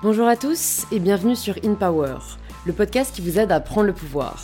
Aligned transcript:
Bonjour 0.00 0.28
à 0.28 0.36
tous 0.36 0.86
et 0.92 1.00
bienvenue 1.00 1.34
sur 1.34 1.56
In 1.64 1.74
Power, 1.74 2.18
le 2.66 2.72
podcast 2.72 3.12
qui 3.12 3.20
vous 3.20 3.40
aide 3.40 3.50
à 3.50 3.58
prendre 3.58 3.88
le 3.88 3.92
pouvoir. 3.92 4.40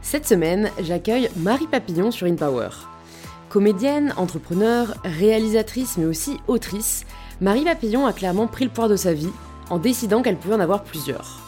Cette 0.00 0.26
semaine, 0.26 0.70
j'accueille 0.80 1.28
Marie 1.36 1.66
Papillon 1.66 2.10
sur 2.10 2.26
In 2.26 2.36
Power. 2.36 2.70
Comédienne, 3.50 4.14
entrepreneur, 4.16 4.94
réalisatrice 5.04 5.98
mais 5.98 6.06
aussi 6.06 6.40
autrice, 6.48 7.04
Marie 7.42 7.64
Papillon 7.64 8.06
a 8.06 8.14
clairement 8.14 8.46
pris 8.46 8.64
le 8.64 8.70
pouvoir 8.70 8.88
de 8.88 8.96
sa 8.96 9.12
vie 9.12 9.28
en 9.68 9.76
décidant 9.76 10.22
qu'elle 10.22 10.38
pouvait 10.38 10.54
en 10.54 10.60
avoir 10.60 10.84
plusieurs. 10.84 11.38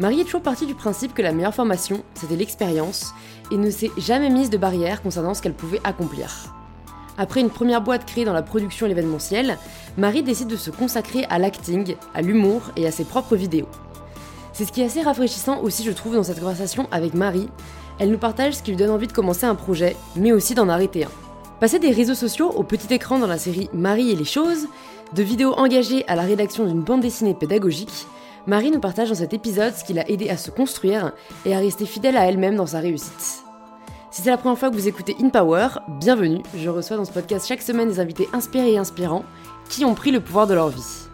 Marie 0.00 0.20
est 0.20 0.24
toujours 0.24 0.42
partie 0.42 0.66
du 0.66 0.74
principe 0.74 1.14
que 1.14 1.22
la 1.22 1.30
meilleure 1.30 1.54
formation, 1.54 2.02
c'était 2.14 2.34
l'expérience, 2.34 3.14
et 3.52 3.58
ne 3.58 3.70
s'est 3.70 3.92
jamais 3.96 4.28
mise 4.28 4.50
de 4.50 4.58
barrière 4.58 5.02
concernant 5.02 5.34
ce 5.34 5.42
qu'elle 5.42 5.54
pouvait 5.54 5.80
accomplir. 5.84 6.52
Après 7.16 7.40
une 7.40 7.50
première 7.50 7.82
boîte 7.82 8.06
créée 8.06 8.24
dans 8.24 8.32
la 8.32 8.42
production 8.42 8.86
et 8.86 8.88
l'événementiel, 8.88 9.58
Marie 9.96 10.22
décide 10.22 10.48
de 10.48 10.56
se 10.56 10.70
consacrer 10.70 11.24
à 11.30 11.38
l'acting, 11.38 11.96
à 12.14 12.22
l'humour 12.22 12.62
et 12.76 12.86
à 12.86 12.90
ses 12.90 13.04
propres 13.04 13.36
vidéos. 13.36 13.68
C'est 14.52 14.64
ce 14.64 14.72
qui 14.72 14.82
est 14.82 14.86
assez 14.86 15.02
rafraîchissant 15.02 15.60
aussi, 15.62 15.84
je 15.84 15.90
trouve, 15.90 16.14
dans 16.14 16.22
cette 16.22 16.40
conversation 16.40 16.86
avec 16.90 17.14
Marie. 17.14 17.48
Elle 17.98 18.10
nous 18.10 18.18
partage 18.18 18.54
ce 18.54 18.62
qui 18.62 18.70
lui 18.70 18.76
donne 18.76 18.90
envie 18.90 19.06
de 19.06 19.12
commencer 19.12 19.46
un 19.46 19.54
projet, 19.54 19.96
mais 20.16 20.32
aussi 20.32 20.54
d'en 20.54 20.68
arrêter 20.68 21.04
un. 21.04 21.10
Passer 21.60 21.78
des 21.78 21.90
réseaux 21.90 22.14
sociaux 22.14 22.50
au 22.50 22.62
petit 22.62 22.92
écran 22.92 23.18
dans 23.18 23.26
la 23.26 23.38
série 23.38 23.68
Marie 23.72 24.10
et 24.10 24.16
les 24.16 24.24
choses, 24.24 24.68
de 25.14 25.22
vidéos 25.22 25.52
engagées 25.54 26.06
à 26.08 26.14
la 26.14 26.22
rédaction 26.22 26.64
d'une 26.64 26.82
bande 26.82 27.00
dessinée 27.00 27.34
pédagogique, 27.34 28.06
Marie 28.46 28.70
nous 28.70 28.80
partage 28.80 29.10
dans 29.10 29.14
cet 29.14 29.34
épisode 29.34 29.74
ce 29.74 29.84
qui 29.84 29.92
l'a 29.92 30.08
aidé 30.08 30.30
à 30.30 30.36
se 30.36 30.50
construire 30.50 31.12
et 31.44 31.54
à 31.54 31.58
rester 31.58 31.84
fidèle 31.84 32.16
à 32.16 32.26
elle-même 32.26 32.56
dans 32.56 32.66
sa 32.66 32.80
réussite. 32.80 33.42
Si 34.10 34.22
c'est 34.22 34.30
la 34.30 34.38
première 34.38 34.58
fois 34.58 34.70
que 34.70 34.74
vous 34.74 34.88
écoutez 34.88 35.14
In 35.22 35.28
Power, 35.28 35.68
bienvenue. 36.00 36.42
Je 36.56 36.68
reçois 36.68 36.96
dans 36.96 37.04
ce 37.04 37.12
podcast 37.12 37.46
chaque 37.46 37.62
semaine 37.62 37.88
des 37.88 38.00
invités 38.00 38.28
inspirés 38.32 38.72
et 38.72 38.78
inspirants 38.78 39.24
qui 39.70 39.86
ont 39.86 39.94
pris 39.94 40.10
le 40.10 40.20
pouvoir 40.20 40.46
de 40.46 40.52
leur 40.52 40.68
vie. 40.68 41.06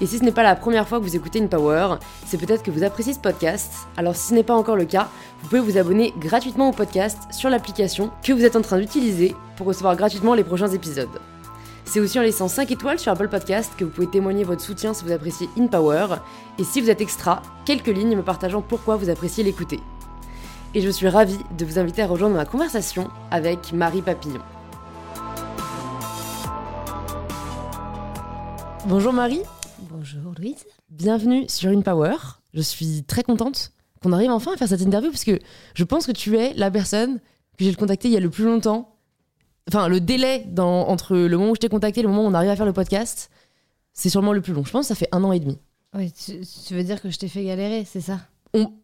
Et 0.00 0.06
si 0.06 0.18
ce 0.18 0.24
n'est 0.24 0.32
pas 0.32 0.42
la 0.42 0.54
première 0.54 0.88
fois 0.88 0.98
que 0.98 1.04
vous 1.04 1.16
écoutez 1.16 1.42
In 1.42 1.48
Power, 1.48 1.96
c'est 2.24 2.38
peut-être 2.38 2.62
que 2.62 2.70
vous 2.70 2.84
appréciez 2.84 3.12
ce 3.12 3.18
podcast. 3.18 3.72
Alors 3.98 4.16
si 4.16 4.28
ce 4.28 4.34
n'est 4.34 4.44
pas 4.44 4.54
encore 4.54 4.76
le 4.76 4.86
cas, 4.86 5.08
vous 5.42 5.48
pouvez 5.48 5.60
vous 5.60 5.76
abonner 5.76 6.14
gratuitement 6.18 6.70
au 6.70 6.72
podcast 6.72 7.18
sur 7.32 7.50
l'application 7.50 8.10
que 8.22 8.32
vous 8.32 8.44
êtes 8.44 8.56
en 8.56 8.62
train 8.62 8.78
d'utiliser 8.78 9.34
pour 9.56 9.66
recevoir 9.66 9.96
gratuitement 9.96 10.34
les 10.34 10.44
prochains 10.44 10.68
épisodes. 10.68 11.08
C'est 11.84 12.00
aussi 12.00 12.18
en 12.18 12.22
laissant 12.22 12.48
5 12.48 12.70
étoiles 12.70 12.98
sur 12.98 13.12
Apple 13.12 13.28
Podcast 13.28 13.72
que 13.76 13.84
vous 13.84 13.90
pouvez 13.90 14.06
témoigner 14.06 14.44
votre 14.44 14.62
soutien 14.62 14.94
si 14.94 15.04
vous 15.04 15.12
appréciez 15.12 15.50
In 15.58 15.66
Power. 15.66 16.06
Et 16.58 16.64
si 16.64 16.80
vous 16.80 16.90
êtes 16.90 17.00
extra, 17.00 17.42
quelques 17.64 17.88
lignes 17.88 18.16
me 18.16 18.22
partageant 18.22 18.62
pourquoi 18.62 18.96
vous 18.96 19.10
appréciez 19.10 19.42
l'écouter 19.42 19.80
et 20.74 20.80
je 20.80 20.90
suis 20.90 21.08
ravie 21.08 21.38
de 21.56 21.64
vous 21.64 21.78
inviter 21.78 22.02
à 22.02 22.06
rejoindre 22.06 22.36
ma 22.36 22.44
conversation 22.44 23.08
avec 23.30 23.72
Marie 23.72 24.02
Papillon. 24.02 24.42
Bonjour 28.86 29.12
Marie. 29.12 29.42
Bonjour 29.90 30.32
Louise. 30.38 30.64
Bienvenue 30.90 31.46
sur 31.48 31.70
In 31.70 31.80
Power. 31.82 32.16
Je 32.54 32.60
suis 32.60 33.04
très 33.04 33.22
contente 33.22 33.72
qu'on 34.02 34.12
arrive 34.12 34.30
enfin 34.30 34.52
à 34.54 34.56
faire 34.56 34.68
cette 34.68 34.80
interview 34.80 35.10
parce 35.10 35.24
que 35.24 35.38
je 35.74 35.84
pense 35.84 36.06
que 36.06 36.12
tu 36.12 36.36
es 36.36 36.54
la 36.54 36.70
personne 36.70 37.18
que 37.58 37.64
j'ai 37.64 37.74
contactée 37.74 38.08
il 38.08 38.14
y 38.14 38.16
a 38.16 38.20
le 38.20 38.30
plus 38.30 38.44
longtemps. 38.44 38.94
Enfin, 39.68 39.88
le 39.88 40.00
délai 40.00 40.44
dans, 40.46 40.88
entre 40.88 41.16
le 41.16 41.36
moment 41.36 41.50
où 41.50 41.54
je 41.54 41.60
t'ai 41.60 41.68
contacté 41.68 42.00
et 42.00 42.02
le 42.02 42.08
moment 42.08 42.24
où 42.24 42.26
on 42.28 42.34
arrive 42.34 42.50
à 42.50 42.56
faire 42.56 42.66
le 42.66 42.72
podcast, 42.72 43.30
c'est 43.92 44.08
sûrement 44.08 44.32
le 44.32 44.40
plus 44.40 44.52
long. 44.52 44.64
Je 44.64 44.70
pense 44.70 44.84
que 44.84 44.88
ça 44.88 44.94
fait 44.94 45.08
un 45.12 45.24
an 45.24 45.32
et 45.32 45.40
demi. 45.40 45.58
Oui, 45.94 46.12
tu, 46.12 46.40
tu 46.66 46.74
veux 46.74 46.84
dire 46.84 47.02
que 47.02 47.10
je 47.10 47.18
t'ai 47.18 47.28
fait 47.28 47.44
galérer, 47.44 47.84
c'est 47.84 48.00
ça? 48.00 48.20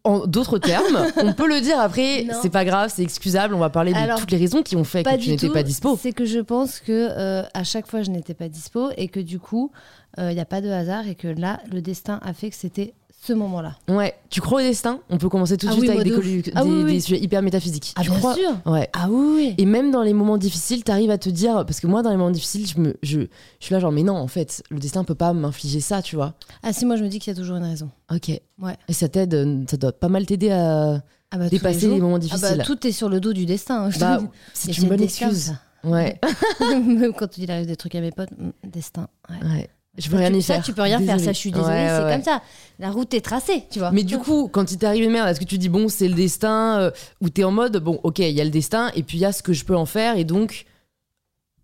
En 0.03 0.27
d'autres 0.27 0.59
termes, 0.59 1.07
on 1.17 1.33
peut 1.33 1.47
le 1.47 1.59
dire 1.61 1.79
après, 1.79 2.27
c'est 2.41 2.49
pas 2.49 2.65
grave, 2.65 2.91
c'est 2.93 3.01
excusable, 3.01 3.53
on 3.53 3.59
va 3.59 3.69
parler 3.69 3.93
de 3.93 4.19
toutes 4.19 4.31
les 4.31 4.37
raisons 4.37 4.61
qui 4.61 4.75
ont 4.75 4.83
fait 4.83 5.03
que 5.03 5.17
tu 5.17 5.29
n'étais 5.29 5.49
pas 5.49 5.63
dispo. 5.63 5.97
C'est 5.99 6.13
que 6.13 6.25
je 6.25 6.39
pense 6.39 6.79
que 6.79 7.09
euh, 7.11 7.43
à 7.53 7.63
chaque 7.63 7.87
fois 7.87 8.03
je 8.03 8.11
n'étais 8.11 8.33
pas 8.33 8.47
dispo 8.49 8.89
et 8.97 9.07
que 9.07 9.19
du 9.19 9.39
coup, 9.39 9.71
il 10.17 10.23
euh, 10.23 10.33
n'y 10.33 10.39
a 10.39 10.45
pas 10.45 10.61
de 10.61 10.69
hasard 10.69 11.07
et 11.07 11.15
que 11.15 11.27
là, 11.27 11.59
le 11.71 11.81
destin 11.81 12.19
a 12.23 12.33
fait 12.33 12.49
que 12.49 12.55
c'était 12.55 12.93
ce 13.25 13.33
moment-là. 13.33 13.75
Ouais, 13.87 14.13
tu 14.29 14.41
crois 14.41 14.61
au 14.61 14.63
destin? 14.63 14.99
On 15.09 15.17
peut 15.17 15.29
commencer 15.29 15.57
tout 15.57 15.67
de 15.67 15.71
ah 15.71 15.75
suite 15.75 15.89
avec 15.89 16.03
des, 16.03 16.51
ah 16.55 16.63
des, 16.63 16.99
sujets 16.99 17.19
hyper 17.19 17.41
métaphysiques. 17.41 17.93
Ah, 17.95 18.01
tu 18.01 18.11
bien 18.11 18.33
sûr 18.33 18.51
Ouais. 18.65 18.89
Ah 18.93 19.07
oui, 19.09 19.55
Et 19.57 19.65
même 19.65 19.91
dans 19.91 20.03
les 20.03 20.13
moments 20.13 20.37
difficiles, 20.37 20.83
tu 20.83 20.91
arrives 20.91 21.11
à 21.11 21.17
te 21.17 21.29
dire. 21.29 21.65
Parce 21.65 21.79
que 21.79 21.87
moi, 21.87 22.01
dans 22.01 22.11
les 22.11 22.17
moments 22.17 22.31
difficiles, 22.31 22.67
je, 22.67 22.79
me, 22.79 22.95
je, 23.01 23.21
je 23.21 23.27
suis 23.59 23.73
là, 23.73 23.79
genre, 23.79 23.91
mais 23.91 24.03
non, 24.03 24.15
en 24.15 24.27
fait, 24.27 24.63
le 24.69 24.79
destin 24.79 25.03
peut 25.03 25.15
pas 25.15 25.33
m'infliger 25.33 25.79
ça, 25.79 26.01
tu 26.01 26.15
vois. 26.15 26.33
Ah 26.63 26.73
si, 26.73 26.85
moi, 26.85 26.95
je 26.95 27.03
me 27.03 27.09
dis 27.09 27.19
qu'il 27.19 27.33
y 27.33 27.35
a 27.35 27.39
toujours 27.39 27.57
une 27.57 27.63
raison. 27.63 27.89
Ok. 28.13 28.29
Ouais. 28.29 28.77
Et 28.87 28.93
ça 28.93 29.09
t'aide, 29.09 29.65
ça 29.69 29.77
doit 29.77 29.91
pas 29.91 30.09
mal 30.09 30.25
t'aider 30.25 30.51
à 30.51 31.01
ah 31.31 31.37
bah, 31.37 31.49
dépasser 31.49 31.87
les, 31.87 31.99
moments 31.99 32.19
difficiles. 32.19 32.47
Ah 32.51 32.55
bah, 32.57 32.63
tout 32.63 32.85
est 32.85 32.91
sur 32.91 33.09
le 33.09 33.19
dos 33.19 33.33
du 33.33 33.45
destin. 33.45 33.85
Hein, 33.85 33.89
bah, 33.99 34.21
c'est 34.53 34.77
une 34.77 34.87
bonne 34.87 35.01
excuse. 35.01 35.55
Ouais. 35.83 36.19
Même 36.59 37.13
quand 37.13 37.37
il 37.37 37.51
arrive 37.51 37.67
des 37.67 37.75
trucs 37.75 37.95
à 37.95 38.01
mes 38.01 38.11
potes, 38.11 38.31
hmm, 38.31 38.51
destin. 38.63 39.07
ouais. 39.29 39.47
ouais. 39.47 39.69
Je 39.97 40.09
peux 40.09 40.17
rien 40.17 40.33
y 40.33 40.41
faire. 40.41 40.57
Ça, 40.57 40.61
tu 40.61 40.73
peux 40.73 40.81
rien 40.81 40.99
faire. 40.99 41.19
Ça, 41.19 41.31
je 41.31 41.37
suis 41.37 41.51
désolée. 41.51 41.87
c'est 41.87 42.13
comme 42.13 42.23
ça. 42.23 42.41
La 42.79 42.91
route 42.91 43.13
est 43.13 43.21
tracée, 43.21 43.63
tu 43.71 43.79
vois. 43.79 43.91
Mais 43.91 44.03
du 44.03 44.17
coup, 44.17 44.49
quand 44.51 44.71
il 44.71 44.77
t'arrive 44.77 45.03
une 45.03 45.11
merde, 45.11 45.29
est-ce 45.29 45.39
que 45.39 45.45
tu 45.45 45.57
dis 45.57 45.69
bon, 45.69 45.87
c'est 45.87 46.07
le 46.07 46.13
destin 46.13 46.79
euh, 46.79 46.91
ou 47.21 47.29
t'es 47.29 47.45
en 47.45 47.51
mode 47.51 47.77
bon, 47.77 47.99
ok, 48.03 48.19
il 48.19 48.31
y 48.31 48.41
a 48.41 48.43
le 48.43 48.49
destin 48.49 48.91
et 48.95 49.03
puis 49.03 49.17
il 49.17 49.21
y 49.21 49.25
a 49.25 49.31
ce 49.31 49.41
que 49.41 49.53
je 49.53 49.63
peux 49.63 49.75
en 49.75 49.85
faire 49.85 50.17
et 50.17 50.25
donc 50.25 50.65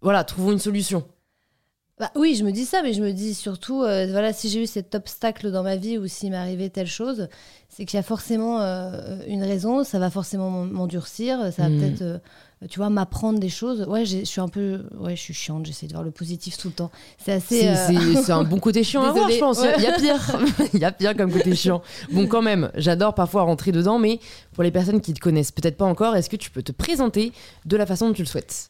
voilà, 0.02 0.24
trouvons 0.24 0.54
une 0.54 0.60
solution. 0.60 1.04
Bah, 2.00 2.12
oui, 2.16 2.36
je 2.36 2.44
me 2.44 2.52
dis 2.52 2.66
ça, 2.66 2.82
mais 2.82 2.94
je 2.94 3.04
me 3.04 3.12
dis 3.12 3.36
surtout, 3.36 3.84
euh, 3.84 4.08
voilà, 4.10 4.34
si 4.34 4.50
j'ai 4.50 4.64
eu 4.64 4.66
cet 4.66 4.96
obstacle 4.96 5.52
dans 5.52 5.62
ma 5.62 5.76
vie 5.76 5.98
ou 5.98 6.08
s'il 6.08 6.32
m'arrivait 6.32 6.70
telle 6.70 6.88
chose, 6.88 7.28
c'est 7.70 7.86
qu'il 7.86 7.98
y 7.98 8.00
a 8.00 8.04
forcément 8.04 8.62
euh, 8.62 9.20
une 9.28 9.44
raison, 9.44 9.84
ça 9.84 10.00
va 10.00 10.10
forcément 10.10 10.50
m'endurcir, 10.50 11.38
ça 11.52 11.64
va 11.64 11.70
hmm. 11.70 11.80
peut-être 11.80 12.22
tu 12.70 12.78
vois, 12.78 12.90
m'apprendre 12.90 13.40
des 13.40 13.50
choses. 13.50 13.86
Ouais, 13.88 14.06
je 14.06 14.24
suis 14.24 14.40
un 14.40 14.48
peu, 14.48 14.84
ouais, 15.00 15.16
je 15.16 15.22
suis 15.22 15.34
chiante. 15.34 15.66
J'essaie 15.66 15.88
de 15.88 15.94
voir 15.94 16.04
le 16.04 16.12
positif 16.12 16.58
tout 16.58 16.68
le 16.68 16.74
temps. 16.74 16.92
C'est 17.18 17.32
assez. 17.32 17.62
C'est 17.62 18.32
euh, 18.32 18.36
un 18.36 18.44
bon 18.46 18.60
côté 18.60 18.84
chiant 18.84 19.04
à 19.04 19.12
voir, 19.12 19.30
je 19.32 19.40
pense. 19.40 19.64
Il 19.78 19.84
y 19.84 19.88
a 19.88 19.94
pire. 19.94 20.38
Il 20.74 20.80
y 20.80 20.86
a 20.86 20.92
pire 20.92 21.16
comme 21.18 21.32
côté 21.32 21.56
chiant. 21.56 21.82
Bon, 22.12 22.28
quand 22.28 22.42
même, 22.42 22.72
j'adore 22.76 23.16
parfois 23.16 23.44
rentrer 23.44 23.72
dedans, 23.72 23.98
mais 23.98 24.20
pour 24.54 24.64
les 24.64 24.72
personnes 24.72 25.02
qui 25.02 25.14
te 25.14 25.20
connaissent 25.20 25.52
peut-être 25.52 25.78
pas 25.78 25.86
encore, 25.86 26.16
est-ce 26.16 26.30
que 26.30 26.36
tu 26.36 26.52
peux 26.52 26.62
te 26.62 26.72
présenter 26.72 27.32
de 27.66 27.78
la 27.78 27.86
façon 27.86 28.08
dont 28.10 28.14
tu 28.14 28.22
le 28.22 28.28
souhaites? 28.28 28.70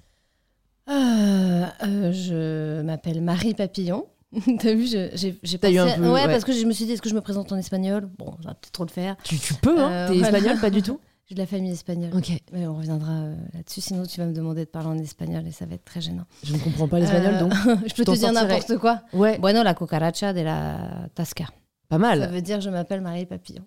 Euh, 0.89 1.65
euh, 1.83 2.11
Je 2.13 2.81
m'appelle 2.81 3.21
Marie 3.21 3.53
Papillon. 3.53 4.05
T'as 4.59 4.73
vu, 4.73 4.87
j'ai 4.87 5.57
pensé... 5.57 5.73
eu 5.73 5.77
un 5.79 5.97
peu, 5.97 6.09
ouais, 6.09 6.25
parce 6.27 6.45
que 6.45 6.53
je 6.53 6.65
me 6.65 6.71
suis 6.71 6.85
dit, 6.85 6.93
est-ce 6.93 7.01
que 7.01 7.09
je 7.09 7.15
me 7.15 7.19
présente 7.19 7.51
en 7.51 7.57
espagnol? 7.57 8.09
Bon, 8.17 8.31
ça 8.41 8.49
va 8.49 8.53
peut-être 8.53 8.71
trop 8.71 8.85
le 8.85 8.89
faire. 8.89 9.17
Tu, 9.25 9.37
tu 9.37 9.53
peux, 9.55 9.77
hein 9.77 10.07
T'es 10.07 10.19
espagnol, 10.19 10.57
pas 10.61 10.69
du 10.69 10.81
tout? 10.81 11.01
De 11.33 11.39
la 11.39 11.45
famille 11.45 11.71
espagnole. 11.71 12.11
Ok. 12.15 12.31
Mais 12.51 12.67
on 12.67 12.75
reviendra 12.75 13.11
euh, 13.11 13.35
là-dessus, 13.53 13.81
sinon 13.81 14.05
tu 14.05 14.19
vas 14.19 14.25
me 14.25 14.33
demander 14.33 14.65
de 14.65 14.69
parler 14.69 14.89
en 14.89 14.97
espagnol 14.97 15.45
et 15.47 15.51
ça 15.51 15.65
va 15.65 15.75
être 15.75 15.85
très 15.85 16.01
gênant. 16.01 16.25
Je 16.43 16.53
ne 16.53 16.59
comprends 16.59 16.87
pas 16.87 16.99
l'espagnol, 16.99 17.37
donc. 17.39 17.53
je 17.85 17.93
peux 17.93 18.05
te 18.05 18.11
dire 18.11 18.31
n'importe 18.31 18.77
quoi. 18.77 19.01
Ouais. 19.13 19.37
Bueno, 19.39 19.63
la 19.63 19.73
cucaracha 19.73 20.33
de 20.33 20.41
la 20.41 21.09
tasca. 21.15 21.45
Pas 21.89 21.97
mal. 21.97 22.19
Ça 22.19 22.27
veut 22.27 22.41
dire 22.41 22.61
je 22.61 22.69
m'appelle 22.69 23.01
Marie 23.01 23.25
Papillon. 23.25 23.63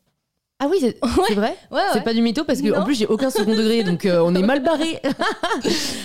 Ah 0.60 0.69
oui, 0.70 0.78
c'est 0.80 0.98
vrai 1.34 1.56
ouais, 1.70 1.80
C'est 1.92 2.04
pas 2.04 2.14
du 2.14 2.22
mytho 2.22 2.44
parce 2.44 2.62
qu'en 2.62 2.84
plus 2.84 2.94
j'ai 2.94 3.06
aucun 3.06 3.30
second 3.30 3.54
degré 3.54 3.82
donc 3.82 4.06
euh, 4.06 4.22
on 4.24 4.34
est 4.34 4.42
mal 4.42 4.62
barré. 4.62 5.00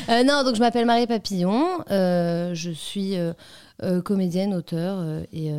Euh, 0.09 0.23
non, 0.23 0.43
donc 0.43 0.55
je 0.55 0.59
m'appelle 0.59 0.87
Marie 0.87 1.05
Papillon, 1.05 1.83
je 1.89 2.71
suis 2.73 3.15
comédienne, 4.03 4.55
auteure 4.55 5.05
et 5.31 5.51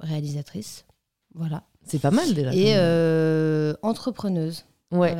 réalisatrice. 0.00 0.84
Voilà. 1.34 1.62
C'est 1.86 2.00
pas 2.00 2.10
mal 2.10 2.34
déjà. 2.34 2.52
Et 2.52 2.74
entrepreneuse. 3.82 4.64
Ouais. 4.92 5.16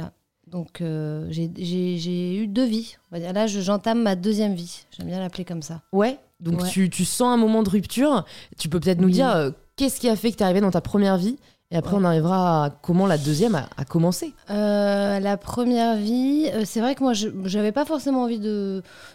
Donc 0.53 0.83
euh, 0.83 1.27
j'ai 1.31 2.37
eu 2.37 2.47
deux 2.47 2.67
vies. 2.67 2.97
Là, 3.11 3.47
j'entame 3.47 4.03
ma 4.03 4.15
deuxième 4.15 4.55
vie. 4.55 4.85
J'aime 4.97 5.07
bien 5.07 5.19
l'appeler 5.19 5.45
comme 5.45 5.63
ça. 5.63 5.81
Ouais. 5.93 6.19
Donc 6.41 6.67
Tu, 6.69 6.91
tu, 6.91 7.05
sens 7.05 7.33
un 7.33 7.37
moment 7.37 7.63
de 7.63 7.71
rupture. 7.71 8.25
Tu 8.59 8.69
peux 8.69 8.79
peut-être 8.79 9.01
nous 9.01 9.11
dire 9.11 9.31
euh, 9.31 9.51
qu'est-ce 9.77 9.99
qui 9.99 10.09
a 10.09 10.17
fait 10.17 10.31
que 10.31 10.37
tu 10.37 10.43
es 10.43 10.45
arrivé 10.45 10.61
dans 10.61 10.71
ta 10.71 10.81
première 10.81 11.17
vie? 11.17 11.39
Et 11.71 11.77
après, 11.77 11.97
on 11.97 12.05
arrivera 12.05 12.67
à 12.67 12.71
comment 12.71 13.07
la 13.07 13.17
deuxième 13.17 13.55
a, 13.55 13.85
commencé. 13.87 14.35
Euh, 14.51 15.19
la 15.21 15.39
première 15.39 15.97
vie, 15.97 16.51
c'est 16.67 16.81
vrai 16.81 16.95
que 16.95 17.03
moi, 17.03 17.15
je 17.15 17.31
n'avais 17.31 17.73
pas 17.73 17.87
forcément 17.87 18.25
envie 18.25 18.41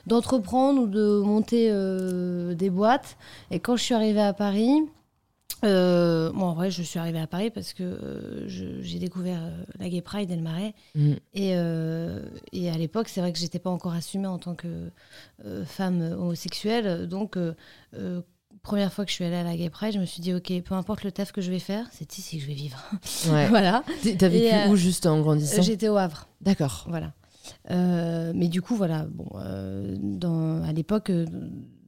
d'entreprendre 0.07 0.81
ou 0.81 0.87
de 0.87 1.21
monter 1.23 1.71
des 2.55 2.69
boîtes. 2.71 3.15
Et 3.51 3.59
quand 3.59 3.75
je 3.75 3.83
suis 3.83 3.93
arrivée 3.93 4.23
à 4.23 4.33
Paris, 4.33 4.73
euh, 5.63 6.31
bon, 6.31 6.45
en 6.45 6.53
vrai, 6.53 6.69
je 6.69 6.83
suis 6.83 6.99
arrivée 6.99 7.19
à 7.19 7.27
Paris 7.27 7.49
parce 7.49 7.73
que 7.73 7.83
euh, 7.83 8.47
j'ai 8.47 8.99
découvert 8.99 9.39
euh, 9.41 9.63
la 9.79 9.89
Gay 9.89 10.01
Pride 10.01 10.29
et 10.29 10.35
le 10.35 10.41
Marais. 10.41 10.73
Mm. 10.95 11.13
Et, 11.33 11.49
et, 12.53 12.69
à 12.69 12.77
l'époque, 12.77 13.09
c'est 13.09 13.21
vrai 13.21 13.33
que 13.33 13.39
j'étais 13.39 13.59
pas 13.59 13.69
encore 13.69 13.93
assumée 13.93 14.27
en 14.27 14.37
tant 14.37 14.55
que 14.55 14.91
femme 15.65 16.01
homosexuelle. 16.01 17.07
Donc, 17.07 17.37
première 18.61 18.91
fois 18.93 19.05
que 19.05 19.11
je 19.11 19.15
suis 19.15 19.23
allée 19.23 19.35
à 19.35 19.43
la 19.43 19.55
Gay 19.55 19.69
Pride, 19.69 19.93
je 19.93 19.99
me 19.99 20.05
suis 20.05 20.21
dit, 20.21 20.33
ok, 20.33 20.51
peu 20.63 20.75
importe 20.75 21.03
le 21.03 21.11
taf 21.11 21.31
que 21.31 21.41
je 21.41 21.49
vais 21.49 21.59
faire, 21.59 21.87
c'est 21.91 22.17
ici 22.17 22.37
que 22.37 22.43
je 22.43 22.47
vais 22.47 22.53
vivre. 22.53 22.77
voilà. 23.49 23.83
T'as 24.17 24.27
vécu 24.27 24.69
où 24.69 24.75
juste 24.75 25.05
en 25.05 25.21
grandissant? 25.21 25.61
J'étais 25.61 25.89
au 25.89 25.97
Havre. 25.97 26.27
D'accord. 26.41 26.85
Voilà. 26.87 27.13
mais 27.69 28.47
du 28.47 28.61
coup, 28.61 28.75
voilà, 28.75 29.07
bon, 29.09 29.29
dans, 29.97 30.63
à 30.63 30.71
l'époque, 30.71 31.11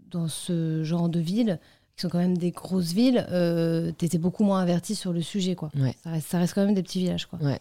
dans 0.10 0.28
ce 0.28 0.84
genre 0.84 1.10
de 1.10 1.20
ville, 1.20 1.60
qui 2.00 2.04
sont 2.04 2.10
quand 2.10 2.20
même 2.20 2.38
des 2.38 2.52
grosses 2.52 2.94
villes, 2.94 3.28
euh, 3.30 3.92
tu 3.98 4.06
étais 4.06 4.18
beaucoup 4.18 4.46
moins 4.46 4.62
averti 4.62 4.96
sur 4.96 5.12
le 5.12 5.22
sujet. 5.22 5.56
Quoi. 5.56 5.70
Ça, 6.04 6.12
reste, 6.12 6.28
ça, 6.30 6.40
reste, 6.40 6.54
quand 6.54 6.66
même 6.66 6.74
des 6.74 6.82
petits 6.82 7.00
villages. 7.00 7.26
Quoi. 7.26 7.40
Ouais. 7.42 7.60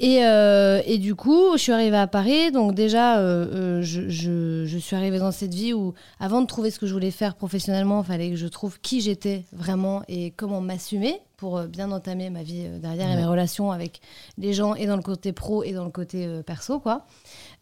Et, 0.00 0.24
euh, 0.24 0.80
et, 0.86 0.96
du 0.96 1.14
coup, 1.14 1.52
je 1.52 1.58
suis 1.58 1.72
arrivée 1.72 1.98
à 1.98 2.06
Paris. 2.06 2.50
Donc 2.50 2.74
déjà, 2.74 3.18
euh, 3.18 3.46
euh, 3.52 3.82
je, 3.82 4.08
je, 4.08 4.64
je, 4.64 4.78
suis 4.78 4.96
arrivée 4.96 5.18
dans 5.18 5.30
cette 5.30 5.52
vie 5.52 5.74
où, 5.74 5.92
avant 6.18 6.40
de 6.40 6.46
trouver 6.46 6.70
ce 6.70 6.78
que 6.78 6.86
je 6.86 6.92
voulais 6.94 7.10
faire 7.10 7.34
professionnellement, 7.34 8.02
il 8.02 8.06
fallait 8.06 8.30
que 8.30 8.36
je 8.36 8.46
trouve 8.46 8.80
qui 8.80 9.02
j'étais 9.02 9.44
vraiment 9.52 10.02
et 10.08 10.32
comment 10.32 10.62
m'assumer 10.62 11.20
pour 11.36 11.60
bien 11.64 11.92
entamer 11.92 12.30
ma 12.30 12.42
vie 12.42 12.66
derrière 12.80 13.10
et 13.10 13.16
mes 13.16 13.24
relations 13.24 13.72
avec 13.72 14.00
les 14.36 14.52
gens 14.52 14.74
et 14.74 14.86
dans 14.86 14.96
le 14.96 15.02
côté 15.02 15.32
pro 15.32 15.62
et 15.62 15.72
dans 15.72 15.84
le 15.84 15.90
côté 15.90 16.28
perso, 16.44 16.80
quoi. 16.80 17.06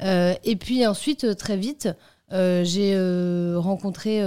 et 0.00 0.56
puis 0.58 0.84
ensuite, 0.84 1.36
très 1.36 1.56
vite, 1.56 1.88
j'ai 2.30 2.96
rencontré. 3.56 4.20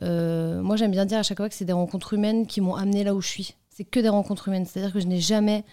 moi, 0.00 0.76
j'aime 0.76 0.90
bien 0.90 1.06
dire 1.06 1.18
à 1.18 1.22
chaque 1.22 1.38
fois 1.38 1.48
que 1.48 1.54
c'est 1.54 1.64
des 1.64 1.72
rencontres 1.72 2.14
humaines 2.14 2.46
qui 2.46 2.60
m'ont 2.60 2.74
amené 2.74 3.04
là 3.04 3.14
où 3.14 3.20
je 3.20 3.28
suis. 3.28 3.54
C'est 3.70 3.84
que 3.84 4.00
des 4.00 4.08
rencontres 4.08 4.48
humaines. 4.48 4.64
C'est-à-dire 4.64 4.92
que 4.92 5.00
je 5.00 5.06
n'ai 5.06 5.20
jamais 5.20 5.64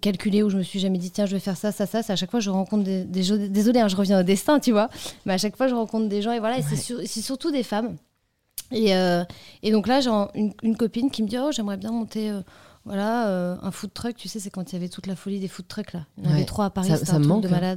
calculé 0.00 0.42
où 0.42 0.50
je 0.50 0.56
me 0.56 0.62
suis 0.62 0.80
jamais 0.80 0.98
dit 0.98 1.10
tiens 1.10 1.26
je 1.26 1.32
vais 1.32 1.40
faire 1.40 1.56
ça 1.56 1.72
ça 1.72 1.86
ça 1.86 2.02
c'est 2.02 2.12
à 2.12 2.16
chaque 2.16 2.30
fois 2.30 2.40
je 2.40 2.50
rencontre 2.50 2.84
des, 2.84 3.04
des 3.04 3.48
désolé 3.48 3.80
hein, 3.80 3.88
je 3.88 3.96
reviens 3.96 4.20
au 4.20 4.22
destin 4.22 4.58
tu 4.58 4.72
vois 4.72 4.88
mais 5.26 5.34
à 5.34 5.38
chaque 5.38 5.56
fois 5.56 5.68
je 5.68 5.74
rencontre 5.74 6.08
des 6.08 6.22
gens 6.22 6.32
et 6.32 6.40
voilà 6.40 6.58
et 6.58 6.62
c'est 6.62 7.22
surtout 7.22 7.50
des 7.50 7.62
femmes 7.62 7.96
et, 8.70 8.96
euh, 8.96 9.24
et 9.62 9.70
donc 9.70 9.86
là 9.86 10.00
j'ai 10.00 10.10
une, 10.10 10.52
une, 10.62 10.76
copine 10.76 11.10
qui 11.10 11.22
me 11.22 11.28
dit 11.28 11.36
oh 11.38 11.52
j'aimerais 11.52 11.76
bien 11.76 11.90
monter 11.90 12.30
euh, 12.30 12.40
voilà 12.84 13.28
euh, 13.28 13.56
un 13.62 13.70
food 13.70 13.92
truck 13.92 14.16
tu 14.16 14.28
sais 14.28 14.40
c'est 14.40 14.50
quand 14.50 14.72
il 14.72 14.74
y 14.74 14.78
avait 14.78 14.88
toute 14.88 15.06
la 15.06 15.16
folie 15.16 15.38
des 15.38 15.48
food 15.48 15.68
trucks 15.68 15.92
là 15.92 16.06
il 16.18 16.24
y 16.24 16.28
en 16.28 16.30
avait 16.32 16.44
trois 16.44 16.66
à 16.66 16.70
Paris 16.70 16.90
c'était 16.96 17.10
un 17.10 17.20
truc 17.20 17.42
de 17.42 17.48
hein. 17.48 17.76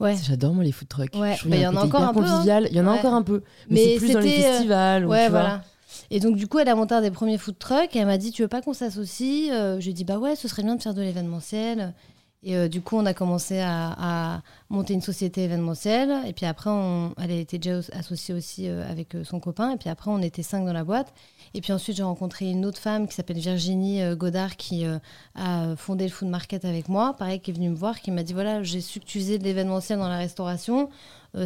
Ouais. 0.00 0.16
J'adore 0.22 0.54
moi 0.54 0.64
les 0.64 0.72
food 0.72 0.88
trucks. 0.88 1.14
Ouais. 1.14 1.36
Bah, 1.44 1.56
il 1.56 1.60
y, 1.60 1.66
en 1.66 1.76
a 1.76 1.84
encore 1.84 2.02
un 2.02 2.14
peu. 2.14 2.24
Hein. 2.24 2.42
Il 2.70 2.76
y 2.76 2.80
en 2.80 2.86
a 2.86 2.92
encore 2.92 3.14
un 3.14 3.22
peu. 3.22 3.42
Mais, 3.68 3.84
c'est 3.84 3.96
plus 3.96 4.12
dans 4.12 4.20
les 4.20 4.30
festivals. 4.30 5.06
ouais, 5.06 5.28
voilà. 5.28 5.62
Et 6.10 6.20
donc, 6.20 6.36
du 6.36 6.46
coup, 6.46 6.58
elle 6.58 6.68
a 6.68 6.74
monté 6.74 6.94
un 6.94 7.00
des 7.00 7.10
premiers 7.10 7.38
food 7.38 7.58
trucks 7.58 7.94
et 7.94 7.98
elle 7.98 8.06
m'a 8.06 8.18
dit 8.18 8.30
Tu 8.30 8.42
veux 8.42 8.48
pas 8.48 8.62
qu'on 8.62 8.74
s'associe? 8.74 9.50
Euh, 9.52 9.78
Je 9.80 9.84
lui 9.84 9.90
ai 9.90 9.94
dit 9.94 10.04
Bah 10.04 10.18
ouais, 10.18 10.36
ce 10.36 10.48
serait 10.48 10.62
bien 10.62 10.76
de 10.76 10.82
faire 10.82 10.94
de 10.94 11.02
l'événementiel. 11.02 11.94
Et 12.44 12.56
euh, 12.56 12.68
du 12.68 12.80
coup, 12.80 12.96
on 12.96 13.04
a 13.04 13.14
commencé 13.14 13.60
à, 13.60 14.42
monter 14.70 14.94
une 14.94 15.00
société 15.00 15.44
événementielle. 15.44 16.12
Et 16.26 16.32
puis 16.32 16.46
après, 16.46 16.70
elle 17.20 17.30
était 17.32 17.58
déjà 17.58 17.80
associée 17.92 18.34
aussi 18.34 18.68
euh, 18.68 18.88
avec 18.88 19.16
son 19.24 19.40
copain. 19.40 19.72
Et 19.72 19.76
puis 19.76 19.88
après, 19.88 20.10
on 20.10 20.22
était 20.22 20.42
cinq 20.42 20.64
dans 20.64 20.72
la 20.72 20.84
boîte. 20.84 21.12
Et 21.54 21.60
puis 21.60 21.72
ensuite, 21.72 21.96
j'ai 21.96 22.02
rencontré 22.02 22.50
une 22.50 22.64
autre 22.64 22.78
femme 22.78 23.08
qui 23.08 23.14
s'appelle 23.14 23.38
Virginie 23.38 24.02
Godard 24.14 24.56
qui 24.56 24.84
a 25.34 25.76
fondé 25.76 26.04
le 26.04 26.10
Food 26.10 26.28
Market 26.28 26.64
avec 26.64 26.88
moi. 26.88 27.14
Pareil, 27.14 27.40
qui 27.40 27.50
est 27.50 27.54
venue 27.54 27.70
me 27.70 27.74
voir, 27.74 28.00
qui 28.00 28.10
m'a 28.10 28.22
dit 28.22 28.34
voilà, 28.34 28.62
j'ai 28.62 28.82
su 28.82 29.00
que 29.00 29.06
tu 29.06 29.18
faisais 29.18 29.38
de 29.38 29.44
l'événementiel 29.44 29.98
dans 29.98 30.08
la 30.08 30.18
restauration. 30.18 30.90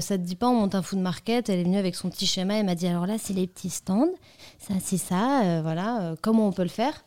ça 0.00 0.18
te 0.18 0.22
dit 0.22 0.34
pas, 0.34 0.48
on 0.48 0.54
monte 0.54 0.74
un 0.74 0.82
Food 0.82 0.98
Market. 0.98 1.48
Elle 1.48 1.60
est 1.60 1.64
venue 1.64 1.78
avec 1.78 1.94
son 1.94 2.10
petit 2.10 2.26
schéma. 2.26 2.54
Elle 2.54 2.66
m'a 2.66 2.74
dit 2.74 2.88
alors 2.88 3.06
là, 3.06 3.16
c'est 3.18 3.32
les 3.32 3.46
petits 3.46 3.70
stands 3.70 4.10
ça, 4.62 4.74
c'est 4.80 4.96
ça, 4.96 5.42
euh, 5.42 5.60
voilà, 5.62 6.02
euh, 6.02 6.16
comment 6.20 6.46
on 6.46 6.52
peut 6.52 6.62
le 6.62 6.68
faire? 6.68 7.04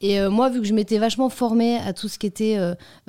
Et 0.00 0.20
euh, 0.20 0.30
moi, 0.30 0.50
vu 0.50 0.60
que 0.60 0.66
je 0.66 0.74
m'étais 0.74 0.98
vachement 0.98 1.28
formée 1.28 1.76
à 1.76 1.92
tout 1.92 2.08
ce 2.08 2.18
qui 2.18 2.26
était 2.26 2.58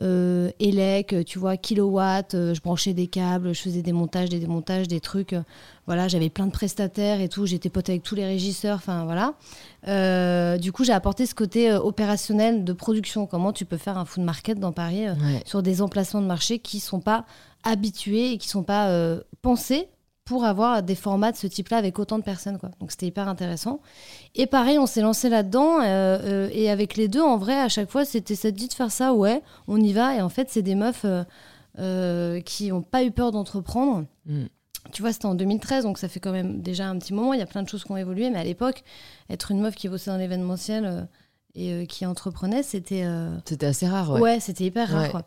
euh, 0.01 0.51
ELEC, 0.59 1.25
tu 1.25 1.37
vois, 1.37 1.57
kilowatt, 1.57 2.31
je 2.31 2.61
branchais 2.61 2.93
des 2.93 3.07
câbles, 3.07 3.53
je 3.53 3.61
faisais 3.61 3.81
des 3.81 3.91
montages, 3.91 4.29
des 4.29 4.39
démontages, 4.39 4.87
des 4.87 4.99
trucs. 4.99 5.35
voilà, 5.85 6.07
j'avais 6.07 6.29
plein 6.29 6.45
de 6.45 6.51
prestataires 6.51 7.19
et 7.19 7.29
tout. 7.29 7.45
J'étais 7.45 7.69
pote 7.69 7.89
avec 7.89 8.03
tous 8.03 8.15
les 8.15 8.25
régisseurs, 8.25 8.77
enfin 8.77 9.05
voilà. 9.05 9.33
du 10.57 10.71
coup, 10.71 10.83
j'ai 10.83 10.93
apporté 10.93 11.25
ce 11.25 11.35
côté 11.35 11.73
opérationnel 11.73 12.63
de 12.63 12.73
production. 12.73 13.25
Comment 13.25 13.51
tu 13.51 13.65
peux 13.65 13.77
faire 13.77 13.97
un 13.97 14.05
food 14.05 14.23
market 14.23 14.59
dans 14.59 14.71
Paris 14.71 15.05
sur 15.45 15.61
des 15.61 15.81
emplacements 15.81 16.21
de 16.21 16.27
marché 16.27 16.59
qui 16.59 16.79
sont 16.79 17.01
pas 17.01 17.25
habitués 17.63 18.33
et 18.33 18.37
qui 18.37 18.47
sont 18.47 18.63
pas 18.63 18.89
pensés 19.41 19.89
pour 20.27 20.43
avoir 20.43 20.83
des 20.83 20.93
formats 20.93 21.31
de 21.31 21.37
ce 21.37 21.47
type-là 21.47 21.77
avec 21.77 21.97
autant 21.99 22.19
de 22.19 22.23
personnes. 22.23 22.57
Quoi. 22.59 22.69
Donc 22.81 22.91
c'était 22.91 23.07
hyper 23.07 23.29
intéressant. 23.29 23.79
Et 24.35 24.45
pareil, 24.45 24.77
on 24.77 24.85
s'est 24.85 25.01
lancé 25.01 25.29
là-dedans. 25.29 25.79
Euh, 25.79 26.19
euh, 26.21 26.49
et 26.51 26.69
avec 26.69 26.97
les 26.97 27.07
deux, 27.07 27.21
en 27.21 27.37
vrai, 27.37 27.57
à 27.57 27.69
chaque 27.69 27.89
fois, 27.89 28.03
c'était 28.03 28.35
ça 28.35 28.51
dit 28.51 28.67
de 28.67 28.73
faire 28.73 28.91
ça, 28.91 29.13
ouais, 29.13 29.41
on 29.69 29.79
y 29.79 29.93
va. 29.93 30.15
Et 30.15 30.21
en 30.21 30.27
fait, 30.27 30.49
c'est 30.51 30.61
des 30.61 30.75
meufs 30.75 31.05
euh, 31.79 32.41
qui 32.41 32.67
n'ont 32.67 32.81
pas 32.81 33.05
eu 33.05 33.11
peur 33.11 33.31
d'entreprendre. 33.31 34.05
Mm. 34.25 34.45
Tu 34.91 35.01
vois, 35.01 35.13
c'était 35.13 35.27
en 35.27 35.35
2013, 35.35 35.85
donc 35.85 35.97
ça 35.97 36.09
fait 36.09 36.19
quand 36.19 36.33
même 36.33 36.61
déjà 36.61 36.89
un 36.89 36.99
petit 36.99 37.13
moment. 37.13 37.33
Il 37.33 37.39
y 37.39 37.43
a 37.43 37.45
plein 37.45 37.63
de 37.63 37.69
choses 37.69 37.85
qui 37.85 37.91
ont 37.93 37.97
évolué, 37.97 38.29
mais 38.29 38.39
à 38.39 38.43
l'époque, 38.43 38.83
être 39.29 39.51
une 39.51 39.61
meuf 39.61 39.75
qui 39.75 39.87
bossait 39.87 40.11
dans 40.11 40.17
l'événementiel 40.17 41.07
et 41.55 41.87
qui 41.87 42.05
entreprenait, 42.05 42.63
c'était. 42.63 43.05
C'était 43.45 43.65
assez 43.65 43.87
rare, 43.87 44.11
ouais. 44.11 44.21
Ouais, 44.21 44.39
c'était 44.39 44.65
hyper 44.65 44.89
rare, 44.89 45.11
quoi. 45.11 45.23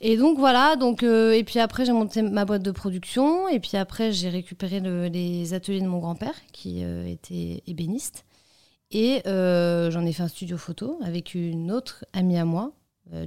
Et 0.00 0.16
donc 0.16 0.38
voilà, 0.38 0.76
donc, 0.76 1.02
euh, 1.02 1.32
et 1.32 1.42
puis 1.42 1.58
après 1.58 1.84
j'ai 1.84 1.92
monté 1.92 2.22
ma 2.22 2.44
boîte 2.44 2.62
de 2.62 2.70
production, 2.70 3.48
et 3.48 3.58
puis 3.58 3.76
après 3.76 4.12
j'ai 4.12 4.28
récupéré 4.28 4.80
les 4.80 5.54
ateliers 5.54 5.80
de 5.80 5.88
mon 5.88 5.98
grand-père 5.98 6.34
qui 6.52 6.84
euh, 6.84 7.04
était 7.04 7.64
ébéniste, 7.66 8.24
et 8.92 9.22
euh, 9.26 9.90
j'en 9.90 10.06
ai 10.06 10.12
fait 10.12 10.22
un 10.22 10.28
studio 10.28 10.56
photo 10.56 11.00
avec 11.02 11.34
une 11.34 11.72
autre 11.72 12.04
amie 12.12 12.38
à 12.38 12.44
moi, 12.44 12.72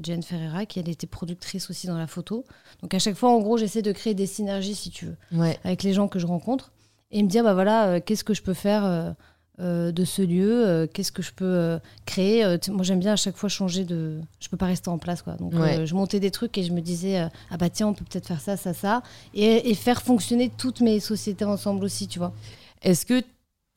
Jane 0.01 0.23
Ferreira, 0.23 0.65
qui 0.65 0.79
elle 0.79 0.89
était 0.89 1.07
productrice 1.07 1.69
aussi 1.71 1.87
dans 1.87 1.97
la 1.97 2.05
photo. 2.05 2.45
Donc 2.83 2.93
à 2.93 2.99
chaque 2.99 3.15
fois, 3.15 3.31
en 3.31 3.39
gros, 3.39 3.57
j'essaie 3.57 3.81
de 3.81 3.91
créer 3.91 4.13
des 4.13 4.27
synergies, 4.27 4.75
si 4.75 4.91
tu 4.91 5.07
veux, 5.07 5.17
avec 5.63 5.81
les 5.81 5.91
gens 5.91 6.07
que 6.07 6.19
je 6.19 6.27
rencontre, 6.27 6.71
et 7.09 7.21
me 7.23 7.27
dire, 7.27 7.43
bah 7.43 7.55
voilà, 7.55 7.99
qu'est-ce 7.99 8.23
que 8.23 8.35
je 8.35 8.43
peux 8.43 8.53
faire 8.53 9.15
euh, 9.61 9.91
de 9.91 10.05
ce 10.05 10.23
lieu, 10.23 10.67
euh, 10.67 10.87
qu'est-ce 10.91 11.11
que 11.11 11.21
je 11.21 11.31
peux 11.31 11.45
euh, 11.45 11.77
créer. 12.05 12.43
moi, 12.69 12.83
j'aime 12.83 12.99
bien 12.99 13.13
à 13.13 13.15
chaque 13.15 13.35
fois 13.35 13.47
changer 13.47 13.83
de. 13.83 14.19
Je 14.39 14.49
peux 14.49 14.57
pas 14.57 14.65
rester 14.65 14.89
en 14.89 14.97
place, 14.97 15.21
quoi. 15.21 15.33
Donc, 15.33 15.53
je 15.53 15.93
montais 15.93 16.19
des 16.19 16.31
trucs 16.31 16.57
et 16.57 16.63
je 16.63 16.71
me 16.71 16.81
disais, 16.81 17.27
ah 17.51 17.57
bah 17.57 17.69
tiens, 17.69 17.87
on 17.87 17.93
peut 17.93 18.05
peut-être 18.09 18.27
faire 18.27 18.41
ça, 18.41 18.57
ça, 18.57 18.73
ça, 18.73 19.03
et, 19.33 19.73
faire 19.75 20.01
fonctionner 20.01 20.51
toutes 20.57 20.81
mes 20.81 20.99
sociétés 20.99 21.45
ensemble 21.45 21.83
aussi, 21.83 22.07
tu 22.07 22.17
vois. 22.19 22.33
Est-ce 22.81 23.05
que 23.05 23.23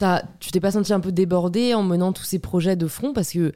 as, 0.03 0.25
tu 0.41 0.51
t'es 0.51 0.61
pas 0.61 0.71
senti 0.71 0.93
un 0.93 1.01
peu 1.01 1.13
débordé 1.13 1.75
en 1.75 1.83
menant 1.83 2.13
tous 2.13 2.25
ces 2.25 2.39
projets 2.39 2.77
de 2.77 2.87
front? 2.87 3.13
Parce 3.13 3.31
que 3.31 3.53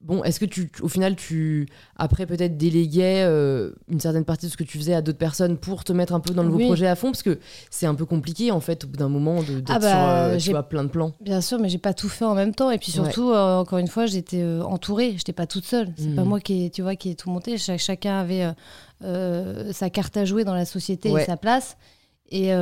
Bon, 0.00 0.24
est-ce 0.24 0.40
que 0.40 0.46
tu, 0.46 0.70
au 0.80 0.88
final, 0.88 1.14
tu, 1.14 1.68
après 1.94 2.24
peut-être 2.24 2.56
déléguais 2.56 3.22
euh, 3.26 3.72
une 3.86 4.00
certaine 4.00 4.24
partie 4.24 4.46
de 4.46 4.50
ce 4.50 4.56
que 4.56 4.64
tu 4.64 4.78
faisais 4.78 4.94
à 4.94 5.02
d'autres 5.02 5.18
personnes 5.18 5.58
pour 5.58 5.84
te 5.84 5.92
mettre 5.92 6.14
un 6.14 6.20
peu 6.20 6.32
dans 6.32 6.42
le 6.42 6.48
nouveau 6.48 6.64
projet 6.64 6.86
à 6.86 6.96
fond? 6.96 7.08
Parce 7.08 7.22
que 7.22 7.38
c'est 7.68 7.84
un 7.84 7.94
peu 7.94 8.06
compliqué, 8.06 8.50
en 8.50 8.60
fait, 8.60 8.84
au 8.84 8.86
bout 8.86 8.96
d'un 8.96 9.10
moment, 9.10 9.42
de, 9.42 9.60
d'être 9.60 9.70
ah 9.70 9.78
bah, 9.78 10.38
sur 10.38 10.56
euh, 10.56 10.62
plein 10.62 10.84
de 10.84 10.88
plans. 10.88 11.12
Bien 11.20 11.42
sûr, 11.42 11.58
mais 11.58 11.68
j'ai 11.68 11.76
pas 11.76 11.92
tout 11.92 12.08
fait 12.08 12.24
en 12.24 12.34
même 12.34 12.54
temps. 12.54 12.70
Et 12.70 12.78
puis 12.78 12.90
surtout, 12.90 13.30
euh, 13.30 13.58
encore 13.58 13.78
une 13.78 13.88
fois, 13.88 14.06
j'étais 14.06 14.42
entourée. 14.42 15.12
J'étais 15.18 15.34
pas 15.34 15.46
toute 15.46 15.66
seule. 15.66 15.88
C'est 15.98 16.14
pas 16.14 16.24
hmm. 16.24 16.28
moi 16.28 16.40
qui, 16.40 16.70
tu 16.70 16.80
vois, 16.80 16.96
qui 16.96 17.10
ai 17.10 17.14
tout 17.14 17.28
monté. 17.28 17.58
chacun 17.58 18.20
avait 18.20 18.46
sa 19.02 19.90
carte 19.90 20.16
à 20.16 20.24
jouer 20.24 20.44
dans 20.44 20.54
la 20.54 20.64
société 20.64 21.10
et 21.10 21.24
sa 21.26 21.36
place. 21.36 21.76
Et, 22.30 22.52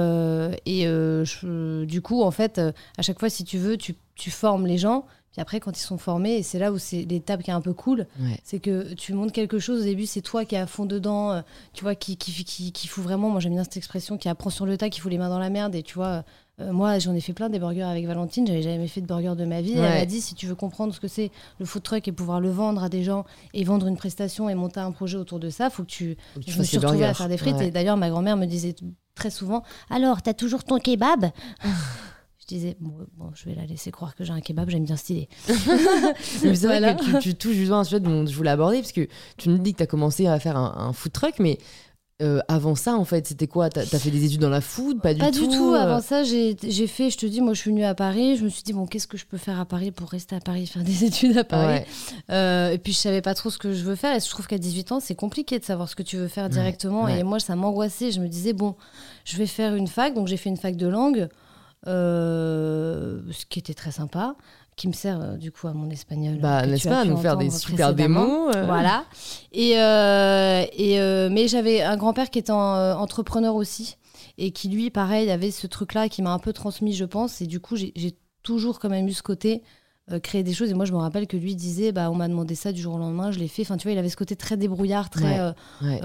et 0.67 0.87
du 1.87 2.03
coup, 2.03 2.21
en 2.21 2.33
fait, 2.33 2.59
à 2.59 3.03
chaque 3.03 3.21
fois, 3.21 3.31
si 3.31 3.45
tu 3.45 3.59
veux, 3.59 3.77
tu, 3.77 3.95
tu 4.17 4.33
formes 4.33 4.67
les 4.67 4.79
gens 4.79 5.07
puis 5.39 5.43
après, 5.43 5.61
quand 5.61 5.79
ils 5.79 5.85
sont 5.85 5.99
formés, 5.99 6.39
et 6.39 6.43
c'est 6.43 6.59
là 6.59 6.73
où 6.73 6.79
c'est 6.79 7.03
l'étape 7.03 7.45
qui 7.45 7.51
est 7.51 7.55
un 7.55 7.61
peu 7.61 7.73
cool, 7.73 8.09
c'est 8.43 8.59
que 8.59 8.93
tu 8.95 9.13
montes 9.13 9.31
quelque 9.31 9.61
chose, 9.61 9.83
au 9.83 9.85
début, 9.85 10.05
c'est 10.05 10.21
toi 10.21 10.45
qui 10.45 10.57
es 10.57 10.59
à 10.59 10.67
fond 10.67 10.85
dedans, 10.85 11.31
euh, 11.31 11.43
tu 11.75 11.85
vois, 11.85 11.95
qui, 11.95 12.17
qui, 12.17 12.33
qui, 12.45 12.73
qui 12.73 12.89
fout 12.89 13.05
vraiment, 13.05 13.31
moi 13.31 13.39
j'aime 13.39 13.53
bien 13.53 13.63
cette 13.63 13.77
expression, 13.77 14.19
qui 14.19 14.29
apprend 14.29 14.51
sur 14.51 14.67
le 14.67 14.77
tas, 14.77 14.89
qui 14.91 14.99
fout 14.99 15.13
les 15.13 15.17
mains 15.17 15.29
dans 15.29 15.39
la 15.39 15.49
merde, 15.49 15.77
et 15.77 15.85
tu 15.85 15.95
vois, 15.95 16.25
euh, 16.61 16.73
moi 16.73 16.99
j'en 16.99 17.15
ai 17.15 17.21
fait 17.21 17.35
plein 17.35 17.51
des 17.51 17.61
burgers 17.61 17.85
avec 17.85 18.05
Valentine, 18.05 18.49
j'avais 18.49 18.63
jamais 18.63 18.89
fait 18.89 19.01
de 19.01 19.07
burger 19.07 19.35
de 19.37 19.45
ma 19.45 19.61
vie, 19.61 19.75
elle 19.75 19.83
m'a 19.83 20.07
dit, 20.07 20.21
si 20.21 20.35
tu 20.35 20.47
veux 20.47 20.57
comprendre 20.57 20.93
ce 20.93 20.99
que 20.99 21.07
c'est 21.07 21.31
le 21.61 21.67
food 21.67 21.85
truck 21.85 22.09
et 22.09 22.13
pouvoir 22.13 22.41
le 22.41 22.51
vendre 22.51 22.83
à 22.83 22.89
des 22.89 23.05
gens, 23.05 23.25
et 23.55 23.63
vendre 23.63 23.87
une 23.87 23.97
prestation 23.97 24.49
et 24.49 24.57
monter 24.57 24.81
un 24.81 24.91
projet 24.91 25.19
autour 25.19 25.39
de 25.39 25.51
ça, 25.51 25.71
faut 25.71 25.85
que 25.85 25.89
tu... 25.89 26.17
je 26.45 26.59
me 26.59 26.65
suis 26.65 26.79
retrouvée 26.79 27.05
à 27.05 27.15
faire 27.15 27.29
des 27.29 27.39
frites, 27.39 27.61
et 27.61 27.71
d'ailleurs 27.71 27.97
ma 27.97 28.11
grand-mère 28.11 28.37
me 28.37 28.47
disait 28.47 28.75
très 29.15 29.31
souvent, 29.31 29.63
alors, 29.89 30.21
t'as 30.21 30.35
toujours 30.35 30.65
ton 30.65 30.81
kebab? 30.81 31.27
Disais, 32.55 32.77
bon, 32.81 33.31
je 33.35 33.45
vais 33.45 33.55
la 33.55 33.67
laisser 33.67 33.91
croire 33.91 34.15
que 34.15 34.25
j'ai 34.25 34.33
un 34.33 34.41
kebab, 34.41 34.71
j'aime 34.71 34.85
bien 34.85 34.97
stylé. 34.97 35.29
c'est 35.47 36.55
vrai 36.55 36.97
que 36.97 37.05
tu, 37.05 37.19
tu 37.19 37.35
touches 37.35 37.55
justement 37.55 37.81
un 37.81 37.85
sujet 37.85 38.01
dont 38.01 38.27
je 38.27 38.35
voulais 38.35 38.51
aborder, 38.51 38.79
parce 38.79 38.93
que 38.93 39.07
tu 39.37 39.49
nous 39.49 39.59
dis 39.59 39.73
que 39.73 39.79
tu 39.79 39.83
as 39.83 39.87
commencé 39.87 40.27
à 40.27 40.39
faire 40.41 40.57
un, 40.57 40.93
food 40.93 41.13
truck, 41.13 41.35
mais 41.39 41.59
euh, 42.21 42.41
avant 42.49 42.75
ça, 42.75 42.97
en 42.97 43.05
fait, 43.05 43.29
c'était 43.29 43.47
quoi? 43.47 43.69
T'as 43.69 43.83
as 43.83 43.99
fait 43.99 44.11
des 44.11 44.25
études 44.25 44.41
dans 44.41 44.49
la 44.49 44.61
food? 44.61 45.01
Pas 45.01 45.15
du 45.15 45.21
tout 45.21 45.27
Pas 45.27 45.31
du 45.31 45.49
tout. 45.49 45.73
Euh 45.75 45.79
avant 45.79 46.01
ça, 46.01 46.25
j'ai 46.25 46.57
fait, 46.89 47.11
je 47.11 47.17
te 47.17 47.27
dis, 47.27 47.41
moi, 47.41 47.55
je 47.55 47.61
suis 47.61 47.71
venue 47.71 47.85
à 47.85 47.95
Paris. 47.95 48.37
Je 48.37 48.45
me 48.45 48.49
suis 48.49 48.65
dit, 48.65 48.73
bon, 48.73 48.87
qu'est-ce 48.87 49.07
que 49.07 49.17
je 49.17 49.25
peux 49.25 49.37
faire 49.37 49.61
à 49.61 49.65
Paris 49.65 49.93
pour 49.93 50.09
rester 50.09 50.35
à 50.35 50.41
Paris, 50.41 50.67
faire 50.67 50.83
des 50.85 51.05
études 51.05 51.39
à 51.39 51.45
Paris? 51.45 51.83
Euh, 52.31 52.71
Et 52.71 52.79
puis, 52.79 52.93
je 52.93 52.99
savais 52.99 53.23
pas 53.23 53.35
trop 53.35 53.51
ce 53.51 53.59
que 53.59 53.73
je 53.73 53.85
veux 53.85 53.95
faire. 53.95 54.17
Et 54.17 54.21
je 54.21 54.29
trouve 54.29 54.49
qu'à 54.49 54.59
18 54.59 54.93
ans, 54.93 55.01
c'est 55.01 55.15
compliqué 55.15 55.61
de 55.61 55.65
savoir 55.65 55.89
ce 55.89 55.95
que 55.95 56.03
tu 56.03 56.17
veux 56.17 56.29
faire 56.29 56.49
directement. 56.49 57.07
Et 57.07 57.23
moi, 57.23 57.39
ça 57.39 57.55
m'angoissait. 57.55 58.11
Je 58.11 58.21
me 58.21 58.27
disais, 58.27 58.53
bon, 58.53 58.75
je 59.25 59.37
vais 59.37 59.47
faire 59.47 59.77
une 59.77 59.87
fac. 59.87 60.13
Donc, 60.15 60.27
j'ai 60.27 60.37
fait 60.37 60.51
une 60.51 60.57
fac 60.57 60.75
de 60.75 60.89
langue. 60.89 61.29
Euh, 61.87 63.21
ce 63.31 63.47
qui 63.47 63.61
était 63.61 63.75
très 63.75 63.93
sympa, 63.93 64.35
qui 64.75 64.89
me 64.89 64.93
sert 64.93 65.21
euh, 65.21 65.37
du 65.37 65.53
coup 65.53 65.69
à 65.69 65.73
mon 65.73 65.89
espagnol. 65.91 66.39
Bah, 66.41 66.67
n'est-ce 66.67 66.89
pas, 66.89 67.01
à 67.01 67.05
nous 67.05 67.17
faire 67.17 67.37
des 67.37 67.51
super 67.51 67.95
démos. 67.95 68.55
Euh. 68.55 68.65
Voilà. 68.65 69.05
Et, 69.53 69.73
et 69.73 71.29
mais 71.31 71.49
j'avais 71.49 71.83
un 71.83 71.97
grand-père 71.97 72.31
qui 72.31 72.39
était 72.41 72.53
entrepreneur 72.53 73.55
aussi, 73.55 73.97
et 74.39 74.51
qui 74.51 74.69
lui, 74.69 74.91
pareil, 74.91 75.31
avait 75.31 75.51
ce 75.51 75.67
truc-là 75.67 76.09
qui 76.09 76.23
m'a 76.23 76.33
un 76.33 76.39
peu 76.39 76.53
transmis, 76.53 76.95
je 76.95 77.05
pense, 77.05 77.41
et 77.41 77.47
du 77.47 77.61
coup, 77.61 77.77
j'ai 77.77 78.17
toujours 78.43 78.81
quand 78.81 78.89
même 78.89 79.07
eu 79.07 79.13
ce 79.13 79.23
côté. 79.23 79.63
créer 80.23 80.43
des 80.43 80.55
choses 80.55 80.71
et 80.71 80.75
moi 80.75 80.87
je 80.87 80.93
me 80.93 80.97
rappelle 80.97 81.27
que 81.27 81.37
lui 81.37 81.55
disait 81.55 81.93
bah 81.93 82.11
on 82.11 82.15
m'a 82.15 82.29
demandé 82.29 82.55
ça 82.55 82.73
du 82.73 82.81
jour 82.81 82.95
au 82.95 82.99
lendemain 82.99 83.31
je 83.31 83.39
l'ai 83.39 83.47
fait 83.47 83.61
enfin 83.61 83.77
tu 83.77 83.83
vois 83.83 83.93
il 83.93 83.99
avait 83.99 84.09
ce 84.09 84.17
côté 84.17 84.37
très 84.37 84.57
débrouillard 84.57 85.11
très 85.11 85.53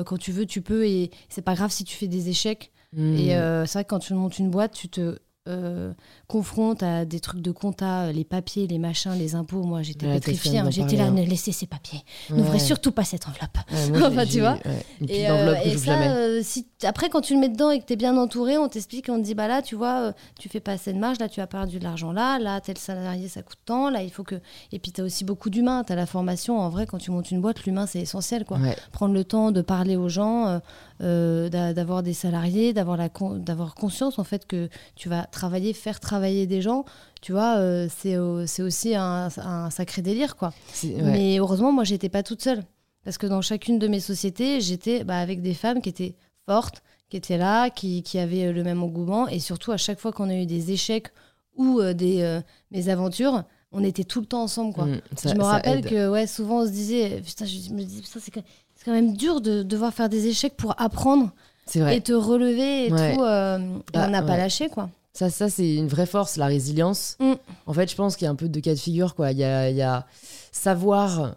quand 0.06 0.18
tu 0.18 0.34
veux 0.34 0.46
tu 0.46 0.62
peux 0.62 0.86
et 0.86 1.10
c'est 1.30 1.42
pas 1.42 1.56
grave 1.56 1.72
si 1.72 1.86
tu 1.86 1.96
fais 1.96 2.10
des 2.10 2.28
échecs 2.28 2.74
hmm. 2.92 3.16
et 3.16 3.28
c'est 3.66 3.74
vrai 3.74 3.84
que 3.86 3.90
quand 3.90 4.00
tu 4.00 4.14
montes 4.14 4.40
une 4.40 4.50
boîte 4.50 4.74
tu 4.74 4.90
te 4.90 5.20
euh, 5.50 5.92
confronte 6.28 6.84
à 6.84 7.04
des 7.04 7.20
trucs 7.20 7.42
de 7.42 7.52
compta, 7.52 8.04
euh, 8.04 8.12
les 8.14 8.24
papiers, 8.24 8.66
les 8.66 8.80
machins, 8.80 9.12
les 9.18 9.36
impôts, 9.36 9.64
moi 9.64 9.82
j'étais 9.82 10.06
Ouais, 10.06 10.14
pétrifiée. 10.14 10.60
hein. 10.60 10.70
J'étais 10.72 10.96
là, 10.96 11.06
parler, 11.08 11.12
ne 11.12 11.26
laissez 11.26 11.52
ces 11.52 11.66
papiers. 11.66 12.02
N'ouvrez 12.30 12.60
surtout 12.60 12.92
pas 12.94 13.04
cette 13.04 13.28
enveloppe. 13.28 13.58
Ouais, 13.72 14.04
Enfin, 14.08 14.26
tu 14.26 14.40
vois. 14.40 14.58
Et, 15.10 15.30
euh, 15.30 15.56
et 15.66 15.78
ça, 15.78 16.00
euh, 16.02 16.40
si 16.44 16.66
après, 16.84 17.10
quand 17.10 17.20
tu 17.22 17.34
le 17.34 17.42
mets 17.42 17.50
dedans 17.50 17.72
et 17.72 17.80
que 17.80 17.86
tu 17.86 17.94
es 17.94 17.96
bien 17.98 18.16
entouré, 18.18 18.58
on 18.58 18.70
t'explique, 18.70 19.08
on 19.10 19.18
te 19.20 19.24
dit, 19.26 19.36
bah 19.36 19.48
là, 19.50 19.62
tu 19.62 19.76
vois, 19.76 20.14
tu 20.40 20.48
fais 20.48 20.62
pas 20.62 20.74
assez 20.74 20.94
de 20.94 20.98
marge, 21.00 21.20
là, 21.20 21.28
tu 21.28 21.42
as 21.42 21.48
perdu 21.48 21.78
de 21.80 21.84
l'argent 21.84 22.14
là, 22.14 22.40
là, 22.40 22.62
tel 22.62 22.78
salarié, 22.78 23.28
ça 23.28 23.42
coûte 23.42 23.58
tant, 23.66 23.90
là, 23.90 24.02
il 24.02 24.12
faut 24.12 24.24
que. 24.24 24.36
Et 24.72 24.80
puis, 24.80 24.92
tu 24.94 25.02
as 25.02 25.04
aussi 25.04 25.26
beaucoup 25.26 25.50
d'humains, 25.50 25.84
tu 25.84 25.92
as 25.92 25.96
la 25.98 26.06
formation. 26.06 26.58
En 26.60 26.70
vrai, 26.70 26.86
quand 26.86 27.00
tu 27.00 27.12
montes 27.12 27.32
une 27.32 27.42
boîte, 27.42 27.66
l'humain, 27.66 27.86
c'est 27.86 28.00
essentiel, 28.00 28.46
quoi. 28.46 28.60
Prendre 28.94 29.14
le 29.14 29.24
temps 29.26 29.52
de 29.52 29.62
parler 29.62 29.98
aux 29.98 30.10
gens, 30.10 30.62
euh, 31.02 31.50
d'a- 31.50 31.74
d'avoir 31.74 32.04
des 32.04 32.14
salariés, 32.14 32.74
d'avoir 32.74 32.98
la 32.98 33.10
con- 33.10 33.38
d'avoir 33.38 33.76
conscience, 33.76 34.20
en 34.20 34.24
fait, 34.24 34.46
que 34.46 34.70
tu 34.96 35.10
vas 35.10 35.26
travailler, 35.26 35.74
faire 35.74 36.00
travailler 36.00 36.48
des 36.48 36.62
gens, 36.62 36.86
tu 37.22 37.32
vois, 37.32 37.58
euh, 37.58 37.88
c'est 37.90 38.16
c'est 38.48 38.62
aussi 38.64 38.96
un, 38.96 39.30
un 39.38 39.70
sacré 39.70 40.02
délire, 40.02 40.36
quoi. 40.36 40.54
Ouais. 40.84 41.02
Mais 41.02 41.38
heureusement, 41.40 41.72
moi, 41.72 41.84
j'étais 41.84 42.10
pas 42.10 42.24
toute 42.24 42.42
seule. 42.42 42.64
Parce 43.04 43.18
que 43.18 43.28
dans 43.28 43.42
chacune 43.42 43.80
de 43.80 43.88
mes 43.90 44.00
sociétés, 44.00 44.62
j'étais 44.62 45.04
bah, 45.04 45.18
avec 45.20 45.42
des 45.42 45.54
femmes 45.54 45.82
qui 45.82 45.90
étaient 45.90 46.16
fortes, 46.46 46.84
qui 47.10 47.18
étaient 47.18 47.38
là, 47.38 47.70
qui, 47.70 48.02
qui 48.02 48.18
avaient 48.18 48.46
euh, 48.46 48.54
le 48.54 48.64
même 48.64 48.82
engouement. 48.82 49.28
Et 49.28 49.40
surtout, 49.40 49.72
à 49.74 49.78
chaque 49.78 50.00
fois 50.00 50.14
qu'on 50.14 50.30
a 50.30 50.36
eu 50.36 50.46
des 50.46 50.72
échecs 50.72 51.08
ou 51.58 51.80
euh, 51.82 51.94
des 51.94 52.22
euh, 52.22 52.40
mes 52.72 52.88
aventures, 52.88 53.44
on 53.74 53.84
était 53.84 54.06
tout 54.06 54.22
le 54.22 54.26
temps 54.26 54.44
ensemble. 54.44 54.74
Quoi. 54.74 54.86
Mm, 54.86 55.02
ça- 55.18 55.30
je 55.34 55.36
me 55.38 55.44
rappelle 55.44 55.80
aide. 55.80 55.90
que 55.90 56.10
ouais, 56.10 56.28
souvent, 56.28 56.62
on 56.62 56.66
se 56.66 56.72
disait, 56.72 57.22
putain, 57.26 57.44
je 57.46 57.72
me 57.74 57.84
dis, 57.84 58.02
putain, 58.02 58.20
c'est 58.24 58.32
c'est 58.84 58.92
quand 58.92 58.96
même 58.96 59.16
dur 59.16 59.40
de 59.42 59.64
devoir 59.64 59.94
faire 59.94 60.10
des 60.10 60.28
échecs 60.28 60.56
pour 60.58 60.74
apprendre 60.82 61.32
vrai. 61.76 61.98
et 61.98 62.02
te 62.02 62.12
relever 62.14 62.88
et 62.88 62.92
Ouais. 62.92 63.16
tout. 63.16 63.22
euh, 63.24 63.58
et 63.60 63.98
Bah, 63.98 64.06
on 64.08 64.12
n'a 64.12 64.22
pas 64.22 64.36
lâché, 64.38 64.68
quoi. 64.70 64.90
Ça, 65.14 65.30
ça 65.30 65.50
c'est 65.50 65.76
une 65.76 65.88
vraie 65.88 66.06
force, 66.08 66.38
la 66.38 66.48
résilience. 66.48 67.18
Mm. 67.20 67.34
En 67.68 67.74
fait, 67.74 67.90
je 67.90 67.96
pense 67.96 68.16
qu'il 68.18 68.26
y 68.26 68.28
a 68.28 68.32
un 68.32 68.36
peu 68.36 68.50
de 68.50 68.60
cas 68.60 68.74
de 68.74 68.80
figure. 68.80 69.14
Quoi. 69.16 69.32
Il, 69.32 69.38
y 69.38 69.44
a, 69.44 69.70
il 69.70 69.76
y 69.76 69.82
a 69.84 70.06
savoir, 70.52 71.36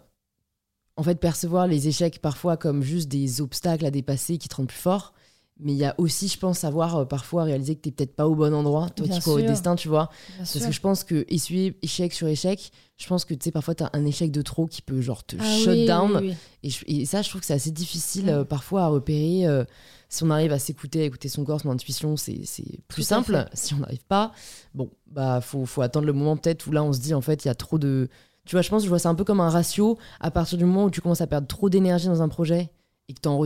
en 0.95 1.03
fait, 1.03 1.15
percevoir 1.15 1.67
les 1.67 1.87
échecs 1.87 2.19
parfois 2.19 2.57
comme 2.57 2.81
juste 2.81 3.07
des 3.07 3.39
obstacles 3.39 3.85
à 3.85 3.91
dépasser 3.91 4.37
qui 4.39 4.47
te 4.49 4.55
rendent 4.55 4.67
plus 4.67 4.77
fort. 4.77 5.13
Mais 5.59 5.71
il 5.71 5.77
y 5.77 5.85
a 5.85 5.95
aussi, 5.97 6.27
je 6.27 6.37
pense, 6.37 6.59
savoir 6.59 6.95
euh, 6.97 7.05
parfois 7.05 7.43
réaliser 7.43 7.75
que 7.75 7.81
tu 7.81 7.91
peut-être 7.91 8.15
pas 8.15 8.27
au 8.27 8.35
bon 8.35 8.53
endroit. 8.53 8.89
Toi, 8.91 9.07
tu 9.07 9.19
crois 9.21 9.33
au 9.33 9.41
destin, 9.41 9.75
tu 9.75 9.87
vois. 9.87 10.09
Bien 10.27 10.37
Parce 10.39 10.51
sûr. 10.57 10.67
que 10.67 10.71
je 10.71 10.79
pense 10.81 11.03
que 11.03 11.25
essuyer 11.29 11.75
échec 11.81 12.13
sur 12.13 12.27
échec, 12.27 12.71
je 12.97 13.07
pense 13.07 13.25
que 13.25 13.33
tu 13.33 13.45
sais, 13.45 13.51
parfois, 13.51 13.73
tu 13.73 13.83
as 13.83 13.89
un 13.93 14.05
échec 14.05 14.31
de 14.31 14.43
trop 14.43 14.67
qui 14.67 14.83
peut 14.83 15.01
genre 15.01 15.23
te 15.25 15.35
Ah 15.39 15.43
shut 15.57 15.69
oui, 15.69 15.85
down. 15.87 16.11
oui, 16.21 16.35
oui. 16.63 16.71
Et, 16.87 17.01
et 17.01 17.05
ça, 17.05 17.23
je 17.23 17.29
trouve 17.29 17.41
que 17.41 17.47
c'est 17.47 17.53
assez 17.55 17.71
difficile 17.71 18.29
euh, 18.29 18.43
parfois 18.43 18.83
à 18.83 18.87
repérer. 18.87 19.47
euh, 19.47 19.63
si 20.09 20.23
on 20.23 20.29
arrive 20.29 20.53
à 20.53 20.59
s'écouter, 20.59 21.01
à 21.01 21.05
écouter 21.05 21.27
son 21.27 21.43
corps, 21.43 21.59
son 21.59 21.69
intuition, 21.71 22.15
c'est 22.17 22.39
plus 22.87 23.03
simple. 23.03 23.45
Si 23.53 23.73
on 23.73 23.77
n'arrive 23.79 24.05
pas, 24.07 24.31
bon, 24.75 24.89
bah 25.07 25.41
faut, 25.41 25.65
faut 25.65 25.81
attendre 25.81 26.05
le 26.05 26.13
moment 26.13 26.37
peut-être 26.37 26.65
où 26.67 26.71
là 26.71 26.81
on 26.83 26.93
se 26.93 26.99
dit 26.99 27.13
en 27.13 27.19
fait 27.21 27.43
il 27.43 27.47
y 27.49 27.51
a 27.51 27.55
trop 27.55 27.77
de. 27.77 28.07
Tu 28.45 28.55
vois, 28.55 28.61
je 28.61 28.69
pense 28.69 28.83
que 28.83 28.85
je 28.85 28.89
vois 28.89 28.99
ça 28.99 29.09
un 29.09 29.15
peu 29.15 29.25
comme 29.25 29.41
un 29.41 29.49
ratio. 29.49 29.97
À 30.21 30.31
partir 30.31 30.57
du 30.57 30.63
moment 30.65 30.85
où 30.85 30.89
tu 30.91 31.01
commences 31.01 31.19
à 31.19 31.27
perdre 31.27 31.47
trop 31.47 31.69
d'énergie 31.69 32.07
dans 32.07 32.21
un 32.21 32.29
projet 32.29 32.69
et 33.09 33.13
que 33.13 33.19
t'en 33.19 33.41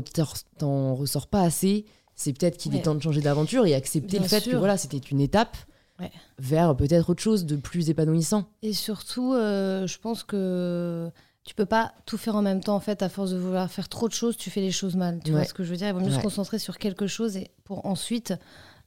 t'en 0.60 0.94
ressors 0.94 1.26
pas 1.28 1.42
assez, 1.42 1.86
c'est 2.16 2.34
peut-être 2.34 2.58
qu'il 2.58 2.76
est 2.76 2.82
temps 2.82 2.96
de 2.96 3.02
changer 3.02 3.22
d'aventure 3.22 3.66
et 3.66 3.74
accepter 3.74 4.08
Bien 4.18 4.22
le 4.22 4.28
fait 4.28 4.44
que 4.50 4.56
voilà, 4.56 4.78
c'était 4.78 4.98
une 4.98 5.22
étape 5.22 5.58
Ouais. 6.00 6.12
vers 6.40 6.76
peut-être 6.76 7.12
autre 7.12 7.22
chose 7.22 7.46
de 7.46 7.56
plus 7.56 7.90
épanouissant. 7.92 8.46
Et 8.64 8.74
surtout, 8.74 9.34
euh, 9.36 9.86
je 9.86 10.00
pense 10.00 10.24
que 10.24 11.12
tu 11.44 11.54
peux 11.54 11.66
pas 11.68 11.94
tout 12.08 12.18
faire 12.18 12.36
en 12.36 12.42
même 12.42 12.62
temps. 12.64 12.76
En 12.76 12.80
fait, 12.80 13.04
à 13.04 13.10
force 13.10 13.30
de 13.32 13.38
vouloir 13.38 13.70
faire 13.70 13.88
trop 13.88 14.08
de 14.08 14.14
choses, 14.14 14.36
tu 14.36 14.50
fais 14.50 14.62
les 14.62 14.72
choses 14.72 14.96
mal. 14.96 15.20
Tu 15.24 15.30
Ouais. 15.32 15.38
vois 15.38 15.46
ce 15.46 15.54
que 15.54 15.64
je 15.64 15.70
veux 15.70 15.78
dire? 15.78 15.88
Il 15.90 15.94
vaut 15.94 16.00
mieux 16.00 16.10
se 16.12 16.20
concentrer 16.20 16.58
sur 16.58 16.78
quelque 16.80 17.06
chose 17.06 17.38
et 17.38 17.52
pour 17.66 17.86
ensuite 17.86 18.34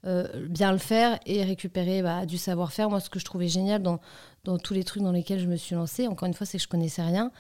euh, 0.07 0.27
bien 0.49 0.71
le 0.73 0.79
faire 0.79 1.19
et 1.25 1.45
récupérer 1.45 2.03
bah, 2.03 2.27
du 2.27 2.37
savoir-faire. 2.37 2.91
Moi, 2.91 2.99
ce 3.01 3.09
que 3.11 3.19
je 3.21 3.25
trouvais 3.25 3.49
génial 3.49 3.83
dans, 3.83 4.01
dans 4.45 4.59
tous 4.59 4.75
les 4.75 4.83
trucs 4.85 5.03
dans 5.03 5.13
lesquels 5.13 5.39
je 5.41 5.47
me 5.47 5.57
suis 5.57 5.75
lancée, 5.77 6.09
encore 6.09 6.27
une 6.27 6.35
fois, 6.35 6.47
c'est 6.47 6.59
que 6.59 6.65
je 6.65 6.69
connaissais 6.69 7.03
rien. 7.03 7.31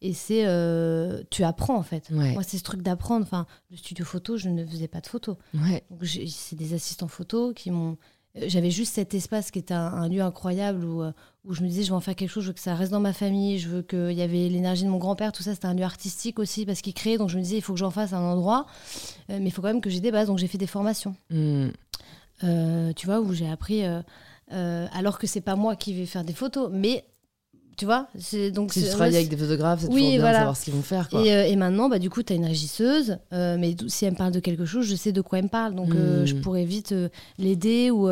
Et 0.00 0.14
c'est 0.14 0.46
euh, 0.46 1.22
tu 1.30 1.42
apprends 1.42 1.76
en 1.76 1.82
fait. 1.82 2.08
Ouais. 2.10 2.32
Moi, 2.34 2.42
c'est 2.44 2.58
ce 2.58 2.62
truc 2.62 2.82
d'apprendre. 2.82 3.24
Enfin, 3.24 3.46
le 3.70 3.76
studio 3.76 4.04
photo, 4.04 4.36
je 4.36 4.48
ne 4.48 4.64
faisais 4.64 4.86
pas 4.88 5.00
de 5.00 5.06
photos. 5.08 5.36
Ouais. 5.54 5.82
C'est 6.30 6.54
des 6.56 6.72
assistants 6.74 7.08
photo 7.08 7.52
qui 7.52 7.70
m'ont. 7.72 7.96
euh, 8.36 8.44
J'avais 8.46 8.70
juste 8.70 8.94
cet 8.94 9.12
espace 9.14 9.50
qui 9.50 9.58
était 9.58 9.74
un, 9.74 9.80
un 9.86 10.08
lieu 10.08 10.20
incroyable 10.22 10.84
où, 10.84 11.02
euh, 11.02 11.10
où 11.44 11.52
je 11.52 11.62
me 11.62 11.68
disais 11.68 11.82
je 11.82 11.88
vais 11.88 11.96
en 11.96 12.00
faire 12.00 12.14
quelque 12.14 12.30
chose, 12.30 12.44
je 12.44 12.48
veux 12.50 12.54
que 12.54 12.60
ça 12.60 12.76
reste 12.76 12.92
dans 12.92 13.00
ma 13.00 13.12
famille, 13.12 13.58
je 13.58 13.68
veux 13.68 13.82
qu'il 13.82 14.12
y 14.12 14.22
avait 14.22 14.48
l'énergie 14.48 14.84
de 14.84 14.88
mon 14.90 14.98
grand-père, 14.98 15.32
tout 15.32 15.42
ça 15.42 15.54
c'était 15.54 15.66
un 15.66 15.74
lieu 15.74 15.82
artistique 15.82 16.38
aussi 16.38 16.64
parce 16.66 16.80
qu'il 16.82 16.94
créait, 16.94 17.16
donc 17.18 17.30
je 17.30 17.36
me 17.38 17.42
disais 17.42 17.56
il 17.56 17.62
faut 17.62 17.72
que 17.72 17.78
j'en 17.80 17.90
fasse 17.90 18.12
un 18.12 18.20
endroit, 18.20 18.66
Euh, 19.30 19.38
mais 19.40 19.46
il 19.46 19.50
faut 19.50 19.62
quand 19.62 19.68
même 19.68 19.80
que 19.80 19.90
j'ai 19.90 20.00
des 20.00 20.12
bases, 20.12 20.28
donc 20.28 20.38
j'ai 20.38 20.46
fait 20.46 20.58
des 20.58 20.66
formations, 20.68 21.16
Mm. 21.30 21.68
Euh, 22.44 22.92
tu 22.92 23.06
vois, 23.06 23.20
où 23.20 23.32
j'ai 23.32 23.48
appris, 23.50 23.82
euh, 23.84 24.00
alors 24.92 25.18
que 25.18 25.26
c'est 25.26 25.40
pas 25.40 25.56
moi 25.56 25.74
qui 25.74 25.92
vais 25.92 26.06
faire 26.06 26.22
des 26.22 26.34
photos, 26.34 26.70
mais 26.72 27.04
tu 27.78 27.84
vois, 27.86 28.08
c'est 28.18 28.50
donc 28.50 28.72
Si 28.74 28.82
tu 28.82 28.88
travailles 28.90 29.16
avec 29.16 29.28
des 29.28 29.36
photographes, 29.36 29.80
c'est 29.82 29.86
Oui, 29.86 29.94
toujours 29.94 30.08
bien 30.10 30.18
voilà. 30.20 30.32
de 30.32 30.38
savoir 30.40 30.56
ce 30.56 30.64
qu'ils 30.64 30.74
vont 30.74 30.82
faire. 30.82 31.08
Quoi. 31.08 31.24
et, 31.24 31.32
euh, 31.32 31.46
et 31.46 31.56
maintenant, 31.56 31.88
bah, 31.88 31.98
du 31.98 32.10
coup, 32.10 32.22
tu 32.22 32.32
as 32.32 32.36
une 32.36 32.44
régisseuse, 32.44 33.18
euh, 33.32 33.56
mais 33.58 33.74
si 33.86 34.04
elle 34.04 34.12
me 34.12 34.16
parle 34.18 34.32
de 34.32 34.40
quelque 34.40 34.64
chose, 34.66 34.84
je 34.86 34.94
sais 34.96 35.12
de 35.12 35.20
quoi 35.22 35.38
elle 35.38 35.44
me 35.44 35.48
parle. 35.48 35.74
Donc, 35.74 35.94
euh, 35.94 36.22
Hmm. 36.22 36.26
je 36.26 36.34
pourrais 36.34 36.64
vite 36.64 36.94
l'aider. 37.38 37.90
Ou 37.90 38.02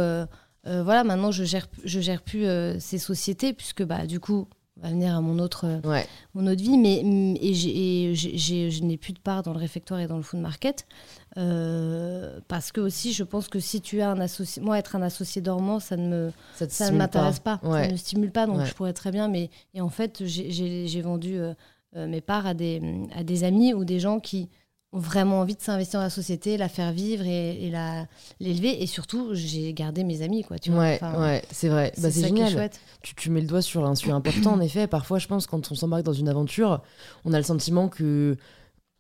voilà, 0.64 1.04
maintenant, 1.04 1.30
je 1.30 1.44
gère, 1.44 1.66
je 1.84 2.00
gère 2.00 2.22
plus 2.22 2.46
ces 2.80 2.98
sociétés, 2.98 3.52
puisque 3.52 3.82
bah, 3.84 4.06
du 4.06 4.18
coup, 4.20 4.46
va 4.82 4.90
venir 4.90 5.16
à 5.16 5.20
mon 5.20 5.38
autre, 5.38 5.64
euh, 5.66 5.88
Ouais. 5.88 6.06
mon 6.34 6.46
autre 6.46 6.62
vie. 6.62 6.76
Mais, 6.76 7.02
mm, 7.02 7.36
et 7.40 7.54
j'ai- 7.54 8.10
et 8.10 8.14
je 8.14 8.82
n'ai 8.84 8.96
plus 8.98 9.12
de 9.14 9.18
part 9.18 9.42
dans 9.42 9.52
le 9.52 9.58
réfectoire 9.58 10.00
et 10.00 10.06
dans 10.06 10.16
le 10.16 10.22
food 10.22 10.40
market. 10.40 10.86
euh, 11.38 12.40
parce 12.48 12.72
que 12.72 12.80
aussi, 12.80 13.12
je 13.12 13.22
pense 13.22 13.48
que 13.48 13.60
si 13.60 13.80
tu 13.82 14.00
as 14.00 14.10
un 14.10 14.20
associé, 14.20 14.62
moi, 14.62 14.78
être 14.78 14.96
un 14.96 15.02
associé 15.02 15.42
dormant, 15.42 15.80
ça 15.80 15.96
ne 15.96 16.08
me, 16.08 16.32
Ça, 16.68 16.90
ne 16.90 16.96
m'intéresse 16.96 17.40
pas, 17.40 17.60
Ouais. 17.62 17.82
ça 17.82 17.86
ne 17.88 17.92
me 17.92 17.96
stimule 17.98 18.30
pas, 18.32 18.46
donc 18.46 18.58
Ouais. 18.58 18.66
je 18.66 18.72
pourrais 18.74 18.92
très 18.94 19.10
bien. 19.12 19.28
Mais 19.28 19.50
et 19.74 19.80
en 19.82 19.90
fait, 19.90 20.22
j'ai- 20.24 21.00
vendu 21.02 21.36
euh, 21.38 21.52
mes 22.06 22.20
parts 22.22 22.46
à 22.46 22.54
des, 22.54 22.80
à 23.14 23.22
des 23.22 23.44
amis 23.44 23.74
ou 23.74 23.84
des 23.84 24.00
gens 24.00 24.18
qui 24.18 24.48
ont 24.96 25.00
vraiment 25.00 25.40
envie 25.40 25.54
de 25.54 25.60
s'investir 25.60 26.00
dans 26.00 26.04
la 26.04 26.10
société, 26.10 26.56
la 26.56 26.68
faire 26.68 26.92
vivre 26.92 27.24
et, 27.26 27.66
et 27.66 27.70
la 27.70 28.06
l'élever. 28.40 28.82
Et 28.82 28.86
surtout, 28.86 29.30
j'ai 29.34 29.72
gardé 29.72 30.04
mes 30.04 30.22
amis, 30.22 30.42
quoi. 30.42 30.58
Tu 30.58 30.70
vois 30.70 30.80
Ouais, 30.80 30.98
Enfin, 31.00 31.20
ouais, 31.22 31.42
c'est 31.50 31.68
vrai. 31.68 31.92
Bah, 31.98 32.10
c'est 32.10 32.20
ça 32.22 32.28
qui 32.28 32.34
est 32.34 32.36
génial. 32.36 32.52
chouette. 32.52 32.80
Tu, 33.02 33.14
tu 33.14 33.30
mets 33.30 33.40
le 33.40 33.46
doigt 33.46 33.62
sur 33.62 33.84
un 33.86 33.94
sujet 33.94 34.12
important, 34.12 34.52
en 34.52 34.60
effet. 34.60 34.86
Parfois, 34.86 35.18
je 35.18 35.26
pense, 35.26 35.46
quand 35.46 35.70
on 35.70 35.74
s'embarque 35.74 36.02
dans 36.04 36.12
une 36.12 36.28
aventure, 36.28 36.82
on 37.24 37.32
a 37.32 37.38
le 37.38 37.44
sentiment 37.44 37.88
que 37.88 38.36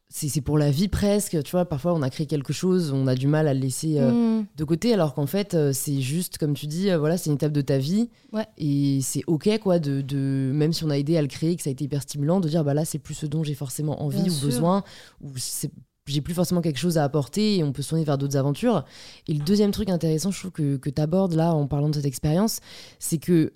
c'est 0.08 0.28
c'est 0.28 0.40
pour 0.40 0.56
la 0.56 0.70
vie 0.70 0.86
presque. 0.86 1.42
Tu 1.42 1.50
vois, 1.50 1.64
parfois, 1.64 1.92
on 1.92 2.00
a 2.02 2.10
créé 2.10 2.26
quelque 2.26 2.52
chose, 2.52 2.92
on 2.92 3.08
a 3.08 3.16
du 3.16 3.26
mal 3.26 3.48
à 3.48 3.54
le 3.54 3.58
laisser 3.60 3.98
euh, 3.98 4.12
Mm. 4.12 4.46
de 4.56 4.64
côté, 4.64 4.94
alors 4.94 5.14
qu'en 5.14 5.26
fait, 5.26 5.54
euh, 5.54 5.72
c'est 5.72 6.00
juste, 6.00 6.38
comme 6.38 6.54
tu 6.54 6.68
dis, 6.68 6.90
euh, 6.90 6.98
voilà, 6.98 7.16
c'est 7.18 7.28
une 7.30 7.34
étape 7.34 7.50
de 7.52 7.60
ta 7.60 7.78
vie. 7.78 8.08
Ouais. 8.32 8.46
Et 8.56 9.00
c'est 9.02 9.24
OK, 9.26 9.48
quoi, 9.58 9.80
de, 9.80 10.02
de, 10.02 10.52
même 10.54 10.72
si 10.72 10.84
on 10.84 10.90
a 10.90 10.96
aidé 10.98 11.16
à 11.16 11.22
le 11.22 11.28
créer, 11.28 11.56
que 11.56 11.62
ça 11.62 11.70
a 11.70 11.72
été 11.72 11.84
hyper 11.84 12.02
stimulant, 12.02 12.38
de 12.38 12.48
dire, 12.48 12.62
bah 12.62 12.72
là, 12.72 12.84
c'est 12.84 13.00
plus 13.00 13.14
ce 13.14 13.26
dont 13.26 13.42
j'ai 13.42 13.54
forcément 13.54 14.00
envie 14.00 14.22
Bien 14.22 14.30
ou 14.30 14.34
sûr. 14.34 14.46
besoin, 14.46 14.84
ou 15.22 15.32
c'est 15.38 15.72
j'ai 16.06 16.20
plus 16.20 16.34
forcément 16.34 16.60
quelque 16.60 16.78
chose 16.78 16.98
à 16.98 17.04
apporter 17.04 17.56
et 17.56 17.64
on 17.64 17.72
peut 17.72 17.82
se 17.82 17.90
tourner 17.90 18.04
vers 18.04 18.18
d'autres 18.18 18.36
aventures. 18.36 18.84
Et 19.28 19.34
le 19.34 19.44
deuxième 19.44 19.72
truc 19.72 19.88
intéressant, 19.88 20.30
je 20.30 20.38
trouve 20.38 20.52
que, 20.52 20.76
que 20.76 20.90
tu 20.90 21.02
abordes 21.02 21.34
là 21.34 21.52
en 21.52 21.66
parlant 21.66 21.88
de 21.88 21.94
cette 21.94 22.06
expérience, 22.06 22.60
c'est 22.98 23.18
que 23.18 23.52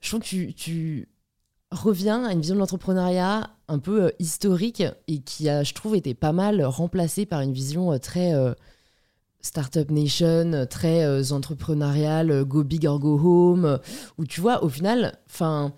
je 0.00 0.08
trouve 0.08 0.20
que 0.20 0.50
tu, 0.50 1.08
reviens 1.70 2.24
à 2.24 2.32
une 2.32 2.40
vision 2.40 2.54
de 2.54 2.60
l'entrepreneuriat 2.60 3.50
un 3.66 3.80
peu 3.80 4.04
euh, 4.04 4.10
historique 4.20 4.84
et 5.08 5.22
qui 5.22 5.48
a, 5.48 5.64
je 5.64 5.74
trouve, 5.74 5.96
été 5.96 6.14
pas 6.14 6.32
mal 6.32 6.62
remplacée 6.62 7.26
par 7.26 7.40
une 7.40 7.52
vision 7.52 7.92
euh, 7.92 7.98
très 7.98 8.32
euh, 8.32 8.52
Startup 9.40 9.90
Nation, 9.90 10.52
euh, 10.52 10.66
très 10.66 11.32
entrepreneuriale, 11.32 12.44
go 12.44 12.62
big 12.62 12.86
or 12.86 13.00
go 13.00 13.18
home, 13.18 13.80
où 14.18 14.24
tu 14.24 14.40
vois, 14.40 14.62
au 14.62 14.68
final, 14.68 15.18
enfin. 15.28 15.72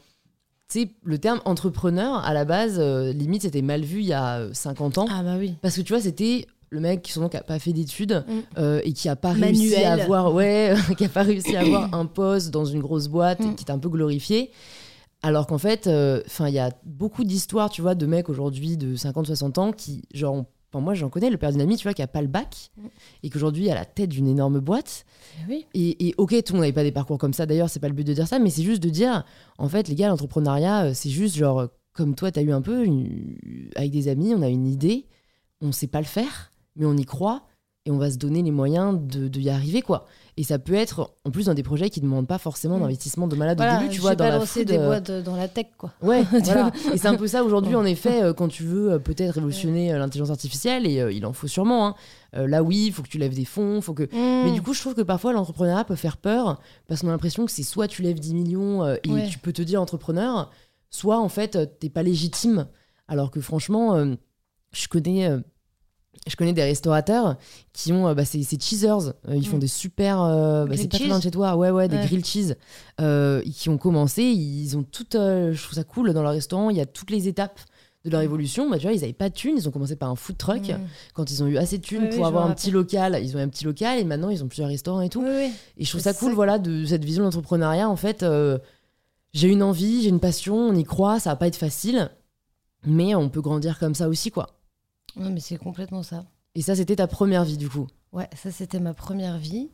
Tu 0.68 0.80
sais, 0.82 0.90
le 1.04 1.18
terme 1.18 1.40
entrepreneur, 1.44 2.24
à 2.24 2.34
la 2.34 2.44
base, 2.44 2.76
euh, 2.80 3.12
limite, 3.12 3.42
c'était 3.42 3.62
mal 3.62 3.82
vu 3.82 4.00
il 4.00 4.06
y 4.06 4.12
a 4.12 4.38
euh, 4.40 4.50
50 4.52 4.98
ans. 4.98 5.06
Ah 5.08 5.22
bah 5.22 5.36
oui. 5.38 5.54
Parce 5.62 5.76
que 5.76 5.80
tu 5.82 5.92
vois, 5.92 6.02
c'était 6.02 6.46
le 6.70 6.80
mec 6.80 7.02
qui 7.02 7.12
souvent 7.12 7.28
qui 7.28 7.36
a 7.36 7.42
pas 7.42 7.60
fait 7.60 7.72
d'études 7.72 8.24
Mm. 8.26 8.32
euh, 8.58 8.80
et 8.82 8.92
qui 8.92 9.08
a 9.08 9.14
pas 9.14 9.30
réussi 9.30 9.76
à 9.76 9.92
avoir 9.92 10.34
ouais, 10.34 10.74
qui 10.98 11.04
a 11.04 11.08
pas 11.08 11.22
réussi 11.22 11.54
à 11.56 11.60
avoir 11.60 11.94
un 11.94 12.06
poste 12.06 12.50
dans 12.50 12.64
une 12.64 12.80
grosse 12.80 13.06
boîte 13.06 13.40
et 13.40 13.44
Mm. 13.46 13.54
qui 13.54 13.64
est 13.64 13.70
un 13.70 13.78
peu 13.78 13.88
glorifié. 13.88 14.50
Alors 15.22 15.46
qu'en 15.46 15.58
fait, 15.58 15.86
euh, 15.86 16.20
il 16.40 16.48
y 16.48 16.58
a 16.58 16.70
beaucoup 16.84 17.22
d'histoires, 17.22 17.70
tu 17.70 17.80
vois, 17.80 17.94
de 17.94 18.04
mecs 18.06 18.28
aujourd'hui 18.28 18.76
de 18.76 18.96
50-60 18.96 19.58
ans 19.58 19.70
qui, 19.72 20.02
genre, 20.12 20.34
ont- 20.34 20.46
enfin, 20.72 20.82
moi 20.82 20.94
j'en 20.94 21.08
connais, 21.08 21.30
le 21.30 21.36
père 21.36 21.50
d'une 21.52 21.60
amie, 21.60 21.76
tu 21.76 21.84
vois, 21.84 21.94
qui 21.94 22.02
a 22.02 22.06
pas 22.06 22.22
le 22.22 22.28
bac 22.28 22.70
Mm. 22.76 22.86
et 23.22 23.30
qu'aujourd'hui 23.30 23.70
à 23.70 23.74
la 23.74 23.84
tête 23.84 24.10
d'une 24.10 24.26
énorme 24.28 24.60
boîte. 24.60 25.04
Eh 25.40 25.50
Oui. 25.50 25.66
Et, 25.74 26.08
et 26.08 26.14
ok, 26.18 26.30
tout 26.44 26.52
le 26.52 26.58
monde 26.58 26.60
n'avait 26.62 26.72
pas 26.72 26.82
des 26.84 26.92
parcours 26.92 27.18
comme 27.18 27.32
ça, 27.32 27.46
d'ailleurs, 27.46 27.70
c'est 27.70 27.80
pas 27.80 27.88
le 27.88 27.94
but 27.94 28.06
de 28.06 28.12
dire 28.12 28.26
ça, 28.28 28.38
mais 28.38 28.50
c'est 28.50 28.62
juste 28.62 28.82
de 28.82 28.88
dire, 28.90 29.24
en 29.58 29.68
fait, 29.68 29.88
les 29.88 29.94
gars, 29.94 30.08
l'entrepreneuriat, 30.08 30.86
euh, 30.86 30.94
c'est 30.94 31.10
juste 31.10 31.36
genre, 31.36 31.60
euh, 31.60 31.66
comme 31.92 32.14
toi, 32.14 32.30
tu 32.30 32.38
as 32.38 32.42
eu 32.42 32.52
un 32.52 32.60
peu, 32.62 32.84
une- 32.84 33.36
avec 33.76 33.90
des 33.90 34.08
amis, 34.08 34.34
on 34.34 34.42
a 34.42 34.48
une 34.48 34.66
idée, 34.66 35.06
on 35.62 35.72
sait 35.72 35.86
pas 35.86 36.00
le 36.00 36.06
faire, 36.06 36.50
mais 36.76 36.84
on 36.84 36.96
y 36.96 37.04
croit, 37.06 37.46
et 37.86 37.90
on 37.90 37.96
va 37.98 38.10
se 38.10 38.18
donner 38.18 38.42
les 38.42 38.50
moyens 38.50 38.98
de, 39.00 39.28
de 39.28 39.40
y 39.40 39.48
arriver, 39.48 39.80
quoi. 39.80 40.06
Et 40.36 40.42
ça 40.42 40.58
peut 40.58 40.74
être, 40.74 41.12
en 41.24 41.30
plus, 41.30 41.46
dans 41.46 41.54
des 41.54 41.62
projets 41.62 41.88
qui 41.88 42.00
ne 42.02 42.04
demandent 42.06 42.26
pas 42.26 42.36
forcément 42.36 42.76
Mm. 42.76 42.80
d'investissement 42.82 43.26
de 43.26 43.36
malade 43.36 43.56
Voilà, 43.56 43.78
au 43.78 43.80
début, 43.80 43.94
tu 43.94 44.00
vois, 44.02 44.14
dans 44.14 44.28
la 44.28 44.40
food, 44.40 44.66
des 44.66 44.76
euh, 44.76 44.86
boîtes 44.86 45.08
euh, 45.08 45.22
dans 45.22 45.34
la 45.36 45.48
tech, 45.48 45.68
quoi. 45.78 45.92
Ouais, 46.02 46.24
voilà. 46.44 46.72
Et 46.92 46.98
c'est 46.98 47.08
un 47.08 47.14
peu 47.14 47.26
ça 47.26 47.42
aujourd'hui, 47.42 47.74
en 47.74 47.86
effet, 47.86 48.22
euh, 48.22 48.34
quand 48.34 48.48
tu 48.48 48.62
veux 48.64 48.98
peut-être 48.98 49.34
révolutionner 49.36 49.92
l'intelligence 49.96 50.28
artificielle, 50.30 50.86
et 50.86 51.00
euh, 51.00 51.10
il 51.10 51.24
en 51.24 51.32
faut 51.32 51.46
sûrement. 51.48 51.86
hein. 51.88 51.94
Euh, 52.34 52.46
là, 52.46 52.62
oui, 52.62 52.84
il 52.88 52.92
faut 52.92 53.02
que 53.02 53.08
tu 53.08 53.16
lèves 53.16 53.34
des 53.34 53.46
fonds, 53.46 53.80
faut 53.80 53.94
que. 53.94 54.02
Mm. 54.02 54.44
Mais 54.44 54.52
du 54.52 54.60
coup, 54.60 54.74
je 54.74 54.80
trouve 54.80 54.94
que 54.94 55.00
parfois 55.02 55.32
l'entrepreneuriat 55.32 55.84
peut 55.84 55.94
faire 55.96 56.18
peur 56.18 56.60
parce 56.86 57.00
qu'on 57.00 57.08
a 57.08 57.12
l'impression 57.12 57.46
que 57.46 57.52
c'est 57.52 57.62
soit 57.62 57.88
tu 57.88 58.02
lèves 58.02 58.20
10 58.20 58.34
millions 58.34 58.84
euh, 58.84 58.96
et 59.04 59.10
Ouais. 59.10 59.28
tu 59.28 59.38
peux 59.38 59.52
te 59.54 59.62
dire 59.62 59.80
entrepreneur, 59.80 60.50
soit 60.90 61.18
en 61.18 61.28
fait 61.30 61.78
t'es 61.78 61.88
pas 61.88 62.02
légitime. 62.02 62.66
Alors 63.08 63.30
que 63.30 63.40
franchement, 63.40 64.04
je 64.72 64.88
connais. 64.88 65.30
Je 66.26 66.36
connais 66.36 66.52
des 66.52 66.62
restaurateurs 66.62 67.36
qui 67.72 67.92
ont, 67.92 68.08
euh, 68.08 68.14
bah, 68.14 68.24
c'est 68.24 68.42
c'est 68.42 68.60
cheesers, 68.62 69.12
Euh, 69.28 69.34
ils 69.36 69.46
font 69.46 69.56
Mm. 69.56 69.60
des 69.60 69.66
super, 69.68 70.20
euh, 70.22 70.64
bah, 70.66 70.74
c'est 70.76 70.88
pas 70.90 70.98
loin 70.98 71.18
de 71.18 71.22
chez 71.22 71.30
toi, 71.30 71.56
ouais 71.56 71.70
ouais, 71.70 71.88
des 71.88 71.96
Ouais. 71.96 72.04
grilled 72.06 72.24
cheese, 72.24 72.56
euh, 73.00 73.42
qui 73.42 73.68
ont 73.68 73.78
commencé, 73.78 74.22
ils 74.22 74.76
ont 74.76 74.82
tout, 74.82 75.16
euh, 75.16 75.52
je 75.52 75.62
trouve 75.62 75.74
ça 75.74 75.84
cool 75.84 76.12
dans 76.12 76.22
leur 76.22 76.32
restaurant, 76.32 76.70
il 76.70 76.76
y 76.76 76.80
a 76.80 76.86
toutes 76.86 77.10
les 77.10 77.28
étapes 77.28 77.60
de 78.04 78.10
leur 78.10 78.20
évolution, 78.20 78.70
bah, 78.70 78.76
tu 78.78 78.84
vois, 78.86 78.92
ils 78.92 79.02
avaient 79.02 79.12
pas 79.12 79.28
de 79.28 79.34
thunes, 79.34 79.56
ils 79.56 79.66
ont 79.68 79.72
commencé 79.72 79.96
par 79.96 80.08
un 80.10 80.14
food 80.14 80.36
truck, 80.38 80.68
Mm. 80.68 80.78
quand 81.14 81.30
ils 81.30 81.42
ont 81.42 81.46
eu 81.48 81.56
assez 81.58 81.78
de 81.78 81.82
thunes 81.82 82.08
pour 82.10 82.24
avoir 82.26 82.46
un 82.48 82.54
petit 82.54 82.70
local, 82.70 83.18
ils 83.22 83.36
ont 83.36 83.40
eu 83.40 83.42
un 83.42 83.48
petit 83.48 83.64
local 83.64 83.98
et 83.98 84.04
maintenant 84.04 84.30
ils 84.30 84.44
ont 84.44 84.48
plusieurs 84.48 84.68
restaurants 84.68 85.00
et 85.00 85.08
tout. 85.08 85.22
Oui, 85.22 85.28
oui. 85.32 85.50
Et 85.76 85.84
je 85.84 85.90
trouve 85.90 86.00
ça 86.02 86.14
cool, 86.14 86.30
ça. 86.30 86.34
voilà, 86.36 86.58
de 86.58 86.84
cette 86.84 87.04
vision 87.04 87.22
de 87.22 87.26
l'entrepreneuriat. 87.26 87.88
En 87.88 87.96
fait, 87.96 88.24
j'ai 89.32 89.48
une 89.48 89.62
envie, 89.62 90.02
j'ai 90.02 90.08
une 90.08 90.20
passion, 90.20 90.56
on 90.56 90.74
y 90.74 90.84
croit, 90.84 91.18
ça 91.20 91.30
va 91.30 91.36
pas 91.36 91.46
être 91.48 91.56
facile, 91.56 92.10
mais 92.86 93.14
on 93.16 93.28
peut 93.28 93.40
grandir 93.40 93.78
comme 93.78 93.94
ça 93.96 94.08
aussi, 94.08 94.30
quoi. 94.30 94.55
Ouais, 95.16 95.30
mais 95.30 95.40
c'est 95.40 95.56
complètement 95.56 96.02
ça. 96.02 96.24
Et 96.54 96.62
ça, 96.62 96.74
c'était 96.76 96.96
ta 96.96 97.06
première 97.06 97.44
vie, 97.44 97.56
du 97.56 97.68
coup. 97.68 97.86
Ouais, 98.12 98.28
ça 98.34 98.50
c'était 98.50 98.80
ma 98.80 98.94
première 98.94 99.36
vie. 99.38 99.68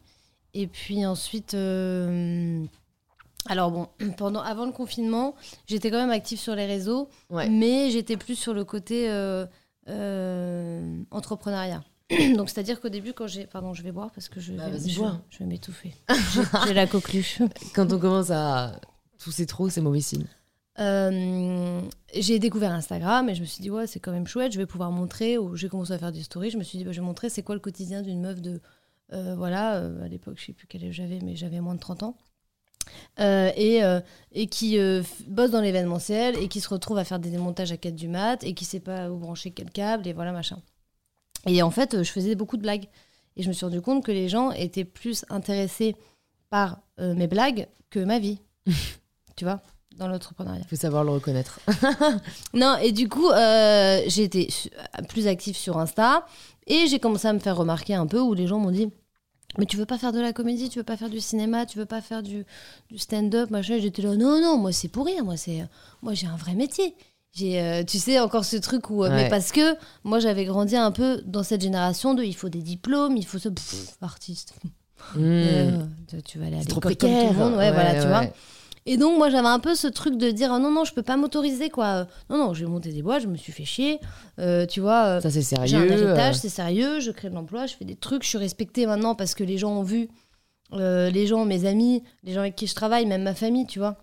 Et 0.54 0.66
puis 0.66 1.06
ensuite, 1.06 1.54
euh, 1.54 2.64
alors 3.46 3.70
bon, 3.70 3.88
pendant 4.18 4.40
avant 4.40 4.66
le 4.66 4.72
confinement, 4.72 5.34
j'étais 5.66 5.90
quand 5.90 5.98
même 5.98 6.10
active 6.10 6.38
sur 6.38 6.54
les 6.54 6.66
réseaux, 6.66 7.08
Ouais. 7.30 7.48
mais 7.48 7.90
j'étais 7.90 8.16
plus 8.16 8.34
sur 8.36 8.52
le 8.54 8.64
côté 8.64 9.10
euh, 9.10 9.46
euh, 9.88 11.02
entrepreneuriat. 11.10 11.82
Donc 12.36 12.50
c'est-à-dire 12.50 12.80
qu'au 12.80 12.88
début, 12.88 13.12
quand 13.12 13.26
j'ai, 13.26 13.46
pardon, 13.46 13.72
je 13.74 13.82
vais 13.82 13.92
boire 13.92 14.10
parce 14.12 14.28
que 14.28 14.40
je 14.40 14.52
Bah, 14.52 14.68
vais, 14.68 14.78
je, 14.88 15.00
vais 15.38 15.46
m'étouffer. 15.46 15.94
J'ai- 16.34 16.42
j'ai 16.66 16.74
la 16.74 16.86
coqueluche. 16.86 17.40
Quand 17.74 17.90
on 17.92 17.98
commence 17.98 18.30
à 18.30 18.80
tousser 19.18 19.46
trop, 19.46 19.68
c'est 19.70 19.80
mauvais 19.80 20.00
signe. 20.00 20.26
Euh, 20.78 21.82
j'ai 22.14 22.38
découvert 22.38 22.72
Instagram 22.72 23.28
et 23.28 23.34
je 23.34 23.42
me 23.42 23.46
suis 23.46 23.60
dit 23.60 23.68
ouais 23.68 23.86
c'est 23.86 24.00
quand 24.00 24.10
même 24.10 24.26
chouette 24.26 24.52
je 24.52 24.58
vais 24.58 24.64
pouvoir 24.64 24.90
montrer 24.90 25.36
ou 25.36 25.54
j'ai 25.54 25.68
commencé 25.68 25.92
à 25.92 25.98
faire 25.98 26.12
des 26.12 26.22
stories 26.22 26.48
je 26.48 26.56
me 26.56 26.62
suis 26.62 26.78
dit 26.78 26.84
bah, 26.84 26.92
je 26.92 27.00
vais 27.00 27.06
montrer 27.06 27.28
c'est 27.28 27.42
quoi 27.42 27.54
le 27.54 27.60
quotidien 27.60 28.00
d'une 28.00 28.22
meuf 28.22 28.40
de 28.40 28.62
euh, 29.12 29.34
voilà 29.36 29.74
euh, 29.76 30.02
à 30.02 30.08
l'époque 30.08 30.36
je 30.38 30.46
sais 30.46 30.52
plus 30.54 30.66
quel 30.66 30.82
âge 30.84 30.94
j'avais 30.94 31.18
mais 31.20 31.36
j'avais 31.36 31.60
moins 31.60 31.74
de 31.74 31.80
30 31.80 32.04
ans. 32.04 32.16
Et, 33.18 33.80
et 34.32 34.46
qui 34.48 34.78
bosse 35.28 35.50
dans 35.50 35.60
l'événementiel 35.60 36.36
et 36.36 36.48
qui 36.48 36.60
se 36.60 36.68
retrouve 36.68 36.98
à 36.98 37.04
faire 37.04 37.20
des 37.20 37.30
démontages 37.30 37.70
à 37.70 37.76
4 37.76 37.94
du 37.94 38.08
mat 38.08 38.42
et 38.42 38.54
qui 38.54 38.64
sait 38.64 38.80
pas 38.80 39.08
où 39.10 39.18
brancher 39.18 39.50
quel 39.52 39.70
câble 39.70 40.08
et 40.08 40.12
voilà 40.12 40.32
machin. 40.32 40.58
Et 41.46 41.62
en 41.62 41.70
fait 41.70 42.02
je 42.02 42.10
faisais 42.10 42.34
beaucoup 42.34 42.56
de 42.56 42.62
blagues. 42.62 42.88
Et 43.36 43.42
je 43.42 43.48
me 43.48 43.52
suis 43.52 43.64
rendu 43.64 43.80
compte 43.80 44.04
que 44.04 44.10
les 44.10 44.28
gens 44.28 44.50
étaient 44.50 44.84
plus 44.84 45.24
intéressés 45.28 45.94
par 46.50 46.80
mes 46.98 47.28
blagues 47.28 47.68
que 47.90 48.00
ma 48.00 48.18
vie. 48.18 48.40
Tu 49.36 49.44
vois? 49.44 49.62
Dans 49.98 50.08
l'entrepreneuriat 50.08 50.60
Il 50.64 50.68
faut 50.68 50.80
savoir 50.80 51.04
le 51.04 51.10
reconnaître. 51.10 51.60
non, 52.54 52.76
et 52.78 52.92
du 52.92 53.08
coup, 53.08 53.28
euh, 53.30 54.00
j'ai 54.06 54.24
été 54.24 54.48
plus 55.08 55.26
active 55.26 55.56
sur 55.56 55.78
Insta 55.78 56.26
et 56.66 56.86
j'ai 56.86 56.98
commencé 56.98 57.28
à 57.28 57.32
me 57.32 57.38
faire 57.38 57.56
remarquer 57.56 57.94
un 57.94 58.06
peu 58.06 58.20
où 58.20 58.34
les 58.34 58.46
gens 58.46 58.58
m'ont 58.58 58.70
dit 58.70 58.88
Mais 59.58 59.66
tu 59.66 59.76
veux 59.76 59.86
pas 59.86 59.98
faire 59.98 60.12
de 60.12 60.20
la 60.20 60.32
comédie, 60.32 60.68
tu 60.68 60.78
veux 60.78 60.84
pas 60.84 60.96
faire 60.96 61.10
du 61.10 61.20
cinéma, 61.20 61.66
tu 61.66 61.78
veux 61.78 61.86
pas 61.86 62.00
faire 62.00 62.22
du, 62.22 62.44
du 62.90 62.98
stand-up, 62.98 63.50
machin? 63.50 63.78
J'étais 63.80 64.02
là 64.02 64.14
Non, 64.16 64.40
non, 64.40 64.56
moi 64.58 64.72
c'est 64.72 64.88
pour 64.88 65.06
rire, 65.06 65.24
moi, 65.24 65.36
c'est, 65.36 65.64
moi 66.02 66.14
j'ai 66.14 66.26
un 66.26 66.36
vrai 66.36 66.54
métier. 66.54 66.94
J'ai, 67.34 67.62
euh, 67.62 67.82
tu 67.82 67.98
sais, 67.98 68.20
encore 68.20 68.44
ce 68.44 68.58
truc 68.58 68.90
où. 68.90 69.04
euh, 69.04 69.08
Ouais. 69.08 69.24
Mais 69.24 69.28
parce 69.30 69.52
que 69.52 69.74
moi 70.04 70.18
j'avais 70.20 70.44
grandi 70.44 70.76
un 70.76 70.90
peu 70.92 71.22
dans 71.24 71.42
cette 71.42 71.62
génération 71.62 72.12
de 72.12 72.22
il 72.22 72.34
faut 72.34 72.50
des 72.50 72.60
diplômes, 72.60 73.16
il 73.16 73.24
faut 73.24 73.38
ce. 73.38 73.48
Pff, 73.48 73.96
artiste. 74.02 74.52
Mmh. 75.16 75.18
Euh, 75.18 75.84
tu, 76.08 76.22
tu 76.22 76.38
vas 76.38 76.46
aller 76.46 76.56
à 76.56 76.60
l'école 76.60 76.82
comme 76.82 76.94
tout 76.94 77.06
le 77.06 77.32
monde. 77.38 77.54
Ouais, 77.54 77.72
voilà, 77.72 77.94
tu 78.02 78.06
vois. 78.06 78.26
Et 78.84 78.96
donc, 78.96 79.16
moi, 79.16 79.30
j'avais 79.30 79.48
un 79.48 79.60
peu 79.60 79.74
ce 79.74 79.86
truc 79.86 80.16
de 80.16 80.30
dire 80.30 80.50
non, 80.58 80.70
non, 80.70 80.84
je 80.84 80.92
peux 80.92 81.02
pas 81.02 81.16
m'autoriser, 81.16 81.70
quoi. 81.70 82.06
Non, 82.28 82.36
non, 82.36 82.54
j'ai 82.54 82.66
monté 82.66 82.92
des 82.92 83.02
boîtes, 83.02 83.22
je 83.22 83.28
me 83.28 83.36
suis 83.36 83.52
fait 83.52 83.64
chier. 83.64 84.00
Euh, 84.38 84.66
tu 84.66 84.80
vois, 84.80 85.04
euh, 85.04 85.20
Ça, 85.20 85.30
c'est 85.30 85.42
sérieux. 85.42 85.66
j'ai 85.66 85.76
un 85.76 85.84
héritage, 85.84 86.36
euh, 86.36 86.38
c'est 86.40 86.48
sérieux, 86.48 87.00
je 87.00 87.10
crée 87.12 87.30
de 87.30 87.34
l'emploi, 87.34 87.66
je 87.66 87.74
fais 87.74 87.84
des 87.84 87.94
trucs, 87.96 88.24
je 88.24 88.28
suis 88.28 88.38
respectée 88.38 88.86
maintenant 88.86 89.14
parce 89.14 89.34
que 89.34 89.44
les 89.44 89.56
gens 89.56 89.72
ont 89.72 89.82
vu, 89.84 90.08
euh, 90.72 91.10
les 91.10 91.26
gens, 91.26 91.44
mes 91.44 91.64
amis, 91.64 92.02
les 92.24 92.32
gens 92.32 92.40
avec 92.40 92.56
qui 92.56 92.66
je 92.66 92.74
travaille, 92.74 93.06
même 93.06 93.22
ma 93.22 93.34
famille, 93.34 93.66
tu 93.66 93.78
vois. 93.78 93.96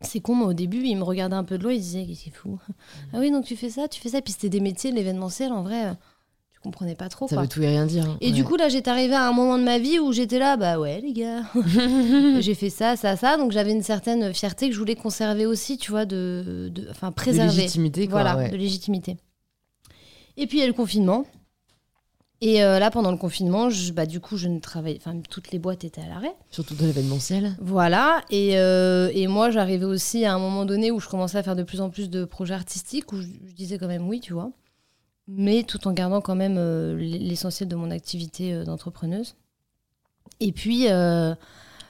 C'est 0.00 0.20
con, 0.20 0.34
moi, 0.34 0.48
au 0.48 0.52
début, 0.54 0.82
ils 0.84 0.96
me 0.96 1.04
regardaient 1.04 1.36
un 1.36 1.44
peu 1.44 1.58
de 1.58 1.62
loin, 1.62 1.72
ils 1.72 1.80
disaient, 1.80 2.06
c'est 2.14 2.30
fou. 2.30 2.58
Ah 3.12 3.18
oui, 3.18 3.30
donc 3.30 3.44
tu 3.44 3.56
fais 3.56 3.70
ça, 3.70 3.88
tu 3.88 4.00
fais 4.00 4.10
ça. 4.10 4.22
Puis 4.22 4.32
c'était 4.32 4.50
des 4.50 4.60
métiers, 4.60 4.90
l'événementiel, 4.90 5.52
en 5.52 5.62
vrai, 5.62 5.94
comprenais 6.64 6.96
pas 6.96 7.08
trop, 7.08 7.28
Ça 7.28 7.36
quoi. 7.36 7.42
veut 7.44 7.48
tout 7.48 7.62
et 7.62 7.68
rien 7.68 7.86
dire. 7.86 8.04
hein. 8.06 8.16
Et 8.20 8.32
du 8.32 8.42
coup, 8.42 8.56
là, 8.56 8.68
j'étais 8.68 8.90
arrivée 8.90 9.14
à 9.14 9.28
un 9.28 9.32
moment 9.32 9.56
de 9.58 9.62
ma 9.62 9.78
vie 9.78 9.98
où 10.00 10.12
j'étais 10.12 10.38
là, 10.40 10.56
bah 10.56 10.80
ouais, 10.80 11.00
les 11.00 11.12
gars, 11.12 11.42
j'ai 12.40 12.54
fait 12.54 12.70
ça, 12.70 12.96
ça, 12.96 13.16
ça. 13.16 13.36
Donc 13.36 13.52
j'avais 13.52 13.70
une 13.72 13.82
certaine 13.82 14.34
fierté 14.34 14.68
que 14.68 14.74
je 14.74 14.78
voulais 14.80 14.96
conserver 14.96 15.46
aussi, 15.46 15.78
tu 15.78 15.90
vois, 15.92 16.04
de, 16.06 16.70
de- 16.74 16.88
enfin, 16.90 17.10
de 17.10 17.14
préserver. 17.14 17.54
légitimité, 17.56 18.08
quoi. 18.08 18.22
voilà, 18.22 18.36
ouais. 18.36 18.50
de 18.50 18.56
légitimité. 18.56 19.16
Et 20.36 20.46
puis 20.48 20.58
il 20.58 20.60
y 20.60 20.64
a 20.64 20.66
le 20.66 20.72
confinement. 20.72 21.24
Et 22.40 22.62
euh, 22.62 22.78
là, 22.78 22.90
pendant 22.90 23.10
le 23.12 23.16
confinement, 23.16 23.70
je, 23.70 23.92
bah, 23.92 24.04
du 24.04 24.20
coup, 24.20 24.36
je 24.36 24.48
ne 24.48 24.58
travaillais, 24.58 24.98
enfin, 25.00 25.18
toutes 25.30 25.50
les 25.52 25.58
boîtes 25.58 25.84
étaient 25.84 26.02
à 26.02 26.08
l'arrêt. 26.08 26.34
Surtout 26.50 26.74
dans 26.74 26.84
l'événementiel. 26.84 27.56
Voilà. 27.60 28.20
Et, 28.28 28.58
euh, 28.58 29.08
et 29.14 29.28
moi, 29.28 29.50
j'arrivais 29.50 29.86
aussi 29.86 30.26
à 30.26 30.34
un 30.34 30.38
moment 30.38 30.66
donné 30.66 30.90
où 30.90 31.00
je 31.00 31.08
commençais 31.08 31.38
à 31.38 31.42
faire 31.42 31.56
de 31.56 31.62
plus 31.62 31.80
en 31.80 31.88
plus 31.88 32.10
de 32.10 32.24
projets 32.26 32.52
artistiques, 32.52 33.12
où 33.12 33.16
je, 33.20 33.28
je 33.46 33.54
disais 33.54 33.78
quand 33.78 33.86
même 33.86 34.06
oui, 34.08 34.20
tu 34.20 34.34
vois. 34.34 34.50
Mais 35.26 35.62
tout 35.62 35.88
en 35.88 35.92
gardant 35.92 36.20
quand 36.20 36.34
même 36.34 36.56
euh, 36.58 36.96
l'essentiel 36.96 37.68
de 37.68 37.76
mon 37.76 37.90
activité 37.90 38.52
euh, 38.52 38.64
d'entrepreneuse. 38.64 39.36
Et 40.40 40.52
puis, 40.52 40.88
euh, 40.88 41.34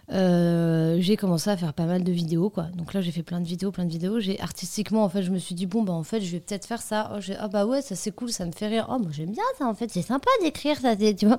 j'ai 0.09 1.17
commencé 1.17 1.51
à 1.51 1.57
faire 1.57 1.73
pas 1.73 1.87
mal 1.87 2.05
de 2.05 2.13
vidéos, 2.13 2.51
quoi. 2.51 2.65
Donc 2.75 2.95
là, 2.95 3.01
j'ai 3.01 3.11
fait 3.11 3.23
plein 3.25 3.41
de 3.41 3.47
vidéos, 3.47 3.73
plein 3.73 3.85
de 3.85 3.91
vidéos. 3.91 4.21
J'ai 4.21 4.41
artistiquement, 4.41 5.03
en 5.03 5.09
fait, 5.09 5.23
je 5.23 5.33
me 5.33 5.39
suis 5.39 5.55
dit 5.55 5.67
bon, 5.67 5.83
bah 5.83 5.93
en 5.93 6.05
fait, 6.05 6.21
je 6.21 6.31
vais 6.31 6.41
peut-être 6.41 6.67
faire 6.67 6.83
ça. 6.83 7.11
Oh, 7.17 7.33
ah 7.39 7.49
bah 7.49 7.67
ouais, 7.67 7.83
ça 7.83 7.97
c'est 7.97 8.13
cool, 8.13 8.31
ça 8.31 8.47
me 8.47 8.53
fait 8.53 8.69
rire. 8.69 8.87
Oh, 8.89 8.99
moi 8.99 9.11
j'aime 9.11 9.33
bien 9.33 9.43
ça, 9.59 9.67
en 9.67 9.75
fait, 9.75 9.91
c'est 9.91 10.03
sympa 10.03 10.31
d'écrire 10.43 10.79
ça, 10.79 10.95
tu 10.95 11.27
vois. 11.27 11.39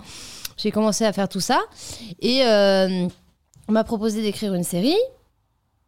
J'ai 0.58 0.72
commencé 0.72 1.06
à 1.06 1.14
faire 1.14 1.30
tout 1.30 1.40
ça 1.40 1.62
et 2.20 2.42
on 3.68 3.72
m'a 3.72 3.84
proposé 3.84 4.22
d'écrire 4.22 4.54
une 4.54 4.64
série. 4.64 4.98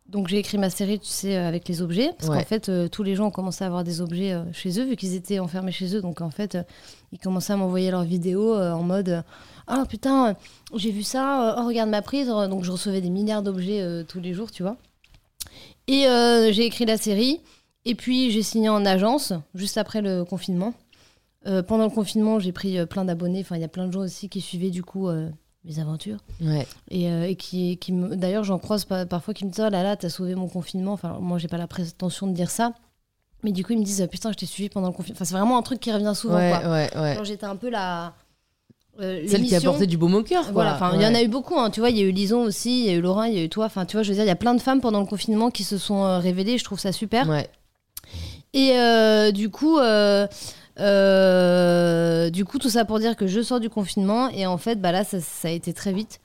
Donc 0.09 0.29
j'ai 0.29 0.37
écrit 0.37 0.57
ma 0.57 0.69
série, 0.69 0.99
tu 0.99 1.07
sais, 1.09 1.35
euh, 1.35 1.47
avec 1.47 1.67
les 1.67 1.81
objets, 1.81 2.11
parce 2.17 2.29
Ouais. 2.29 2.37
qu'en 2.37 2.45
fait, 2.45 2.69
euh, 2.69 2.87
tous 2.87 3.03
les 3.03 3.15
gens 3.15 3.27
ont 3.27 3.31
commencé 3.31 3.63
à 3.65 3.67
avoir 3.67 3.83
des 3.83 3.99
objets 3.99 4.31
euh, 4.31 4.43
chez 4.53 4.79
eux, 4.79 4.85
vu 4.85 4.95
qu'ils 4.95 5.15
étaient 5.15 5.39
enfermés 5.39 5.73
chez 5.73 5.93
eux. 5.95 6.01
Donc 6.01 6.21
en 6.21 6.29
fait, 6.29 6.55
euh, 6.55 6.63
ils 7.11 7.19
commençaient 7.19 7.51
à 7.53 7.57
m'envoyer 7.57 7.91
leurs 7.91 8.03
vidéos 8.05 8.55
en 8.55 8.83
mode 8.83 9.23
Ah 9.67 9.83
putain, 9.89 10.35
j'ai 10.73 10.91
vu 10.91 11.03
ça, 11.03 11.57
oh 11.59 11.67
regarde 11.67 11.89
ma 11.89 12.01
prise. 12.01 12.27
Donc 12.27 12.63
je 12.63 12.71
recevais 12.71 13.01
des 13.01 13.09
milliards 13.09 13.43
d'objets 13.43 14.03
tous 14.07 14.21
les 14.21 14.33
jours, 14.33 14.49
tu 14.49 14.63
vois. 14.63 14.77
Et 15.87 16.03
j'ai 16.53 16.65
écrit 16.65 16.85
la 16.85 16.97
série, 16.97 17.41
et 17.85 17.95
puis 17.95 18.31
j'ai 18.31 18.43
signé 18.43 18.69
en 18.69 18.85
agence, 18.85 19.33
juste 19.55 19.77
après 19.77 20.01
le 20.01 20.23
confinement. 20.23 20.73
Pendant 21.45 21.85
le 21.85 21.89
confinement, 21.89 22.39
j'ai 22.39 22.51
pris 22.53 22.85
plein 22.87 23.05
d'abonnés. 23.05 23.39
Enfin, 23.41 23.55
il 23.55 23.61
y 23.61 23.65
a 23.65 23.69
plein 23.69 23.87
de 23.87 23.91
gens 23.93 24.01
aussi 24.01 24.27
qui 24.29 24.39
suivaient 24.41 24.69
du 24.69 24.83
coup 24.83 25.09
mes 25.65 25.79
aventures. 25.79 26.19
Ouais. 26.41 26.65
Et, 26.89 27.09
euh, 27.11 27.27
et 27.27 27.35
qui, 27.35 27.77
qui 27.77 27.91
me... 27.91 28.15
d'ailleurs, 28.15 28.43
j'en 28.43 28.57
croise 28.59 28.85
pa- 28.85 29.05
parfois 29.05 29.33
qui 29.33 29.45
me 29.45 29.49
disent 29.51 29.63
Oh 29.67 29.69
là 29.69 29.83
là, 29.83 29.95
t'as 29.97 30.09
sauvé 30.09 30.35
mon 30.35 30.47
confinement. 30.47 30.93
Enfin, 30.93 31.17
moi, 31.21 31.37
j'ai 31.37 31.47
pas 31.47 31.57
la 31.57 31.67
prétention 31.67 32.27
de 32.27 32.33
dire 32.33 32.49
ça. 32.49 32.73
Mais 33.43 33.51
du 33.51 33.63
coup, 33.65 33.73
ils 33.73 33.79
me 33.79 33.83
disent 33.83 34.07
Putain, 34.09 34.31
je 34.31 34.37
t'ai 34.37 34.45
suivi 34.45 34.69
pendant 34.69 34.87
le 34.87 34.93
confinement. 34.93 35.15
Enfin, 35.17 35.25
c'est 35.25 35.35
vraiment 35.35 35.57
un 35.57 35.61
truc 35.61 35.79
qui 35.79 35.91
revient 35.91 36.13
souvent. 36.15 36.35
ouais, 36.37 36.53
quoi. 36.61 36.71
ouais, 36.71 36.89
ouais. 36.97 37.15
Genre, 37.15 37.25
j'étais 37.25 37.45
un 37.45 37.55
peu 37.55 37.69
la. 37.69 38.13
euh, 39.01 39.23
Celle 39.27 39.43
qui 39.43 39.55
a 39.55 39.61
porté 39.61 39.85
du 39.87 39.97
baume 39.97 40.15
au 40.15 40.23
cœur. 40.23 40.51
Voilà, 40.53 40.75
enfin, 40.75 40.93
il 40.95 41.01
y 41.01 41.05
en 41.05 41.13
a 41.13 41.21
eu 41.21 41.27
beaucoup, 41.27 41.59
hein, 41.59 41.69
tu 41.69 41.79
vois, 41.81 41.89
il 41.89 41.97
y 41.97 42.01
a 42.01 42.05
eu 42.05 42.11
Lison 42.11 42.41
aussi, 42.43 42.81
il 42.81 42.85
y 42.87 42.89
a 42.89 42.93
eu 42.93 43.01
Laurent, 43.01 43.23
il 43.23 43.35
y 43.35 43.39
a 43.39 43.43
eu 43.43 43.49
toi, 43.49 43.65
enfin, 43.65 43.85
tu 43.85 43.95
vois, 43.97 44.03
je 44.03 44.09
veux 44.09 44.15
dire, 44.15 44.23
il 44.23 44.27
y 44.27 44.31
a 44.31 44.35
plein 44.35 44.55
de 44.55 44.61
femmes 44.61 44.81
pendant 44.81 44.99
le 45.01 45.05
confinement 45.05 45.51
qui 45.51 45.63
se 45.63 45.77
sont 45.77 46.03
euh, 46.03 46.17
révélées, 46.19 46.57
je 46.57 46.63
trouve 46.63 46.79
ça 46.79 46.91
super. 46.91 47.27
Et 48.53 48.71
euh, 48.77 49.31
du 49.31 49.49
coup, 49.49 49.77
euh, 49.77 50.27
euh, 50.79 52.29
du 52.29 52.45
coup, 52.45 52.59
tout 52.59 52.69
ça 52.69 52.85
pour 52.85 52.99
dire 52.99 53.15
que 53.15 53.27
je 53.27 53.41
sors 53.41 53.59
du 53.59 53.69
confinement 53.69 54.29
et 54.29 54.45
en 54.45 54.57
fait, 54.57 54.79
bah 54.79 54.91
là, 54.91 55.03
ça, 55.03 55.19
ça 55.21 55.47
a 55.47 55.51
été 55.51 55.73
très 55.73 55.93
vite. 55.93 56.19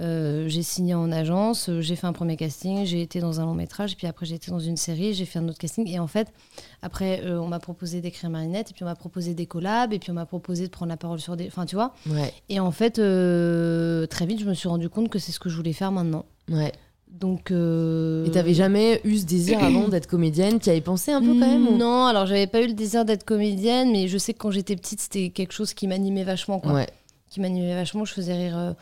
Euh, 0.00 0.48
j'ai 0.48 0.62
signé 0.62 0.94
en 0.94 1.12
agence, 1.12 1.68
euh, 1.68 1.82
j'ai 1.82 1.96
fait 1.96 2.06
un 2.06 2.14
premier 2.14 2.38
casting, 2.38 2.86
j'ai 2.86 3.02
été 3.02 3.20
dans 3.20 3.40
un 3.40 3.44
long 3.44 3.52
métrage, 3.52 3.92
et 3.92 3.96
puis 3.96 4.06
après 4.06 4.24
j'ai 4.24 4.36
été 4.36 4.50
dans 4.50 4.58
une 4.58 4.78
série, 4.78 5.12
j'ai 5.12 5.26
fait 5.26 5.38
un 5.38 5.46
autre 5.48 5.58
casting. 5.58 5.86
Et 5.86 5.98
en 5.98 6.06
fait, 6.06 6.32
après, 6.80 7.20
euh, 7.24 7.38
on 7.38 7.48
m'a 7.48 7.58
proposé 7.58 8.00
d'écrire 8.00 8.30
Marinette, 8.30 8.70
et 8.70 8.72
puis 8.74 8.84
on 8.84 8.86
m'a 8.86 8.94
proposé 8.94 9.34
des 9.34 9.44
collabs, 9.44 9.92
et 9.92 9.98
puis 9.98 10.10
on 10.10 10.14
m'a 10.14 10.24
proposé 10.24 10.66
de 10.66 10.70
prendre 10.70 10.88
la 10.88 10.96
parole 10.96 11.20
sur 11.20 11.36
des. 11.36 11.46
Enfin, 11.46 11.66
tu 11.66 11.74
vois. 11.74 11.92
Ouais. 12.08 12.32
Et 12.48 12.58
en 12.58 12.70
fait, 12.70 12.98
euh, 12.98 14.06
très 14.06 14.24
vite, 14.24 14.40
je 14.40 14.46
me 14.46 14.54
suis 14.54 14.68
rendu 14.68 14.88
compte 14.88 15.10
que 15.10 15.18
c'est 15.18 15.32
ce 15.32 15.38
que 15.38 15.50
je 15.50 15.56
voulais 15.56 15.74
faire 15.74 15.92
maintenant. 15.92 16.24
Ouais. 16.50 16.72
Donc. 17.12 17.50
euh, 17.50 18.26
Et 18.26 18.30
t'avais 18.30 18.54
jamais 18.54 19.00
eu 19.04 19.18
ce 19.18 19.24
désir 19.24 19.58
avant 19.64 19.88
d'être 19.88 20.06
comédienne 20.06 20.58
Tu 20.58 20.70
avais 20.70 20.80
pensé 20.80 21.12
un 21.12 21.20
peu 21.20 21.28
quand 21.28 21.46
même 21.46 21.68
ou- 21.68 21.76
Non, 21.76 22.06
alors 22.06 22.26
j'avais 22.26 22.46
pas 22.46 22.60
eu 22.62 22.66
le 22.66 22.72
désir 22.74 23.04
d'être 23.04 23.24
comédienne, 23.24 23.92
mais 23.92 24.08
je 24.08 24.18
sais 24.18 24.32
que 24.32 24.38
quand 24.38 24.50
j'étais 24.50 24.76
petite, 24.76 25.00
c'était 25.00 25.28
quelque 25.30 25.52
chose 25.52 25.74
qui 25.74 25.86
m'animait 25.86 26.24
vachement. 26.24 26.58
Quoi. 26.60 26.72
Ouais. 26.72 26.88
qui 27.30 27.40
m'animait 27.40 27.74
vachement. 27.74 28.04
Je 28.04 28.12
faisais 28.12 28.34
rire. 28.34 28.58
euh, 28.58 28.72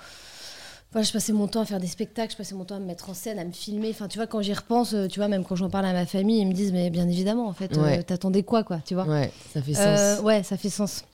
Enfin, 0.93 1.03
je 1.03 1.13
passais 1.13 1.33
mon 1.33 1.47
temps 1.47 1.61
à 1.61 1.65
faire 1.65 1.79
des 1.79 1.87
spectacles, 1.87 2.33
je 2.33 2.37
passais 2.37 2.57
mon 2.57 2.65
temps 2.65 2.75
à 2.75 2.81
me 2.81 2.85
mettre 2.87 3.09
en 3.11 3.15
scène, 3.15 3.39
à 3.39 3.45
me 3.45 3.53
filmer. 3.53 3.91
Enfin, 3.91 4.09
tu 4.09 4.19
vois, 4.19 4.27
quand 4.27 4.43
j'y 4.43 4.53
repense, 4.53 4.93
euh, 4.93 5.07
tu 5.07 5.21
vois, 5.21 5.29
même 5.29 5.45
quand 5.45 5.55
j'en 5.55 5.71
parle 5.71 5.87
à 5.87 5.93
ma 5.93 6.05
famille, 6.05 6.41
ils 6.41 6.47
me 6.49 6.53
disent, 6.53 6.73
mais 6.73 6.91
bien 6.91 7.09
évidemment, 7.09 7.47
en 7.47 7.53
fait, 7.53 7.79
euh, 7.79 7.81
Ouais. 7.83 8.03
t'attendais 8.03 8.43
quoi, 8.43 8.65
quoi, 8.65 8.81
tu 8.85 8.95
vois? 8.95 9.05
Ouais, 9.05 9.31
ça 9.55 9.63
fait 9.63 9.75
sens. 9.75 10.21
Ouais, 10.25 10.43
ça 10.43 10.57
fait 10.57 10.69
sens. 10.69 11.05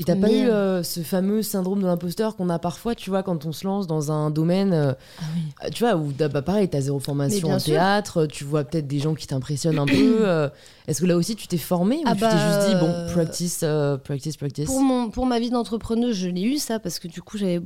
Et 0.00 0.04
t'as 0.04 0.16
pas 0.16 0.30
eu 0.32 0.48
euh, 0.48 0.82
ce 0.82 1.00
fameux 1.00 1.42
syndrome 1.42 1.82
de 1.82 1.86
l'imposteur 1.86 2.34
qu'on 2.34 2.48
a 2.48 2.58
parfois, 2.58 2.94
tu 2.94 3.10
vois, 3.10 3.22
quand 3.22 3.44
on 3.44 3.52
se 3.52 3.66
lance 3.66 3.86
dans 3.86 4.10
un 4.10 4.30
domaine, 4.30 4.72
euh, 4.72 4.94
Ah 5.18 5.22
oui. 5.34 5.42
euh, 5.62 5.68
tu 5.68 5.84
vois, 5.84 5.94
où 5.94 6.10
bah, 6.12 6.40
pareil, 6.40 6.70
t'as 6.70 6.80
zéro 6.80 6.98
formation 7.00 7.50
en 7.50 7.58
sûr. 7.58 7.74
théâtre, 7.74 8.24
tu 8.24 8.44
vois 8.44 8.64
peut-être 8.64 8.86
des 8.86 8.98
gens 8.98 9.14
qui 9.14 9.26
t'impressionnent 9.26 9.78
un 9.78 9.86
peu. 9.86 9.92
euh, 10.26 10.48
Est-ce 10.88 11.02
que 11.02 11.06
là 11.06 11.16
aussi 11.18 11.36
tu 11.36 11.48
t'es 11.48 11.58
formé 11.58 11.98
ou 11.98 12.02
Ah 12.06 12.14
tu 12.14 12.22
bah, 12.22 12.28
t'es 12.30 12.38
juste 12.38 12.60
dit, 12.60 12.74
bon, 12.76 12.94
euh, 12.94 13.12
practice, 13.12 13.60
euh, 13.62 13.98
practice, 13.98 14.38
practice? 14.38 14.64
Pour, 14.64 14.80
mon, 14.80 15.10
pour 15.10 15.26
ma 15.26 15.38
vie 15.38 15.50
d'entrepreneuse, 15.50 16.16
je 16.16 16.28
l'ai 16.28 16.44
eu 16.44 16.56
ça 16.56 16.78
parce 16.80 16.98
que 16.98 17.06
du 17.06 17.20
coup, 17.20 17.36
j'avais. 17.36 17.60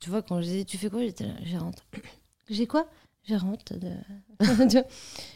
Tu 0.00 0.08
vois, 0.08 0.22
quand 0.22 0.40
je 0.40 0.46
disais 0.46 0.64
tu 0.64 0.78
fais 0.78 0.88
quoi 0.88 1.00
J'étais 1.02 1.24
là, 1.24 1.34
gérante. 1.44 1.84
J'ai 2.48 2.66
quoi? 2.66 2.86
Gérante 3.28 3.72
de. 3.74 3.90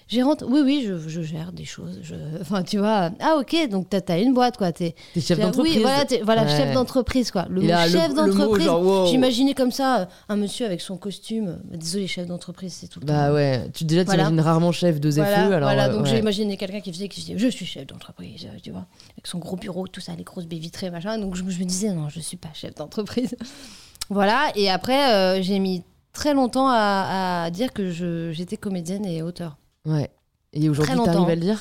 Gérante 0.09 0.43
Oui, 0.49 0.61
oui, 0.65 0.85
je, 0.87 0.97
je 1.09 1.21
gère 1.23 1.53
des 1.53 1.65
choses. 1.67 2.01
Je... 2.03 2.15
Enfin, 2.41 2.63
tu 2.63 2.79
vois. 2.79 3.11
Ah, 3.21 3.37
ok, 3.39 3.69
donc 3.71 3.89
t'as 3.91 4.01
as 4.09 4.19
une 4.19 4.33
boîte, 4.35 4.57
quoi. 4.57 4.73
T'es, 4.73 4.95
chef 5.21 5.39
d'entreprise. 5.39 5.77
Oui, 5.77 5.83
voilà, 5.83 6.05
voilà 6.25 6.43
Ouais. 6.45 6.49
chef 6.49 6.73
d'entreprise, 6.73 7.31
quoi. 7.31 7.47
Le 7.51 7.61
mot 7.61 7.69
chef 7.69 8.15
d'entreprise. 8.15 8.69
wow. 8.69 9.07
J'imaginais 9.07 9.55
comme 9.55 9.71
ça 9.71 10.01
euh, 10.01 10.07
un 10.31 10.37
monsieur 10.37 10.65
avec 10.67 10.81
son 10.81 10.97
costume. 10.97 11.49
Euh, 11.73 11.77
Désolé, 11.77 12.07
chef 12.07 12.27
d'entreprise, 12.27 12.73
c'est 12.73 12.89
tout 12.89 13.01
le 13.01 13.07
Bah 13.07 13.29
temps. 13.29 13.35
ouais, 13.35 13.69
tu 13.75 13.85
déjà 13.85 14.03
Voilà. 14.05 14.25
t'imagines 14.25 14.41
rarement 14.41 14.73
chef 14.73 14.99
de 14.99 15.11
ZFE, 15.11 15.19
Voilà, 15.19 15.37
alors 15.45 15.61
voilà, 15.69 15.89
euh, 15.89 15.93
donc 15.93 16.05
ouais. 16.05 16.11
j'ai 16.11 16.19
imaginé 16.19 16.57
quelqu'un 16.57 16.81
qui 16.81 16.93
faisait, 16.93 17.09
qui 17.09 17.21
faisait, 17.21 17.39
je 17.39 17.49
suis 17.49 17.67
chef 17.67 17.87
d'entreprise, 17.87 18.47
euh, 18.47 18.59
tu 18.63 18.71
vois, 18.71 18.87
avec 19.13 19.27
son 19.27 19.39
gros 19.39 19.57
bureau, 19.57 19.87
tout 19.87 20.01
ça, 20.01 20.13
les 20.17 20.25
grosses 20.25 20.47
baies 20.47 20.59
vitrées, 20.59 20.91
machin. 20.91 21.19
Donc 21.19 21.37
je, 21.37 21.43
me- 21.43 21.51
je 21.51 21.59
me 21.61 21.65
disais, 21.65 21.93
non, 21.93 22.09
je 22.09 22.19
suis 22.21 22.39
pas 22.39 22.49
chef 22.55 22.75
d'entreprise. 22.75 23.37
voilà, 24.11 24.51
et 24.57 24.71
après, 24.71 25.13
euh, 25.13 25.43
j'ai 25.43 25.59
mis 25.59 25.83
très 26.15 26.33
longtemps 26.33 26.69
à, 26.69 27.43
à 27.45 27.51
dire 27.51 27.73
que 27.75 27.91
je- 27.91 28.33
j'étais 28.33 28.57
comédienne 28.57 29.05
et 29.05 29.21
auteur. 29.23 29.59
Ouais. 29.85 30.11
Et 30.55 30.69
aujourd'hui, 30.71 30.95
t'arrives 31.05 31.29
à 31.29 31.35
le 31.35 31.41
dire? 31.43 31.61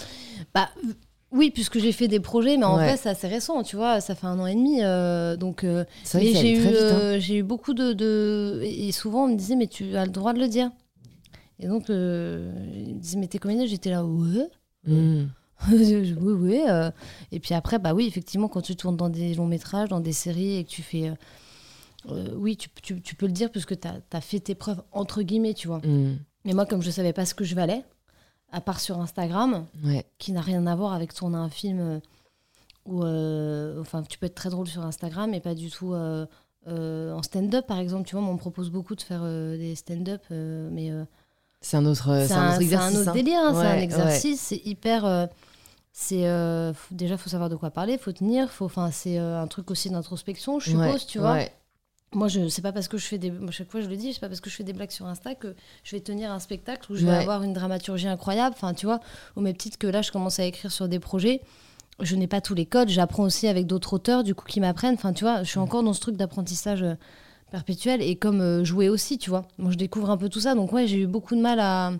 Bah 0.55 0.69
oui, 1.31 1.49
puisque 1.51 1.79
j'ai 1.79 1.91
fait 1.91 2.07
des 2.07 2.19
projets, 2.19 2.57
mais 2.57 2.63
en 2.65 2.77
Ouais. 2.77 2.83
vrai, 2.85 2.95
c'est 2.97 3.09
assez 3.09 3.27
récent, 3.27 3.63
tu 3.63 3.75
vois, 3.75 3.99
ça 4.01 4.13
fait 4.15 4.27
un 4.27 4.39
an 4.39 4.45
et 4.45 4.53
demi, 4.55 4.83
euh, 4.83 5.35
donc. 5.35 5.63
euh, 5.63 5.83
vrai 6.13 6.23
mais 6.25 6.33
j'ai 6.33 6.51
eu, 6.55 6.59
très 6.61 6.71
vite. 6.71 6.79
hein. 6.81 6.99
euh, 6.99 7.19
j'ai 7.19 7.37
eu 7.37 7.43
beaucoup 7.43 7.73
de, 7.73 7.91
de- 7.93 8.61
Et 8.63 8.91
souvent, 8.91 9.25
on 9.25 9.27
me 9.29 9.35
disait, 9.35 9.55
mais 9.55 9.67
tu 9.67 9.95
as 9.97 10.05
le 10.05 10.11
droit 10.11 10.31
de 10.33 10.39
le 10.39 10.47
dire. 10.47 10.69
Et 11.59 11.67
donc, 11.67 11.89
euh, 11.89 12.51
ils 12.87 12.95
me 12.95 12.99
disaient, 12.99 13.17
mais 13.17 13.27
t'es 13.27 13.39
comédienne? 13.39 13.67
J'étais 13.67 13.89
là, 13.89 14.05
ouais. 14.05 14.47
Hmm. 14.85 15.25
oui, 15.71 16.05
oui. 16.21 16.61
euh, 16.69 16.91
Et 17.31 17.39
puis 17.39 17.53
après, 17.55 17.79
bah 17.79 17.93
oui, 17.93 18.05
effectivement, 18.05 18.47
quand 18.47 18.61
tu 18.61 18.75
tournes 18.75 18.97
dans 18.97 19.09
des 19.09 19.33
longs 19.33 19.47
métrages, 19.47 19.89
dans 19.89 20.01
des 20.01 20.11
séries 20.13 20.57
et 20.57 20.63
que 20.65 20.69
tu 20.69 20.81
fais. 20.83 21.11
Euh, 22.09 22.33
oui, 22.35 22.57
tu, 22.57 22.69
tu- 22.81 23.01
tu 23.01 23.15
peux 23.15 23.25
le 23.27 23.31
dire 23.31 23.51
puisque 23.51 23.79
tu 23.79 23.87
as, 23.87 24.21
fait 24.21 24.39
tes 24.39 24.55
preuves, 24.55 24.81
entre 24.91 25.21
guillemets, 25.21 25.53
tu 25.53 25.67
vois. 25.67 25.79
Hmm. 25.79 26.17
Mais 26.45 26.53
moi, 26.53 26.65
comme 26.65 26.81
je 26.81 26.91
savais 26.91 27.13
pas 27.13 27.25
ce 27.25 27.33
que 27.33 27.43
je 27.43 27.55
valais, 27.55 27.83
à 28.51 28.61
part 28.61 28.79
sur 28.79 28.99
Instagram, 28.99 29.65
Ouais. 29.83 30.05
qui 30.17 30.31
n'a 30.31 30.41
rien 30.41 30.67
à 30.67 30.75
voir 30.75 30.93
avec 30.93 31.13
tourner 31.13 31.37
un 31.37 31.49
film 31.49 31.79
euh, 31.79 31.99
où. 32.85 33.03
euh, 33.03 33.79
enfin, 33.81 34.03
tu 34.03 34.17
peux 34.19 34.25
être 34.27 34.35
très 34.35 34.49
drôle 34.49 34.67
sur 34.67 34.83
Instagram, 34.85 35.31
mais 35.31 35.39
pas 35.39 35.55
du 35.55 35.69
tout. 35.71 35.93
euh, 35.93 36.25
en 36.67 37.21
stand-up, 37.23 37.67
par 37.67 37.79
exemple, 37.79 38.07
tu 38.07 38.15
vois, 38.15 38.23
on 38.25 38.33
me 38.33 38.37
propose 38.37 38.69
beaucoup 38.69 38.95
de 38.95 39.01
faire 39.01 39.23
des 39.23 39.75
stand-up, 39.75 40.21
mais 40.29 40.91
C'est 41.61 41.77
un 41.77 41.85
autre, 41.85 42.23
c'est 42.27 42.33
un 42.33 42.37
un, 42.41 42.47
autre 42.49 42.55
c'est 42.55 42.57
un 42.57 42.59
exercice. 42.59 42.97
autre 42.99 43.09
hein. 43.09 43.13
délire, 43.13 43.39
hein, 43.41 43.51
c'est 43.53 43.59
Ouais, 43.59 43.65
un 43.65 43.73
ouais. 43.75 43.83
exercice, 43.83 44.39
c'est 44.41 44.61
hyper. 44.65 45.27
c'est 45.91 46.25
euh, 46.27 46.73
faut- 46.73 46.95
déjà 46.95 47.17
faut 47.17 47.29
savoir 47.29 47.49
de 47.49 47.55
quoi 47.55 47.69
parler, 47.69 47.97
faut 47.97 48.11
tenir, 48.13 48.49
faut. 48.49 48.65
Enfin, 48.65 48.91
c'est 48.91 49.19
euh, 49.19 49.41
un 49.41 49.47
truc 49.47 49.69
aussi 49.71 49.89
d'introspection, 49.89 50.59
je 50.59 50.69
suppose, 50.69 50.83
Ouais, 50.85 50.99
tu 51.07 51.19
vois. 51.19 51.33
ouais. 51.33 51.53
Moi, 52.15 52.27
je 52.27 52.47
c'est 52.47 52.61
pas 52.61 52.71
parce 52.71 52.87
que 52.87 52.97
je 52.97 53.05
fais 53.05 53.17
des. 53.17 53.31
moi, 53.31 53.51
chaque 53.51 53.69
fois, 53.71 53.81
je 53.81 53.87
le 53.89 53.95
dis, 53.95 54.13
c'est 54.13 54.19
pas 54.19 54.27
parce 54.27 54.41
que 54.41 54.49
je 54.49 54.55
fais 54.55 54.63
des 54.63 54.73
blagues 54.73 54.91
sur 54.91 55.05
Insta 55.07 55.35
que 55.35 55.55
je 55.83 55.95
vais 55.95 55.99
tenir 56.01 56.31
un 56.31 56.39
spectacle 56.39 56.91
où 56.91 56.95
je 56.95 57.05
vais 57.05 57.11
Ouais. 57.11 57.17
avoir 57.17 57.43
une 57.43 57.53
dramaturgie 57.53 58.07
incroyable. 58.07 58.55
Enfin, 58.57 58.73
tu 58.73 58.85
vois, 58.85 58.99
au 59.35 59.41
même 59.41 59.55
titre 59.55 59.77
que 59.77 59.87
là, 59.87 60.01
je 60.01 60.11
commence 60.11 60.39
à 60.39 60.45
écrire 60.45 60.71
sur 60.71 60.87
des 60.87 60.99
projets. 60.99 61.41
Je 61.99 62.15
n'ai 62.15 62.27
pas 62.27 62.41
tous 62.41 62.55
les 62.55 62.65
codes, 62.65 62.89
j'apprends 62.89 63.23
aussi 63.23 63.47
avec 63.47 63.67
d'autres 63.67 63.93
auteurs, 63.93 64.23
du 64.23 64.33
coup, 64.35 64.45
qui 64.45 64.59
m'apprennent. 64.59 64.95
Enfin, 64.95 65.13
tu 65.13 65.23
vois, 65.23 65.43
je 65.43 65.49
suis 65.49 65.59
encore 65.59 65.83
dans 65.83 65.93
ce 65.93 65.99
truc 66.01 66.15
d'apprentissage 66.17 66.81
euh, 66.81 66.95
perpétuel 67.51 68.01
et 68.01 68.15
comme 68.15 68.41
euh, 68.41 68.63
jouer 68.63 68.89
aussi, 68.89 69.17
tu 69.19 69.29
vois. 69.29 69.45
Moi, 69.59 69.71
je 69.71 69.77
découvre 69.77 70.09
un 70.09 70.17
peu 70.17 70.27
tout 70.27 70.39
ça. 70.39 70.55
Donc, 70.55 70.73
ouais, 70.73 70.87
j'ai 70.87 70.97
eu 71.01 71.07
beaucoup 71.07 71.35
de 71.35 71.41
mal 71.41 71.59
à, 71.59 71.93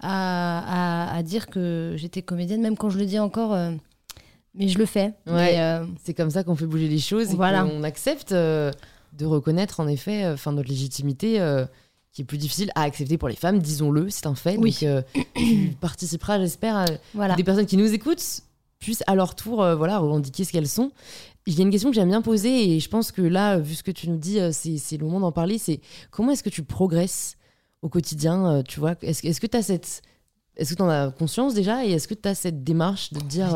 à, 0.00 1.08
à- 1.10 1.16
à 1.16 1.22
dire 1.22 1.46
que 1.46 1.94
j'étais 1.96 2.22
comédienne, 2.22 2.60
même 2.60 2.76
quand 2.76 2.90
je 2.90 2.98
le 2.98 3.06
dis 3.06 3.18
encore. 3.18 3.54
euh, 3.54 3.72
mais 4.54 4.66
je 4.68 4.78
le 4.78 4.84
fais. 4.86 5.14
Ouais. 5.28 5.60
Euh, 5.60 5.86
C'est 6.02 6.12
comme 6.12 6.30
ça 6.30 6.42
qu'on 6.42 6.56
fait 6.56 6.66
bouger 6.66 6.88
les 6.88 6.98
choses 6.98 7.32
et 7.32 7.36
Voilà. 7.36 7.62
qu'on 7.62 7.82
accepte 7.84 8.32
de 9.12 9.26
reconnaître 9.26 9.80
en 9.80 9.88
effet 9.88 10.24
euh, 10.24 10.34
enfin, 10.34 10.52
notre 10.52 10.68
légitimité 10.68 11.40
euh, 11.40 11.64
qui 12.12 12.22
est 12.22 12.24
plus 12.24 12.38
difficile 12.38 12.70
à 12.74 12.82
accepter 12.82 13.18
pour 13.18 13.28
les 13.28 13.36
femmes, 13.36 13.58
disons-le, 13.60 14.10
c'est 14.10 14.26
un 14.26 14.34
fait. 14.34 14.56
Oui. 14.56 14.72
Donc 14.72 14.82
euh, 14.84 15.02
tu 15.34 15.76
participeras, 15.80 16.38
j'espère, 16.38 16.76
à 16.76 16.86
voilà. 17.14 17.34
des 17.36 17.44
personnes 17.44 17.66
qui 17.66 17.76
nous 17.76 17.92
écoutent 17.92 18.42
puissent 18.78 19.04
à 19.06 19.14
leur 19.14 19.34
tour 19.34 19.62
euh, 19.62 19.76
voilà, 19.76 19.98
revendiquer 19.98 20.44
ce 20.44 20.52
qu'elles 20.52 20.68
sont. 20.68 20.90
Il 21.46 21.54
y 21.54 21.60
a 21.60 21.62
une 21.62 21.70
question 21.70 21.90
que 21.90 21.94
j'aime 21.94 22.08
bien 22.08 22.22
poser 22.22 22.74
et 22.74 22.80
je 22.80 22.88
pense 22.88 23.12
que 23.12 23.22
là, 23.22 23.58
vu 23.58 23.74
ce 23.74 23.82
que 23.82 23.90
tu 23.90 24.08
nous 24.08 24.18
dis, 24.18 24.38
c'est 24.52 24.76
c'est 24.76 24.96
le 24.96 25.04
moment 25.04 25.20
d'en 25.20 25.32
parler, 25.32 25.58
c'est 25.58 25.80
comment 26.10 26.32
est-ce 26.32 26.42
que 26.42 26.50
tu 26.50 26.62
progresses 26.62 27.36
au 27.82 27.88
quotidien 27.88 28.62
Tu 28.68 28.78
vois, 28.78 28.94
est-ce 29.02 29.26
est-ce 29.26 29.40
que 29.40 29.46
tu 29.46 29.56
as 29.56 29.62
cette... 29.62 30.02
Est-ce 30.56 30.70
que 30.70 30.76
tu 30.76 30.82
en 30.82 30.88
as 30.88 31.10
conscience 31.10 31.54
déjà 31.54 31.86
et 31.86 31.92
est-ce 31.92 32.06
que 32.06 32.14
tu 32.14 32.28
as 32.28 32.34
cette 32.34 32.62
démarche 32.62 33.12
de 33.12 33.20
te 33.20 33.24
dire... 33.24 33.48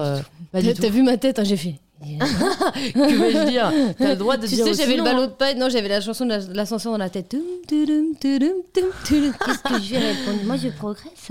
pas 0.50 0.62
du 0.62 0.68
T'as 0.68 0.74
tout? 0.74 0.82
t'as 0.82 0.88
vu 0.88 1.02
ma 1.02 1.18
tête, 1.18 1.38
hein, 1.38 1.44
j'ai 1.44 1.58
fait. 1.58 1.78
que 2.04 3.18
vais-je 3.18 3.48
dire? 3.50 3.72
T'as 3.98 4.10
le 4.10 4.16
droit 4.16 4.36
de 4.36 4.46
Tu 4.46 4.54
dire 4.56 4.64
sais, 4.64 4.70
aussi 4.72 4.80
j'avais 4.82 4.96
le 4.96 5.02
non, 5.02 5.08
hein. 5.10 5.14
ballot 5.14 5.26
de 5.26 5.32
paille. 5.32 5.56
Non, 5.56 5.68
j'avais 5.68 5.88
la 5.88 6.00
chanson 6.00 6.24
de 6.24 6.30
la- 6.30 6.40
de 6.44 6.52
l'ascenseur 6.54 6.92
dans 6.92 6.98
la 6.98 7.08
tête. 7.10 7.34
Qu'est-ce 7.68 9.62
que 9.62 9.80
je 9.82 9.90
vais 9.92 9.98
répondre? 10.12 10.44
Moi, 10.44 10.56
je 10.56 10.68
progresse. 10.68 11.28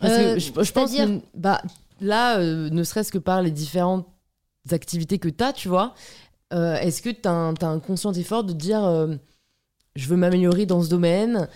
Parce 0.00 0.12
Euh, 0.12 0.34
que 0.34 0.40
je, 0.40 0.52
je 0.62 0.72
pense 0.72 0.92
que 0.94 1.20
bah, 1.34 1.62
là, 2.00 2.38
euh, 2.38 2.68
ne 2.70 2.82
serait-ce 2.84 3.10
que 3.12 3.18
par 3.18 3.42
les 3.42 3.50
différentes 3.50 4.06
activités 4.70 5.18
que 5.18 5.28
tu 5.28 5.42
as, 5.42 5.52
tu 5.52 5.68
vois, 5.68 5.94
euh, 6.52 6.74
est-ce 6.76 7.00
que 7.02 7.10
tu 7.10 7.26
as, 7.28 7.32
un 7.32 7.78
conscient 7.80 8.12
effort 8.12 8.44
de 8.44 8.52
dire 8.52 9.08
je 9.96 10.08
veux 10.08 10.16
m'améliorer 10.16 10.66
dans 10.66 10.82
ce 10.82 10.88
domaine? 10.88 11.48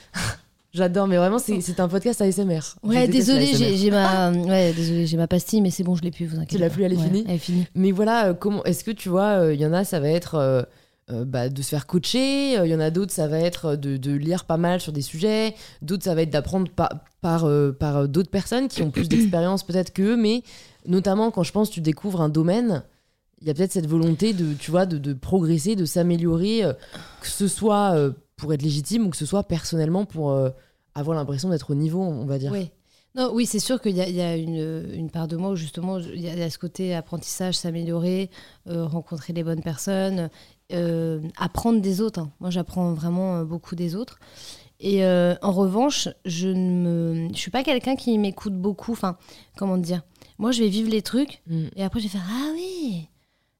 J'adore, 0.73 1.07
mais 1.07 1.17
vraiment, 1.17 1.39
c'est 1.39 1.81
un 1.81 1.89
podcast 1.89 2.21
ASMR. 2.21 2.61
Ouais, 2.83 3.09
désolé, 3.09 3.47
j'ai 3.55 3.91
ma, 3.91 4.31
ouais, 4.31 4.73
désolé, 4.73 5.07
j'ai 5.07 5.17
ma 5.17 5.27
pastille, 5.27 5.61
mais 5.63 5.71
c'est 5.71 5.83
bon, 5.83 5.95
je 5.95 6.03
l'ai 6.03 6.11
plus. 6.11 6.27
Vous 6.27 6.37
inquiétez. 6.39 6.59
l'as 6.59 6.69
pas. 6.69 6.75
plus, 6.75 6.85
elle 6.85 6.93
est 6.93 6.97
Ouais, 6.97 7.05
finie 7.05 7.25
Elle 7.27 7.35
est 7.35 7.39
finie. 7.39 7.67
Mais 7.75 7.91
voilà, 7.91 8.29
euh, 8.29 8.35
comment 8.35 8.63
est-ce 8.65 8.85
que 8.85 8.91
tu 8.91 9.09
vois, 9.09 9.49
il 9.53 9.61
y 9.61 9.65
en 9.67 9.73
a, 9.73 9.85
ça 9.85 9.99
va 9.99 10.09
être 10.11 10.35
euh, 10.35 10.63
euh, 11.11 11.25
bah, 11.25 11.49
de 11.49 11.63
se 11.63 11.71
faire 11.71 11.87
coacher, 11.87 12.63
il 12.63 12.71
y 12.71 12.75
en 12.75 12.81
a 12.81 12.91
d'autres, 12.91 13.13
ça 13.13 13.29
va 13.29 13.39
être 13.39 13.77
de, 13.77 13.97
de 13.97 14.13
lire 14.13 14.45
pas 14.45 14.59
mal 14.59 14.79
sur 14.79 14.93
des 14.93 15.01
sujets, 15.01 15.55
d'autres, 15.81 16.05
ça 16.05 16.15
va 16.15 16.21
être 16.21 16.31
d'apprendre 16.31 16.71
par, 16.71 16.91
par, 17.23 17.47
euh, 17.47 17.73
par 17.73 17.97
euh, 17.97 18.07
d'autres 18.07 18.31
personnes 18.31 18.69
qui 18.69 18.83
ont 18.83 18.91
plus 18.91 19.09
d'expérience 19.09 19.63
peut-être 19.63 19.95
qu'eux, 19.95 20.17
mais 20.19 20.43
notamment 20.87 21.31
quand 21.31 21.45
je 21.45 21.53
pense 21.53 21.71
que 21.71 21.75
tu 21.75 21.81
découvres 21.81 22.21
un 22.21 22.29
domaine, 22.29 22.83
il 23.41 23.47
y 23.47 23.51
a 23.51 23.55
peut-être 23.55 23.73
cette 23.73 23.87
volonté 23.87 24.35
de, 24.35 24.53
tu 24.53 24.71
vois, 24.71 24.85
de, 24.85 24.99
de 24.99 25.15
progresser, 25.15 25.77
de 25.77 25.87
s'améliorer, 25.87 26.65
euh, 26.65 26.75
que 27.23 27.29
ce 27.29 27.49
soit 27.49 27.93
euh, 27.95 28.11
pour 28.39 28.53
être 28.55 28.63
légitime 28.63 29.07
ou 29.07 29.11
que 29.11 29.17
ce 29.19 29.27
soit 29.27 29.43
personnellement 29.45 30.07
pour 30.07 30.31
euh, 30.31 30.49
avoir 30.95 31.15
l'impression 31.17 31.51
d'être 31.51 31.71
au 31.71 31.75
niveau, 31.75 32.01
on 32.03 32.25
va 32.25 32.39
dire. 32.39 32.51
Oui. 32.53 32.71
Non, 33.15 33.31
oui, 33.35 33.47
c'est 33.47 33.59
sûr 33.59 33.81
qu'il 33.81 33.97
y 33.97 34.01
a, 34.01 34.09
il 34.09 34.15
y 34.15 34.21
a 34.21 34.37
une, 34.37 34.91
une 34.95 35.11
part 35.11 35.29
de 35.29 35.37
moi 35.37 35.51
où 35.51 35.57
justement 35.57 35.99
il 35.99 36.21
y, 36.21 36.29
a- 36.29 36.51
ce 36.51 36.59
côté 36.59 36.95
apprentissage, 36.95 37.55
s'améliorer, 37.57 38.31
euh, 38.69 38.87
rencontrer 38.87 39.33
les 39.33 39.43
bonnes 39.43 39.63
personnes, 39.63 40.29
euh, 40.73 41.21
apprendre 41.37 41.81
des 41.81 42.01
autres. 42.01 42.21
hein. 42.21 42.31
Moi, 42.41 42.51
j'apprends 42.51 42.93
vraiment 42.95 43.43
beaucoup 43.45 43.75
des 43.75 43.97
autres. 43.97 44.19
Et 44.81 45.05
euh, 45.05 45.35
en 45.43 45.51
revanche, 45.51 46.09
je 46.25 46.49
ne 46.49 46.83
me, 47.27 47.29
je 47.35 47.39
suis 47.39 47.51
pas 47.51 47.65
quelqu'un 47.65 47.97
qui 47.97 48.17
m'écoute 48.19 48.55
beaucoup. 48.55 48.93
Enfin, 48.93 49.17
comment 49.57 49.79
dire? 49.79 50.03
Moi, 50.39 50.53
je 50.53 50.63
vais 50.63 50.69
vivre 50.69 50.91
les 50.91 51.03
trucs 51.03 51.43
Mm. 51.49 51.65
et 51.75 51.83
après, 51.83 51.99
je 52.01 52.05
vais 52.05 52.11
faire 52.11 52.27
ah 52.31 52.51
oui. 52.55 53.09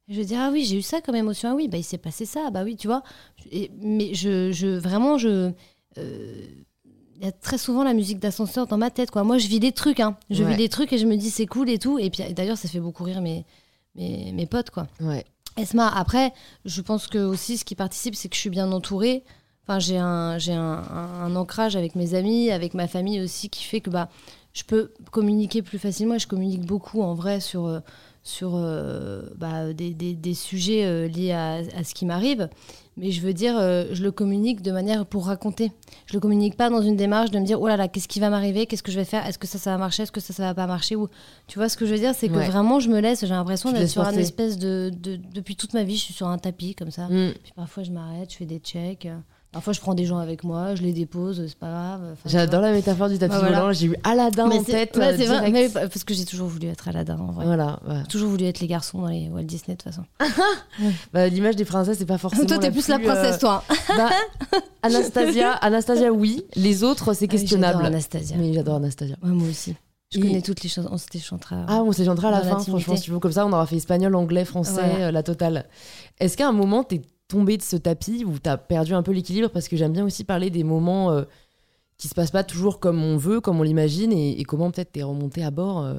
Je 0.09 0.15
vais 0.17 0.25
dire 0.25 0.39
ah 0.41 0.51
oui, 0.53 0.65
j'ai 0.65 0.77
eu 0.79 0.83
ça 0.83 1.01
comme 1.01 1.15
émotion. 1.17 1.51
Ah 1.51 1.55
oui, 1.55 1.69
bah 1.69 1.77
il 1.79 1.85
s'est 1.85 1.99
passé 1.99 2.25
ça. 2.25 2.51
Bah 2.51 2.63
oui, 2.65 2.77
tu 2.77 2.87
vois. 2.87 3.03
Et- 3.51 3.71
mais 3.81 4.15
je, 4.15 4.53
je 4.53 4.67
vraiment 4.67 5.19
je 5.19 5.53
euh, 5.99 6.45
il 7.17 7.25
y 7.25 7.29
a 7.29 7.33
très 7.33 7.59
souvent 7.59 7.83
la 7.83 7.95
musique 7.95 8.19
d'ascenseur 8.21 8.67
dans 8.69 8.79
ma 8.79 8.91
tête. 8.91 9.11
Quoi. 9.11 9.25
Moi, 9.25 9.39
je 9.39 9.49
vis 9.49 9.61
des 9.61 9.73
trucs. 9.73 10.01
Hein. 10.01 10.17
Je 10.31 10.45
Ouais. 10.45 10.53
vis 10.53 10.57
des 10.57 10.69
trucs 10.69 10.93
et 10.93 10.99
je 10.99 11.07
me 11.07 11.17
dis 11.17 11.31
c'est 11.31 11.47
cool 11.47 11.69
et 11.69 11.79
tout. 11.79 11.99
Et 11.99 12.11
puis 12.11 12.23
d'ailleurs, 12.33 12.57
ça 12.57 12.69
fait 12.69 12.81
beaucoup 12.81 13.03
rire 13.05 13.21
mes, 13.21 13.45
mes, 13.97 14.33
mes 14.33 14.47
potes. 14.47 14.71
Quoi. 14.71 14.87
Ouais. 15.01 15.25
Esma, 15.57 15.89
après, 15.89 16.33
je 16.65 16.81
pense 16.81 17.09
que 17.09 17.19
aussi 17.19 17.59
ce 17.59 17.65
qui 17.65 17.75
participe, 17.75 18.15
c'est 18.15 18.29
que 18.29 18.37
je 18.37 18.41
suis 18.41 18.51
bien 18.51 18.71
entourée. 18.71 19.25
Enfin, 19.67 19.81
j'ai 19.81 19.99
un, 19.99 20.39
j'ai 20.39 20.53
un, 20.55 20.63
un- 20.91 21.23
un 21.25 21.37
ancrage 21.37 21.75
avec 21.77 21.97
mes 21.97 22.15
amis, 22.15 22.51
avec 22.51 22.73
ma 22.73 22.87
famille 22.87 23.21
aussi, 23.21 23.51
qui 23.51 23.65
fait 23.65 23.81
que 23.81 23.91
bah, 23.91 24.09
je 24.55 24.63
peux 24.63 24.93
communiquer 25.11 25.61
plus 25.61 25.79
facilement. 25.81 26.15
Et 26.15 26.19
je 26.21 26.29
communique 26.29 26.65
beaucoup 26.65 27.03
en 27.03 27.15
vrai 27.15 27.41
sur, 27.41 27.67
euh, 27.67 27.81
sur 28.29 28.53
euh, 28.57 29.23
bah, 29.37 29.73
des, 29.73 29.95
des- 29.95 30.15
des 30.15 30.35
sujets 30.35 30.85
euh, 30.85 31.09
liés 31.09 31.33
à, 31.33 31.55
à 31.77 31.83
ce 31.85 31.95
qui 31.95 32.05
m'arrive. 32.05 32.49
Mais 32.99 33.11
je 33.13 33.21
veux 33.21 33.33
dire, 33.33 33.57
euh, 33.57 33.85
je 33.93 34.03
le 34.03 34.11
communique 34.11 34.61
de 34.61 34.71
manière 34.73 35.07
pour 35.07 35.27
raconter. 35.27 35.71
je 36.07 36.15
le 36.15 36.21
communique 36.21 36.57
pas 36.57 36.69
dans 36.69 36.83
une 36.83 36.97
démarche 36.97 37.31
de 37.31 37.39
me 37.39 37.47
dire 37.47 37.61
oh 37.63 37.67
là 37.69 37.77
là, 37.77 37.89
qu'est-ce 37.89 38.09
qui 38.09 38.19
va 38.21 38.29
m'arriver, 38.29 38.67
qu'est-ce 38.67 38.83
que 38.83 38.91
je 38.93 38.99
vais 38.99 39.05
faire, 39.05 39.25
est-ce 39.25 39.39
que 39.39 39.47
ça, 39.47 39.57
ça 39.57 39.71
va 39.71 39.79
marcher, 39.79 40.03
est-ce 40.03 40.13
que 40.13 40.21
ça, 40.21 40.33
ça 40.35 40.43
va 40.43 40.55
pas 40.55 40.67
marcher? 40.67 40.95
Ou 40.97 41.09
tu 41.47 41.59
vois 41.59 41.69
ce 41.69 41.77
que 41.77 41.87
je 41.87 41.93
veux 41.93 41.99
dire, 42.01 42.15
c'est 42.15 42.29
que 42.29 42.35
Ouais. 42.35 42.49
vraiment 42.49 42.81
je 42.81 42.89
me 42.91 42.99
laisse, 43.01 43.21
j'ai 43.21 43.29
l'impression 43.29 43.73
d'être 43.73 43.89
sur 43.89 44.03
un 44.03 44.07
porter. 44.07 44.21
espèce 44.21 44.59
de, 44.59 44.91
de 44.95 45.17
depuis 45.33 45.55
toute 45.57 45.73
ma 45.75 45.85
vie, 45.85 45.97
je 45.97 46.03
suis 46.03 46.15
sur 46.15 46.27
un 46.29 46.39
tapis 46.39 46.75
comme 46.75 46.91
ça. 46.91 47.07
Mm. 47.09 47.33
Puis 47.43 47.53
parfois 47.57 47.83
je 47.85 47.93
m'arrête, 47.93 48.31
je 48.33 48.37
fais 48.37 48.47
des 48.47 48.59
checks. 48.59 49.09
Euh, 49.49 49.53
Parfois 49.53 49.73
je 49.73 49.81
prends 49.81 49.95
des 49.95 50.05
gens 50.05 50.19
avec 50.19 50.45
moi, 50.45 50.75
je 50.75 50.83
les 50.83 50.93
dépose, 50.93 51.43
c'est 51.49 51.59
pas 51.59 51.71
grave. 51.71 52.01
Enfin, 52.13 52.29
J'adore 52.29 52.61
la 52.61 52.73
métaphore 52.73 53.09
du 53.09 53.19
tapis 53.19 53.35
Ouais, 53.35 53.41
voilà. 53.41 53.61
volant. 53.61 53.73
J'ai 53.73 53.87
eu 53.87 53.97
Aladdin 54.05 54.47
Mais 54.49 54.59
en 54.59 54.63
tête. 54.63 54.97
ouais, 54.97 55.05
euh, 55.13 55.15
c'est 55.17 55.27
vrai, 55.27 55.51
mais 55.51 55.69
parce 55.71 56.05
que 56.05 56.13
j'ai 56.15 56.25
toujours 56.27 56.49
voulu 56.49 56.69
être 56.69 56.87
Aladdin 56.89 57.19
en 57.19 57.33
vrai. 57.33 57.47
Voilà. 57.47 57.81
ouais. 57.89 58.03
Toujours 58.09 58.29
voulu 58.31 58.45
être 58.45 58.61
les 58.61 58.67
garçons 58.67 59.01
dans 59.01 59.09
les 59.09 59.29
Walt 59.31 59.43
Disney 59.45 59.77
de 59.77 59.83
toute 59.83 59.93
façon. 59.93 60.05
Bah, 61.13 61.29
L'image 61.29 61.57
des 61.57 61.65
princesses, 61.65 61.99
c'est 61.99 62.07
pas 62.07 62.19
forcément. 62.19 62.47
Toi 62.47 62.59
t'es 62.59 62.71
plus 62.71 62.89
la 62.89 62.99
plus, 62.99 63.09
euh, 63.09 63.15
princesse 63.15 63.39
toi. 63.39 63.65
bah, 63.97 64.11
Anastasia, 64.83 65.53
Anastasia, 65.63 66.13
oui. 66.13 66.45
Les 66.55 66.85
autres, 66.85 67.15
c'est 67.15 67.25
Ah 67.25 67.29
questionnable. 67.29 67.73
j'adore 67.79 67.87
Anastasia. 67.87 68.37
Mais 68.39 68.53
j'adore 68.53 68.77
Anastasia. 68.77 69.17
Ouais, 69.23 69.31
moi 69.31 69.49
aussi. 69.49 69.75
Je 70.11 70.19
Et- 70.19 70.23
connais 70.23 70.41
toutes 70.43 70.63
les 70.63 70.69
choses. 70.71 70.89
On 70.91 70.97
s'était 70.97 71.19
chanté. 71.19 71.47
Ah, 71.51 71.83
on 71.83 71.93
s'est 71.93 72.05
gentil 72.05 72.25
à 72.25 72.31
la 72.31 72.41
fin, 72.41 72.59
franchement, 72.61 72.97
si 72.97 73.03
tu 73.03 73.11
veux. 73.11 73.19
Comme 73.19 73.33
ça, 73.33 73.45
on 73.47 73.53
aura 73.53 73.67
fait 73.67 73.77
espagnol, 73.77 74.15
anglais, 74.15 74.45
français, 74.45 74.73
Voilà. 74.91 75.07
euh, 75.07 75.11
la 75.11 75.23
totale. 75.23 75.67
Est-ce 76.19 76.37
qu'à 76.37 76.49
un 76.49 76.53
moment, 76.53 76.83
t'es 76.85 77.03
tombé 77.29 77.57
de 77.59 77.63
ce 77.63 77.77
tapis 77.77 78.25
ou 78.27 78.39
t'as 78.39 78.57
perdu 78.57 78.95
un 78.95 79.03
peu 79.03 79.13
l'équilibre 79.13 79.49
Parce 79.51 79.69
que 79.69 79.77
j'aime 79.77 79.93
bien 79.93 80.05
aussi 80.05 80.25
parler 80.25 80.51
des 80.51 80.65
moments 80.65 81.11
euh, 81.13 81.23
qui 81.99 82.09
se 82.09 82.15
passent 82.15 82.31
pas 82.31 82.45
toujours 82.45 82.81
comme 82.81 83.03
on 83.05 83.17
veut, 83.17 83.41
comme 83.41 83.61
on 83.61 83.63
l'imagine, 83.63 84.13
et, 84.13 84.41
et 84.41 84.45
comment 84.45 84.71
peut-être 84.71 84.93
t'es 84.93 85.03
remonté 85.03 85.45
à 85.45 85.51
bord. 85.51 85.83
euh, 85.85 85.95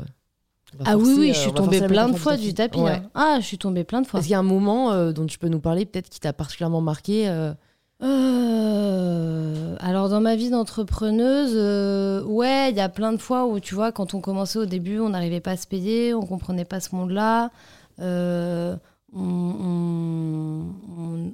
Ah 0.85 0.97
oui, 0.97 1.03
forcer, 1.05 1.19
oui, 1.19 1.29
euh, 1.29 1.33
je 1.33 1.39
on 1.39 1.41
suis 1.43 1.53
tombée 1.53 1.81
plein 1.81 2.09
de 2.09 2.15
fois 2.17 2.35
du 2.37 2.53
tapis. 2.53 2.79
Ouais. 2.79 2.91
hein. 2.91 3.09
Ah, 3.13 3.37
je 3.39 3.45
suis 3.45 3.57
tombée 3.57 3.83
plein 3.83 4.01
de 4.01 4.07
fois. 4.07 4.19
Est-ce 4.19 4.27
qu'il 4.27 4.33
y 4.33 4.35
a 4.35 4.39
un 4.39 4.43
moment 4.43 4.91
euh, 4.91 5.11
dont 5.11 5.25
tu 5.25 5.37
peux 5.39 5.47
nous 5.49 5.59
parler, 5.59 5.85
peut-être 5.85 6.09
qui 6.09 6.19
t'a 6.19 6.33
particulièrement 6.33 6.81
marqué 6.81 7.27
euh, 7.29 7.53
Euh, 8.01 9.75
alors 9.79 10.09
dans 10.09 10.21
ma 10.21 10.35
vie 10.35 10.49
d'entrepreneuse, 10.49 11.51
euh, 11.55 12.23
ouais, 12.23 12.69
il 12.71 12.77
y 12.77 12.81
a 12.81 12.89
plein 12.89 13.11
de 13.11 13.17
fois 13.17 13.45
où 13.45 13.59
tu 13.59 13.75
vois, 13.75 13.91
quand 13.91 14.13
on 14.13 14.21
commençait 14.21 14.59
au 14.59 14.65
début, 14.65 14.99
on 14.99 15.09
n'arrivait 15.09 15.39
pas 15.41 15.51
à 15.51 15.57
se 15.57 15.67
payer, 15.67 16.13
on 16.13 16.25
comprenait 16.25 16.65
pas 16.65 16.79
ce 16.79 16.95
monde-là. 16.95 17.51
Euh, 17.99 18.75
on, 19.15 19.21
on- 19.21 20.65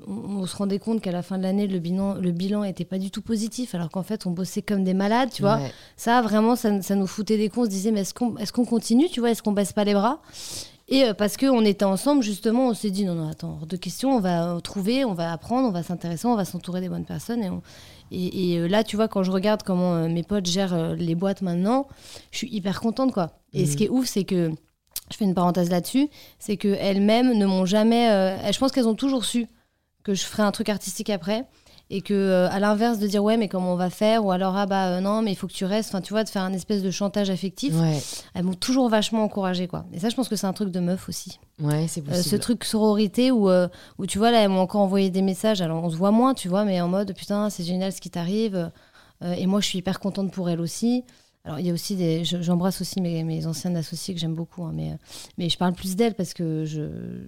on- 0.08 0.42
on 0.42 0.46
se 0.46 0.56
rendait 0.56 0.80
compte 0.80 1.02
qu'à 1.02 1.12
la 1.12 1.24
fin 1.24 1.38
de 1.38 1.44
l'année, 1.44 1.68
le 1.68 1.80
bilan, 1.80 2.16
le 2.16 2.32
bilan 2.32 2.64
était 2.64 2.86
pas 2.86 3.00
du 3.00 3.12
tout 3.12 3.22
positif, 3.22 3.76
alors 3.76 3.90
qu'en 3.90 4.04
fait, 4.04 4.26
on 4.26 4.32
bossait 4.32 4.62
comme 4.62 4.84
des 4.84 4.94
malades, 4.94 5.30
tu 5.34 5.42
vois. 5.42 5.58
ouais. 5.58 5.72
Ça, 5.98 6.22
vraiment, 6.22 6.56
ça, 6.56 6.82
ça 6.82 6.96
nous 6.96 7.08
foutait 7.08 7.38
des 7.38 7.50
cons. 7.50 7.62
On 7.62 7.66
se 7.66 7.70
disait, 7.70 7.92
mais 7.92 8.02
est-ce 8.02 8.14
qu'on 8.14 8.38
est 8.38 8.52
qu'on 8.52 8.66
continue, 8.66 9.10
tu 9.10 9.20
vois? 9.20 9.32
Est-ce 9.32 9.42
qu'on 9.44 9.52
baisse 9.54 9.74
pas 9.74 9.84
les 9.84 9.94
bras? 9.94 10.22
Et 10.88 11.04
euh, 11.06 11.14
parce 11.16 11.36
qu'on 11.36 11.66
était 11.66 11.84
ensemble, 11.86 12.22
justement, 12.22 12.68
on 12.68 12.74
s'est 12.76 12.92
dit, 12.92 13.06
non, 13.06 13.16
non, 13.16 13.28
attends, 13.30 13.58
hors 13.60 13.66
de 13.68 13.76
question, 13.76 14.16
on 14.16 14.20
va 14.20 14.54
euh, 14.56 14.60
trouver, 14.60 15.04
on 15.04 15.14
va 15.16 15.32
apprendre, 15.32 15.68
on 15.68 15.72
va 15.72 15.82
s'intéresser, 15.82 16.28
on 16.28 16.36
va 16.36 16.46
s'entourer 16.46 16.80
des 16.82 16.90
bonnes 16.90 17.06
personnes. 17.06 17.44
Et, 17.44 17.50
on- 17.50 17.62
et, 18.12 18.52
et, 18.54 18.60
euh, 18.60 18.68
là, 18.68 18.84
tu 18.84 18.96
vois, 18.96 19.08
quand 19.08 19.24
je 19.24 19.32
regarde 19.32 19.64
comment 19.64 19.96
euh, 19.96 20.08
mes 20.08 20.22
potes 20.22 20.46
gèrent 20.46 20.94
les 20.96 21.16
boîtes 21.16 21.42
maintenant, 21.42 21.88
je 22.32 22.38
suis 22.38 22.56
hyper 22.56 22.80
contente, 22.80 23.12
quoi. 23.14 23.32
Et 23.54 23.66
ce 23.66 23.76
qui 23.78 23.86
est 23.86 23.90
ouf, 23.90 24.06
c'est 24.06 24.26
que, 24.26 24.52
je 25.12 25.18
fais 25.18 25.26
une 25.26 25.34
parenthèse 25.36 25.70
là-dessus, 25.70 26.10
c'est 26.40 26.58
qu'elles-mêmes 26.58 27.38
ne 27.38 27.46
m'ont 27.46 27.66
jamais... 27.66 28.10
euh, 28.12 28.52
je 28.52 28.58
pense 28.60 28.72
qu'elles 28.72 28.88
ont 28.88 28.96
toujours 28.96 29.26
su 29.26 29.48
que 30.04 30.14
je 30.14 30.24
ferais 30.24 30.44
un 30.44 30.52
truc 30.52 30.70
artistique 30.70 31.10
après. 31.10 31.46
Et 31.92 32.02
que, 32.02 32.16
euh, 32.16 32.50
à 32.50 32.60
l'inverse 32.60 32.98
de 32.98 33.06
dire 33.06 33.24
ouais, 33.24 33.38
mais 33.38 33.48
comment 33.48 33.74
on 33.74 33.76
va 33.76 33.92
faire 33.92 34.26
Ou 34.26 34.32
alors, 34.32 34.58
ah 34.58 34.66
bah 34.66 34.88
euh, 34.88 35.02
non, 35.02 35.22
mais 35.22 35.32
il 35.34 35.36
faut 35.36 35.46
que 35.46 35.54
tu 35.54 35.66
restes. 35.66 35.90
Enfin, 35.90 36.02
tu 36.02 36.14
vois, 36.14 36.24
de 36.24 36.30
faire 36.30 36.42
un 36.42 36.52
espèce 36.52 36.82
de 36.82 36.90
chantage 36.90 37.30
affectif. 37.30 37.76
Ouais, 37.80 38.02
Elles 38.34 38.44
m'ont 38.44 38.56
toujours 38.56 38.90
vachement 38.90 39.22
encouragée, 39.24 39.68
quoi. 39.68 39.86
Et 39.94 40.00
ça, 40.00 40.10
je 40.10 40.16
pense 40.16 40.28
que 40.28 40.36
c'est 40.36 40.48
un 40.48 40.54
truc 40.54 40.72
de 40.72 40.80
meuf 40.80 41.08
aussi. 41.10 41.40
ouais, 41.60 41.86
c'est 41.88 42.02
Euh, 42.02 42.06
possible. 42.06 42.24
ce 42.28 42.36
truc 42.38 42.64
sororité 42.64 43.30
où, 43.30 43.52
où, 44.00 44.06
tu 44.08 44.18
vois, 44.18 44.32
là, 44.32 44.40
elles 44.42 44.50
m'ont 44.50 44.62
encore 44.62 44.82
envoyé 44.82 45.12
des 45.12 45.22
messages. 45.22 45.62
Alors, 45.62 45.84
on 45.84 45.92
se 45.92 45.96
voit 45.96 46.10
moins, 46.10 46.34
tu 46.34 46.48
vois, 46.50 46.66
mais 46.66 46.82
en 46.82 46.88
mode 46.88 47.14
putain, 47.16 47.52
c'est 47.52 47.64
génial 47.64 47.92
ce 47.94 48.02
qui 48.02 48.10
t'arrive. 48.10 48.72
Et 49.24 49.46
moi, 49.46 49.62
je 49.62 49.68
suis 49.68 49.78
hyper 49.78 50.00
contente 50.00 50.32
pour 50.32 50.50
elles 50.50 50.62
aussi. 50.62 51.04
Alors, 51.46 51.60
il 51.60 51.68
y 51.68 51.70
a 51.70 51.74
aussi 51.74 51.96
des. 51.96 52.26
je- 52.26 52.42
J'embrasse 52.42 52.82
aussi 52.82 53.02
mes, 53.02 53.24
mes 53.24 53.46
anciennes 53.46 53.78
associées 53.78 54.14
que 54.16 54.20
j'aime 54.20 54.34
beaucoup, 54.34 54.64
hein, 54.64 54.72
mais, 54.74 54.98
mais 55.38 55.48
je 55.48 55.58
parle 55.58 55.74
plus 55.74 55.96
d'elles 55.96 56.16
parce 56.16 56.34
que 56.34 56.66
je, 56.66 56.82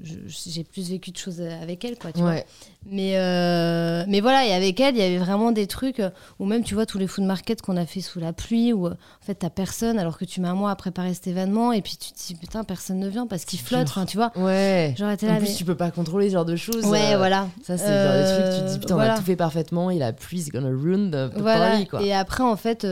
j'ai 0.03 0.63
plus 0.63 0.89
vécu 0.89 1.12
de 1.12 1.17
choses 1.17 1.39
avec 1.39 1.86
elles, 1.86 1.97
quoi, 1.99 2.12
tu 2.12 2.19
vois. 2.21 2.43
Mais, 2.89 3.17
euh, 3.17 4.04
mais 4.08 4.21
voilà, 4.21 4.45
et 4.45 4.54
avec 4.54 4.80
elle, 4.80 4.95
il 4.95 5.00
y 5.02 5.04
avait 5.04 5.17
vraiment 5.17 5.52
des 5.52 5.67
trucs 5.67 6.00
euh, 6.00 6.10
où 6.39 6.45
même, 6.45 6.63
tu 6.63 6.73
vois, 6.73 6.86
tous 6.86 6.97
les 6.97 7.08
food 7.08 7.26
markets 7.26 7.62
qu'on 7.62 7.76
a 7.76 7.86
fait 7.86 8.00
sous 8.02 8.19
la 8.19 8.32
pluie, 8.34 8.71
où 8.71 8.88
euh, 8.88 8.91
en 8.91 9.26
fait, 9.26 9.36
t'as 9.36 9.50
personne 9.50 10.00
alors 10.00 10.17
que 10.17 10.26
tu 10.26 10.39
mets 10.39 10.47
un 10.47 10.54
mois 10.54 10.71
à 10.71 10.76
préparer 10.76 11.13
cet 11.13 11.28
événement, 11.28 11.73
et 11.73 11.82
puis 11.82 11.97
tu 11.97 12.12
te 12.13 12.17
dis, 12.28 12.36
putain, 12.36 12.63
personne 12.63 13.00
ne 13.00 13.08
vient 13.10 13.28
parce 13.28 13.43
qu'il 13.45 13.60
flotte, 13.60 13.88
tu 14.08 14.15
vois. 14.17 14.32
Ouais. 14.38 14.93
Genre, 14.97 15.15
t'es 15.17 15.28
En 15.28 15.34
là, 15.34 15.38
plus, 15.39 15.50
mais- 15.50 15.56
tu 15.56 15.65
peux 15.65 15.76
pas 15.76 15.91
contrôler 15.91 16.30
ce 16.30 16.34
genre 16.34 16.45
de 16.45 16.56
choses. 16.56 16.86
Ouais, 16.86 17.13
euh, 17.13 17.17
voilà. 17.17 17.47
Ça, 17.63 17.78
c'est 17.78 17.89
le 17.89 18.04
genre 18.04 18.13
de 18.13 18.43
truc, 18.52 18.56
tu 18.60 18.65
te 18.65 18.71
dis, 18.73 18.80
putain, 18.80 18.95
on 18.95 19.00
a 19.00 19.17
tout 19.17 19.23
fait 19.23 19.36
parfaitement, 19.36 19.89
et 19.91 19.97
la 20.00 20.13
pluie, 20.13 20.41
c'est 20.41 20.52
gonna 20.52 20.69
ruin 20.69 21.10
the, 21.12 21.32
Voilà. 21.39 21.69
party, 21.71 21.88
quoi. 21.88 22.02
Et 22.04 22.13
après, 22.13 22.43
en 22.43 22.56
fait, 22.56 22.84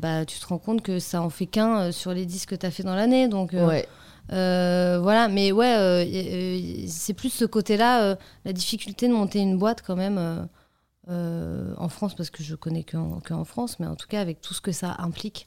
bah, 0.00 0.24
tu 0.24 0.38
te 0.40 0.46
rends 0.46 0.58
compte 0.58 0.80
que 0.82 0.98
ça 0.98 1.20
en 1.20 1.30
fait 1.30 1.46
qu'un 1.46 1.92
sur 1.92 2.12
les 2.12 2.24
disques 2.24 2.50
que 2.50 2.54
tu 2.54 2.64
as 2.66 2.70
fait 2.70 2.82
dans 2.82 2.94
l'année. 2.94 3.28
Donc, 3.28 3.52
Ouais. 3.52 3.86
Euh, 4.32 4.98
voilà. 5.00 5.28
Mais 5.28 5.52
ouais, 5.52 5.74
euh, 5.76 6.04
euh, 6.04 6.84
c'est 6.88 7.14
plus 7.14 7.30
ce 7.30 7.44
côté-là, 7.44 8.02
euh, 8.02 8.16
la 8.44 8.52
difficulté 8.52 9.08
de 9.08 9.12
monter 9.12 9.38
une 9.38 9.58
boîte 9.58 9.82
quand 9.86 9.96
même 9.96 10.48
en 11.08 11.88
France, 11.88 12.14
parce 12.14 12.30
que 12.30 12.42
je 12.42 12.54
connais 12.54 12.82
qu'en 12.82 13.20
qu'en 13.20 13.44
France, 13.44 13.78
mais 13.78 13.86
en 13.86 13.96
tout 13.96 14.08
cas, 14.08 14.20
avec 14.20 14.40
tout 14.40 14.54
ce 14.54 14.60
que 14.60 14.72
ça 14.72 14.96
implique, 14.98 15.46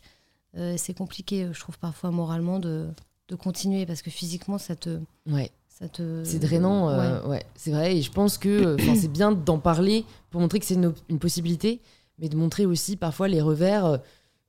c'est 0.77 0.93
compliqué, 0.97 1.47
je 1.51 1.59
trouve, 1.59 1.77
parfois 1.77 2.11
moralement 2.11 2.59
de, 2.59 2.87
de 3.27 3.35
continuer, 3.35 3.85
parce 3.85 4.01
que 4.01 4.09
physiquement, 4.09 4.57
ça 4.57 4.75
te. 4.75 4.99
Ouais. 5.27 5.51
Ça 5.67 5.87
te 5.87 6.25
C'est 6.25 6.39
drainant, 6.39 6.89
ouais, 7.29 7.45
c'est 7.55 7.71
vrai. 7.71 7.95
Et 7.95 8.01
je 8.01 8.11
pense 8.11 8.37
que 8.37 8.75
c'est 8.95 9.11
bien 9.11 9.31
d'en 9.31 9.59
parler 9.59 10.03
pour 10.29 10.41
montrer 10.41 10.59
que 10.59 10.65
c'est 10.65 10.75
une 10.75 11.19
possibilité, 11.19 11.79
mais 12.17 12.27
de 12.27 12.35
montrer 12.35 12.65
aussi 12.65 12.97
parfois 12.97 13.27
les 13.29 13.41
revers. 13.41 13.99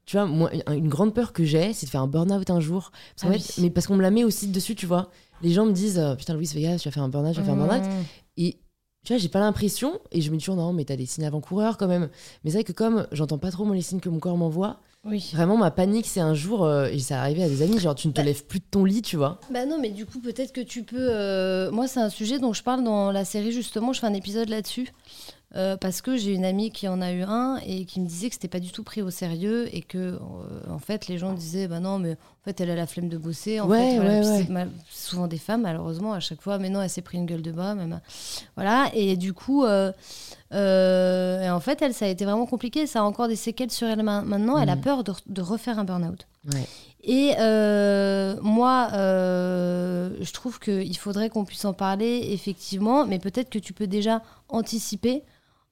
Tu 0.06 0.16
vois, 0.16 0.26
moi, 0.26 0.50
une- 0.68 0.88
grande 0.88 1.14
peur 1.14 1.32
que 1.32 1.44
j'ai, 1.44 1.72
c'est 1.72 1.86
de 1.86 1.90
faire 1.90 2.02
un 2.02 2.06
burn-out 2.08 2.50
un 2.50 2.60
jour. 2.60 2.90
Parce 3.16 3.32
Ah 3.32 3.36
oui. 3.36 3.62
Mais 3.62 3.70
parce 3.70 3.86
qu'on 3.86 3.96
me 3.96 4.02
la 4.02 4.10
met 4.10 4.24
aussi 4.24 4.48
dessus, 4.48 4.74
tu 4.74 4.86
vois. 4.86 5.10
Les 5.42 5.52
gens 5.52 5.64
me 5.66 5.72
disent 5.72 5.98
euh, 5.98 6.14
Putain, 6.16 6.34
Louis, 6.34 6.46
fais 6.46 6.60
gaffe, 6.60 6.80
tu 6.82 6.88
vas 6.88 6.92
faire 6.92 7.02
un 7.02 7.08
burn-out, 7.08 7.32
tu 7.34 7.40
vas 7.40 7.44
faire 7.46 7.54
un 7.54 7.66
burn-out. 7.66 7.86
Mmh. 7.86 8.04
Et 8.38 8.56
tu 9.04 9.12
vois, 9.14 9.18
j'ai 9.18 9.28
pas 9.28 9.38
l'impression, 9.40 9.98
et 10.12 10.20
je 10.20 10.30
me 10.30 10.36
dis 10.36 10.42
toujours 10.44 10.56
Non, 10.56 10.72
mais 10.72 10.84
t'as 10.84 10.96
des 10.96 11.06
signes 11.06 11.24
avant-coureurs 11.24 11.76
quand 11.78 11.86
même. 11.88 12.08
Mais 12.44 12.50
c'est 12.50 12.58
vrai 12.58 12.64
que 12.64 12.72
comme 12.72 13.06
j'entends 13.12 13.38
pas 13.38 13.50
trop 13.50 13.64
moi, 13.64 13.74
les 13.74 13.82
signes 13.82 14.00
que 14.00 14.08
mon 14.10 14.18
corps 14.18 14.36
m'envoie, 14.36 14.80
Oui. 15.04 15.30
vraiment 15.32 15.56
ma 15.56 15.70
panique, 15.70 16.06
c'est 16.06 16.20
un 16.20 16.34
jour, 16.34 16.64
euh, 16.64 16.88
et 16.88 16.98
ça 16.98 17.22
arrivé 17.22 17.42
à 17.42 17.48
des 17.48 17.62
amis, 17.62 17.78
genre 17.78 17.94
tu 17.94 18.08
ne 18.08 18.12
te 18.12 18.18
Bah. 18.20 18.24
lèves 18.24 18.44
plus 18.44 18.58
de 18.58 18.64
ton 18.70 18.84
lit, 18.84 19.00
tu 19.00 19.16
vois. 19.16 19.40
Bah 19.50 19.64
non, 19.64 19.78
mais 19.80 19.88
du 19.90 20.04
coup, 20.04 20.20
peut-être 20.20 20.52
que 20.52 20.60
tu 20.60 20.82
peux. 20.82 20.96
euh, 20.98 21.70
Moi, 21.70 21.88
c'est 21.88 22.00
un 22.00 22.10
sujet 22.10 22.38
dont 22.38 22.52
je 22.52 22.62
parle 22.62 22.84
dans 22.84 23.10
la 23.10 23.24
série, 23.24 23.52
justement. 23.52 23.92
Je 23.94 24.00
fais 24.00 24.06
un 24.06 24.12
épisode 24.14 24.50
là-dessus. 24.50 24.92
Euh, 25.56 25.76
parce 25.76 26.00
que 26.00 26.16
j'ai 26.16 26.32
une 26.32 26.44
amie 26.44 26.70
qui 26.70 26.86
en 26.86 27.00
a 27.02 27.10
eu 27.10 27.22
un 27.22 27.56
et 27.66 27.84
qui 27.84 27.98
me 28.00 28.06
disait 28.06 28.28
que 28.28 28.34
c'était 28.36 28.46
pas 28.46 28.60
du 28.60 28.70
tout 28.70 28.84
pris 28.84 29.02
au 29.02 29.10
sérieux 29.10 29.68
et 29.74 29.80
que 29.82 29.98
euh, 29.98 30.18
en 30.70 30.78
fait 30.78 31.08
les 31.08 31.18
gens 31.18 31.32
disaient 31.32 31.66
bah 31.66 31.80
non 31.80 31.98
mais 31.98 32.12
en 32.12 32.44
fait 32.44 32.60
elle 32.60 32.70
a 32.70 32.76
la 32.76 32.86
flemme 32.86 33.08
de 33.08 33.18
bosser 33.18 33.58
en 33.58 33.66
Ouais, 33.68 33.78
fait 33.90 33.96
voilà. 33.96 34.10
ouais, 34.10 34.20
Puis 34.20 34.28
ouais. 34.28 34.44
c'est 34.46 34.48
mal- 34.48 34.70
souvent 34.88 35.26
des 35.26 35.38
femmes 35.38 35.62
malheureusement 35.62 36.12
à 36.12 36.20
chaque 36.20 36.40
fois 36.40 36.58
mais 36.60 36.70
non 36.70 36.80
elle 36.82 36.88
s'est 36.88 37.02
pris 37.02 37.18
une 37.18 37.26
gueule 37.26 37.42
de 37.42 37.50
bois 37.50 37.74
même 37.74 38.00
voilà 38.54 38.90
et 38.94 39.16
du 39.16 39.32
coup 39.32 39.64
euh, 39.64 39.90
et 40.52 41.50
en 41.50 41.58
fait 41.60 41.82
elle 41.82 41.94
ça 41.94 42.04
a 42.04 42.08
été 42.08 42.24
vraiment 42.24 42.46
compliqué 42.46 42.86
ça 42.86 43.00
a 43.00 43.02
encore 43.02 43.26
des 43.26 43.34
séquelles 43.34 43.72
sur 43.72 43.88
elle 43.88 44.04
ma- 44.04 44.22
maintenant 44.22 44.56
elle 44.56 44.70
a 44.70 44.76
Mhm. 44.76 44.82
peur 44.82 45.02
de, 45.02 45.12
de 45.26 45.42
refaire 45.42 45.80
un 45.80 45.84
burn-out 45.84 46.28
et 47.02 47.32
euh, 47.38 48.36
moi, 48.42 48.88
euh, 48.92 50.10
je 50.20 50.32
trouve 50.32 50.58
qu'il 50.58 50.96
faudrait 50.96 51.28
qu'on 51.30 51.44
puisse 51.44 51.64
en 51.64 51.72
parler, 51.74 52.28
effectivement, 52.32 53.06
mais 53.06 53.18
peut-être 53.18 53.48
que 53.50 53.58
tu 53.58 53.72
peux 53.74 53.86
déjà 53.86 54.22
anticiper 54.48 55.22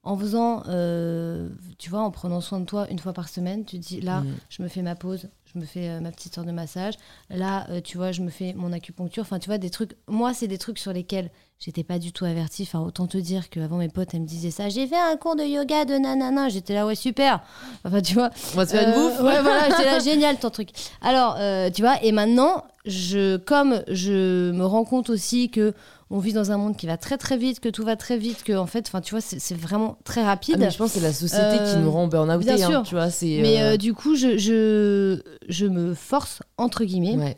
en 0.03 0.17
faisant, 0.17 0.63
euh, 0.69 1.49
tu 1.77 1.89
vois, 1.89 1.99
en 2.01 2.11
prenant 2.11 2.39
soin 2.41 2.59
de 2.61 2.65
toi 2.65 2.87
une 2.89 2.99
fois 2.99 3.11
par 3.13 3.27
semaine. 3.27 3.65
Tu 3.65 3.79
te 3.79 3.85
dis, 3.85 4.01
là, 4.01 4.21
Mhm. 4.21 4.33
je 4.49 4.63
me 4.63 4.67
fais 4.69 4.81
ma 4.81 4.95
pause, 4.95 5.27
je 5.53 5.59
me 5.59 5.65
fais 5.65 5.89
euh, 5.89 5.99
ma 5.99 6.11
petite 6.11 6.37
heure 6.37 6.45
de 6.45 6.51
massage. 6.51 6.93
Là, 7.29 7.67
euh, 7.69 7.81
tu 7.81 7.97
vois, 7.97 8.11
je 8.13 8.21
me 8.21 8.29
fais 8.29 8.53
mon 8.53 8.71
acupuncture. 8.71 9.23
Enfin, 9.23 9.39
tu 9.39 9.49
vois, 9.49 9.57
des 9.57 9.69
trucs. 9.69 9.97
Moi, 10.07 10.33
c'est 10.33 10.47
des 10.47 10.57
trucs 10.57 10.79
sur 10.79 10.93
lesquels 10.93 11.29
j'étais 11.59 11.83
pas 11.83 11.99
du 11.99 12.13
tout 12.13 12.23
avertie. 12.23 12.63
Enfin, 12.63 12.79
autant 12.79 13.07
te 13.07 13.17
dire 13.17 13.49
qu'avant, 13.49 13.75
mes 13.77 13.89
potes, 13.89 14.13
elles 14.13 14.21
me 14.21 14.25
disaient 14.25 14.51
ça. 14.51 14.69
J'ai 14.69 14.87
fait 14.87 14.95
un 14.97 15.17
cours 15.17 15.35
de 15.35 15.43
yoga 15.43 15.83
de 15.83 15.95
nanana. 15.95 16.47
J'étais 16.47 16.73
là, 16.75 16.85
ouais, 16.87 16.95
super. 16.95 17.41
Enfin, 17.83 18.01
tu 18.01 18.13
vois. 18.13 18.29
On 18.53 18.57
va 18.57 18.65
se 18.65 18.71
faire 18.71 18.87
une 18.87 18.95
bouffe 18.95 19.19
Ouais, 19.19 19.41
voilà, 19.41 19.69
j'étais 19.69 19.85
là, 19.85 19.99
génial 20.03 20.37
ton 20.39 20.49
truc. 20.49 20.69
Alors, 21.01 21.35
tu 21.73 21.81
vois, 21.81 22.01
et 22.03 22.13
maintenant, 22.13 22.63
je, 22.85 23.35
comme 23.35 23.83
je 23.89 24.51
me 24.51 24.65
rends 24.65 24.85
compte 24.85 25.09
aussi 25.09 25.49
que 25.51 25.73
on 26.11 26.19
vit 26.19 26.33
dans 26.33 26.51
un 26.51 26.57
monde 26.57 26.75
qui 26.75 26.87
va 26.87 26.97
très 26.97 27.17
très 27.17 27.37
vite, 27.37 27.59
que 27.59 27.69
tout 27.69 27.83
va 27.83 27.95
très 27.95 28.17
vite, 28.17 28.43
que 28.43 28.53
en 28.53 28.65
fait, 28.65 28.87
enfin, 28.87 28.99
tu 29.01 29.11
vois, 29.11 29.21
c'est 29.21 29.53
vraiment 29.57 29.97
très 30.03 30.21
Ah, 30.21 30.25
rapide. 30.25 30.57
mais 30.57 30.71
je 30.71 30.77
pense 30.77 30.93
que 30.93 30.99
c'est 30.99 31.05
la 31.05 31.13
société 31.13 31.43
Euh, 31.59 31.73
qui 31.73 31.79
nous 31.79 31.91
rend 31.91 32.07
burn-out, 32.07 32.39
bien 32.43 32.57
sûr. 32.57 32.83
tu 32.83 32.95
vois. 32.95 33.09
C'est, 33.11 33.39
Mais 33.41 33.61
euh, 33.61 33.73
euh, 33.73 33.77
du 33.77 33.93
coup, 33.93 34.15
je, 34.15 34.37
je, 34.37 35.21
je 35.47 35.65
me 35.67 35.93
force, 35.93 36.41
entre 36.57 36.83
guillemets, 36.83 37.15
ouais. 37.15 37.37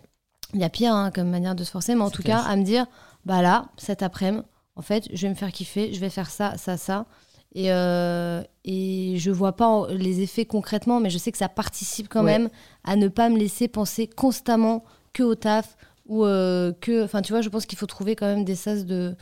il 0.54 0.60
y 0.62 0.64
a 0.64 0.70
pire 0.70 0.94
hein, 0.96 1.12
comme 1.12 1.30
manière 1.30 1.56
de 1.56 1.64
se 1.64 1.72
forcer, 1.72 1.96
mais 1.96 2.02
en 2.02 2.10
tout 2.10 2.24
clair. 2.24 2.44
cas, 2.44 2.50
à 2.50 2.56
me 2.56 2.64
dire, 2.64 2.86
bah 3.26 3.42
là, 3.42 3.66
cet 3.78 4.04
après-midi, 4.04 4.44
en 4.78 4.82
fait, 4.82 5.04
je 5.14 5.22
vais 5.24 5.30
me 5.30 5.36
faire 5.36 5.52
kiffer, 5.52 5.94
je 5.94 6.00
vais 6.00 6.10
faire 6.10 6.30
ça, 6.30 6.56
ça, 6.58 6.78
ça. 6.78 7.06
Et, 7.54 7.74
euh, 7.74 8.42
et 8.64 9.16
je 9.18 9.30
vois 9.32 9.52
pas 9.58 9.88
les 9.90 10.22
effets 10.22 10.46
concrètement, 10.46 11.02
mais 11.02 11.10
je 11.10 11.18
sais 11.18 11.34
que 11.34 11.38
ça 11.38 11.50
participe 11.50 12.08
quand 12.08 12.24
Ouais. 12.24 12.40
même 12.40 12.50
à 12.86 12.96
ne 12.96 13.10
pas 13.10 13.28
me 13.28 13.38
laisser 13.38 13.68
penser 13.68 14.08
constamment 14.08 14.86
que 15.12 15.24
au 15.24 15.36
taf 15.36 15.76
ou 16.12 16.26
euh, 16.26 16.72
que. 16.82 17.04
Enfin, 17.04 17.22
tu 17.22 17.34
vois, 17.34 17.42
je 17.42 17.50
pense 17.50 17.66
qu'il 17.66 17.78
faut 17.78 17.86
trouver 17.88 18.16
quand 18.16 18.28
même 18.28 18.44
des 18.46 18.56
sas 18.56 18.86
de, 18.86 19.16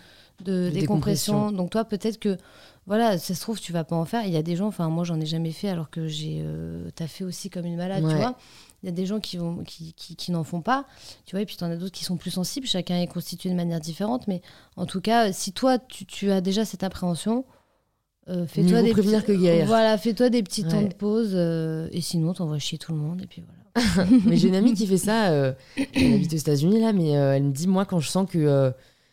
de 0.43 0.69
décompression. 0.69 1.34
décompression. 1.36 1.52
Donc, 1.52 1.69
toi, 1.69 1.86
peut-être 1.86 2.19
que 2.19 2.38
voilà, 2.88 3.17
ça 3.17 3.36
se 3.36 3.41
trouve, 3.41 3.60
tu 3.62 3.71
vas 3.71 3.84
pas 3.84 3.95
en 3.95 4.06
faire. 4.06 4.23
Il 4.25 4.32
y 4.32 4.38
a 4.38 4.41
des 4.41 4.56
gens, 4.56 4.67
enfin, 4.67 4.89
moi, 4.89 5.04
j'en 5.04 5.19
ai 5.19 5.25
jamais 5.25 5.52
fait 5.52 5.69
alors 5.69 5.89
que 5.91 6.08
j'ai 6.08 6.41
euh, 6.43 6.89
fait 7.08 7.23
aussi 7.23 7.49
comme 7.49 7.65
une 7.65 7.75
malade, 7.75 8.04
Ouais. 8.04 8.12
tu 8.12 8.17
vois. 8.17 8.36
Il 8.82 8.86
y 8.86 8.89
a 8.89 8.93
des 8.93 9.06
gens 9.06 9.19
qui, 9.19 9.36
vont, 9.36 9.58
qui, 9.65 9.93
qui, 9.93 10.15
qui 10.15 10.32
n'en 10.32 10.45
font 10.45 10.62
pas, 10.62 10.86
tu 11.25 11.36
vois, 11.36 11.41
et 11.41 11.45
puis 11.45 11.58
tu 11.58 11.63
en 11.65 11.69
as 11.69 11.75
d'autres 11.75 11.91
qui 11.91 12.06
sont 12.06 12.15
plus 12.15 12.32
sensibles. 12.32 12.65
Chacun 12.65 12.97
est 13.02 13.08
constitué 13.08 13.49
de 13.49 13.56
manière 13.56 13.82
différente, 13.82 14.28
mais 14.30 14.41
en 14.78 14.86
tout 14.86 15.02
cas, 15.02 15.34
si 15.34 15.52
toi, 15.52 15.78
tu, 15.80 16.06
tu 16.06 16.32
as 16.32 16.39
déjà 16.39 16.63
cette 16.63 16.82
appréhension, 16.84 17.43
euh, 18.30 18.47
fais-toi 18.47 18.82
des 18.82 18.93
petits-. 18.93 19.65
Voilà, 19.65 19.97
fais-toi 19.97 20.30
des 20.30 20.41
petits 20.43 20.63
temps 20.63 20.82
de 20.82 20.93
pause, 20.93 21.32
euh, 21.34 21.89
et 21.91 21.99
sinon, 21.99 22.34
t'envoies 22.34 22.58
chier 22.60 22.78
tout 22.78 22.93
le 22.93 22.97
monde, 22.99 23.21
et 23.21 23.28
puis 23.28 23.41
voilà. 23.45 23.60
mais 24.25 24.36
j'ai 24.38 24.47
une 24.49 24.55
amie 24.55 24.73
qui 24.73 24.88
fait 24.88 24.97
ça. 24.97 25.29
euh, 25.32 25.53
elle 25.95 26.13
habite 26.13 26.34
aux 26.34 26.38
États-Unis 26.38 26.79
là, 26.82 26.93
mais 26.93 27.17
euh, 27.17 27.36
elle 27.36 27.43
me 27.43 27.51
dit 27.51 27.67
moi 27.67 27.86
quand 27.86 27.99
je 27.99 28.10
sens 28.10 28.29
que, 28.29 28.38
euh, 28.38 28.71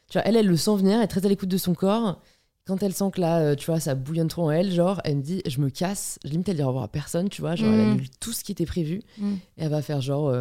tu 0.08 0.18
vois, 0.18 0.26
elle, 0.26 0.36
elle 0.36 0.46
le 0.46 0.56
sent 0.56 0.76
venir, 0.76 0.96
elle 0.98 1.04
est 1.04 1.08
très 1.08 1.24
à 1.24 1.28
l'écoute 1.28 1.48
de 1.48 1.58
son 1.58 1.74
corps. 1.74 2.20
Quand 2.66 2.82
elle 2.82 2.92
sent 2.94 3.10
que 3.14 3.20
là, 3.20 3.54
tu 3.54 3.66
vois, 3.66 3.78
ça 3.78 3.94
bouillonne 3.94 4.26
trop 4.28 4.46
en 4.46 4.50
elle, 4.50 4.72
genre, 4.72 5.00
elle 5.04 5.18
me 5.18 5.22
dit, 5.22 5.40
je 5.46 5.60
me 5.60 5.70
casse. 5.70 6.18
Je 6.24 6.30
limite, 6.30 6.48
elle 6.48 6.56
dit 6.56 6.62
au 6.64 6.66
revoir 6.68 6.84
à 6.84 6.88
personne, 6.88 7.28
tu 7.28 7.40
vois. 7.40 7.54
Genre, 7.54 7.72
elle 7.72 7.86
Mm. 7.86 7.90
annule 7.92 8.10
tout 8.18 8.32
ce 8.32 8.42
qui 8.42 8.50
était 8.50 8.66
prévu. 8.66 9.02
Mm. 9.18 9.34
Et 9.34 9.38
elle 9.64 9.70
va 9.70 9.82
faire 9.82 10.00
genre 10.00 10.34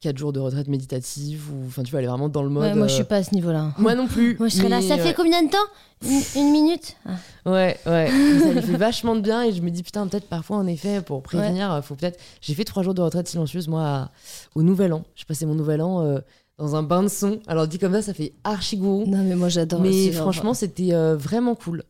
4 0.00 0.18
jours 0.18 0.32
de 0.32 0.40
retraite 0.40 0.68
méditative. 0.68 1.44
Ou, 1.52 1.66
enfin, 1.66 1.82
tu 1.82 1.90
vois, 1.90 2.00
elle 2.00 2.04
est 2.06 2.08
vraiment 2.08 2.28
dans 2.28 2.42
le 2.42 2.48
mode. 2.48 2.64
Ouais, 2.64 2.74
moi, 2.74 2.86
je 2.86 2.92
euh, 2.92 2.96
suis 2.96 3.04
pas 3.04 3.16
à 3.16 3.22
ce 3.24 3.34
niveau-là. 3.34 3.72
Moi 3.78 3.94
non 3.94 4.06
plus. 4.06 4.36
Moi, 4.38 4.48
je 4.48 4.56
serais 4.56 4.68
là. 4.68 4.82
Ça 4.82 4.96
fait 4.96 5.04
ouais. 5.04 5.14
combien 5.14 5.42
de 5.42 5.50
temps? 5.50 5.56
Une, 6.04 6.42
une 6.42 6.52
minute? 6.52 6.96
Ah. 7.06 7.12
Ouais, 7.46 7.78
ouais. 7.86 8.10
ça 8.42 8.52
lui 8.52 8.62
fait 8.62 8.76
vachement 8.76 9.16
de 9.16 9.20
bien 9.20 9.44
et 9.44 9.52
je 9.52 9.62
me 9.62 9.70
dis 9.70 9.82
putain 9.82 10.06
peut-être 10.06 10.28
parfois 10.28 10.58
en 10.58 10.66
effet 10.66 11.00
pour 11.00 11.22
prévenir, 11.22 11.72
euh, 11.72 11.80
faut 11.80 11.94
peut-être. 11.94 12.20
J'ai 12.42 12.52
fait 12.54 12.64
trois 12.64 12.82
jours 12.82 12.92
de 12.92 13.00
retraite 13.00 13.28
silencieuse 13.28 13.68
moi 13.68 13.82
à- 13.82 14.10
au 14.54 14.62
Nouvel 14.62 14.92
An. 14.92 15.04
J'ai 15.14 15.24
passé 15.24 15.46
mon 15.46 15.54
Nouvel 15.54 15.80
An 15.80 16.02
euh, 16.02 16.18
dans 16.58 16.76
un 16.76 16.82
bain 16.82 17.02
de 17.02 17.08
son. 17.08 17.40
Alors 17.46 17.66
dit 17.66 17.78
comme 17.78 17.92
ça, 17.94 18.02
ça 18.02 18.12
fait 18.14 18.32
archi 18.44 18.76
gourou. 18.76 19.06
Non, 19.06 19.22
mais 19.24 19.36
moi, 19.36 19.48
j'adore. 19.48 19.80
Mais 19.80 20.12
franchement, 20.12 20.52
c'était 20.52 20.92
euh, 20.92 21.16
vraiment 21.16 21.54
cool. 21.54 21.82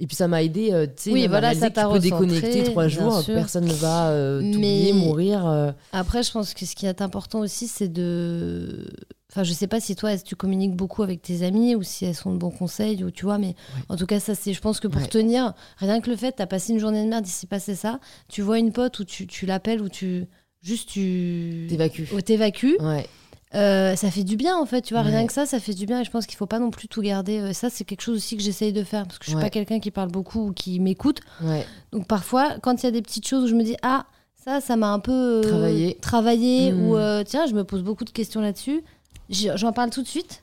Et 0.00 0.06
puis 0.08 0.16
ça 0.16 0.26
m'a 0.26 0.42
aidé, 0.42 0.72
euh, 0.72 0.86
tu 0.86 0.92
sais, 1.04 1.10
Oui, 1.12 1.26
voilà, 1.28 1.54
ça 1.54 1.70
tu 1.70 1.80
peux 1.80 1.98
déconnecter 2.00 2.64
trois 2.64 2.88
jours, 2.88 3.22
personne 3.26 3.64
ne 3.66 3.72
va 3.74 4.08
euh, 4.10 4.40
t'oublier, 4.40 4.92
mourir. 4.92 5.46
euh. 5.46 5.70
Après, 5.92 6.22
je 6.24 6.32
pense 6.32 6.52
que 6.52 6.66
ce 6.66 6.74
qui 6.74 6.86
est 6.86 7.00
important 7.00 7.38
aussi, 7.40 7.68
c'est 7.68 7.88
de. 7.88 8.88
Enfin, 9.30 9.44
je 9.44 9.52
sais 9.52 9.66
pas 9.68 9.80
si 9.80 9.94
toi, 9.96 10.16
tu 10.18 10.36
communiques 10.36 10.74
beaucoup 10.76 11.02
avec 11.02 11.22
tes 11.22 11.42
amis 11.44 11.74
ou 11.76 11.82
si 11.82 12.04
elles 12.04 12.14
sont 12.14 12.32
de 12.32 12.38
bons 12.38 12.50
conseils 12.50 13.02
ou 13.04 13.10
tu 13.10 13.24
vois, 13.24 13.38
mais 13.38 13.54
en 13.88 13.96
tout 13.96 14.06
cas, 14.06 14.18
ça, 14.20 14.34
c'est. 14.34 14.52
Je 14.52 14.60
pense 14.60 14.80
que 14.80 14.88
pour 14.88 15.00
Ouais. 15.00 15.08
tenir, 15.08 15.54
rien 15.78 16.00
que 16.00 16.10
le 16.10 16.16
fait, 16.16 16.32
t'as 16.32 16.46
passé 16.46 16.72
une 16.72 16.80
journée 16.80 17.04
de 17.04 17.08
merde, 17.08 17.26
il 17.26 17.30
s'est 17.30 17.46
passé 17.46 17.74
ça, 17.76 18.00
tu 18.28 18.42
vois 18.42 18.58
une 18.58 18.72
pote 18.72 18.98
ou 18.98 19.04
tu, 19.04 19.26
tu 19.28 19.46
l'appelles 19.46 19.80
ou 19.80 19.88
tu. 19.88 20.26
Juste, 20.62 20.88
tu. 20.88 21.66
T'évacues. 21.68 22.08
ou 22.14 22.20
t'évacues, 22.20 22.76
Ouais, 22.80 23.06
euh, 23.54 23.94
ça 23.96 24.10
fait 24.10 24.24
du 24.24 24.36
bien 24.36 24.56
en 24.56 24.66
fait, 24.66 24.82
tu 24.82 24.94
vois, 24.94 25.02
rien 25.02 25.26
que 25.26 25.32
ça, 25.32 25.46
ça 25.46 25.60
fait 25.60 25.74
du 25.74 25.86
bien 25.86 26.00
et 26.00 26.04
je 26.04 26.10
pense 26.10 26.26
qu'il 26.26 26.36
faut 26.36 26.46
pas 26.46 26.58
non 26.58 26.70
plus 26.70 26.88
tout 26.88 27.00
garder. 27.02 27.38
Euh, 27.40 27.52
ça, 27.52 27.70
c'est 27.70 27.84
quelque 27.84 28.00
chose 28.02 28.16
aussi 28.16 28.36
que 28.36 28.42
j'essaye 28.42 28.72
de 28.72 28.82
faire 28.82 29.04
parce 29.06 29.18
que 29.18 29.24
je 29.24 29.30
suis 29.30 29.36
Ouais. 29.36 29.42
pas 29.42 29.50
quelqu'un 29.50 29.80
qui 29.80 29.90
parle 29.90 30.10
beaucoup 30.10 30.48
ou 30.48 30.52
qui 30.52 30.80
m'écoute. 30.80 31.20
ouais. 31.42 31.64
Donc 31.92 32.06
parfois, 32.06 32.56
quand 32.62 32.82
il 32.82 32.86
y 32.86 32.88
a 32.88 32.92
des 32.92 33.02
petites 33.02 33.26
choses 33.26 33.44
où 33.44 33.46
je 33.48 33.54
me 33.54 33.62
dis 33.62 33.76
ah 33.82 34.06
ça, 34.44 34.60
ça 34.60 34.76
m'a 34.76 34.88
un 34.92 34.98
peu 34.98 35.12
euh, 35.12 35.40
Travaillé. 35.42 35.94
travaillé 36.02 36.72
Mm. 36.72 36.80
ou 36.88 36.96
euh, 36.96 37.22
tiens, 37.24 37.46
je 37.46 37.54
me 37.54 37.64
pose 37.64 37.82
beaucoup 37.82 38.04
de 38.04 38.10
questions 38.10 38.40
là-dessus. 38.40 38.82
J'en 39.30 39.72
parle 39.72 39.90
tout 39.90 40.02
de 40.02 40.08
suite 40.08 40.42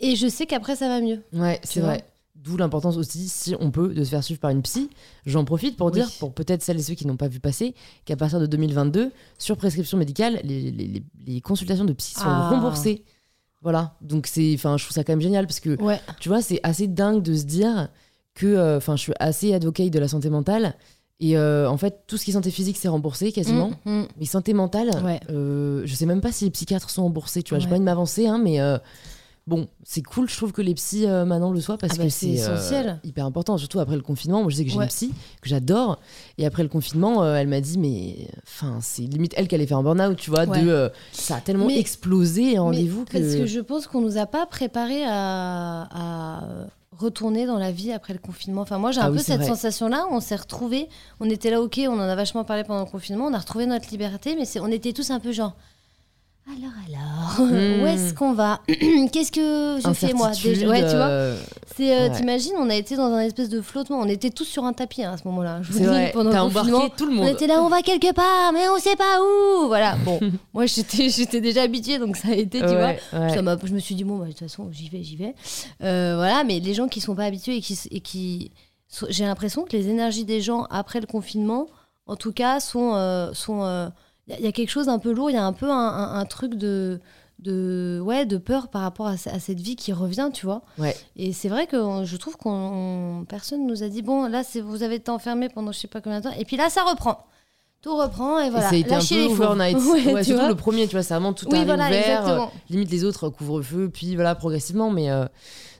et 0.00 0.16
je 0.16 0.26
sais 0.26 0.46
qu'après 0.46 0.76
ça 0.76 0.88
va 0.88 1.00
mieux. 1.00 1.22
Ouais, 1.32 1.60
c'est 1.64 1.80
vrai. 1.80 2.04
D'où 2.46 2.56
l'importance 2.56 2.96
aussi, 2.96 3.28
si 3.28 3.54
on 3.58 3.70
peut, 3.72 3.88
de 3.92 4.04
se 4.04 4.10
faire 4.10 4.22
suivre 4.22 4.38
par 4.40 4.50
une 4.50 4.62
psy. 4.62 4.88
J'en 5.26 5.44
profite 5.44 5.76
pour 5.76 5.86
Oui. 5.88 5.92
dire, 5.94 6.08
pour 6.20 6.32
peut-être 6.32 6.62
celles 6.62 6.78
et 6.78 6.82
ceux 6.82 6.94
qui 6.94 7.04
n'ont 7.06 7.16
pas 7.16 7.26
vu 7.28 7.40
passer, 7.40 7.74
qu'à 8.04 8.14
partir 8.16 8.38
de 8.38 8.46
2022, 8.46 9.10
sur 9.38 9.56
prescription 9.56 9.98
médicale, 9.98 10.40
les, 10.44 10.70
les- 10.70 10.86
les- 10.86 11.02
les 11.26 11.40
consultations 11.40 11.84
de 11.84 11.92
psy 11.92 12.14
sont 12.14 12.20
Ah. 12.24 12.48
remboursées. 12.50 13.02
Voilà. 13.62 13.96
Donc, 14.00 14.28
c'est, 14.28 14.52
enfin, 14.54 14.76
je 14.76 14.84
trouve 14.84 14.94
ça 14.94 15.02
quand 15.02 15.12
même 15.12 15.20
génial 15.20 15.46
parce 15.46 15.58
que, 15.60 15.80
Ouais. 15.82 16.00
tu 16.20 16.28
vois, 16.28 16.40
c'est 16.40 16.60
assez 16.62 16.86
dingue 16.86 17.20
de 17.22 17.34
se 17.34 17.44
dire 17.44 17.88
que, 18.34 18.46
euh, 18.46 18.76
enfin, 18.76 18.94
je 18.96 19.02
suis 19.02 19.12
assez 19.18 19.52
advocate 19.52 19.90
de 19.90 19.98
la 19.98 20.06
santé 20.08 20.30
mentale. 20.30 20.74
Et 21.18 21.36
euh, 21.38 21.68
en 21.68 21.78
fait, 21.78 22.02
tout 22.06 22.16
ce 22.18 22.24
qui 22.24 22.30
est 22.30 22.34
santé 22.34 22.50
physique, 22.50 22.76
c'est 22.76 22.88
remboursé 22.88 23.32
quasiment. 23.32 23.70
Mm, 23.86 23.90
mm. 24.02 24.08
Mais 24.20 24.26
santé 24.26 24.52
mentale, 24.52 24.90
Ouais. 25.02 25.18
euh, 25.30 25.82
je 25.86 25.94
sais 25.94 26.04
même 26.06 26.20
pas 26.20 26.30
si 26.30 26.44
les 26.44 26.50
psychiatres 26.50 26.90
sont 26.90 27.02
remboursés. 27.04 27.42
Tu 27.42 27.50
vois, 27.50 27.58
j'ai 27.58 27.64
Ouais. 27.64 27.70
pas 27.70 27.74
envie 27.76 27.80
de 27.80 27.84
m'avancer, 27.86 28.26
hein, 28.28 28.38
mais 28.38 28.60
euh, 28.60 28.76
bon, 29.46 29.68
c'est 29.84 30.02
cool. 30.02 30.28
Je 30.28 30.36
trouve 30.36 30.52
que 30.52 30.62
les 30.62 30.74
psys 30.74 31.06
euh, 31.06 31.24
maintenant 31.24 31.50
le 31.52 31.60
soient 31.60 31.78
parce 31.78 31.92
Ah 31.94 31.98
bah, 31.98 32.04
que 32.04 32.10
c'est 32.10 32.36
c'est 32.36 32.48
euh, 32.48 32.54
essentiel. 32.56 33.00
hyper 33.04 33.24
important, 33.26 33.56
surtout 33.58 33.78
après 33.80 33.96
le 33.96 34.02
confinement. 34.02 34.42
Moi, 34.42 34.50
je 34.50 34.56
sais 34.56 34.64
que 34.64 34.70
j'ai 34.70 34.76
Ouais. 34.76 34.84
une 34.84 34.88
psy 34.90 35.12
que 35.40 35.48
j'adore, 35.48 35.98
et 36.38 36.46
après 36.46 36.62
le 36.62 36.68
confinement, 36.68 37.22
euh, 37.22 37.34
elle 37.36 37.48
m'a 37.48 37.60
dit, 37.60 37.78
mais 37.78 38.28
enfin, 38.46 38.78
c'est 38.80 39.02
limite 39.02 39.32
elle 39.36 39.48
qui 39.48 39.54
allait 39.54 39.66
faire 39.66 39.78
un 39.78 39.82
burn-out, 39.82 40.16
tu 40.16 40.30
vois, 40.30 40.44
Ouais. 40.44 40.62
de 40.62 40.90
ça 41.12 41.36
a 41.36 41.40
tellement 41.40 41.66
Mais- 41.66 41.78
explosé 41.78 42.58
en 42.58 42.64
rendez-vous 42.64 43.04
que. 43.04 43.12
Parce 43.18 43.34
que 43.36 43.46
je 43.46 43.60
pense 43.60 43.86
qu'on 43.86 44.00
nous 44.00 44.18
a 44.18 44.26
pas 44.26 44.46
préparé 44.46 45.04
à, 45.04 45.88
à 45.90 46.40
retourner 46.98 47.46
dans 47.46 47.58
la 47.58 47.70
vie 47.72 47.92
après 47.92 48.14
le 48.14 48.18
confinement. 48.18 48.62
Enfin, 48.62 48.78
moi, 48.78 48.90
j'ai 48.90 49.00
Ah 49.00 49.06
un 49.06 49.12
peu 49.12 49.18
cette 49.18 49.44
sensation-là. 49.44 50.06
On 50.10 50.20
s'est 50.20 50.34
retrouvés. 50.36 50.88
On 51.20 51.28
était 51.28 51.50
là, 51.50 51.60
ok, 51.60 51.78
on 51.88 51.94
en 51.94 52.00
a 52.00 52.14
vachement 52.16 52.42
parlé 52.42 52.64
pendant 52.64 52.80
le 52.84 52.90
confinement. 52.90 53.26
On 53.26 53.34
a 53.34 53.38
retrouvé 53.38 53.66
notre 53.66 53.90
liberté, 53.90 54.34
mais 54.34 54.46
on 54.60 54.68
était 54.68 54.92
tous 54.94 55.10
un 55.10 55.20
peu 55.20 55.30
genre. 55.30 55.54
Alors, 56.48 56.72
alors, 56.86 57.40
Hmm. 57.50 57.82
où 57.82 57.86
est-ce 57.86 58.14
qu'on 58.14 58.32
va 58.32 58.60
Qu'est-ce 59.12 59.32
que 59.32 59.78
je 59.84 59.92
fais 59.92 60.12
moi 60.14 60.30
déjà? 60.30 60.68
Ouais, 60.68 60.80
tu 60.80 60.96
vois. 60.96 61.06
euh, 61.08 61.36
C'est, 61.76 61.92
euh, 61.94 62.08
ouais. 62.08 62.16
T'imagines, 62.16 62.52
on 62.56 62.70
a 62.70 62.74
été 62.76 62.96
dans 62.96 63.12
un 63.12 63.20
espèce 63.20 63.48
de 63.48 63.60
flottement. 63.60 63.98
On 63.98 64.08
était 64.08 64.30
tous 64.30 64.44
sur 64.44 64.64
un 64.64 64.72
tapis 64.72 65.02
hein, 65.02 65.12
à 65.12 65.16
ce 65.16 65.24
moment-là. 65.26 65.58
Je 65.62 65.72
vous 65.72 65.78
dis, 65.80 65.84
pendant 66.14 66.30
le 66.30 66.52
confinement. 66.52 66.88
tout 66.96 67.04
le 67.06 67.12
On 67.12 67.14
monde. 67.16 67.28
était 67.28 67.46
là, 67.48 67.62
on 67.62 67.68
va 67.68 67.82
quelque 67.82 68.12
part, 68.12 68.52
mais 68.54 68.68
on 68.68 68.78
sait 68.78 68.94
pas 68.96 69.18
où. 69.20 69.66
Voilà. 69.66 69.96
Bon, 70.04 70.18
moi 70.54 70.66
j'étais, 70.66 71.10
j'étais 71.10 71.40
déjà 71.40 71.62
habituée, 71.62 71.98
donc 71.98 72.16
ça 72.16 72.28
a 72.28 72.34
été, 72.34 72.60
tu 72.60 72.66
vois. 72.66 72.94
Ouais. 73.12 73.34
Ça 73.34 73.42
m'a- 73.42 73.56
je 73.62 73.72
me 73.74 73.80
suis 73.80 73.94
dit, 73.96 74.04
bon, 74.04 74.16
bah, 74.18 74.26
de 74.26 74.30
toute 74.30 74.38
façon, 74.40 74.68
j'y 74.70 74.88
vais, 74.88 75.02
j'y 75.02 75.16
vais. 75.16 75.34
Euh, 75.82 76.14
voilà, 76.16 76.44
mais 76.44 76.60
les 76.60 76.74
gens 76.74 76.86
qui 76.88 77.00
sont 77.00 77.14
pas 77.16 77.24
habitués 77.24 77.56
et 77.56 77.60
qui. 77.60 77.78
Et 77.90 78.00
qui 78.00 78.52
sont- 78.88 79.06
j'ai 79.10 79.24
l'impression 79.24 79.64
que 79.64 79.76
les 79.76 79.88
énergies 79.88 80.24
des 80.24 80.40
gens 80.40 80.64
après 80.70 81.00
le 81.00 81.06
confinement, 81.06 81.66
en 82.06 82.14
tout 82.16 82.32
cas, 82.32 82.60
sont. 82.60 82.92
euh, 82.94 83.32
sont 83.34 83.90
Il 84.28 84.32
y, 84.32 84.34
a- 84.34 84.38
il 84.40 84.44
y 84.44 84.48
a 84.48 84.52
quelque 84.52 84.70
chose 84.70 84.86
d'un 84.86 84.98
peu 84.98 85.12
lourd, 85.12 85.30
il 85.30 85.34
y 85.34 85.38
a 85.38 85.44
un 85.44 85.52
peu 85.52 85.70
un, 85.70 85.74
un- 85.76 86.18
un 86.18 86.24
truc 86.24 86.54
de. 86.54 87.00
De, 87.38 88.00
ouais, 88.02 88.24
de 88.24 88.38
peur 88.38 88.68
par 88.68 88.80
rapport 88.80 89.06
à, 89.06 89.18
ce- 89.18 89.28
à 89.28 89.38
cette 89.38 89.60
vie 89.60 89.76
qui 89.76 89.92
revient, 89.92 90.30
tu 90.32 90.46
vois. 90.46 90.62
Ouais. 90.78 90.96
Et 91.16 91.34
c'est 91.34 91.50
vrai 91.50 91.66
que 91.66 91.76
on- 91.76 92.02
je 92.06 92.16
trouve 92.16 92.38
qu'on 92.38 93.26
personne 93.28 93.66
nous 93.66 93.82
a 93.82 93.88
dit 93.88 94.00
bon 94.00 94.26
là 94.26 94.42
c'est 94.42 94.62
vous 94.62 94.82
avez 94.82 94.94
été 94.94 95.10
enfermé 95.10 95.50
pendant 95.50 95.70
je 95.70 95.78
sais 95.78 95.86
pas 95.86 96.00
combien 96.00 96.20
de 96.20 96.24
temps 96.24 96.34
et 96.38 96.46
puis 96.46 96.56
là 96.56 96.70
ça 96.70 96.82
reprend, 96.82 97.26
tout 97.82 97.94
reprend 97.94 98.40
et 98.40 98.48
voilà. 98.48 98.68
et 98.68 98.70
ça 98.70 98.74
a 98.74 98.78
été 98.78 98.90
un 98.94 98.98
Lâchez 99.00 99.28
peu 99.28 99.34
fous. 99.34 99.42
overnight. 99.42 99.76
Ouais, 100.14 100.24
surtout 100.24 100.48
le 100.48 100.54
premier, 100.54 100.86
tu 100.88 100.92
vois, 100.96 101.02
c'est 101.02 101.12
vraiment 101.12 101.34
tout 101.34 101.46
Oui 101.52 101.62
voilà 101.66 101.84
réouvert. 101.88 102.20
exactement. 102.20 102.52
limite 102.70 102.90
les 102.90 103.04
autres 103.04 103.28
couvre-feu 103.28 103.90
puis 103.92 104.14
voilà 104.16 104.34
progressivement 104.34 104.90
mais 104.90 105.10
euh, 105.10 105.26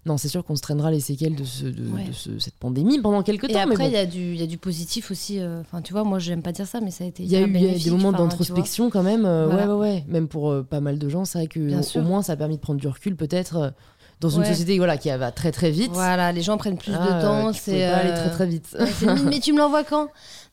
non 0.06 0.16
c'est 0.16 0.28
sûr 0.28 0.44
qu'on 0.44 0.56
se 0.56 0.62
traînera 0.62 0.90
les 0.90 1.00
séquelles 1.00 1.34
de, 1.34 1.44
ce, 1.44 1.64
de, 1.64 1.88
Ouais. 1.90 2.04
de 2.08 2.12
ce- 2.12 2.38
cette 2.38 2.54
pandémie 2.54 3.00
pendant 3.00 3.22
quelques 3.22 3.44
Et 3.50 3.52
temps 3.52 3.60
après, 3.60 3.76
mais 3.76 3.84
il 3.86 3.90
bon. 3.90 3.96
y, 3.96 4.00
a 4.00 4.06
du- 4.06 4.32
il 4.34 4.40
y 4.40 4.42
a 4.42 4.46
du 4.46 4.56
positif 4.58 5.10
aussi. 5.10 5.40
euh, 5.40 5.60
Enfin, 5.60 5.82
tu 5.82 5.92
vois, 5.92 6.04
moi, 6.04 6.18
j'aime 6.18 6.42
pas 6.42 6.52
dire 6.52 6.66
ça, 6.66 6.80
mais 6.80 6.90
ça 6.90 7.04
a 7.04 7.06
été. 7.08 7.22
il 7.24 7.28
y 7.30 7.36
a 7.36 7.40
eu 7.40 7.48
hyper 7.48 7.60
il 7.60 7.66
y 7.66 7.70
a 7.70 7.76
eu 7.76 7.80
des 7.80 7.90
moments 7.90 8.12
d'introspection 8.12 8.88
quand 8.90 9.02
même 9.02 9.24
euh, 9.26 9.46
Voilà. 9.46 9.66
ouais 9.66 9.72
ouais 9.74 9.78
ouais 9.94 10.04
même 10.08 10.28
pour 10.28 10.50
euh, 10.50 10.62
pas 10.62 10.80
mal 10.80 10.98
de 10.98 11.08
gens 11.08 11.24
c'est 11.24 11.38
vrai 11.38 11.46
que 11.48 11.58
au, 11.60 12.00
au 12.00 12.02
moins 12.02 12.22
ça 12.22 12.32
a 12.32 12.36
permis 12.36 12.56
de 12.56 12.60
prendre 12.60 12.80
du 12.80 12.88
recul 12.88 13.16
peut-être 13.16 13.72
dans 14.20 14.30
une 14.30 14.40
Ouais. 14.40 14.46
société 14.48 14.78
voilà 14.78 14.96
qui 14.96 15.10
va 15.10 15.30
très 15.30 15.52
très 15.52 15.70
vite 15.70 15.90
Voilà, 15.92 16.32
les 16.32 16.40
gens 16.42 16.56
prennent 16.56 16.78
plus 16.78 16.92
Ah, 16.98 17.04
de 17.16 17.22
temps. 17.22 17.52
tu 17.52 17.60
C'est 17.62 17.86
pas 17.86 17.96
aller 17.96 18.10
euh, 18.10 18.16
très 18.16 18.30
très 18.30 18.46
vite 18.46 18.76
ouais, 18.78 19.14
mais 19.24 19.40
tu 19.40 19.52
me 19.52 19.58
l'envoies 19.58 19.84
quand? 19.84 20.08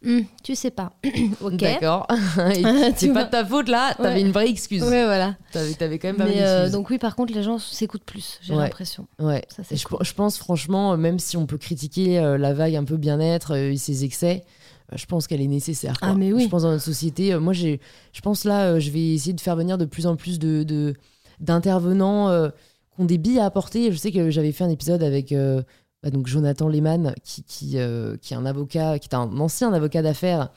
Hmm, 0.05 0.19
Tu 0.43 0.53
sais 0.55 0.69
pas. 0.71 0.91
ok. 1.41 1.55
d'accord 1.55 2.05
c'est 2.97 3.13
pas 3.13 3.23
de 3.23 3.29
ta 3.29 3.45
faute 3.45 3.69
là 3.69 3.93
t'avais 3.95 4.15
Ouais. 4.15 4.21
une 4.21 4.31
vraie 4.33 4.49
excuse 4.49 4.83
Ouais, 4.83 5.05
voilà. 5.05 5.35
t'avais, 5.53 5.97
quand 5.97 6.09
même 6.09 6.17
pas 6.17 6.25
Mais 6.25 6.41
euh, 6.41 6.69
donc 6.69 6.89
oui, 6.89 6.97
par 6.97 7.15
contre, 7.15 7.33
les 7.33 7.41
gens 7.43 7.57
s'écoutent 7.57 8.03
plus. 8.03 8.37
J'ai 8.41 8.53
l'impression. 8.53 9.07
Ouais. 9.19 9.43
Ça, 9.55 9.63
Et 9.71 9.77
je, 9.77 9.85
cool. 9.85 9.99
je 10.01 10.13
pense 10.13 10.37
franchement, 10.37 10.91
euh, 10.93 10.97
même 10.97 11.19
si 11.19 11.37
on 11.37 11.45
peut 11.45 11.57
critiquer 11.57 12.19
euh, 12.19 12.37
la 12.37 12.53
vague 12.53 12.75
un 12.75 12.83
peu 12.83 12.97
bien-être 12.97 13.51
euh, 13.53 13.71
et 13.71 13.77
ses 13.77 14.03
excès, 14.03 14.43
euh, 14.91 14.97
je 14.97 15.05
pense 15.05 15.25
qu'elle 15.27 15.39
est 15.41 15.47
nécessaire. 15.47 15.97
quoi. 16.01 16.09
Ah, 16.11 16.15
mais 16.15 16.33
oui. 16.33 16.43
Je 16.43 16.49
pense 16.49 16.63
dans 16.63 16.71
notre 16.71 16.83
société, 16.83 17.31
euh, 17.33 17.39
moi 17.39 17.53
j'ai, 17.53 17.79
je 18.11 18.19
pense 18.19 18.43
là, 18.43 18.63
euh, 18.73 18.79
je 18.81 18.91
vais 18.91 19.13
essayer 19.13 19.31
de 19.33 19.39
faire 19.39 19.55
venir 19.55 19.77
de 19.77 19.85
plus 19.85 20.05
en 20.05 20.17
plus 20.17 20.37
de, 20.37 20.63
de- 20.63 20.95
d'intervenants 21.39 22.27
euh, 22.29 22.49
qui 22.95 23.01
ont 23.01 23.05
des 23.05 23.17
billes 23.17 23.39
à 23.39 23.45
apporter. 23.45 23.91
Je 23.91 23.97
sais 23.97 24.11
que 24.11 24.29
j'avais 24.29 24.51
fait 24.51 24.63
un 24.63 24.69
épisode 24.69 25.03
avec 25.03 25.31
euh, 25.31 25.61
bah, 26.01 26.09
donc 26.09 26.27
Jonathan 26.27 26.67
Lehmann, 26.67 27.13
qui, 27.23 27.43
qui, 27.43 27.77
euh, 27.77 28.17
qui 28.17 28.33
est 28.33 28.37
un 28.37 28.45
avocat, 28.45 28.99
qui 28.99 29.07
est 29.09 29.15
un 29.15 29.39
ancien 29.39 29.73
avocat 29.73 30.01
d'affaires, 30.01 30.49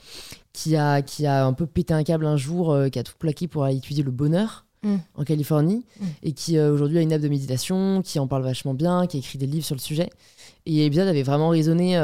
qui 0.53 0.75
a, 0.75 1.01
qui 1.01 1.25
a 1.25 1.45
un 1.45 1.53
peu 1.53 1.65
pété 1.65 1.93
un 1.93 2.03
câble 2.03 2.25
un 2.25 2.37
jour, 2.37 2.71
euh, 2.71 2.89
qui 2.89 2.99
a 2.99 3.03
tout 3.03 3.15
plaqué 3.17 3.47
pour 3.47 3.63
aller 3.63 3.77
étudier 3.77 4.03
le 4.03 4.11
bonheur. 4.11 4.63
Mm. 4.83 4.97
en 5.15 5.23
Californie 5.23 5.85
Mm. 5.99 6.05
et 6.21 6.33
qui 6.33 6.59
aujourd'hui 6.59 6.99
a 6.99 7.01
une 7.01 7.11
app 7.11 7.19
de 7.19 7.27
méditation, 7.27 8.03
qui 8.03 8.19
en 8.19 8.27
parle 8.27 8.43
vachement 8.43 8.75
bien, 8.75 9.07
qui 9.07 9.17
a 9.17 9.19
écrit 9.19 9.39
des 9.39 9.47
livres 9.47 9.65
sur 9.65 9.73
le 9.73 9.81
sujet. 9.81 10.07
Et 10.67 10.71
l'épisode 10.71 11.07
avait 11.07 11.23
vraiment 11.23 11.49
résonné 11.49 11.97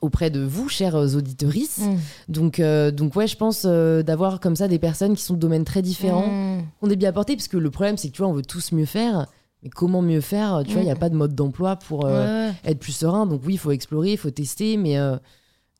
auprès 0.00 0.30
de 0.30 0.40
vous, 0.40 0.68
chers 0.68 0.94
auditorices. 0.94 1.78
Hmm. 1.78 1.96
Donc, 2.28 2.60
euh, 2.60 2.90
donc 2.90 3.16
ouais, 3.16 3.26
je 3.26 3.36
pense 3.36 3.62
euh, 3.64 4.02
d'avoir 4.02 4.40
comme 4.40 4.56
ça 4.56 4.68
des 4.68 4.78
personnes 4.78 5.14
qui 5.14 5.22
sont 5.22 5.34
de 5.34 5.38
domaines 5.38 5.64
très 5.64 5.82
différents, 5.82 6.60
qui 6.78 6.84
ont 6.84 6.88
des 6.88 6.96
biais 6.96 7.08
à 7.08 7.12
porter, 7.12 7.36
parce 7.36 7.48
que 7.48 7.56
le 7.56 7.70
problème 7.70 7.96
c'est 7.96 8.08
que 8.08 8.14
tu 8.14 8.22
vois, 8.22 8.30
on 8.30 8.34
veut 8.34 8.42
tous 8.42 8.72
mieux 8.72 8.86
faire. 8.86 9.26
Mais 9.62 9.70
comment 9.70 10.02
mieux 10.02 10.20
faire 10.20 10.62
Tu 10.64 10.72
vois, 10.72 10.82
il 10.82 10.84
n'y 10.86 10.90
a 10.90 10.94
Mm. 10.94 10.98
pas 10.98 11.08
de 11.08 11.16
mode 11.16 11.34
d'emploi 11.34 11.76
pour 11.76 12.06
euh, 12.06 12.48
Ouais, 12.48 12.54
être 12.64 12.78
plus 12.78 12.92
serein. 12.92 13.26
Donc 13.26 13.42
oui, 13.44 13.54
il 13.54 13.58
faut 13.58 13.72
explorer, 13.72 14.12
il 14.12 14.16
faut 14.18 14.30
tester, 14.30 14.76
mais 14.76 14.98
euh, 14.98 15.16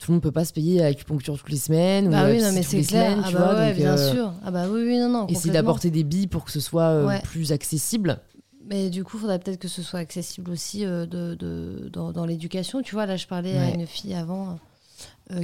tout 0.01 0.11
le 0.11 0.15
monde 0.15 0.23
peut 0.23 0.33
pas 0.33 0.45
se 0.45 0.53
payer 0.53 0.81
l'acupuncture 0.81 1.39
toutes 1.39 1.51
les 1.51 1.57
semaines 1.59 2.09
ou 2.09 2.11
Bah 2.11 2.25
la 2.27 2.31
oui, 2.33 2.41
non, 2.43 2.51
mais 2.53 2.61
toutes 2.61 2.71
c'est 2.71 2.77
les 2.79 2.85
clair. 2.85 3.05
semaines, 3.13 3.23
Ah 3.25 3.29
tu 3.29 3.35
bah 3.35 3.41
vois. 3.53 3.55
ouais, 3.61 3.69
donc, 3.69 3.77
bien 3.77 3.97
euh, 3.97 4.13
sûr. 4.13 4.33
Ah 4.45 4.51
bah 4.51 4.65
oui, 4.69 4.83
oui, 4.85 4.99
non, 4.99 5.09
non. 5.09 5.27
essayer 5.29 5.53
d'apporter 5.53 5.91
des 5.91 6.03
billes 6.05 6.27
pour 6.27 6.45
que 6.45 6.51
ce 6.51 6.61
soit 6.61 7.05
Ouais. 7.05 7.21
plus 7.23 7.53
accessible. 7.53 8.19
Mais 8.71 8.91
du 8.91 9.03
coup, 9.05 9.17
il 9.17 9.21
faudrait 9.21 9.39
peut-être 9.39 9.61
que 9.61 9.69
ce 9.69 9.83
soit 9.83 10.01
accessible 10.01 10.51
aussi 10.51 10.81
de, 10.85 11.07
de- 11.07 11.89
dans, 11.93 12.13
dans 12.13 12.27
l'éducation. 12.27 12.83
Tu 12.83 12.95
vois, 12.95 13.07
là, 13.07 13.17
je 13.17 13.27
parlais 13.27 13.57
à 13.57 13.71
une 13.71 13.87
fille 13.87 14.13
avant 14.15 14.59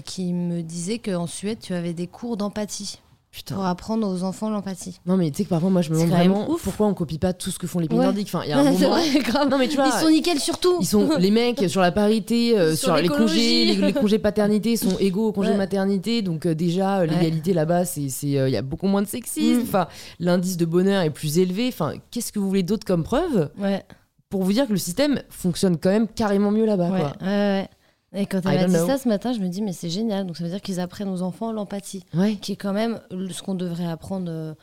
qui 0.05 0.33
me 0.33 0.63
disait 0.63 0.99
qu'en 0.99 1.27
Suède, 1.27 1.59
tu 1.61 1.73
avais 1.75 1.93
des 1.95 2.07
cours 2.07 2.37
d'empathie 2.37 2.99
Putain. 3.35 3.57
pour 3.57 3.65
apprendre 3.67 4.07
aux 4.09 4.23
enfants 4.23 4.49
l'empathie. 4.49 5.01
Non, 5.07 5.17
mais 5.17 5.31
tu 5.33 5.39
sais 5.39 5.45
que 5.45 5.49
parfois, 5.49 5.69
moi, 5.69 5.83
je 5.83 5.91
me 5.91 5.97
demande 5.97 6.11
vraiment 6.11 6.49
ouf. 6.51 6.63
pourquoi 6.63 6.87
on 6.87 6.95
copie 6.95 7.19
pas 7.19 7.33
tout 7.33 7.51
ce 7.51 7.59
que 7.59 7.67
font 7.67 7.81
les 7.81 7.89
pays 7.89 7.99
Ouais. 7.99 8.05
nordiques. 8.05 8.29
Enfin, 8.29 8.43
il 8.45 8.51
y 8.51 8.53
a 8.53 8.59
un 8.61 8.65
moment. 8.71 8.91
vrai, 8.91 9.19
grave. 9.21 9.49
Non, 9.49 9.59
mais 9.59 9.67
tu 9.67 9.75
vois, 9.77 9.87
Ils 9.89 10.01
sont 10.01 10.09
nickel 10.11 10.39
sur 10.39 10.59
tout. 10.59 10.77
Ils 10.81 10.87
sont 10.87 11.17
les 11.19 11.31
mecs 11.33 11.69
sur 11.69 11.81
la 11.81 11.91
parité, 11.91 12.57
euh, 12.57 12.77
Sur 12.77 12.91
sur, 12.91 12.97
les 12.97 13.09
congés, 13.09 13.65
les, 13.65 13.75
les 13.75 13.93
congés 13.93 14.19
paternité 14.21 14.77
sont 14.77 14.97
égaux 14.99 15.29
aux 15.29 15.33
congés 15.33 15.51
Ouais. 15.51 15.57
maternité. 15.57 16.23
Donc 16.23 16.47
euh, 16.47 16.55
déjà 16.55 17.01
euh, 17.01 17.07
l'égalité 17.07 17.53
là-bas, 17.53 17.85
c'est 17.85 18.03
il 18.03 18.29
y 18.31 18.57
a 18.57 18.63
beaucoup 18.63 18.87
moins 18.87 19.03
de 19.03 19.09
sexisme. 19.09 19.61
Mm. 19.61 19.63
Enfin, 19.65 19.89
l'indice 20.21 20.57
de 20.57 20.65
bonheur 20.65 21.03
est 21.03 21.11
plus 21.11 21.39
élevé. 21.39 21.67
Enfin, 21.69 21.95
qu'est-ce 22.13 22.33
que 22.33 22.39
vous 22.39 22.49
voulez 22.49 22.63
d'autre 22.63 22.87
comme 22.87 23.03
preuve 23.03 23.51
Ouais, 23.59 23.83
pour 24.31 24.45
vous 24.45 24.53
dire 24.53 24.67
que 24.69 24.73
le 24.73 24.79
système 24.79 25.21
fonctionne 25.29 25.77
quand 25.79 25.91
même 25.91 26.07
carrément 26.09 26.51
mieux 26.53 26.67
là-bas 26.67 26.91
ouais, 26.91 27.27
ouais. 27.27 27.69
Et 28.15 28.27
quand 28.27 28.39
I 28.39 28.43
elle 28.49 28.55
m'a 28.55 28.61
don't 28.63 28.71
dit 28.71 28.77
know. 28.77 28.87
ça 28.87 28.99
ce 28.99 29.09
matin, 29.09 29.33
je 29.33 29.41
me 29.41 29.49
dis, 29.49 29.61
mais 29.63 29.73
c'est 29.73 29.91
génial. 29.91 30.27
Donc 30.27 30.37
ça 30.37 30.45
veut 30.45 30.51
dire 30.51 30.61
qu'ils 30.61 30.81
apprennent 30.81 31.09
aux 31.09 31.23
enfants 31.23 31.53
l'empathie, 31.53 32.05
Ouais. 32.15 32.37
qui 32.37 32.53
est 32.53 32.57
quand 32.57 32.73
même 32.73 33.01
ce 33.11 33.43
qu'on 33.43 33.55
devrait 33.55 33.87
apprendre. 33.87 34.27
euh, 34.31 34.55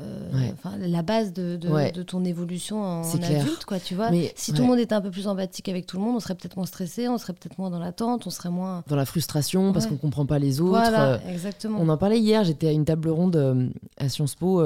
euh, 0.00 0.30
Ouais. 0.32 0.54
la 0.86 1.02
base 1.02 1.32
de, 1.32 1.56
de, 1.56 1.68
Ouais. 1.68 1.90
de 1.90 2.04
ton 2.04 2.24
évolution 2.24 2.80
en, 2.82 3.02
adulte, 3.02 3.64
quoi, 3.66 3.80
tu 3.80 3.96
vois. 3.96 4.10
Mais 4.12 4.32
Si 4.36 4.52
tout 4.52 4.62
le 4.62 4.68
monde 4.68 4.78
était 4.78 4.94
un 4.94 5.00
peu 5.00 5.10
plus 5.10 5.26
empathique 5.26 5.68
avec 5.68 5.86
tout 5.86 5.96
le 5.96 6.04
monde, 6.04 6.14
on 6.14 6.20
serait 6.20 6.36
peut-être 6.36 6.54
moins 6.56 6.66
stressé, 6.66 7.08
on 7.08 7.18
serait 7.18 7.32
peut-être 7.32 7.58
moins 7.58 7.68
dans 7.68 7.80
l'attente, 7.80 8.24
on 8.24 8.30
serait 8.30 8.50
moins. 8.50 8.84
dans 8.86 8.94
la 8.94 9.04
frustration 9.06 9.72
parce 9.72 9.86
qu'on 9.88 9.96
comprend 9.96 10.24
pas 10.24 10.38
les 10.38 10.60
autres. 10.60 10.70
Voilà, 10.78 11.14
euh, 11.14 11.18
exactement. 11.28 11.78
On 11.80 11.88
en 11.88 11.96
parlait 11.96 12.20
hier, 12.20 12.44
j'étais 12.44 12.68
à 12.68 12.72
une 12.72 12.84
table 12.84 13.08
ronde 13.08 13.34
euh, 13.34 13.66
à 13.96 14.08
Sciences 14.08 14.36
Po 14.36 14.62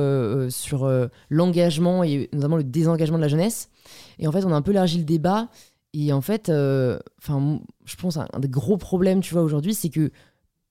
sur 0.51 0.91
l'engagement 1.31 2.05
et 2.05 2.29
notamment 2.33 2.57
le 2.57 2.65
désengagement 2.65 3.17
de 3.17 3.23
la 3.23 3.29
jeunesse. 3.29 3.71
Et 4.19 4.27
en 4.29 4.33
fait, 4.33 4.45
on 4.45 4.53
a 4.53 4.57
un 4.57 4.63
peu 4.63 4.73
élargi 4.73 4.99
le 4.99 5.05
débat. 5.05 5.49
Et 5.95 6.13
en 6.13 6.21
fait, 6.23 6.49
euh, 6.49 6.99
enfin, 7.19 7.61
je 7.85 7.97
pense 7.97 8.17
un, 8.17 8.27
un 8.33 8.39
des 8.41 8.49
gros 8.49 8.77
problèmes, 8.79 9.21
tu 9.21 9.35
vois, 9.35 9.43
aujourd'hui, 9.43 9.75
c'est 9.75 9.91
que 9.91 10.11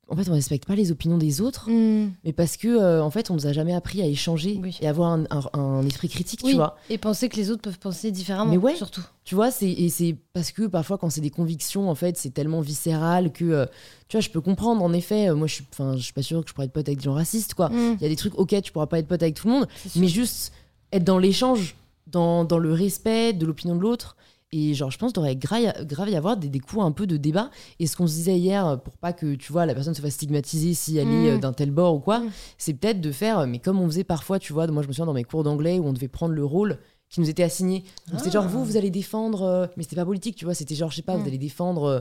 en 0.08 0.16
fait, 0.18 0.28
on 0.30 0.34
respecte 0.34 0.66
pas 0.68 0.76
les 0.76 0.92
opinions 0.92 1.18
des 1.18 1.40
autres, 1.40 1.70
Hmm. 1.70 2.10
mais 2.26 2.34
parce 2.34 2.58
que 2.58 2.68
euh, 2.68 3.02
en 3.02 3.10
fait, 3.12 3.32
on 3.32 3.36
nous 3.36 3.48
a 3.48 3.54
jamais 3.54 3.74
appris 3.74 4.02
à 4.02 4.06
échanger 4.08 4.60
Oui. 4.62 4.78
et 4.82 4.88
avoir 4.90 5.12
un, 5.12 5.24
un- 5.30 5.50
un 5.58 5.86
esprit 5.86 6.10
critique, 6.10 6.42
Oui, 6.44 6.50
tu 6.52 6.58
vois. 6.58 6.76
Et 6.90 6.98
penser 6.98 7.30
que 7.30 7.38
les 7.38 7.50
autres 7.50 7.62
peuvent 7.62 7.80
penser 7.80 8.12
différemment, 8.12 8.52
Mais 8.52 8.58
ouais. 8.58 8.76
surtout. 8.76 9.04
Tu 9.24 9.36
vois, 9.36 9.52
c'est 9.52 9.70
et 9.72 9.88
c'est 9.88 10.18
parce 10.34 10.52
que 10.52 10.64
parfois 10.68 10.98
quand 10.98 11.10
c'est 11.10 11.22
des 11.22 11.30
convictions, 11.30 11.90
en 11.90 11.96
fait, 11.96 12.18
c'est 12.18 12.32
tellement 12.32 12.60
viscéral 12.60 13.32
que 13.32 13.46
euh, 13.46 13.66
tu 14.10 14.18
vois, 14.18 14.22
je 14.22 14.30
peux 14.32 14.42
comprendre. 14.42 14.84
En 14.84 14.92
effet, 14.92 15.30
euh, 15.30 15.36
moi, 15.36 15.48
je 15.48 15.54
suis, 15.54 15.66
enfin, 15.72 15.96
je 15.96 16.02
suis 16.02 16.14
pas 16.14 16.24
sûre 16.24 16.44
que 16.44 16.50
je 16.50 16.54
pourrais 16.56 16.66
être 16.66 16.74
pote 16.74 16.90
avec 16.90 16.98
des 16.98 17.06
gens 17.06 17.14
racistes, 17.14 17.54
quoi. 17.54 17.70
Hmm. 17.70 17.96
Il 17.98 18.02
y 18.02 18.06
a 18.06 18.10
des 18.10 18.18
trucs, 18.18 18.38
ok, 18.38 18.62
tu 18.62 18.74
pourras 18.74 18.88
pas 18.88 19.00
être 19.00 19.08
pote 19.08 19.24
avec 19.24 19.36
tout 19.36 19.48
le 19.48 19.54
monde, 19.54 19.68
mais 19.96 20.08
juste 20.10 20.52
être 20.92 21.06
dans 21.06 21.20
l'échange, 21.20 21.78
dans, 22.08 22.44
dans 22.44 22.58
le 22.58 22.74
respect 22.74 23.32
de 23.32 23.46
l'opinion 23.46 23.78
de 23.78 23.82
l'autre. 23.82 24.18
Et 24.54 24.74
genre, 24.74 24.91
je 24.91 24.97
pense 24.97 25.14
qu'il 25.14 25.22
devrait 25.22 25.36
grave, 25.38 26.10
y 26.10 26.16
avoir 26.16 26.36
des, 26.36 26.49
des 26.49 26.60
coups 26.60 26.82
un 26.84 26.91
peu 26.91 27.08
de 27.08 27.16
débat. 27.16 27.49
Et 27.80 27.88
ce 27.88 27.95
qu'on 27.95 28.06
se 28.08 28.14
disait 28.14 28.38
hier, 28.38 28.68
euh, 28.68 28.76
pour 28.78 28.97
pas 28.97 29.14
que 29.14 29.36
tu 29.36 29.52
vois 29.54 29.66
la 29.66 29.74
personne 29.74 29.93
se 29.93 30.02
fasse 30.02 30.14
stigmatiser 30.16 30.74
si 30.74 30.97
elle 30.97 31.08
Mm. 31.08 31.26
est 31.26 31.32
euh, 31.32 31.38
d'un 31.38 31.54
tel 31.54 31.72
bord 31.72 31.95
ou 31.95 31.99
quoi, 31.99 32.20
Mm. 32.20 32.32
c'est 32.58 32.74
peut-être 32.74 32.99
de 32.99 33.12
faire, 33.14 33.39
euh, 33.39 33.45
mais 33.47 33.60
comme 33.60 33.80
on 33.80 33.86
faisait 33.88 34.04
parfois, 34.04 34.39
tu 34.39 34.52
vois, 34.52 34.68
moi 34.68 34.84
je 34.84 34.88
me 34.89 34.93
souviens 34.93 35.06
dans 35.06 35.14
mes 35.14 35.24
cours 35.24 35.43
d'anglais 35.43 35.80
où 35.80 35.86
on 35.88 35.93
devait 35.93 36.10
prendre 36.10 36.34
le 36.34 36.43
rôle 36.43 36.80
qui 37.10 37.22
nous 37.22 37.30
était 37.30 37.43
assigné. 37.43 37.84
Donc 38.10 38.20
c'était 38.20 38.30
Ah. 38.38 38.41
genre, 38.41 38.47
vous, 38.49 38.66
vous 38.66 38.76
allez 38.78 38.89
défendre, 38.89 39.43
euh, 39.43 39.68
mais 39.78 39.84
c'était 39.84 39.95
pas 39.95 40.06
politique, 40.06 40.36
tu 40.36 40.43
vois, 40.45 40.54
c'était 40.54 40.76
genre, 40.76 40.91
je 40.91 40.97
sais 40.97 41.02
pas, 41.02 41.16
Mm. 41.16 41.22
vous 41.22 41.28
allez 41.30 41.38
défendre 41.38 41.84
euh, 41.86 41.99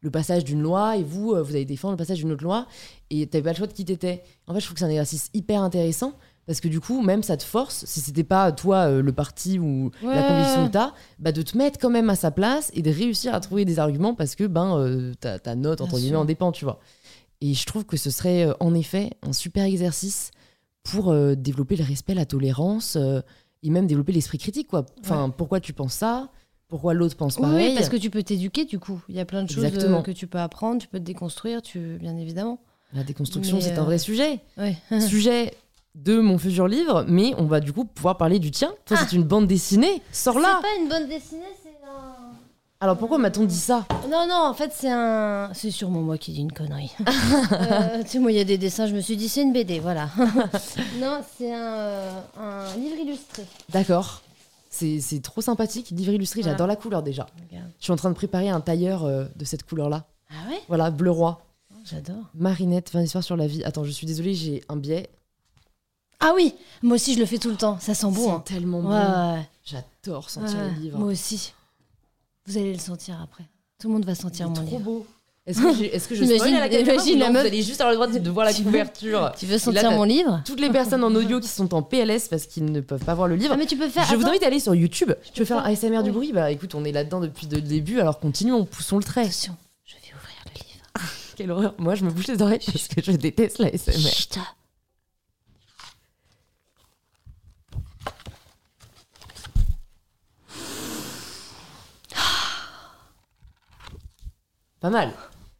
le 0.00 0.10
passage 0.12 0.44
d'une 0.44 0.62
loi 0.62 0.96
et 0.96 1.02
vous, 1.02 1.34
vous 1.34 1.50
allez 1.56 1.64
défendre 1.64 1.94
le 1.94 1.96
passage 1.98 2.18
d'une 2.18 2.30
autre 2.30 2.44
loi 2.44 2.68
et 3.10 3.26
t'avais 3.26 3.42
pas 3.42 3.50
le 3.50 3.56
choix 3.56 3.66
de 3.66 3.72
qui 3.72 3.84
t'étais. 3.84 4.22
En 4.46 4.54
fait, 4.54 4.60
je 4.60 4.66
trouve 4.66 4.74
que 4.74 4.78
c'est 4.78 4.84
un 4.86 4.90
exercice 4.90 5.28
hyper 5.34 5.60
intéressant 5.62 6.12
parce 6.48 6.62
que 6.62 6.68
du 6.68 6.80
coup, 6.80 7.02
même 7.02 7.22
ça 7.22 7.36
te 7.36 7.42
force, 7.42 7.84
si 7.84 8.00
c'était 8.00 8.24
pas 8.24 8.50
toi 8.52 8.88
euh, 8.88 9.02
le 9.02 9.12
parti 9.12 9.58
ou 9.58 9.90
la 10.02 10.22
conviction 10.22 10.66
que 10.66 10.72
t'as, 10.72 10.94
bah, 11.18 11.30
de 11.30 11.42
te 11.42 11.58
mettre 11.58 11.78
quand 11.78 11.90
même 11.90 12.08
à 12.08 12.16
sa 12.16 12.30
place 12.30 12.70
et 12.72 12.80
de 12.80 12.90
réussir 12.90 13.34
à 13.34 13.40
trouver 13.40 13.66
des 13.66 13.78
arguments 13.78 14.14
parce 14.14 14.34
que 14.34 14.44
ben, 14.44 14.78
euh, 14.78 15.12
ta, 15.20 15.38
ta 15.38 15.54
note, 15.54 15.82
entre 15.82 15.98
guillemets, 15.98 16.16
en 16.16 16.24
dépend, 16.24 16.50
tu 16.50 16.64
vois. 16.64 16.80
Et 17.42 17.52
je 17.52 17.66
trouve 17.66 17.84
que 17.84 17.98
ce 17.98 18.08
serait 18.10 18.46
euh, 18.46 18.54
en 18.60 18.72
effet 18.72 19.10
un 19.20 19.34
super 19.34 19.64
exercice 19.64 20.30
pour 20.84 21.14
développer 21.36 21.76
le 21.76 21.84
respect, 21.84 22.14
la 22.14 22.24
tolérance 22.24 22.96
et 23.62 23.68
même 23.68 23.86
développer 23.86 24.12
l'esprit 24.12 24.38
critique, 24.38 24.68
quoi. 24.68 24.86
Enfin, 25.02 25.28
pourquoi 25.28 25.60
tu 25.60 25.74
penses 25.74 25.92
ça? 25.92 26.30
Pourquoi 26.66 26.94
l'autre 26.94 27.14
pense 27.14 27.36
pareil? 27.36 27.68
oui, 27.68 27.74
parce 27.74 27.90
que 27.90 27.98
tu 27.98 28.08
peux 28.08 28.22
t'éduquer 28.22 28.64
du 28.64 28.78
coup. 28.78 29.02
Il 29.10 29.14
y 29.14 29.20
a 29.20 29.26
plein 29.26 29.42
de 29.42 29.50
choses 29.50 29.66
Exactement. 29.66 30.00
que 30.00 30.12
tu 30.12 30.26
peux 30.26 30.38
apprendre, 30.38 30.80
tu 30.80 30.88
peux 30.88 30.98
te 30.98 31.04
déconstruire, 31.04 31.60
tu 31.60 31.98
bien 31.98 32.16
évidemment. 32.16 32.58
La 32.94 33.04
déconstruction, 33.04 33.60
c'est 33.60 33.76
un 33.76 33.84
vrai 33.84 33.98
sujet. 33.98 34.40
Ouais. 34.56 34.76
sujet 35.00 35.52
de 35.98 36.20
mon 36.20 36.38
futur 36.38 36.68
livre, 36.68 37.04
mais 37.08 37.34
on 37.38 37.44
va 37.44 37.60
du 37.60 37.72
coup 37.72 37.84
pouvoir 37.84 38.16
parler 38.16 38.38
du 38.38 38.50
tien. 38.50 38.72
Toi, 38.86 38.96
c'est 38.96 39.12
une 39.16 39.24
bande 39.24 39.46
dessinée. 39.46 40.00
Sors 40.12 40.38
là 40.38 40.54
Ah. 40.54 40.60
C'est 40.62 40.68
pas 40.76 40.82
une 40.82 40.88
bonne 40.88 41.08
dessinée, 41.08 41.42
c'est 41.62 41.68
un. 41.86 42.14
Alors 42.80 42.96
pourquoi 42.96 43.18
m'a-t-on 43.18 43.44
dit 43.44 43.56
ça 43.58 43.84
Non, 44.08 44.26
non, 44.28 44.36
en 44.46 44.54
fait, 44.54 44.70
c'est 44.72 44.90
un. 44.90 45.50
C'est 45.52 45.72
sûrement 45.72 46.00
moi 46.00 46.16
qui 46.16 46.32
dis 46.32 46.40
une 46.40 46.52
connerie. 46.52 46.92
Euh, 47.50 48.02
tu 48.04 48.08
sais, 48.10 48.18
moi, 48.20 48.30
il 48.30 48.36
y 48.38 48.40
a 48.40 48.44
des 48.44 48.58
dessins, 48.58 48.86
je 48.86 48.94
me 48.94 49.00
suis 49.00 49.16
dit, 49.16 49.28
c'est 49.28 49.42
une 49.42 49.52
BD, 49.52 49.80
voilà. 49.80 50.08
non, 51.00 51.20
c'est 51.36 51.52
un, 51.52 51.58
euh, 51.64 52.20
un 52.38 52.76
livre 52.76 52.96
illustré. 53.00 53.44
D'accord. 53.70 54.22
C'est 54.70 55.00
trop 55.22 55.40
sympathique, 55.40 55.90
livre 55.90 56.12
illustré, 56.12 56.40
Voilà. 56.42 56.52
j'adore 56.54 56.66
la 56.68 56.76
couleur 56.76 57.02
déjà. 57.02 57.26
Je 57.50 57.56
suis 57.84 57.92
en 57.92 57.96
train 57.96 58.10
de 58.10 58.14
préparer 58.14 58.48
un 58.48 58.60
tailleur 58.60 59.04
euh, 59.04 59.24
de 59.34 59.44
cette 59.44 59.64
couleur-là. 59.64 60.04
Ah 60.30 60.48
ouais? 60.50 60.60
Voilà, 60.68 60.90
bleu 60.92 61.10
roi. 61.10 61.40
J'adore. 61.84 62.22
Marinette, 62.34 62.92
20 62.92 63.02
histoires 63.02 63.24
sur 63.24 63.36
la 63.36 63.46
vie. 63.48 63.64
Attends, 63.64 63.82
je 63.82 63.90
suis 63.90 64.06
désolée, 64.06 64.34
j'ai 64.34 64.62
un 64.68 64.76
biais. 64.76 65.08
Ah 66.20 66.32
oui, 66.34 66.54
moi 66.82 66.96
aussi, 66.96 67.14
je 67.14 67.20
le 67.20 67.26
fais 67.26 67.38
tout 67.38 67.50
le 67.50 67.56
temps. 67.56 67.78
Ça 67.80 67.94
sent 67.94 68.06
C'est 68.10 68.16
bon. 68.16 68.32
hein. 68.34 68.42
tellement 68.44 68.80
bon. 68.82 68.90
Ouais, 68.90 69.36
ouais, 69.36 69.48
J'adore 69.64 70.30
sentir 70.30 70.56
ouais. 70.58 70.70
les 70.76 70.80
livres. 70.82 70.98
Moi 70.98 71.12
aussi. 71.12 71.52
Vous 72.46 72.56
allez 72.58 72.72
le 72.72 72.78
sentir 72.78 73.20
après. 73.22 73.44
Tout 73.80 73.88
le 73.88 73.94
monde 73.94 74.04
va 74.04 74.14
sentir 74.14 74.48
mon 74.48 74.54
trop 74.54 74.64
livre. 74.64 74.78
beau. 74.80 75.06
Est-ce 75.46 75.60
que, 75.62 75.82
est-ce 75.84 76.08
que 76.08 76.14
je 76.14 76.24
Imagine- 76.24 76.56
à 76.56 76.60
la 76.60 76.68
caméra 76.68 76.92
imagine 76.94 77.18
la 77.20 77.30
meuf- 77.30 77.40
Vous 77.42 77.46
allez 77.48 77.62
juste 77.62 77.80
avoir 77.80 77.92
le 77.92 77.96
droit 77.96 78.06
de, 78.06 78.18
de 78.18 78.30
voir 78.30 78.44
la 78.44 78.52
Tu 78.52 78.60
veux- 78.62 78.66
couverture. 78.70 79.32
Tu 79.38 79.46
veux 79.46 79.56
sentir 79.58 79.90
mon 79.92 80.02
livre 80.04 80.42
Toutes 80.44 80.60
les 80.60 80.68
personnes 80.68 81.02
en 81.04 81.14
audio 81.14 81.40
qui 81.40 81.48
sont 81.48 81.72
en 81.72 81.82
PLS 81.82 82.28
parce 82.28 82.46
qu'ils 82.46 82.66
ne 82.66 82.80
peuvent 82.80 83.02
pas 83.04 83.14
voir 83.14 83.28
le 83.28 83.36
livre. 83.36 83.52
Ah, 83.54 83.56
mais 83.56 83.64
tu 83.64 83.76
peux 83.78 83.88
faire. 83.88 84.04
Je 84.10 84.16
vous 84.16 84.26
invite 84.26 84.42
à 84.42 84.48
aller 84.48 84.60
sur 84.60 84.74
YouTube. 84.74 85.12
Tu 85.32 85.40
veux 85.40 85.46
faire 85.46 85.58
un 85.58 85.74
faire- 85.74 85.90
ASMR 85.90 86.02
du 86.02 86.10
bruit 86.10 86.32
Bah 86.32 86.50
écoute, 86.50 86.74
on 86.74 86.84
est 86.84 86.92
là-dedans 86.92 87.20
depuis 87.20 87.46
le 87.46 87.62
début, 87.62 87.98
alors 88.00 88.18
continuons, 88.18 88.64
poussons 88.66 88.98
le 88.98 89.04
trait. 89.04 89.22
Attention, 89.22 89.56
je 89.86 89.94
vais 89.94 90.14
ouvrir 90.14 90.36
le 90.46 90.52
livre. 90.52 90.84
Quelle 91.36 91.50
horreur. 91.50 91.74
Moi, 91.78 91.94
je 91.94 92.04
me 92.04 92.10
bouche 92.10 92.26
les 92.26 92.42
oreilles 92.42 92.60
parce 92.66 92.88
que 92.88 93.00
je 93.02 93.12
déteste 93.12 93.58
la 93.58 93.68
ASMR. 93.68 93.92
Chut. 94.10 94.38
Pas 104.80 104.90
mal. 104.90 105.12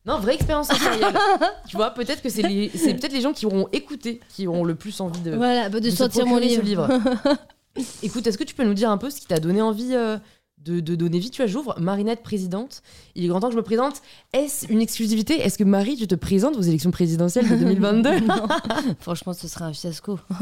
Non, 0.06 0.20
vraie 0.20 0.34
expérience 0.34 0.68
sensorielle. 0.68 1.14
tu 1.68 1.76
vois, 1.76 1.90
peut-être 1.90 2.22
que 2.22 2.30
c'est 2.30 2.42
les, 2.42 2.70
c'est 2.70 2.94
peut-être 2.94 3.12
les 3.12 3.20
gens 3.20 3.32
qui 3.32 3.46
auront 3.46 3.68
écouté 3.72 4.20
qui 4.28 4.46
auront 4.46 4.64
le 4.64 4.74
plus 4.74 5.00
envie 5.00 5.20
de, 5.20 5.32
Voilà, 5.32 5.68
bah, 5.68 5.80
de, 5.80 5.84
de 5.84 5.90
se 5.90 5.96
sentir 5.96 6.24
mon 6.26 6.38
procurer 6.38 6.62
livre. 6.62 6.86
ce 6.86 6.92
livre. 6.92 7.36
Écoute, 8.02 8.26
est-ce 8.26 8.38
que 8.38 8.44
tu 8.44 8.54
peux 8.54 8.64
nous 8.64 8.74
dire 8.74 8.90
un 8.90 8.98
peu 8.98 9.10
ce 9.10 9.20
qui 9.20 9.26
t'a 9.26 9.38
donné 9.38 9.60
envie 9.60 9.94
euh, 9.94 10.16
de, 10.64 10.80
de 10.80 10.94
donner 10.94 11.18
vie 11.18 11.30
Tu 11.30 11.40
vois, 11.42 11.46
j'ouvre 11.50 11.74
Marinette 11.80 12.22
présidente. 12.22 12.82
Il 13.14 13.24
est 13.24 13.28
grand 13.28 13.40
temps 13.40 13.48
que 13.48 13.52
je 13.54 13.58
me 13.58 13.62
présente. 13.62 14.02
Est-ce 14.32 14.66
une 14.70 14.80
exclusivité? 14.82 15.40
Est-ce 15.40 15.56
que 15.58 15.64
Marie, 15.64 15.96
tu 15.96 16.06
te 16.06 16.14
présentes 16.14 16.56
aux 16.56 16.62
élections 16.62 16.90
présidentielles 16.90 17.48
de 17.48 17.56
2022 17.64 18.20
Non, 18.20 18.46
franchement, 19.00 19.32
ce 19.32 19.48
serait 19.48 19.64
un 19.64 19.72
fiasco. 19.72 20.18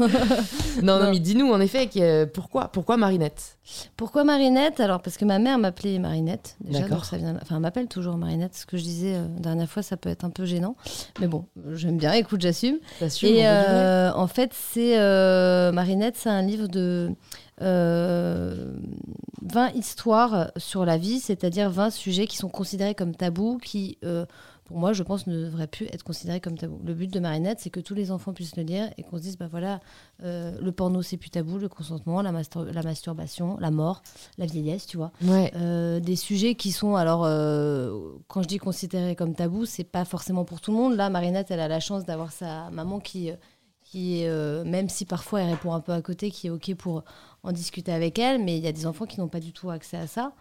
Non, 0.83 0.97
non, 0.99 1.05
Non. 1.05 1.11
mais 1.11 1.19
dis-nous 1.19 1.51
en 1.51 1.59
effet 1.59 1.87
que- 1.87 2.25
pourquoi, 2.25 2.67
pourquoi 2.69 2.97
Marinette? 2.97 3.57
Pourquoi 3.97 4.23
Marinette? 4.23 4.79
Alors, 4.79 5.01
parce 5.01 5.17
que 5.17 5.25
ma 5.25 5.39
mère 5.39 5.57
m'appelait 5.57 5.97
Marinette. 5.99 6.55
Déjà, 6.61 6.81
D'accord. 6.81 6.97
donc 6.97 7.05
ça 7.05 7.17
vient... 7.17 7.35
Enfin, 7.41 7.55
elle 7.55 7.61
m'appelle 7.61 7.87
toujours 7.87 8.15
Marinette. 8.17 8.55
Ce 8.55 8.65
que 8.65 8.77
je 8.77 8.83
disais 8.83 9.15
euh, 9.15 9.27
dernière 9.39 9.69
fois, 9.69 9.81
ça 9.83 9.97
peut 9.97 10.09
être 10.09 10.23
un 10.23 10.29
peu 10.29 10.45
gênant. 10.45 10.75
Mais 11.19 11.27
bon, 11.27 11.45
j'aime 11.73 11.97
bien, 11.97 12.13
écoute, 12.13 12.41
j'assume. 12.41 12.77
Et 13.23 13.47
euh, 13.47 14.11
en 14.13 14.27
fait, 14.27 14.51
c'est 14.53 14.97
euh, 14.99 15.71
Marinette, 15.71 16.15
c'est 16.17 16.29
un 16.29 16.41
livre 16.43 16.67
de 16.67 17.09
euh, 17.61 18.73
20 19.41 19.71
histoires 19.73 20.51
sur 20.57 20.85
la 20.85 20.97
vie, 20.97 21.19
c'est-à-dire 21.19 21.69
20 21.69 21.89
sujets 21.89 22.27
qui 22.27 22.37
sont 22.37 22.49
considérés 22.49 22.95
comme 22.95 23.15
tabous, 23.15 23.57
qui, 23.63 23.97
euh, 24.03 24.25
pour 24.65 24.77
moi, 24.77 24.91
je 24.91 25.01
pense, 25.03 25.27
ne 25.27 25.45
devraient 25.45 25.67
plus 25.67 25.85
être 25.87 26.03
considérés 26.03 26.41
comme 26.41 26.57
tabous. 26.57 26.79
Le 26.85 26.93
but 26.93 27.11
de 27.11 27.19
Marinette, 27.19 27.59
c'est 27.61 27.69
que 27.69 27.79
tous 27.79 27.93
les 27.93 28.11
enfants 28.11 28.33
puissent 28.33 28.57
le 28.57 28.63
lire 28.63 28.89
et 28.97 29.03
qu'on 29.03 29.17
se 29.17 29.21
dise, 29.21 29.37
bah 29.37 29.47
voilà, 29.49 29.79
euh, 30.23 30.51
le 30.61 30.71
porno, 30.73 31.01
c'est 31.01 31.15
plus 31.17 31.29
tabou, 31.29 31.57
le 31.57 31.69
consentement, 31.69 32.21
la, 32.21 32.31
mastur- 32.33 32.65
la 32.71 32.83
masturbation, 32.83 33.57
la 33.61 33.71
mort, 33.71 34.01
la 34.37 34.45
vieillesse, 34.45 34.85
tu 34.85 34.97
vois. 34.97 35.11
Ouais. 35.23 35.51
Euh, 35.55 35.99
des 36.01 36.15
sujets 36.17 36.55
qui 36.55 36.71
sont 36.73 36.95
alors 36.95 37.21
quand 38.27 38.41
je 38.41 38.47
dis 38.47 38.57
considérés 38.57 39.15
comme 39.15 39.33
tabous 39.33 39.65
c'est 39.65 39.83
pas 39.83 40.05
forcément 40.05 40.43
pour 40.45 40.59
tout 40.61 40.71
le 40.71 40.77
monde 40.77 40.95
là 40.95 41.09
Marinette 41.09 41.49
elle 41.51 41.59
a 41.59 41.67
la 41.67 41.79
chance 41.79 42.05
d'avoir 42.05 42.31
sa 42.31 42.69
maman 42.71 42.99
qui 42.99 43.31
qui 43.83 44.21
est 44.21 44.27
euh, 44.29 44.63
même 44.65 44.89
si 44.89 45.05
parfois 45.05 45.41
elle 45.41 45.49
répond 45.49 45.73
un 45.73 45.79
peu 45.79 45.91
à 45.93 46.01
côté 46.01 46.29
qui 46.31 46.47
est 46.47 46.49
ok 46.49 46.75
pour 46.75 47.03
en 47.47 47.51
discuter 47.51 47.91
avec 47.91 48.19
elle 48.19 48.43
mais 48.43 48.57
il 48.57 48.63
y 48.63 48.67
a 48.67 48.71
des 48.71 48.85
enfants 48.85 49.05
qui 49.05 49.19
n'ont 49.19 49.27
pas 49.29 49.39
du 49.39 49.53
tout 49.53 49.69
accès 49.69 49.97
à 49.97 50.07
ça 50.07 50.33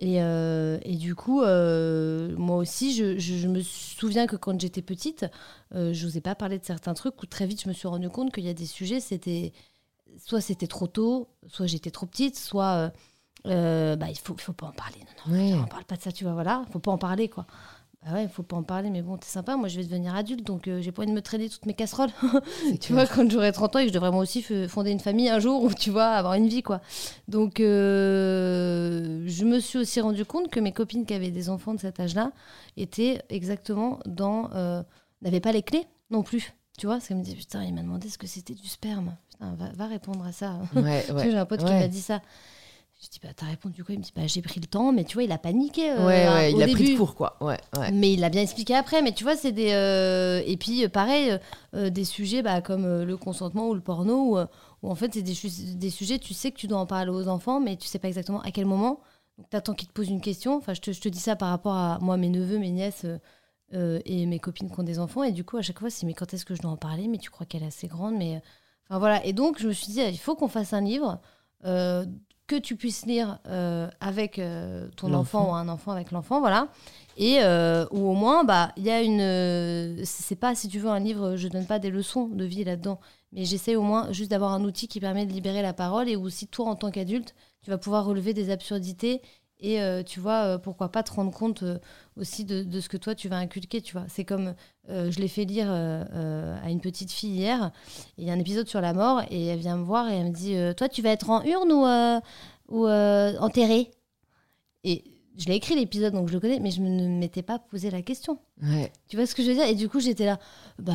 et, 0.00 0.22
euh, 0.22 0.78
et 0.82 0.94
du 0.96 1.14
coup 1.14 1.42
euh, 1.42 2.34
moi 2.36 2.56
aussi 2.56 2.94
je, 2.94 3.18
je- 3.18 3.34
je 3.36 3.48
me 3.48 3.60
souviens 3.62 4.26
que 4.26 4.36
quand 4.36 4.60
j'étais 4.60 4.82
petite 4.82 5.26
euh, 5.74 5.92
je 5.92 6.04
n'osais 6.06 6.20
pas 6.20 6.34
parler 6.34 6.58
de 6.58 6.64
certains 6.64 6.94
trucs 6.94 7.20
où 7.22 7.26
très 7.26 7.46
vite 7.46 7.62
je 7.62 7.68
me 7.68 7.74
suis 7.74 7.88
rendu 7.88 8.08
compte 8.08 8.32
qu'il 8.32 8.44
y 8.44 8.48
a 8.48 8.54
des 8.54 8.66
sujets 8.66 9.00
c'était 9.00 9.52
soit 10.24 10.40
c'était 10.40 10.66
trop 10.68 10.86
tôt 10.86 11.28
soit 11.48 11.66
j'étais 11.66 11.90
trop 11.90 12.06
petite 12.06 12.36
soit 12.38 12.92
bah, 13.44 14.10
il 14.10 14.18
faut, 14.22 14.36
faut 14.36 14.52
pas 14.52 14.66
en 14.66 14.72
parler. 14.72 14.98
Non, 15.26 15.34
non, 15.34 15.38
Ouais. 15.38 15.54
on 15.62 15.66
parle 15.66 15.84
pas 15.84 15.96
de 15.96 16.02
ça, 16.02 16.12
tu 16.12 16.24
vois, 16.24 16.34
voilà. 16.34 16.64
Faut 16.70 16.80
pas 16.80 16.90
en 16.90 16.98
parler, 16.98 17.28
quoi. 17.30 17.46
Bah 18.06 18.12
ouais, 18.14 18.28
faut 18.28 18.44
pas 18.44 18.56
en 18.56 18.62
parler, 18.62 18.90
mais 18.90 19.02
bon, 19.02 19.16
t'es 19.16 19.26
sympa. 19.26 19.56
Moi, 19.56 19.66
je 19.68 19.76
vais 19.78 19.84
devenir 19.84 20.14
adulte, 20.14 20.46
donc 20.46 20.68
euh, 20.68 20.80
j'ai 20.80 20.92
pas 20.92 21.02
envie 21.02 21.10
de 21.10 21.16
me 21.16 21.20
traîner 21.22 21.48
toutes 21.48 21.66
mes 21.66 21.74
casseroles. 21.74 22.10
Tu 22.80 22.92
clair. 22.92 22.92
vois, 22.92 23.06
quand 23.06 23.28
j'aurai 23.28 23.50
30 23.50 23.74
ans 23.74 23.78
et 23.80 23.82
que 23.82 23.88
je 23.88 23.94
devrais 23.94 24.12
moi 24.12 24.22
aussi 24.22 24.42
fonder 24.68 24.92
une 24.92 25.00
famille 25.00 25.28
un 25.28 25.40
jour, 25.40 25.64
ou 25.64 25.72
tu 25.74 25.90
vois, 25.90 26.06
avoir 26.06 26.34
une 26.34 26.46
vie, 26.48 26.62
quoi. 26.62 26.80
Donc, 27.26 27.58
euh, 27.60 29.24
je 29.26 29.44
me 29.44 29.58
suis 29.58 29.78
aussi 29.78 30.00
rendu 30.00 30.24
compte 30.24 30.48
que 30.48 30.60
mes 30.60 30.72
copines 30.72 31.06
qui 31.06 31.14
avaient 31.14 31.30
des 31.32 31.50
enfants 31.50 31.74
de 31.74 31.80
cet 31.80 31.98
âge-là 32.00 32.30
étaient 32.76 33.20
exactement 33.30 33.98
dans. 34.06 34.50
euh, 34.54 34.82
n'avaient 35.22 35.40
pas 35.40 35.52
les 35.52 35.62
clés 35.62 35.86
non 36.10 36.22
plus. 36.22 36.54
Tu 36.78 36.86
vois, 36.86 37.00
qu'elles 37.00 37.16
me 37.16 37.24
disaient, 37.24 37.36
putain, 37.36 37.64
il 37.64 37.74
m'a 37.74 37.82
demandé 37.82 38.08
ce 38.08 38.18
que 38.18 38.28
c'était 38.28 38.54
du 38.54 38.68
sperme. 38.68 39.16
Putain, 39.32 39.54
va, 39.54 39.70
va 39.74 39.86
répondre 39.86 40.24
à 40.24 40.30
ça. 40.30 40.60
Ouais. 40.76 41.04
J'ai 41.24 41.36
un 41.36 41.44
pote 41.46 41.64
qui 41.64 41.72
m'a 41.72 41.88
dit 41.88 42.00
ça. 42.00 42.22
Je 43.00 43.08
dis, 43.10 43.20
bah, 43.22 43.28
t'as 43.34 43.46
répondu 43.46 43.84
quoi? 43.84 43.94
Il 43.94 43.98
me 43.98 44.02
dit, 44.02 44.12
bah, 44.14 44.26
j'ai 44.26 44.42
pris 44.42 44.58
le 44.58 44.66
temps, 44.66 44.90
mais 44.90 45.04
tu 45.04 45.14
vois, 45.14 45.22
il 45.22 45.30
a 45.30 45.38
paniqué. 45.38 45.92
euh, 45.92 46.04
Ouais, 46.04 46.26
ouais, 46.28 46.52
au 46.52 46.56
il 46.56 46.62
a 46.64 46.66
pris 46.66 46.92
de 46.94 46.98
court, 46.98 47.14
quoi. 47.14 47.36
Ouais, 47.40 47.56
ouais. 47.78 47.92
Mais 47.92 48.12
il 48.12 48.18
l'a 48.20 48.28
bien 48.28 48.42
expliqué 48.42 48.74
après. 48.74 49.02
Mais 49.02 49.12
tu 49.12 49.22
vois, 49.22 49.36
c'est 49.36 49.52
des. 49.52 49.70
euh, 49.72 50.42
Et 50.46 50.56
puis, 50.56 50.84
euh, 50.84 50.88
pareil, 50.88 51.38
euh, 51.74 51.90
des 51.90 52.04
sujets 52.04 52.42
bah, 52.42 52.60
comme 52.60 53.02
le 53.04 53.16
consentement 53.16 53.68
ou 53.68 53.74
le 53.74 53.80
porno, 53.80 54.36
où, 54.36 54.38
où 54.82 54.90
en 54.90 54.94
fait, 54.96 55.14
c'est 55.14 55.22
des, 55.22 55.90
sujets, 55.90 56.18
tu 56.18 56.34
sais 56.34 56.50
que 56.50 56.56
tu 56.58 56.66
dois 56.66 56.80
en 56.80 56.86
parler 56.86 57.10
aux 57.12 57.28
enfants, 57.28 57.60
mais 57.60 57.76
tu 57.76 57.86
sais 57.86 58.00
pas 58.00 58.08
exactement 58.08 58.40
à 58.40 58.50
quel 58.50 58.66
moment. 58.66 58.98
Donc, 59.38 59.48
t'attends 59.48 59.74
qu'ils 59.74 59.86
te 59.88 59.92
posent 59.92 60.08
une 60.08 60.20
question. 60.20 60.56
Enfin, 60.56 60.74
je 60.74 60.80
te, 60.80 60.90
je 60.90 61.00
te 61.00 61.08
dis 61.08 61.20
ça 61.20 61.36
par 61.36 61.50
rapport 61.50 61.74
à 61.74 61.98
moi, 62.00 62.16
mes 62.16 62.30
neveux, 62.30 62.58
mes 62.58 62.70
nièces. 62.72 63.06
et 63.72 64.26
mes 64.26 64.38
copines 64.40 64.70
qui 64.72 64.80
ont 64.80 64.82
des 64.82 64.98
enfants 64.98 65.22
et 65.22 65.30
du 65.30 65.44
coup 65.44 65.58
à 65.58 65.62
chaque 65.62 65.78
fois 65.78 65.90
c'est 65.90 66.06
mais 66.06 66.14
quand 66.14 66.32
est-ce 66.32 66.46
que 66.46 66.54
je 66.54 66.62
dois 66.62 66.70
en 66.70 66.78
parler? 66.78 67.06
Mais 67.06 67.18
tu 67.18 67.28
crois 67.28 67.44
qu'elle 67.46 67.62
est 67.62 67.66
assez 67.66 67.86
grande 67.86 68.14
mais 68.16 68.40
enfin 68.88 68.98
voilà 68.98 69.22
et 69.26 69.34
donc 69.34 69.60
je 69.60 69.68
me 69.68 69.72
suis 69.74 69.92
dit 69.92 70.00
il 70.00 70.16
faut 70.18 70.34
qu'on 70.36 70.48
fasse 70.48 70.72
un 70.72 70.80
livre 70.80 71.20
euh, 71.66 72.06
que 72.48 72.56
tu 72.56 72.74
puisses 72.74 73.06
lire 73.06 73.38
euh, 73.46 73.88
avec 74.00 74.38
euh, 74.38 74.88
ton 74.96 75.12
enfant 75.12 75.50
ou 75.50 75.54
un 75.54 75.68
enfant 75.68 75.92
avec 75.92 76.10
l'enfant 76.10 76.40
voilà. 76.40 76.68
Et 77.16 77.42
euh, 77.42 77.86
ou 77.90 78.08
au 78.08 78.14
moins 78.14 78.42
bah 78.42 78.72
il 78.76 78.84
y 78.84 78.90
a 78.90 79.02
une 79.02 80.04
c'est 80.04 80.36
pas 80.36 80.54
si 80.54 80.68
tu 80.68 80.78
veux 80.78 80.88
un 80.88 80.98
livre 80.98 81.36
je 81.36 81.46
donne 81.48 81.66
pas 81.66 81.78
des 81.78 81.90
leçons 81.90 82.28
de 82.28 82.44
vie 82.44 82.64
là-dedans 82.64 83.00
mais 83.32 83.44
j'essaie 83.44 83.76
au 83.76 83.82
moins 83.82 84.10
juste 84.12 84.30
d'avoir 84.30 84.52
un 84.52 84.64
outil 84.64 84.88
qui 84.88 84.98
permet 84.98 85.26
de 85.26 85.32
libérer 85.32 85.60
la 85.60 85.72
parole 85.72 86.08
et 86.08 86.16
aussi 86.16 86.46
toi 86.46 86.66
en 86.66 86.76
tant 86.76 86.90
qu'adulte 86.90 87.34
tu 87.62 87.70
vas 87.70 87.78
pouvoir 87.78 88.04
relever 88.04 88.34
des 88.34 88.50
absurdités 88.50 89.20
et 89.60 89.80
euh, 89.80 90.02
tu 90.02 90.20
vois 90.20 90.44
euh, 90.44 90.58
pourquoi 90.58 90.90
pas 90.90 91.02
te 91.02 91.12
rendre 91.12 91.32
compte 91.32 91.62
euh, 91.62 91.78
aussi 92.16 92.44
de, 92.44 92.62
de 92.62 92.80
ce 92.80 92.88
que 92.88 92.96
toi 92.96 93.14
tu 93.14 93.28
vas 93.28 93.36
inculquer 93.36 93.80
tu 93.80 93.92
vois 93.92 94.04
c'est 94.08 94.24
comme 94.24 94.54
je 94.88 95.20
l'ai 95.20 95.28
fait 95.28 95.44
lire 95.44 95.70
à 95.70 96.70
une 96.70 96.80
petite 96.80 97.12
fille 97.12 97.34
hier 97.34 97.72
il 98.16 98.26
y 98.26 98.30
a 98.30 98.32
un 98.32 98.38
épisode 98.38 98.66
sur 98.66 98.80
la 98.80 98.94
mort 98.94 99.20
et 99.30 99.46
elle 99.46 99.58
vient 99.58 99.76
me 99.76 99.84
voir 99.84 100.08
et 100.08 100.16
elle 100.16 100.28
me 100.28 100.32
dit 100.32 100.56
toi 100.76 100.88
tu 100.88 101.02
vas 101.02 101.10
être 101.10 101.28
en 101.28 101.42
urne 101.42 101.70
ou 101.72 101.84
ou 102.74 102.86
enterré 102.88 103.90
et 104.84 105.04
je 105.36 105.46
l'ai 105.46 105.56
écrit 105.56 105.74
l'épisode 105.74 106.14
donc 106.14 106.28
je 106.28 106.32
le 106.32 106.40
connais 106.40 106.58
mais 106.58 106.70
je 106.70 106.80
ne 106.80 107.06
m'étais 107.18 107.42
pas 107.42 107.58
posé 107.58 107.90
la 107.90 108.00
question 108.00 108.38
Ouais. 108.62 108.90
tu 109.08 109.16
vois 109.16 109.26
ce 109.26 109.34
que 109.34 109.42
je 109.42 109.48
veux 109.48 109.54
dire? 109.54 109.66
Et 109.66 109.76
du 109.76 109.88
coup, 109.88 110.00
j'étais 110.00 110.26
là. 110.26 110.40
Bah, 110.80 110.94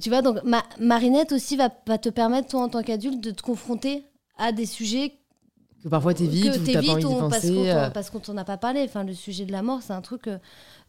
tu 0.00 0.08
vois, 0.08 0.22
donc 0.22 0.42
ma, 0.42 0.62
Marinette 0.80 1.32
aussi 1.32 1.54
va, 1.54 1.68
va 1.86 1.98
te 1.98 2.08
permettre, 2.08 2.48
toi, 2.48 2.62
en 2.62 2.70
tant 2.70 2.82
qu'adulte, 2.82 3.20
de 3.22 3.30
te 3.30 3.42
confronter 3.42 4.04
à 4.38 4.52
des 4.52 4.64
sujets 4.64 5.17
Que 5.82 5.88
parfois 5.88 6.12
t'évites 6.12 6.52
que 6.54 6.58
ou 6.58 6.64
t'évites 6.64 6.98
d'y 6.98 7.04
ou- 7.06 7.28
parce 7.28 7.46
qu'on 7.48 7.64
euh, 7.66 7.90
parce 7.90 8.10
qu'on 8.10 8.18
t'en 8.18 8.36
a 8.36 8.44
pas 8.44 8.56
parlé. 8.56 8.82
Enfin, 8.84 9.04
le 9.04 9.14
sujet 9.14 9.44
de 9.46 9.52
la 9.52 9.62
mort, 9.62 9.80
c'est 9.82 9.92
un 9.92 10.00
truc. 10.00 10.26
euh, 10.26 10.38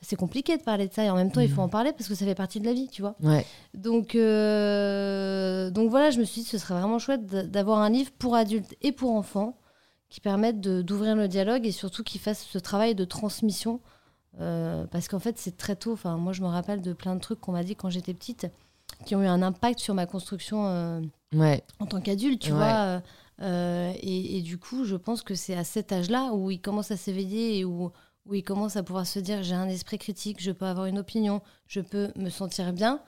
c'est 0.02 0.16
compliqué 0.16 0.58
de 0.58 0.64
parler 0.64 0.88
de 0.88 0.94
ça 0.94 1.04
et 1.04 1.10
en 1.10 1.16
même 1.16 1.32
temps, 1.32 1.42
il 1.42 1.50
faut 1.52 1.62
en 1.62 1.70
parler 1.70 1.92
parce 1.92 2.08
que 2.08 2.16
ça 2.16 2.26
fait 2.26 2.34
partie 2.36 2.60
de 2.60 2.66
la 2.66 2.74
vie, 2.74 2.88
tu 2.88 3.02
vois. 3.02 3.16
Ouais. 3.22 3.46
Donc, 3.76 4.16
euh, 4.16 5.70
donc 5.72 5.90
voilà, 5.90 6.10
je 6.12 6.20
me 6.20 6.24
suis 6.24 6.42
dit 6.42 6.48
ce 6.48 6.58
serait 6.58 6.74
vraiment 6.74 7.00
chouette 7.00 7.26
d'avoir 7.26 7.80
un 7.80 7.90
livre 7.90 8.12
pour 8.18 8.36
adultes 8.36 8.76
et 8.82 8.92
pour 8.92 9.12
enfants 9.12 9.58
qui 10.10 10.22
permettent 10.22 10.62
de- 10.62 10.82
d'ouvrir 10.82 11.16
le 11.16 11.28
dialogue 11.28 11.66
et 11.68 11.72
surtout 11.72 12.04
qui 12.04 12.18
fasse 12.18 12.44
ce 12.50 12.58
travail 12.58 12.96
de 12.96 13.06
transmission. 13.06 13.80
Euh, 14.42 14.86
parce 14.90 15.08
qu'en 15.08 15.20
fait, 15.20 15.38
c'est 15.38 15.58
très 15.58 15.76
tôt. 15.76 15.94
Enfin, 15.94 16.16
moi, 16.18 16.34
je 16.34 16.42
me 16.42 16.48
rappelle 16.48 16.82
de 16.82 16.94
plein 16.94 17.16
de 17.16 17.20
trucs 17.20 17.40
qu'on 17.42 17.52
m'a 17.52 17.64
dit 17.64 17.76
quand 17.76 17.90
j'étais 17.90 18.14
petite 18.14 18.48
qui 19.06 19.16
ont 19.16 19.22
eu 19.22 19.28
un 19.28 19.42
impact 19.42 19.80
sur 19.80 19.94
ma 19.94 20.06
construction 20.06 20.66
euh, 20.68 21.02
Ouais. 21.36 21.64
en 21.80 21.86
tant 21.86 22.00
qu'adulte, 22.02 22.42
tu 22.42 22.52
Ouais. 22.52 22.58
vois. 22.58 23.02
Euh, 23.42 23.94
et, 24.02 24.38
et 24.38 24.42
du 24.42 24.58
coup, 24.58 24.84
je 24.86 24.96
pense 24.96 25.22
que 25.22 25.36
c'est 25.36 25.56
à 25.56 25.64
cet 25.64 25.92
âge-là 25.92 26.34
où 26.34 26.52
il 26.52 26.60
commence 26.60 26.92
à 26.92 26.98
s'éveiller 26.98 27.60
et 27.60 27.66
où, 27.66 27.92
où 28.26 28.34
il 28.36 28.44
commence 28.44 28.76
à 28.76 28.84
pouvoir 28.84 29.08
se 29.08 29.20
dire 29.20 29.44
j'ai 29.44 29.56
un 29.56 29.70
esprit 29.70 29.98
critique, 29.98 30.42
je 30.42 30.52
peux 30.52 30.66
avoir 30.66 30.88
une 30.88 31.00
opinion, 31.00 31.42
je 31.68 31.82
peux 31.82 32.12
me 32.16 32.30
sentir 32.30 32.74
bien, 32.74 33.02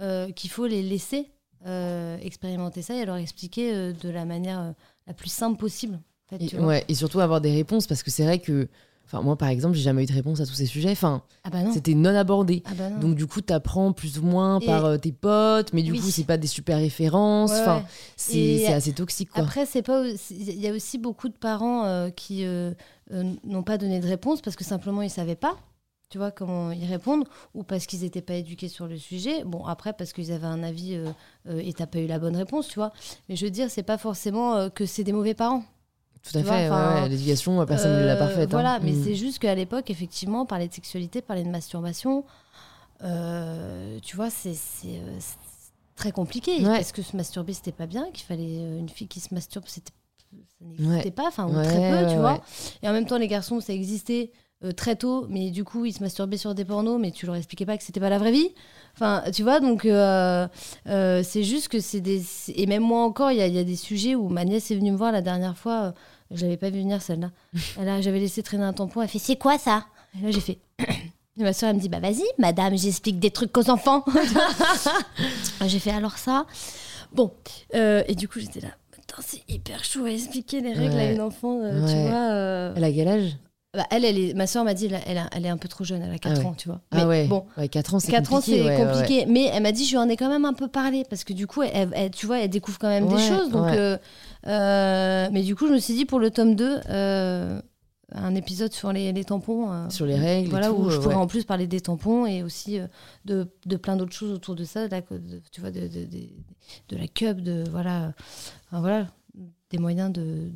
euh, 0.00 0.30
qu'il 0.32 0.50
faut 0.50 0.66
les 0.66 0.82
laisser 0.82 1.30
euh, 1.66 2.16
expérimenter 2.20 2.82
ça 2.82 2.94
et 2.94 3.04
leur 3.04 3.16
expliquer 3.16 3.92
de 3.92 4.08
la 4.08 4.24
manière 4.24 4.74
la 5.06 5.14
plus 5.14 5.30
simple 5.30 5.58
possible. 5.58 5.94
en 5.96 6.28
fait, 6.38 6.44
Et, 6.44 6.48
tu 6.48 6.56
vois. 6.56 6.66
ouais. 6.66 6.84
et 6.88 6.94
surtout 6.94 7.20
avoir 7.20 7.40
des 7.40 7.52
réponses 7.52 7.86
parce 7.86 8.02
que 8.02 8.10
c'est 8.10 8.24
vrai 8.24 8.38
que. 8.38 8.68
Enfin, 9.06 9.20
moi, 9.20 9.36
par 9.36 9.48
exemple, 9.48 9.76
j'ai 9.76 9.82
jamais 9.82 10.02
eu 10.02 10.06
de 10.06 10.12
réponse 10.12 10.40
à 10.40 10.46
tous 10.46 10.54
ces 10.54 10.66
sujets. 10.66 10.90
Enfin, 10.90 11.22
Ah 11.44 11.50
bah 11.50 11.58
c'était 11.72 11.94
non 11.94 12.14
abordé. 12.16 12.62
Ah 12.64 12.70
bah 12.76 12.88
non. 12.90 13.00
Donc 13.00 13.14
du 13.16 13.26
coup, 13.26 13.40
t'apprends 13.42 13.92
plus 13.92 14.18
ou 14.18 14.22
moins 14.22 14.58
Et- 14.60 14.66
par 14.66 14.84
euh, 14.86 14.96
tes 14.96 15.12
potes, 15.12 15.72
mais 15.72 15.82
du 15.82 15.92
Oui. 15.92 16.00
coup, 16.00 16.10
c'est 16.10 16.24
pas 16.24 16.38
des 16.38 16.46
super 16.46 16.78
références. 16.78 17.50
Ouais, 17.52 17.60
Enfin, 17.60 17.84
c'est 18.16 18.66
assez 18.72 18.92
toxique, 18.92 19.30
quoi. 19.30 19.42
Après, 19.42 19.66
c'est 19.66 19.82
pas. 19.82 20.04
Il 20.30 20.58
y 20.60 20.66
a 20.68 20.72
aussi 20.72 20.98
beaucoup 20.98 21.28
de 21.28 21.34
parents 21.36 21.84
euh, 21.84 22.08
qui 22.10 22.44
euh, 22.44 22.72
n'ont 23.44 23.62
pas 23.62 23.76
donné 23.78 24.00
de 24.00 24.06
réponse 24.06 24.40
parce 24.40 24.56
que 24.56 24.64
simplement 24.64 25.02
ils 25.02 25.10
savaient 25.10 25.36
pas. 25.36 25.56
Tu 26.10 26.18
vois 26.18 26.30
comment 26.30 26.70
y 26.70 26.86
répondre 26.86 27.26
ou 27.54 27.62
parce 27.64 27.86
qu'ils 27.86 28.00
n'étaient 28.02 28.22
pas 28.22 28.34
éduqués 28.34 28.68
sur 28.68 28.86
le 28.86 28.96
sujet. 28.98 29.42
Bon, 29.44 29.64
après 29.66 29.92
parce 29.92 30.12
qu'ils 30.12 30.32
avaient 30.32 30.46
un 30.46 30.62
avis 30.62 30.96
et 31.48 31.72
t'as 31.72 31.86
pas 31.86 31.98
eu 31.98 32.06
la 32.06 32.18
bonne 32.20 32.36
réponse, 32.36 32.68
tu 32.68 32.76
vois. 32.76 32.92
Mais 33.28 33.34
je 33.36 33.44
veux 33.44 33.50
dire, 33.50 33.68
c'est 33.70 33.82
pas 33.82 33.98
forcément 33.98 34.70
que 34.70 34.86
c'est 34.86 35.02
des 35.02 35.12
mauvais 35.12 35.34
parents. 35.34 35.64
Tout 36.24 36.38
à 36.38 36.40
tu 36.40 36.46
fait. 36.46 36.50
ouais, 36.52 36.66
enfin, 36.70 37.02
ouais, 37.02 37.08
L'éducation, 37.10 37.64
personne 37.66 38.00
ne 38.00 38.06
l'a 38.06 38.14
Euh, 38.14 38.18
parfaite. 38.18 38.44
hein. 38.44 38.46
Voilà, 38.50 38.80
mais 38.80 38.92
Mm. 38.92 39.04
c'est 39.04 39.14
juste 39.14 39.38
qu'à 39.38 39.54
l'époque, 39.54 39.90
effectivement, 39.90 40.46
parler 40.46 40.68
de 40.68 40.72
sexualité, 40.72 41.20
parler 41.22 41.44
de 41.44 41.50
masturbation, 41.50 42.24
euh, 43.02 43.98
tu 44.02 44.16
vois, 44.16 44.30
c'est 44.30 44.50
euh, 44.86 45.16
c'est 45.18 45.36
très 45.96 46.12
compliqué. 46.12 46.56
Ouais. 46.58 46.76
Parce 46.76 46.92
que 46.92 47.02
se 47.02 47.16
masturber, 47.16 47.52
c'était 47.52 47.72
pas 47.72 47.86
bien, 47.86 48.06
qu'il 48.12 48.24
fallait 48.26 48.78
une 48.78 48.88
fille 48.88 49.08
qui 49.08 49.20
se 49.20 49.32
masturbe, 49.34 49.64
c'était 49.66 49.92
ça 50.32 50.64
n'existait 50.66 51.10
pas, 51.12 51.28
enfin, 51.28 51.46
très 51.62 51.90
peu, 51.92 52.10
tu 52.10 52.16
vois. 52.16 52.40
Et 52.82 52.88
en 52.88 52.92
même 52.92 53.06
temps, 53.06 53.18
les 53.18 53.28
garçons, 53.28 53.60
ça 53.60 53.72
existait 53.72 54.32
euh, 54.64 54.72
très 54.72 54.96
tôt, 54.96 55.26
mais 55.28 55.50
du 55.50 55.62
coup, 55.62 55.84
ils 55.84 55.92
se 55.92 56.02
masturbaient 56.02 56.36
sur 56.38 56.54
des 56.56 56.64
pornos, 56.64 56.98
mais 57.00 57.12
tu 57.12 57.24
leur 57.26 57.36
expliquais 57.36 57.66
pas 57.66 57.76
que 57.78 57.84
c'était 57.84 58.00
pas 58.00 58.08
la 58.10 58.18
vraie 58.18 58.32
vie. 58.32 58.48
Enfin, 58.94 59.22
tu 59.32 59.42
vois, 59.44 59.60
donc 59.60 59.84
euh, 59.84 60.48
euh, 60.88 61.22
c'est 61.22 61.44
juste 61.44 61.68
que 61.68 61.78
c'est 61.80 62.00
des. 62.00 62.22
Et 62.48 62.66
même 62.66 62.82
moi 62.82 63.04
encore, 63.04 63.30
il 63.30 63.36
y, 63.36 63.48
y 63.52 63.58
a 63.58 63.64
des 63.64 63.76
sujets 63.76 64.14
où 64.16 64.28
ma 64.28 64.44
nièce 64.44 64.70
est 64.72 64.76
venue 64.76 64.90
me 64.90 64.96
voir 64.96 65.12
la 65.12 65.22
dernière 65.22 65.56
fois, 65.56 65.94
je 66.30 66.42
l'avais 66.42 66.56
pas 66.56 66.70
vu 66.70 66.80
venir 66.80 67.00
celle-là. 67.02 67.30
Elle 67.80 67.88
a- 67.88 68.00
J'avais 68.00 68.20
laissé 68.20 68.42
traîner 68.42 68.64
un 68.64 68.72
tampon, 68.72 69.02
elle 69.02 69.08
fait 69.08 69.18
C'est 69.18 69.36
quoi 69.36 69.58
ça? 69.58 69.84
Et 70.18 70.22
là, 70.24 70.30
j'ai 70.30 70.40
fait. 70.40 70.58
Et 71.38 71.42
ma 71.42 71.52
soeur, 71.52 71.70
elle 71.70 71.76
me 71.76 71.80
dit 71.80 71.88
Bah 71.88 72.00
vas-y, 72.00 72.24
madame, 72.38 72.76
j'explique 72.76 73.18
des 73.18 73.30
trucs 73.30 73.56
aux 73.58 73.70
enfants. 73.70 74.04
j'ai 75.66 75.78
fait 75.78 75.90
Alors 75.90 76.18
ça? 76.18 76.46
Bon, 77.12 77.32
euh, 77.74 78.02
et 78.08 78.14
du 78.14 78.28
coup, 78.28 78.40
j'étais 78.40 78.60
là. 78.60 78.68
C'est 79.20 79.42
hyper 79.48 79.84
chaud 79.84 80.06
à 80.06 80.10
expliquer 80.10 80.60
les 80.60 80.72
règles 80.72 80.98
à 80.98 81.12
une 81.12 81.20
enfant, 81.20 81.60
euh, 81.62 81.86
tu 81.86 81.96
vois. 82.08 82.32
euh. 82.32 82.72
Elle 82.76 82.82
a 82.84 82.90
quel 82.92 83.06
âge? 83.06 83.36
Bah, 83.72 83.86
elle, 83.90 84.04
elle 84.04 84.18
est, 84.18 84.34
ma 84.34 84.48
soeur 84.48 84.64
m'a 84.64 84.74
dit, 84.74 84.86
elle, 84.86 85.00
elle, 85.06 85.18
a- 85.18 85.28
elle 85.32 85.46
est 85.46 85.48
un 85.48 85.56
peu 85.56 85.68
trop 85.68 85.84
jeune, 85.84 86.02
elle 86.02 86.12
a 86.12 86.18
4 86.18 86.32
Ah 86.36 86.38
ouais. 86.40 86.46
ans, 86.46 86.54
tu 86.56 86.68
vois. 86.68 86.80
Ah 86.90 86.96
Mais 86.96 87.04
ouais. 87.04 87.26
Bon, 87.28 87.44
Ouais, 87.56 87.68
4 87.68 87.94
ans, 87.94 88.00
c'est 88.00 88.10
4 88.10 88.32
ans, 88.32 88.40
compliqué. 88.40 89.24
Mais 89.26 89.44
elle 89.52 89.62
m'a 89.62 89.70
dit, 89.72 89.84
je 89.84 89.90
lui 89.90 89.98
en 89.98 90.08
ai 90.08 90.16
quand 90.16 90.28
même 90.28 90.44
un 90.44 90.52
peu 90.52 90.66
parlé. 90.66 91.04
Parce 91.08 91.22
que 91.22 91.32
du 91.32 91.46
coup, 91.46 91.62
elle, 91.62 91.90
elle- 91.94 92.10
tu 92.10 92.26
vois, 92.26 92.40
elle 92.40 92.50
découvre 92.50 92.78
quand 92.80 92.88
même 92.88 93.06
des 93.06 93.18
choses. 93.18 93.50
Donc, 93.50 93.68
euh, 93.68 93.98
mais 94.46 95.42
du 95.42 95.54
coup, 95.56 95.66
je 95.68 95.72
me 95.72 95.78
suis 95.78 95.94
dit, 95.94 96.04
pour 96.04 96.18
le 96.18 96.30
tome 96.30 96.54
2, 96.54 96.80
euh, 96.90 97.60
un 98.12 98.34
épisode 98.34 98.72
sur 98.72 98.92
les, 98.92 99.12
les 99.12 99.24
tampons. 99.24 99.72
euh, 99.72 99.88
Sur 99.90 100.06
les 100.06 100.14
règles 100.16 100.48
et 100.48 100.50
Voilà, 100.50 100.68
tout, 100.68 100.74
où 100.74 100.90
je 100.90 100.96
euh, 100.96 101.00
pourrais 101.00 101.14
ouais. 101.14 101.20
en 101.20 101.26
plus 101.26 101.44
parler 101.44 101.66
des 101.66 101.80
tampons 101.80 102.26
et 102.26 102.42
aussi 102.42 102.78
euh, 102.78 102.86
de, 103.24 103.46
de 103.66 103.76
plein 103.76 103.96
d'autres 103.96 104.12
choses 104.12 104.32
autour 104.32 104.54
de 104.54 104.64
ça. 104.64 104.86
de- 104.88 104.98
tu 105.50 105.60
vois, 105.60 105.70
de, 105.70 105.88
la 106.92 107.06
cup, 107.08 107.40
de. 107.40 107.64
Voilà. 107.70 108.12
Enfin, 108.68 108.80
voilà 108.80 109.06
des 109.70 109.78
moyens 109.78 110.12
de, 110.12 110.52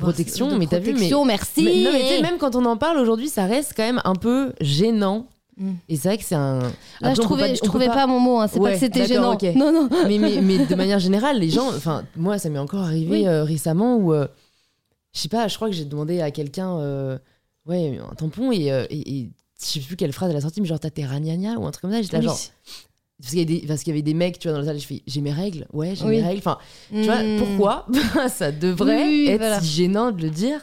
protection, 0.00 0.48
de 0.48 0.56
mais 0.56 0.66
t'as 0.66 0.80
vu, 0.80 0.86
mais- 0.86 0.92
protection, 0.94 1.24
merci. 1.24 1.62
Mais, 1.62 1.84
non, 1.84 1.92
mais 1.92 2.00
tu 2.00 2.06
sais, 2.08 2.22
même 2.22 2.36
quand 2.38 2.56
on 2.56 2.64
en 2.64 2.76
parle 2.76 2.98
aujourd'hui, 2.98 3.28
ça 3.28 3.44
reste 3.46 3.74
quand 3.76 3.84
même 3.84 4.00
un 4.04 4.16
peu 4.16 4.54
gênant. 4.60 5.28
Mm. 5.58 5.72
Et 5.88 5.96
c'est 5.96 6.08
vrai 6.08 6.18
que 6.18 6.24
c'est 6.24 6.34
un. 6.34 6.58
Là, 6.60 6.68
Après, 7.00 7.14
je 7.14 7.20
trouvais, 7.22 7.48
pas- 7.48 7.54
je 7.54 7.60
trouvais 7.60 7.86
pas... 7.86 8.06
mon 8.06 8.20
mot. 8.20 8.38
Hein. 8.40 8.46
C'est 8.48 8.58
Ouais, 8.58 8.70
pas 8.72 8.74
que 8.74 8.80
c'était 8.80 9.06
gênant. 9.06 9.34
ok. 9.34 9.42
Non, 9.56 9.72
non. 9.72 9.88
mais, 10.06 10.18
mais, 10.18 10.40
mais 10.42 10.66
de 10.66 10.74
manière 10.76 10.98
générale, 10.98 11.38
les 11.38 11.48
gens. 11.50 11.68
Enfin, 11.68 12.04
moi, 12.16 12.38
ça 12.38 12.50
m'est 12.50 12.58
encore 12.58 12.82
arrivé 12.82 13.10
Oui. 13.10 13.26
euh, 13.26 13.42
récemment 13.44 13.96
où. 13.96 14.12
euh, 14.12 14.26
je 15.14 15.20
sais 15.20 15.28
pas, 15.28 15.48
je 15.48 15.56
crois 15.56 15.68
que 15.68 15.74
j'ai 15.74 15.84
demandé 15.86 16.20
à 16.20 16.30
quelqu'un. 16.30 16.78
euh, 16.78 17.18
ouais, 17.66 17.98
un 17.98 18.14
tampon 18.14 18.52
et, 18.52 18.66
et, 18.90 19.18
et 19.20 19.30
je 19.60 19.64
sais 19.66 19.80
plus 19.80 19.96
quelle 19.96 20.12
phrase 20.12 20.30
elle 20.30 20.36
a 20.36 20.40
sorti, 20.42 20.60
mais 20.60 20.66
genre 20.68 20.78
t'as 20.78 20.90
tes 20.90 21.06
ragnagnas 21.06 21.56
ou 21.56 21.66
un 21.66 21.70
truc 21.70 21.82
comme 21.82 21.92
ça. 21.92 22.02
J'étais 22.02 22.18
Oui. 22.18 22.24
genre. 22.24 22.38
Parce 23.18 23.30
qu'il 23.30 23.38
y, 23.38 23.42
a 23.42 23.46
des- 23.46 23.66
parce 23.66 23.82
qu'il 23.82 23.92
y 23.92 23.96
avait 23.96 24.02
des 24.02 24.12
mecs, 24.12 24.38
tu 24.38 24.46
vois, 24.48 24.52
dans 24.52 24.58
la 24.60 24.66
salle, 24.66 24.78
je 24.78 24.84
fais 24.86 25.02
j'ai 25.06 25.22
mes 25.22 25.32
règles, 25.32 25.66
ouais, 25.72 25.94
j'ai 25.94 26.04
Oui. 26.04 26.16
mes 26.16 26.22
règles. 26.22 26.40
Enfin, 26.40 26.58
tu 26.92 27.02
vois, 27.04 27.22
Mm. 27.22 27.38
pourquoi? 27.38 27.86
Ça 28.28 28.52
devrait 28.52 29.24
être 29.28 29.38
voilà. 29.38 29.58
si 29.62 29.68
gênant 29.68 30.12
de 30.12 30.20
le 30.20 30.28
dire 30.28 30.60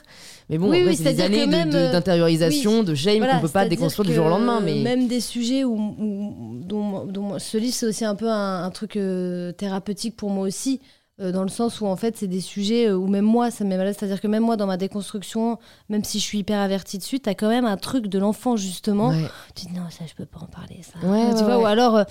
Mais 0.54 0.60
bon, 0.60 0.70
Oui, 0.70 0.78
après, 0.82 0.90
oui, 0.92 0.96
c'est 0.96 1.14
des 1.14 1.22
années 1.22 1.48
de- 1.48 1.72
de- 1.72 1.76
euh, 1.78 1.92
d'intériorisation, 1.92 2.84
de 2.84 2.94
shame 2.96 3.18
Voilà, 3.18 3.36
qu'on 3.36 3.42
peut 3.42 3.50
pas 3.50 3.68
déconstruire 3.68 4.08
du 4.08 4.14
jour 4.14 4.28
au 4.28 4.30
lendemain. 4.30 4.60
Mais 4.64 4.76
Même 4.76 5.08
des 5.08 5.20
sujets 5.20 5.64
où, 5.64 5.74
où- 5.76 6.60
dont, 6.64 7.06
dont 7.06 7.40
ce 7.40 7.58
livre, 7.58 7.74
c'est 7.74 7.88
aussi 7.88 8.06
un 8.06 8.14
peu 8.16 8.30
un, 8.30 8.64
un 8.64 8.70
truc 8.70 8.96
euh, 8.98 9.52
thérapeutique 9.52 10.16
pour 10.16 10.30
moi 10.30 10.46
aussi. 10.48 10.80
euh, 11.22 11.32
dans 11.32 11.44
le 11.44 11.50
sens 11.50 11.80
où 11.80 11.86
en 11.86 11.96
fait 11.96 12.18
c'est 12.18 12.28
des 12.28 12.42
sujets 12.42 12.92
où 12.92 13.06
même 13.08 13.24
moi 13.26 13.52
ça 13.52 13.64
me 13.64 13.70
met 13.70 13.78
mal 13.78 13.86
à 13.86 13.90
l'aise. 13.90 13.98
C'est-à-dire 14.00 14.20
que 14.20 14.28
même 14.28 14.42
moi 14.44 14.58
dans 14.58 14.66
ma 14.66 14.78
déconstruction, 14.78 15.60
même 15.90 16.04
si 16.04 16.18
je 16.20 16.24
suis 16.24 16.40
hyper 16.40 16.60
avertie 16.60 16.98
dessus, 16.98 17.20
t'as 17.20 17.36
quand 17.36 17.50
même 17.50 17.66
un 17.66 17.78
truc 17.78 18.08
de 18.08 18.18
l'enfant 18.18 18.56
justement. 18.58 19.10
Ouais. 19.10 19.26
Tu 19.56 19.68
dis 19.68 19.74
non 19.74 19.84
ça 19.92 20.06
je 20.08 20.14
peux 20.16 20.26
pas 20.26 20.40
en 20.40 20.48
parler 20.48 20.80
ça. 20.82 21.08
Ouais, 21.08 21.30
tu 21.30 21.36
ouais, 21.38 21.44
vois 21.44 21.60
ou 21.60 21.66
alors 21.68 21.98
euh, 21.98 22.04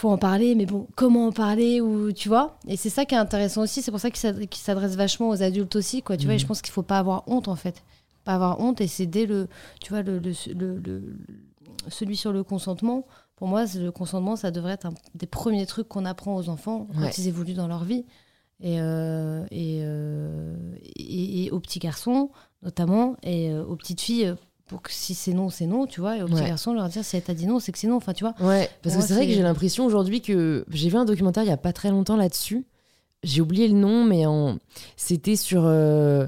faut 0.00 0.10
en 0.10 0.18
parler 0.18 0.54
mais 0.54 0.66
bon 0.66 0.86
comment 0.96 1.26
en 1.26 1.32
parler 1.32 1.80
ou 1.80 2.12
tu 2.12 2.28
vois. 2.28 2.56
Et 2.68 2.76
c'est 2.76 2.90
ça 2.90 3.04
qui 3.04 3.14
est 3.14 3.18
intéressant 3.18 3.62
aussi. 3.62 3.82
C'est 3.82 3.90
pour 3.90 4.00
ça 4.00 4.10
qu'il 4.10 4.18
s'ad- 4.20 4.46
qu'il 4.46 4.62
s'adresse 4.62 4.96
vachement 4.96 5.28
aux 5.28 5.42
adultes 5.42 5.76
aussi 5.76 6.02
quoi. 6.02 6.16
Tu 6.16 6.24
vois 6.26 6.34
et 6.34 6.38
je 6.38 6.44
Mhm. 6.44 6.48
pense 6.48 6.62
qu'il 6.62 6.72
faut 6.72 6.82
pas 6.82 6.98
avoir 6.98 7.22
honte 7.28 7.48
en 7.48 7.56
fait. 7.56 7.82
Pas 8.24 8.34
avoir 8.34 8.60
honte 8.60 8.80
et 8.80 8.86
c'est 8.86 9.06
dès 9.06 9.26
le 9.26 9.48
tu 9.80 9.90
vois 9.92 10.02
le, 10.02 10.18
le, 10.18 10.32
le- 10.54 10.78
le- 10.78 11.16
celui 11.88 12.16
sur 12.16 12.32
le 12.32 12.42
consentement. 12.42 13.06
Pour 13.36 13.48
moi, 13.48 13.64
le 13.74 13.90
consentement, 13.90 14.36
ça 14.36 14.50
devrait 14.50 14.72
être 14.74 14.84
un 14.86 14.92
des 15.14 15.26
premiers 15.26 15.64
trucs 15.64 15.88
qu'on 15.88 16.04
apprend 16.04 16.36
aux 16.36 16.50
enfants 16.50 16.86
quand 16.94 17.00
Ouais. 17.00 17.10
ils 17.16 17.28
évoluent 17.28 17.54
dans 17.54 17.68
leur 17.68 17.84
vie. 17.84 18.04
Et, 18.62 18.78
euh, 18.82 19.46
et, 19.50 19.80
euh, 19.82 20.54
et- 20.96 21.44
et 21.46 21.50
aux 21.50 21.60
petits 21.60 21.78
garçons, 21.78 22.28
notamment, 22.62 23.16
et 23.22 23.50
euh, 23.50 23.64
aux 23.64 23.76
petites 23.76 24.02
filles, 24.02 24.26
euh, 24.26 24.34
pour 24.70 24.80
que 24.82 24.90
si 24.92 25.14
c'est 25.14 25.34
non, 25.34 25.50
c'est 25.50 25.66
non, 25.66 25.84
tu 25.86 26.00
vois. 26.00 26.16
Et 26.16 26.22
aux 26.22 26.26
petits 26.26 26.40
Ouais. 26.40 26.48
garçons, 26.48 26.72
leur 26.72 26.88
dire 26.88 27.04
si 27.04 27.16
elle 27.16 27.22
t'a 27.22 27.34
dit 27.34 27.46
non, 27.46 27.60
c'est 27.60 27.72
que 27.72 27.78
c'est 27.78 27.86
non. 27.88 27.96
Enfin, 27.96 28.12
tu 28.14 28.24
vois. 28.24 28.34
Ouais, 28.40 28.70
parce 28.82 28.96
que 28.96 29.02
c'est 29.02 29.14
vrai 29.14 29.26
que 29.26 29.32
j'ai 29.34 29.42
l'impression 29.42 29.84
aujourd'hui 29.84 30.22
que 30.22 30.64
j'ai 30.70 30.88
vu 30.88 30.96
un 30.96 31.04
documentaire 31.04 31.42
il 31.42 31.48
y 31.48 31.52
a 31.52 31.56
pas 31.58 31.72
très 31.74 31.90
longtemps 31.90 32.16
là-dessus. 32.16 32.64
J'ai 33.22 33.42
oublié 33.42 33.68
le 33.68 33.74
nom, 33.74 34.04
mais 34.04 34.24
en... 34.24 34.58
c'était 34.96 35.36
sur, 35.36 35.64
euh, 35.66 36.26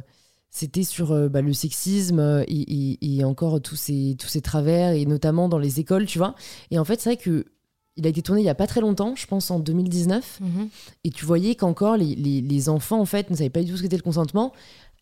c'était 0.50 0.82
sur 0.82 1.12
euh, 1.12 1.28
bah, 1.30 1.40
le 1.40 1.52
sexisme 1.54 2.18
euh, 2.18 2.44
et, 2.48 2.60
et- 3.00 3.16
et 3.18 3.24
encore 3.24 3.62
tous 3.62 3.76
ces, 3.76 4.16
tous 4.18 4.28
ces 4.28 4.42
travers, 4.42 4.92
et 4.92 5.06
notamment 5.06 5.48
dans 5.48 5.58
les 5.58 5.80
écoles, 5.80 6.04
tu 6.04 6.18
vois. 6.18 6.34
Et 6.70 6.78
en 6.78 6.84
fait, 6.84 7.00
c'est 7.00 7.08
vrai 7.10 7.16
que 7.16 7.46
il 7.96 8.06
a 8.06 8.10
été 8.10 8.22
tourné 8.22 8.40
il 8.40 8.44
y 8.44 8.48
a 8.50 8.54
pas 8.54 8.66
très 8.66 8.80
longtemps, 8.80 9.14
je 9.16 9.26
pense 9.26 9.50
en 9.50 9.58
2019, 9.58 10.40
et 11.04 11.10
tu 11.10 11.24
voyais 11.26 11.54
qu'encore 11.54 11.96
les, 11.98 12.14
les, 12.14 12.40
les 12.40 12.68
enfants, 12.70 12.98
en 12.98 13.04
fait, 13.04 13.28
ne 13.30 13.36
savaient 13.36 13.50
pas 13.50 13.62
du 13.62 13.70
tout 13.70 13.76
ce 13.76 13.82
qu'était 13.82 13.96
le 13.98 14.02
consentement. 14.02 14.52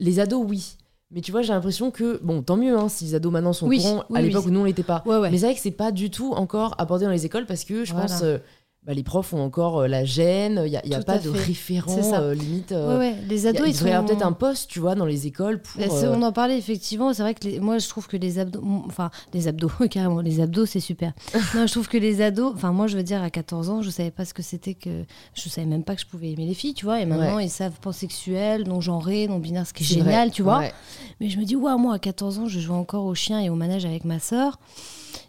Les 0.01 0.19
ados, 0.19 0.45
oui. 0.49 0.77
Mais 1.13 1.21
tu 1.23 1.33
vois, 1.33 1.43
j'ai 1.43 1.53
l'impression 1.53 1.91
que, 1.91 2.21
bon, 2.23 2.41
tant 2.43 2.57
mieux 2.57 2.79
hein, 2.79 2.89
si 2.89 3.05
les 3.05 3.15
ados 3.17 3.33
maintenant 3.33 3.53
sont 3.53 3.67
Oui, 3.67 3.79
au 3.81 3.83
courant, 3.83 4.05
oui, 4.11 4.19
à 4.19 4.23
l'époque 4.23 4.47
où 4.47 4.51
nous 4.51 4.61
on 4.61 4.65
l'était 4.65 4.85
pas. 4.85 5.03
Ouais, 5.07 5.17
ouais. 5.19 5.31
Mais 5.31 5.39
c'est 5.39 5.47
vrai 5.47 5.55
que 5.55 5.61
c'est 5.61 5.73
pas 5.73 5.91
du 5.91 6.09
tout 6.11 6.33
encore 6.33 6.75
abordé 6.79 7.05
dans 7.05 7.11
les 7.11 7.27
écoles 7.27 7.47
parce 7.47 7.65
que 7.65 7.85
je 7.85 7.93
Voilà. 7.93 8.07
pense 8.07 8.23
euh, 8.23 8.39
bah, 8.87 8.95
les 8.95 9.03
profs 9.03 9.35
ont 9.35 9.41
encore 9.45 9.81
euh, 9.81 9.89
la 9.89 10.07
gêne, 10.07 10.63
il 10.65 10.71
n'y 10.71 10.77
a, 10.77 10.81
il 10.87 10.91
y 10.91 10.95
a 10.95 11.03
pas 11.03 11.19
de 11.19 11.29
référent 11.29 12.15
euh, 12.15 12.35
limite. 12.35 12.73
Euh, 12.73 12.99
ouais. 12.99 13.15
Les 13.29 13.43
il 13.43 13.47
a- 13.47 13.51
ados, 13.51 13.63
il 13.67 13.71
ils 13.71 13.73
devrait 13.75 13.91
y 13.91 13.93
avoir 13.93 14.09
sont. 14.09 14.15
peut-être 14.15 14.27
un 14.27 14.33
poste, 14.33 14.71
tu 14.71 14.81
vois, 14.81 14.95
dans 14.95 15.05
les 15.05 15.27
écoles 15.27 15.61
pour. 15.61 15.79
Bah, 15.81 15.89
euh, 15.93 16.15
On 16.17 16.23
en 16.23 16.33
parlait 16.33 16.57
effectivement. 16.57 17.13
C'est 17.13 17.21
vrai 17.23 17.35
que 17.35 17.45
les- 17.47 17.61
moi, 17.61 17.77
je 17.79 17.87
trouve 17.89 18.07
que 18.09 18.17
les 18.17 18.39
abdos, 18.39 18.63
enfin 18.87 19.11
les 19.35 19.49
abdos, 19.49 19.69
carrément, 19.91 20.23
les 20.23 20.41
abdos, 20.41 20.65
c'est 20.65 20.81
super. 20.81 21.13
non, 21.55 21.67
je 21.67 21.73
trouve 21.73 21.89
que 21.89 21.99
les 21.99 22.23
ados, 22.23 22.53
enfin 22.55 22.73
moi, 22.73 22.87
je 22.87 22.97
veux 22.97 23.03
dire, 23.03 23.23
à 23.23 23.29
14 23.29 23.69
ans, 23.69 23.83
je 23.83 23.91
savais 23.91 24.11
pas 24.11 24.25
ce 24.25 24.33
que 24.33 24.43
c'était 24.43 24.75
que, 24.75 25.05
je 25.35 25.49
savais 25.51 25.67
même 25.67 25.85
pas 25.85 25.95
que 25.95 26.01
je 26.01 26.07
pouvais 26.07 26.31
aimer 26.31 26.47
les 26.47 26.55
filles, 26.55 26.75
tu 26.75 26.87
vois. 26.87 27.01
Et 27.01 27.05
maintenant, 27.07 27.39
ils 27.39 27.51
savent 27.51 27.79
pansexuel, 27.83 28.67
non 28.67 28.81
genré, 28.81 29.29
non 29.29 29.39
binaire, 29.41 29.67
ce 29.67 29.75
qui 29.75 29.83
est, 29.83 29.87
génial, 29.87 30.29
vrai. 30.29 30.31
tu 30.31 30.43
vois. 30.43 30.63
Mais 31.21 31.29
je 31.29 31.39
me 31.39 31.45
dis, 31.45 31.55
ouais, 31.55 31.77
moi, 31.77 31.95
à 31.95 31.99
14 31.99 32.39
ans, 32.39 32.49
je 32.49 32.59
joue 32.61 32.73
encore 32.73 33.05
au 33.05 33.15
chien 33.15 33.41
et 33.41 33.51
au 33.51 33.55
manège 33.57 33.85
avec 33.85 34.07
ma 34.07 34.19
sœur. 34.19 34.59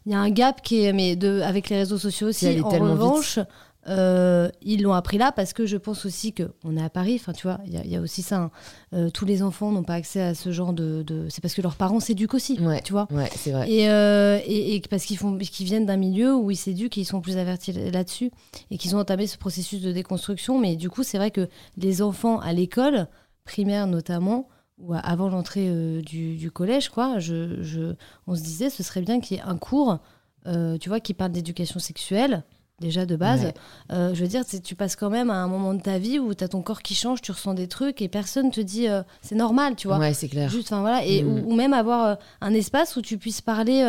Il 0.05 0.11
y 0.11 0.15
a 0.15 0.19
un 0.19 0.29
gap 0.29 0.61
qui 0.61 0.83
est, 0.83 0.93
mais 0.93 1.15
de, 1.15 1.41
avec 1.41 1.69
les 1.69 1.77
réseaux 1.77 1.97
sociaux 1.97 2.29
aussi. 2.29 2.59
En 2.61 2.69
revanche, 2.69 3.39
euh, 3.87 4.49
ils 4.61 4.83
l'ont 4.83 4.93
appris 4.93 5.17
là 5.17 5.31
parce 5.31 5.53
que 5.53 5.65
je 5.65 5.75
pense 5.77 6.05
aussi 6.05 6.33
que 6.33 6.51
on 6.63 6.77
est 6.77 6.83
à 6.83 6.89
Paris. 6.89 7.17
Enfin, 7.19 7.33
tu 7.33 7.47
vois, 7.47 7.59
il 7.65 7.73
y, 7.73 7.77
a- 7.77 7.83
il 7.83 7.91
y 7.91 7.95
a 7.95 8.01
aussi 8.01 8.21
ça. 8.21 8.37
hein. 8.37 8.51
Euh, 8.93 9.09
tous 9.09 9.25
les 9.25 9.41
enfants 9.41 9.71
n'ont 9.71 9.83
pas 9.83 9.95
accès 9.95 10.21
à 10.21 10.35
ce 10.35 10.51
genre 10.51 10.73
de. 10.73 11.01
de- 11.01 11.27
C'est 11.29 11.41
parce 11.41 11.53
que 11.55 11.61
leurs 11.63 11.75
parents 11.75 11.99
s'éduquent 11.99 12.35
aussi, 12.35 12.59
Ouais. 12.59 12.81
tu 12.83 12.93
vois. 12.93 13.07
Ouais, 13.11 13.29
c'est 13.35 13.51
vrai. 13.51 13.71
Et, 13.71 13.89
euh, 13.89 14.39
et, 14.45 14.75
et 14.75 14.81
parce 14.89 15.03
qu'ils 15.05 15.17
font, 15.17 15.35
qu'ils 15.37 15.65
viennent 15.65 15.85
d'un 15.87 15.97
milieu 15.97 16.35
où 16.35 16.51
ils 16.51 16.55
s'éduquent, 16.57 16.97
et 16.99 17.01
ils 17.01 17.05
sont 17.05 17.21
plus 17.21 17.37
avertis 17.37 17.73
là-dessus, 17.73 18.29
et 18.69 18.77
qu'ils 18.77 18.95
ont 18.95 18.99
entamé 18.99 19.25
ce 19.25 19.37
processus 19.37 19.81
de 19.81 19.91
déconstruction. 19.91 20.59
Mais 20.59 20.75
du 20.75 20.89
coup, 20.89 21.01
c'est 21.03 21.17
vrai 21.17 21.31
que 21.31 21.47
les 21.77 22.01
enfants 22.03 22.39
à 22.39 22.53
l'école 22.53 23.07
primaire 23.45 23.87
notamment, 23.87 24.47
ou 24.81 24.93
avant 24.95 25.29
l'entrée 25.29 25.67
euh, 25.69 26.01
du, 26.01 26.35
du 26.37 26.49
collège, 26.51 26.89
quoi, 26.89 27.19
je, 27.19 27.61
je- 27.61 27.93
on 28.27 28.35
se 28.35 28.41
disait, 28.41 28.69
ce 28.69 28.83
serait 28.83 29.01
bien 29.01 29.19
qu'il 29.19 29.37
y 29.37 29.39
ait 29.39 29.43
un 29.43 29.57
cours, 29.57 29.99
euh, 30.47 30.77
tu 30.77 30.89
vois, 30.89 30.99
qui 30.99 31.13
parle 31.13 31.31
d'éducation 31.31 31.79
sexuelle. 31.79 32.43
Déjà 32.79 33.05
de 33.05 33.15
base, 33.15 33.43
Ouais. 33.43 33.53
Euh, 33.91 34.15
je 34.15 34.21
veux 34.23 34.27
dire, 34.27 34.41
tu 34.63 34.73
passes 34.73 34.95
quand 34.95 35.11
même 35.11 35.29
à 35.29 35.35
un 35.35 35.47
moment 35.47 35.75
de 35.75 35.81
ta 35.81 35.99
vie 35.99 36.17
où 36.17 36.33
tu 36.33 36.43
as 36.43 36.47
ton 36.47 36.63
corps 36.63 36.81
qui 36.81 36.95
change, 36.95 37.21
tu 37.21 37.31
ressens 37.31 37.53
des 37.53 37.67
trucs 37.67 38.01
et 38.01 38.07
personne 38.07 38.49
te 38.49 38.59
dit 38.59 38.87
c'est 39.21 39.35
normal, 39.35 39.75
tu 39.75 39.85
vois. 39.87 39.99
Ouais, 39.99 40.15
c'est 40.15 40.27
clair. 40.29 40.49
Juste, 40.49 40.69
voilà, 40.73 41.05
et 41.05 41.21
Mm. 41.21 41.27
ou, 41.29 41.51
ou 41.51 41.55
même 41.55 41.73
avoir 41.73 42.17
un 42.41 42.53
espace 42.55 42.95
où 42.95 43.03
tu 43.03 43.19
puisses 43.19 43.41
parler, 43.41 43.83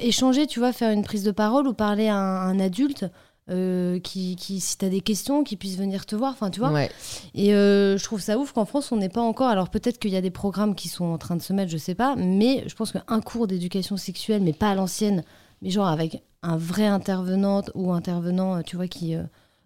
échanger, 0.00 0.46
tu 0.46 0.58
vois, 0.60 0.72
faire 0.72 0.92
une 0.92 1.02
prise 1.02 1.24
de 1.24 1.30
parole 1.32 1.66
ou 1.68 1.72
parler 1.74 2.06
à 2.08 2.16
un, 2.16 2.48
un 2.50 2.60
adulte 2.60 3.06
euh, 3.50 3.98
qui, 3.98 4.36
qui, 4.36 4.60
si 4.60 4.76
t'as 4.76 4.88
des 4.88 5.00
questions, 5.00 5.44
qui 5.44 5.56
puisse 5.56 5.76
venir 5.76 6.06
te 6.06 6.14
voir, 6.16 6.32
enfin 6.32 6.50
tu 6.50 6.60
vois. 6.60 6.70
Ouais. 6.70 6.90
Et 7.34 7.54
euh, 7.54 7.96
je 7.96 8.04
trouve 8.04 8.20
ça 8.20 8.38
ouf 8.38 8.52
qu'en 8.52 8.64
France 8.64 8.92
on 8.92 8.96
n'est 8.96 9.08
pas 9.08 9.20
encore. 9.20 9.48
Alors 9.48 9.70
peut-être 9.70 9.98
qu'il 9.98 10.10
y 10.10 10.16
a 10.16 10.20
des 10.20 10.30
programmes 10.30 10.74
qui 10.74 10.88
sont 10.88 11.06
en 11.06 11.18
train 11.18 11.36
de 11.36 11.42
se 11.42 11.52
mettre, 11.52 11.70
je 11.70 11.76
sais 11.76 11.94
pas, 11.94 12.14
mais 12.16 12.64
je 12.66 12.74
pense 12.74 12.92
qu'un 12.92 13.20
cours 13.20 13.46
d'éducation 13.46 13.96
sexuelle, 13.96 14.42
mais 14.42 14.52
pas 14.52 14.70
à 14.70 14.74
l'ancienne, 14.74 15.24
mais 15.62 15.70
genre 15.70 15.88
avec 15.88 16.22
un 16.42 16.56
vrai 16.56 16.86
intervenant 16.86 17.62
ou 17.74 17.92
intervenant, 17.92 18.56
euh, 18.56 18.62
tu 18.62 18.76
vois, 18.76 18.88
qui 18.88 19.14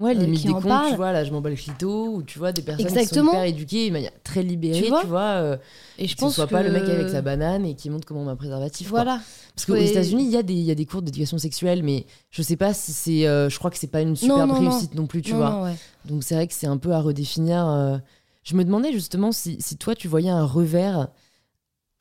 Ouais, 0.02 0.16
euh, 0.16 0.20
limite 0.20 0.40
qui 0.40 0.46
des 0.48 0.52
en 0.52 0.54
comptes, 0.54 0.64
parle. 0.68 0.90
tu 0.90 0.96
vois, 0.96 1.12
là, 1.12 1.24
je 1.24 1.30
m'en 1.32 1.40
bats 1.40 1.50
le 1.50 1.56
clito, 1.56 2.08
ou 2.14 2.22
tu 2.22 2.38
vois, 2.38 2.52
des 2.52 2.62
personnes 2.62 2.86
qui 2.86 2.92
Exactement. 2.92 3.30
sont 3.32 3.36
hyper 3.38 3.44
éduquées, 3.44 3.88
de 3.88 3.92
manière 3.92 4.10
très 4.24 4.42
libérée, 4.42 4.78
Tu 4.78 4.82
tu 4.84 4.88
vois 4.90 5.04
vois. 5.04 5.20
euh, 5.20 5.56
et 5.98 6.08
je 6.08 6.14
que 6.16 6.20
pense 6.20 6.30
ce 6.32 6.36
soit 6.36 6.46
que 6.46 6.52
pas 6.52 6.62
le 6.62 6.70
mec 6.72 6.82
avec 6.88 7.08
sa 7.08 7.22
banane 7.22 7.64
et 7.64 7.74
qui 7.74 7.88
montre 7.90 8.06
comment 8.06 8.22
on 8.22 8.24
met 8.24 8.30
un 8.32 8.36
préservatif. 8.36 8.88
quoi. 8.90 9.04
Voilà. 9.04 9.20
Parce 9.54 9.66
qu'aux 9.66 9.74
Ouais. 9.74 9.86
États-Unis, 9.88 10.24
il 10.24 10.30
y, 10.30 10.36
a 10.36 10.42
des- 10.42 10.54
y 10.54 10.70
a 10.70 10.74
des 10.74 10.86
cours 10.86 11.02
d'éducation 11.02 11.38
sexuelle, 11.38 11.82
mais 11.82 12.06
je 12.30 12.42
sais 12.42 12.56
pas 12.56 12.74
si 12.74 12.92
c'est. 12.92 13.26
euh, 13.26 13.48
je 13.48 13.58
crois 13.58 13.70
que 13.70 13.78
c'est 13.78 13.86
pas 13.86 14.00
une 14.00 14.16
superbe 14.16 14.50
non, 14.50 14.60
non. 14.60 14.70
réussite 14.70 14.94
non, 14.94 15.06
plus, 15.06 15.22
tu 15.22 15.32
Non, 15.32 15.38
vois. 15.38 15.62
ouais. 15.64 15.74
Donc 16.06 16.24
c'est 16.24 16.34
vrai 16.34 16.46
que 16.46 16.54
c'est 16.54 16.66
un 16.66 16.78
peu 16.78 16.92
à 16.92 17.00
redéfinir. 17.00 17.66
euh. 17.68 17.98
Je 18.44 18.56
me 18.56 18.64
demandais 18.64 18.92
justement 18.92 19.30
si, 19.30 19.56
si 19.60 19.76
toi 19.76 19.94
tu 19.94 20.08
voyais 20.08 20.30
un 20.30 20.44
revers 20.44 21.08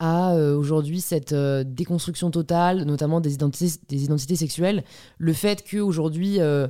à 0.00 0.32
euh, 0.34 0.56
aujourd'hui 0.56 1.00
cette 1.00 1.32
euh, 1.32 1.62
déconstruction 1.64 2.30
totale, 2.32 2.82
notamment 2.82 3.20
des 3.20 3.34
identités, 3.34 3.72
des 3.88 4.02
identités 4.04 4.34
sexuelles, 4.34 4.82
le 5.18 5.32
fait 5.32 5.62
qu'aujourd'hui 5.68 6.40
euh, 6.40 6.66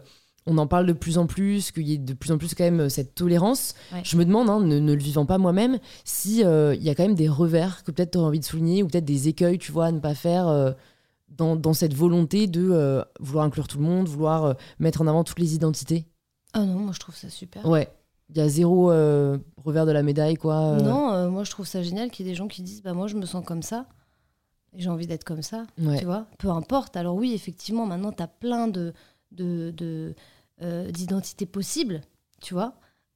on 0.46 0.58
en 0.58 0.66
parle 0.66 0.86
de 0.86 0.92
plus 0.92 1.18
en 1.18 1.26
plus, 1.26 1.70
qu'il 1.70 1.86
y 1.88 1.94
ait 1.94 1.98
de 1.98 2.14
plus 2.14 2.32
en 2.32 2.38
plus 2.38 2.54
quand 2.54 2.64
même 2.64 2.80
euh, 2.80 2.88
cette 2.88 3.14
tolérance. 3.14 3.74
Ouais. 3.92 4.00
Je 4.04 4.16
me 4.16 4.24
demande, 4.24 4.50
hein, 4.50 4.60
ne, 4.60 4.78
ne 4.78 4.92
le 4.92 4.98
vivant 5.00 5.24
pas 5.26 5.38
moi-même, 5.38 5.78
si 6.04 6.44
euh, 6.44 6.74
il 6.74 6.82
y 6.82 6.90
a 6.90 6.94
quand 6.94 7.04
même 7.04 7.14
des 7.14 7.28
revers 7.28 7.84
que 7.84 7.90
peut-être 7.92 8.12
tu 8.12 8.18
aurais 8.18 8.26
envie 8.28 8.40
de 8.40 8.44
souligner 8.44 8.82
ou 8.82 8.88
peut-être 8.88 9.04
des 9.04 9.28
écueils, 9.28 9.58
tu 9.58 9.70
vois, 9.72 9.86
à 9.86 9.92
ne 9.92 10.00
pas 10.00 10.14
faire. 10.14 10.48
euh, 10.48 10.72
dans, 11.28 11.56
dans 11.56 11.72
cette 11.72 11.94
volonté 11.94 12.46
de 12.46 12.68
euh, 12.70 13.02
vouloir 13.18 13.46
inclure 13.46 13.66
tout 13.66 13.78
le 13.78 13.84
monde, 13.84 14.06
vouloir 14.06 14.54
mettre 14.78 15.00
en 15.00 15.06
avant 15.06 15.24
toutes 15.24 15.38
les 15.38 15.54
identités. 15.54 16.04
Ah 16.52 16.64
non, 16.66 16.74
moi 16.80 16.92
je 16.92 16.98
trouve 17.00 17.14
ça 17.16 17.30
super. 17.30 17.64
Ouais, 17.66 17.88
il 18.28 18.36
y 18.36 18.40
a 18.42 18.48
zéro 18.48 18.88
revers 19.64 19.86
de 19.86 19.92
la 19.92 20.02
médaille, 20.02 20.34
quoi. 20.36 20.76
Non, 20.76 21.30
moi 21.30 21.44
je 21.44 21.50
trouve 21.50 21.66
ça 21.66 21.82
génial 21.82 22.10
qu'il 22.10 22.26
y 22.26 22.28
ait 22.28 22.32
des 22.32 22.36
gens 22.36 22.48
qui 22.48 22.60
disent 22.62 22.82
bah 22.82 22.92
moi 22.92 23.06
je 23.06 23.16
me 23.16 23.24
sens 23.24 23.42
comme 23.46 23.62
ça 23.62 23.86
et 24.74 24.80
j'ai 24.82 24.90
envie 24.90 25.06
d'être 25.06 25.24
comme 25.24 25.40
ça, 25.42 25.64
Ouais. 25.80 25.98
tu 26.00 26.04
vois. 26.04 26.26
Peu 26.38 26.50
importe. 26.50 26.98
Alors 26.98 27.14
oui, 27.14 27.32
effectivement, 27.32 27.86
maintenant 27.86 28.12
tu 28.12 28.22
as 28.22 28.26
plein 28.28 28.68
de 28.68 28.92
de, 29.36 30.14
euh, 30.62 30.90
d'identités 30.90 31.46
possibles, 31.46 32.00
tu 32.40 32.54
vois. 32.54 32.74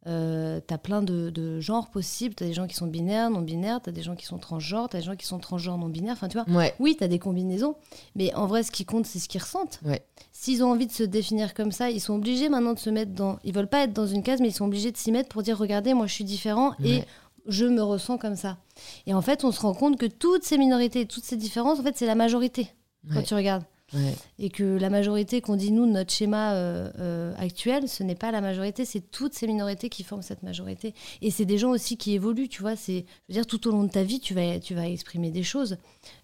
Euh, 0.09 0.61
t'as 0.65 0.79
plein 0.79 1.03
de, 1.03 1.31
de 1.31 1.59
genres 1.59 1.91
possibles. 1.91 2.33
T'as 2.37 2.45
des 2.45 2.53
gens 2.53 2.69
qui 2.69 2.77
sont 2.77 2.87
binaires, 2.87 3.29
non 3.29 3.41
binaires. 3.41 3.81
T'as 3.83 3.91
des 3.91 4.03
gens 4.03 4.15
qui 4.15 4.25
sont 4.25 4.39
transgenres. 4.39 4.89
T'as 4.89 4.99
des 4.99 5.05
gens 5.05 5.17
qui 5.17 5.27
sont 5.27 5.41
transgenres, 5.41 5.79
non 5.79 5.89
binaires. 5.89 6.13
Enfin, 6.13 6.29
tu 6.29 6.39
vois. 6.39 6.49
Ouais, 6.57 6.75
Oui, 6.79 6.97
t'as 6.97 7.09
des 7.09 7.19
combinaisons, 7.19 7.75
mais 8.15 8.33
en 8.35 8.47
vrai, 8.47 8.63
ce 8.63 8.71
qui 8.71 8.85
compte, 8.85 9.05
c'est 9.05 9.19
ce 9.19 9.29
qu'ils 9.29 9.41
ressentent. 9.43 9.81
Ouais. 9.85 10.07
S'ils 10.31 10.63
ont 10.63 10.71
envie 10.71 10.87
de 10.87 10.93
se 10.93 11.03
définir 11.03 11.55
comme 11.55 11.73
ça, 11.73 11.91
ils 11.91 12.01
sont 12.01 12.15
obligés 12.15 12.49
maintenant 12.49 12.75
de 12.75 12.79
se 12.79 12.89
mettre 12.91 13.13
dans. 13.15 13.39
Ils 13.43 13.53
veulent 13.53 13.67
pas 13.69 13.83
être 13.83 13.93
dans 13.95 14.07
une 14.07 14.23
case, 14.23 14.41
mais 14.41 14.49
ils 14.49 14.55
sont 14.55 14.67
obligés 14.67 14.93
de 14.93 14.97
s'y 14.97 15.11
mettre 15.11 15.29
pour 15.29 15.43
dire 15.43 15.59
regardez, 15.59 15.93
moi, 15.93 16.07
je 16.07 16.13
suis 16.13 16.25
différent 16.25 16.75
et 16.85 16.99
Ouais. 16.99 17.07
je 17.49 17.65
me 17.67 17.83
ressens 17.83 18.17
comme 18.19 18.37
ça. 18.37 18.59
Et 19.07 19.15
en 19.15 19.23
fait, 19.23 19.43
on 19.45 19.51
se 19.51 19.61
rend 19.61 19.75
compte 19.75 19.99
que 19.99 20.07
toutes 20.07 20.45
ces 20.45 20.57
minorités, 20.57 21.07
toutes 21.07 21.25
ces 21.25 21.37
différences, 21.37 21.81
en 21.81 21.83
fait, 21.83 21.97
c'est 21.97 22.07
la 22.07 22.15
majorité 22.15 22.69
quand 23.09 23.17
ouais, 23.17 23.23
tu 23.25 23.35
regardes. 23.35 23.65
Ouais. 23.97 24.15
Et 24.39 24.51
que 24.51 24.63
la 24.63 24.91
majorité 24.91 25.41
qu'on 25.41 25.57
dit 25.57 25.73
nous, 25.73 25.87
notre 25.87 26.13
schéma 26.13 26.53
euh, 26.55 26.91
euh, 26.99 27.35
actuel, 27.39 27.89
ce 27.89 28.03
n'est 28.03 28.15
pas 28.15 28.31
la 28.31 28.41
majorité, 28.41 28.85
c'est 28.85 29.01
toutes 29.01 29.35
ces 29.35 29.47
minorités 29.47 29.89
qui 29.89 30.05
forment 30.05 30.23
cette 30.23 30.43
majorité. 30.43 30.95
Et 31.23 31.31
c'est 31.31 31.45
des 31.45 31.59
gens 31.59 31.71
aussi 31.71 31.97
qui 31.97 32.13
évoluent, 32.13 32.49
tu 32.49 32.63
vois. 32.63 32.77
C'est, 32.77 33.07
je 33.29 33.35
veux 33.35 33.41
dire, 33.41 33.47
tout 33.47 33.67
au 33.67 33.71
long 33.71 33.85
de 33.85 33.91
ta 33.91 34.03
vie, 34.03 34.21
tu 34.21 34.35
vas, 34.35 34.59
tu 34.61 34.75
vas 34.75 34.89
exprimer 34.89 35.31
des 35.31 35.43
choses. 35.43 35.79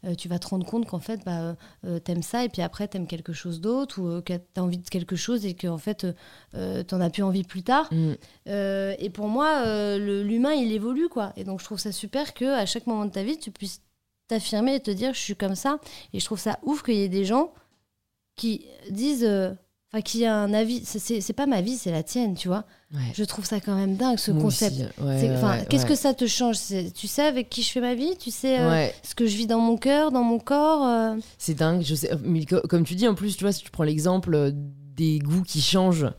Euh, 0.05 0.15
tu 0.15 0.29
vas 0.29 0.39
te 0.39 0.49
rendre 0.49 0.67
compte 0.67 0.87
qu'en 0.87 1.01
fait, 1.01 1.21
bah, 1.25 1.57
t'aimes 2.05 2.23
ça, 2.23 2.45
et 2.45 2.49
puis 2.49 2.63
après, 2.63 2.89
t'aimes 2.89 3.07
quelque 3.07 3.33
chose 3.33 3.61
d'autre, 3.61 4.01
ou 4.01 4.23
que 4.23 4.35
t'as 4.55 4.63
envie 4.63 4.79
de 4.79 4.89
quelque 4.89 5.17
chose, 5.17 5.45
et 5.47 5.55
qu'en 5.55 5.79
fait, 5.79 6.07
t'en 6.53 7.01
as 7.01 7.11
plus 7.11 7.23
envie 7.23 7.45
plus 7.45 7.63
tard. 7.63 7.89
Mm. 7.93 8.13
Et 8.47 9.11
pour 9.11 9.29
moi, 9.29 9.97
l'humain, 9.97 10.53
il 10.53 10.73
évolue, 10.73 11.09
quoi. 11.09 11.33
Et 11.37 11.45
donc, 11.45 11.61
je 11.61 11.65
trouve 11.65 11.79
ça 11.79 11.93
super 11.93 12.35
que 12.35 12.45
à 12.45 12.67
chaque 12.67 12.87
moment 12.87 13.05
de 13.05 13.11
ta 13.11 13.23
vie, 13.23 13.39
tu 13.39 13.51
puisses 13.51 13.81
t'affirmer 14.33 14.77
et 14.77 14.81
te 14.81 14.91
dire, 14.91 15.13
je 15.15 15.21
suis 15.21 15.37
comme 15.37 15.55
ça. 15.55 15.79
Et 16.13 16.21
je 16.21 16.25
trouve 16.25 16.39
ça 16.39 16.59
ouf 16.63 16.83
qu'il 16.83 16.95
y 16.95 17.03
ait 17.03 17.09
des 17.09 17.25
gens 17.25 17.53
qui 18.37 18.67
disent, 18.91 19.25
euh, 19.25 19.51
enfin, 19.93 20.01
qui 20.03 20.25
a 20.25 20.35
un 20.37 20.53
avis. 20.55 20.83
C'est- 20.85 21.33
pas 21.33 21.47
ma 21.47 21.61
vie, 21.61 21.77
c'est 21.77 21.91
la 21.91 22.03
tienne, 22.03 22.35
tu 22.35 22.49
vois. 22.49 22.65
ouais. 22.95 23.01
Je 23.15 23.25
trouve 23.25 23.45
ça 23.45 23.61
quand 23.61 23.75
même 23.75 23.97
dingue, 23.97 24.19
ce 24.19 24.31
Moi 24.31 24.43
concept. 24.43 24.77
ouais, 25.01 25.05
ouais, 25.29 25.67
Qu'est-ce 25.69 25.87
que 25.87 25.95
ça 25.95 26.15
te 26.15 26.27
change? 26.27 26.57
Tu 26.95 27.07
sais 27.07 27.23
avec 27.23 27.49
qui 27.51 27.63
je 27.63 27.71
fais 27.71 27.81
ma 27.81 27.95
vie? 27.95 28.17
Tu 28.19 28.31
sais 28.31 28.59
euh, 28.59 28.87
ce 29.03 29.15
que 29.15 29.27
je 29.27 29.37
vis 29.37 29.47
dans 29.47 29.61
mon 29.61 29.77
cœur, 29.77 30.11
dans 30.13 30.23
mon 30.25 30.39
corps 30.39 30.87
euh, 30.87 31.17
c'est 31.39 31.55
dingue. 31.55 31.83
Je 31.83 31.95
sais, 31.95 32.11
mais 32.25 32.45
co- 32.47 32.61
comme 32.69 32.85
tu 32.85 32.95
dis, 32.95 33.07
en 33.09 33.15
plus, 33.15 33.37
tu 33.37 33.45
vois, 33.45 33.53
si 33.53 33.63
tu 33.63 33.71
prends 33.71 33.85
l'exemple 33.85 34.53
des 34.55 35.19
goûts 35.21 35.43
qui 35.43 35.61
changent, 35.61 36.11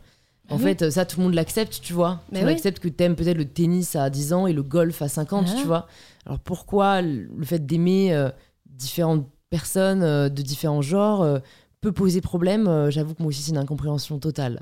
En 0.50 0.56
Ah 0.56 0.58
fait, 0.58 0.90
ça, 0.90 1.06
tout 1.06 1.20
le 1.20 1.24
monde 1.24 1.34
l'accepte, 1.34 1.80
tu 1.80 1.94
vois. 1.94 2.20
Mais 2.30 2.44
oui. 2.44 2.50
acceptes 2.52 2.78
que 2.78 2.88
t'aimes 2.90 3.16
peut-être 3.16 3.38
le 3.38 3.46
tennis 3.48 3.96
à 3.96 4.10
10 4.10 4.34
ans 4.34 4.46
et 4.46 4.52
le 4.52 4.62
golf 4.62 5.00
à 5.00 5.08
50, 5.08 5.46
Ah. 5.48 5.54
tu 5.58 5.66
vois. 5.66 5.86
Alors 6.26 6.38
pourquoi 6.38 7.00
le 7.00 7.44
fait 7.44 7.64
d'aimer 7.64 8.12
euh, 8.12 8.28
différentes 8.66 9.26
personnes 9.48 10.28
de 10.28 10.42
différents 10.42 10.82
genres 10.82 11.40
peut 11.84 11.92
poser 11.92 12.20
problème 12.20 12.66
Euh, 12.68 12.90
J'avoue 12.90 13.14
que 13.14 13.22
moi 13.22 13.28
aussi, 13.28 13.42
c'est 13.42 13.50
une 13.52 13.58
incompréhension 13.58 14.18
totale. 14.18 14.60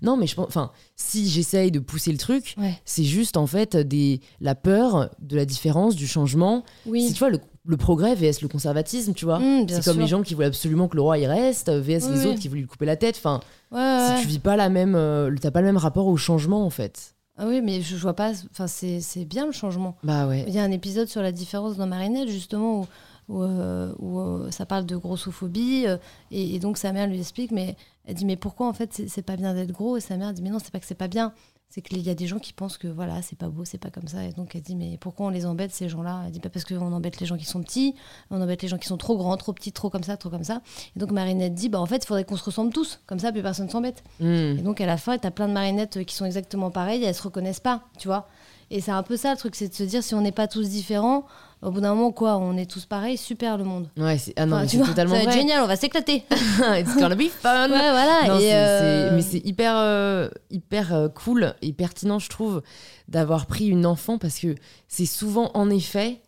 Non, 0.00 0.16
mais 0.16 0.26
je 0.26 0.34
pense. 0.34 0.46
Enfin, 0.48 0.70
si 0.96 1.28
j'essaye 1.28 1.70
de 1.70 1.78
pousser 1.78 2.10
le 2.12 2.18
truc, 2.18 2.54
Ouais. 2.58 2.74
c'est 2.84 3.04
juste 3.04 3.36
en 3.36 3.46
fait 3.46 3.76
des, 3.76 4.20
la 4.40 4.54
peur 4.54 5.10
de 5.20 5.36
la 5.36 5.44
différence, 5.44 5.94
du 5.94 6.06
changement. 6.06 6.64
Oui. 6.86 7.06
C'est, 7.06 7.12
tu 7.12 7.18
vois, 7.18 7.30
le, 7.30 7.38
le 7.66 7.76
progrès 7.76 8.14
vs 8.14 8.40
le 8.40 8.48
conservatisme, 8.48 9.12
tu 9.12 9.24
vois. 9.26 9.38
Mmh, 9.38 9.66
c'est 9.68 9.84
comme 9.84 10.00
les 10.00 10.06
gens 10.06 10.22
qui 10.22 10.34
voulaient 10.34 10.46
absolument 10.46 10.88
que 10.88 10.96
le 10.96 11.02
roi 11.02 11.18
il 11.18 11.26
reste, 11.26 11.68
vs 11.70 11.86
les 11.86 12.04
Oui, 12.06 12.10
oui. 12.20 12.26
autres 12.26 12.38
qui 12.40 12.48
voulaient 12.48 12.62
lui 12.62 12.66
couper 12.68 12.86
la 12.86 12.96
tête. 12.96 13.16
Enfin, 13.18 13.40
Ouais, 13.70 13.78
ouais. 13.78 14.16
si 14.16 14.22
tu 14.22 14.28
vis 14.28 14.38
pas 14.38 14.56
la 14.56 14.68
même, 14.70 14.94
euh, 14.96 15.30
t'as 15.40 15.50
pas 15.50 15.60
le 15.60 15.66
même 15.66 15.76
rapport 15.76 16.06
au 16.06 16.16
changement 16.16 16.64
en 16.64 16.70
fait. 16.70 17.14
Ah 17.38 17.46
oui, 17.46 17.60
mais 17.62 17.80
je, 17.82 17.96
je 17.96 18.02
vois 18.02 18.14
pas. 18.14 18.32
Enfin, 18.50 18.66
c'est 18.66 19.24
bien 19.26 19.46
le 19.46 19.52
changement. 19.52 19.96
Bah 20.04 20.26
ouais. 20.26 20.44
Il 20.48 20.54
y 20.54 20.58
a 20.58 20.62
un 20.64 20.70
épisode 20.70 21.08
sur 21.08 21.22
la 21.22 21.32
différence 21.32 21.76
dans 21.76 21.86
Marinette, 21.86 22.28
justement, 22.28 22.80
où, 22.80 22.86
où, 23.32 23.42
euh, 23.42 23.92
où, 23.98 24.20
euh, 24.20 24.50
ça 24.50 24.66
parle 24.66 24.86
de 24.86 24.96
grossophobie. 24.96 25.86
euh, 25.86 25.96
et, 26.30 26.54
et 26.54 26.58
donc, 26.58 26.76
sa 26.78 26.92
mère 26.92 27.06
lui 27.06 27.18
explique, 27.18 27.50
mais 27.50 27.76
elle 28.04 28.14
dit, 28.14 28.24
mais 28.24 28.36
pourquoi, 28.36 28.68
en 28.68 28.72
fait, 28.72 28.92
c'est- 28.92 29.22
pas 29.22 29.36
bien 29.36 29.54
d'être 29.54 29.72
gros? 29.72 29.96
Et 29.96 30.00
sa 30.00 30.16
mère 30.16 30.32
dit, 30.32 30.42
mais 30.42 30.50
non, 30.50 30.58
c'est 30.62 30.72
pas 30.72 30.80
que 30.80 30.86
c'est 30.86 30.94
pas 30.94 31.08
bien. 31.08 31.32
C'est 31.74 31.80
qu'il 31.80 32.02
y 32.02 32.10
a 32.10 32.14
des 32.14 32.26
gens 32.26 32.38
qui 32.38 32.52
pensent 32.52 32.76
que, 32.76 32.86
voilà, 32.86 33.22
c'est 33.22 33.38
pas 33.38 33.48
beau, 33.48 33.64
c'est 33.64 33.78
pas 33.78 33.88
comme 33.88 34.06
ça. 34.06 34.22
Et 34.26 34.32
donc, 34.32 34.54
elle 34.54 34.60
dit, 34.60 34.74
mais 34.76 34.98
pourquoi 35.00 35.26
on 35.26 35.28
les 35.30 35.46
embête, 35.46 35.72
ces 35.72 35.88
gens-là? 35.88 36.24
Elle 36.26 36.32
dit, 36.32 36.38
pas 36.40 36.50
parce 36.50 36.66
qu'on 36.66 36.92
embête 36.92 37.18
les 37.18 37.24
gens 37.24 37.38
qui 37.38 37.46
sont 37.46 37.62
petits, 37.62 37.94
on 38.30 38.42
embête 38.42 38.60
les 38.60 38.68
gens 38.68 38.76
qui 38.76 38.86
sont 38.88 38.98
trop 38.98 39.16
grands, 39.16 39.38
trop 39.38 39.54
petits, 39.54 39.72
trop 39.72 39.88
comme 39.88 40.02
ça, 40.02 40.18
trop 40.18 40.28
comme 40.28 40.44
ça. 40.44 40.60
Et 40.94 40.98
donc, 40.98 41.12
Marinette 41.12 41.54
dit, 41.54 41.70
bah, 41.70 41.80
en 41.80 41.86
fait, 41.86 42.04
il 42.04 42.06
faudrait 42.06 42.24
qu'on 42.24 42.36
se 42.36 42.44
ressemble 42.44 42.74
tous. 42.74 43.00
Comme 43.06 43.20
ça, 43.20 43.32
plus 43.32 43.40
personne 43.42 43.70
s'embête. 43.70 44.04
Hmm. 44.20 44.58
Et 44.58 44.62
donc 44.62 44.82
à 44.82 44.86
la 44.86 44.98
fin, 44.98 45.16
t'as 45.16 45.30
plein 45.30 45.48
de 45.48 45.54
marionnettes 45.54 46.04
qui 46.04 46.14
sont 46.14 46.26
exactement 46.26 46.70
pareilles 46.70 47.04
et 47.04 47.06
elles 47.06 47.14
se 47.14 47.22
reconnaissent 47.22 47.60
pas, 47.60 47.84
tu 47.98 48.06
vois. 48.06 48.28
Et 48.70 48.82
c'est 48.82 48.90
un 48.90 49.02
peu 49.02 49.16
ça 49.16 49.30
le 49.32 49.38
truc, 49.38 49.54
c'est 49.54 49.68
de 49.68 49.74
se 49.74 49.82
dire 49.82 50.02
si 50.02 50.14
on 50.14 50.20
n'est 50.20 50.32
pas 50.32 50.48
tous 50.48 50.68
différents, 50.68 51.24
au 51.62 51.70
bout 51.70 51.80
d'un 51.80 51.94
moment, 51.94 52.10
quoi, 52.12 52.36
on 52.38 52.56
est 52.56 52.70
tous 52.70 52.84
pareils, 52.86 53.16
super 53.16 53.56
le 53.56 53.64
monde. 53.64 53.88
Ouais, 53.96 54.18
c'est 54.18 54.32
ah 54.36 54.44
non, 54.46 54.54
Enfin, 54.56 54.62
mais 54.62 54.66
tu 54.68 54.72
c'est 54.72 54.76
vois, 54.78 54.86
totalement 54.88 55.14
ça 55.14 55.18
va 55.18 55.22
être 55.24 55.30
vrai. 55.30 55.38
génial, 55.40 55.62
on 55.62 55.66
va 55.66 55.76
s'éclater. 55.76 56.24
It's 56.30 56.96
gonna 56.96 57.14
be 57.14 57.28
fun. 57.28 57.70
ouais, 57.70 57.76
voilà. 57.78 58.28
Non, 58.28 58.38
et 58.38 58.42
c'est- 58.42 58.54
euh, 58.54 59.08
c'est- 59.10 59.14
mais 59.16 59.22
c'est 59.22 59.46
hyper, 59.46 59.74
euh, 59.76 60.28
hyper 60.50 60.92
euh, 60.94 61.08
cool 61.08 61.54
et 61.62 61.72
pertinent, 61.72 62.18
je 62.18 62.28
trouve, 62.28 62.62
d'avoir 63.08 63.46
pris 63.46 63.66
une 63.68 63.86
enfant 63.86 64.18
parce 64.18 64.38
que 64.38 64.54
c'est 64.88 65.06
souvent, 65.06 65.50
en 65.54 65.70
effet, 65.70 66.20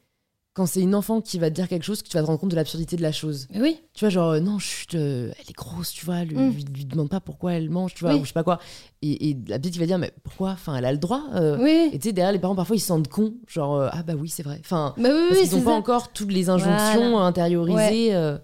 quand 0.54 0.66
c'est 0.66 0.80
une 0.80 0.94
enfant 0.94 1.20
qui 1.20 1.38
va 1.40 1.50
te 1.50 1.54
dire 1.56 1.66
quelque 1.68 1.82
chose, 1.82 2.00
que 2.00 2.08
tu 2.08 2.16
vas 2.16 2.22
te 2.22 2.26
rendre 2.28 2.38
compte 2.38 2.50
de 2.52 2.56
l'absurdité 2.56 2.96
de 2.96 3.02
la 3.02 3.10
chose. 3.10 3.48
Oui, 3.56 3.80
Tu 3.92 4.04
vois, 4.04 4.08
genre, 4.10 4.30
euh, 4.30 4.40
non, 4.40 4.58
chut, 4.60 4.94
euh, 4.94 5.32
elle 5.38 5.50
est 5.50 5.56
grosse, 5.56 5.90
tu 5.90 6.04
vois, 6.06 6.22
lui, 6.24 6.36
Mm. 6.36 6.50
lui, 6.50 6.64
lui 6.64 6.84
demande 6.84 7.08
pas 7.08 7.18
pourquoi 7.20 7.54
elle 7.54 7.70
mange, 7.70 7.92
tu 7.94 8.04
vois, 8.04 8.14
Oui. 8.14 8.20
ou 8.20 8.22
je 8.22 8.28
sais 8.28 8.34
pas 8.34 8.44
quoi. 8.44 8.60
Et, 9.02 9.30
et 9.30 9.36
la 9.48 9.58
petite 9.58 9.72
qui 9.74 9.80
va 9.80 9.86
dire, 9.86 9.98
mais 9.98 10.12
pourquoi? 10.22 10.50
Enfin, 10.52 10.76
elle 10.76 10.84
a 10.84 10.92
le 10.92 10.98
droit. 10.98 11.22
euh. 11.34 11.58
oui. 11.60 11.90
Et 11.92 11.98
tu 11.98 12.08
sais, 12.08 12.12
derrière, 12.12 12.32
les 12.32 12.38
parents, 12.38 12.54
parfois, 12.54 12.76
ils 12.76 12.80
se 12.80 12.86
sentent 12.86 13.08
cons. 13.08 13.34
Genre, 13.48 13.74
euh, 13.74 13.88
ah 13.92 14.04
bah 14.04 14.12
oui, 14.16 14.28
c'est 14.28 14.44
vrai. 14.44 14.58
Enfin, 14.60 14.94
Bah 14.96 15.08
oui, 15.12 15.26
parce 15.28 15.40
qu'ils 15.40 15.48
c'est 15.50 15.56
n'ont 15.56 15.62
pas 15.64 15.70
ça. 15.72 15.76
encore 15.76 16.12
toutes 16.12 16.30
les 16.32 16.48
injonctions 16.48 17.10
Voilà. 17.10 17.26
intériorisées. 17.26 18.38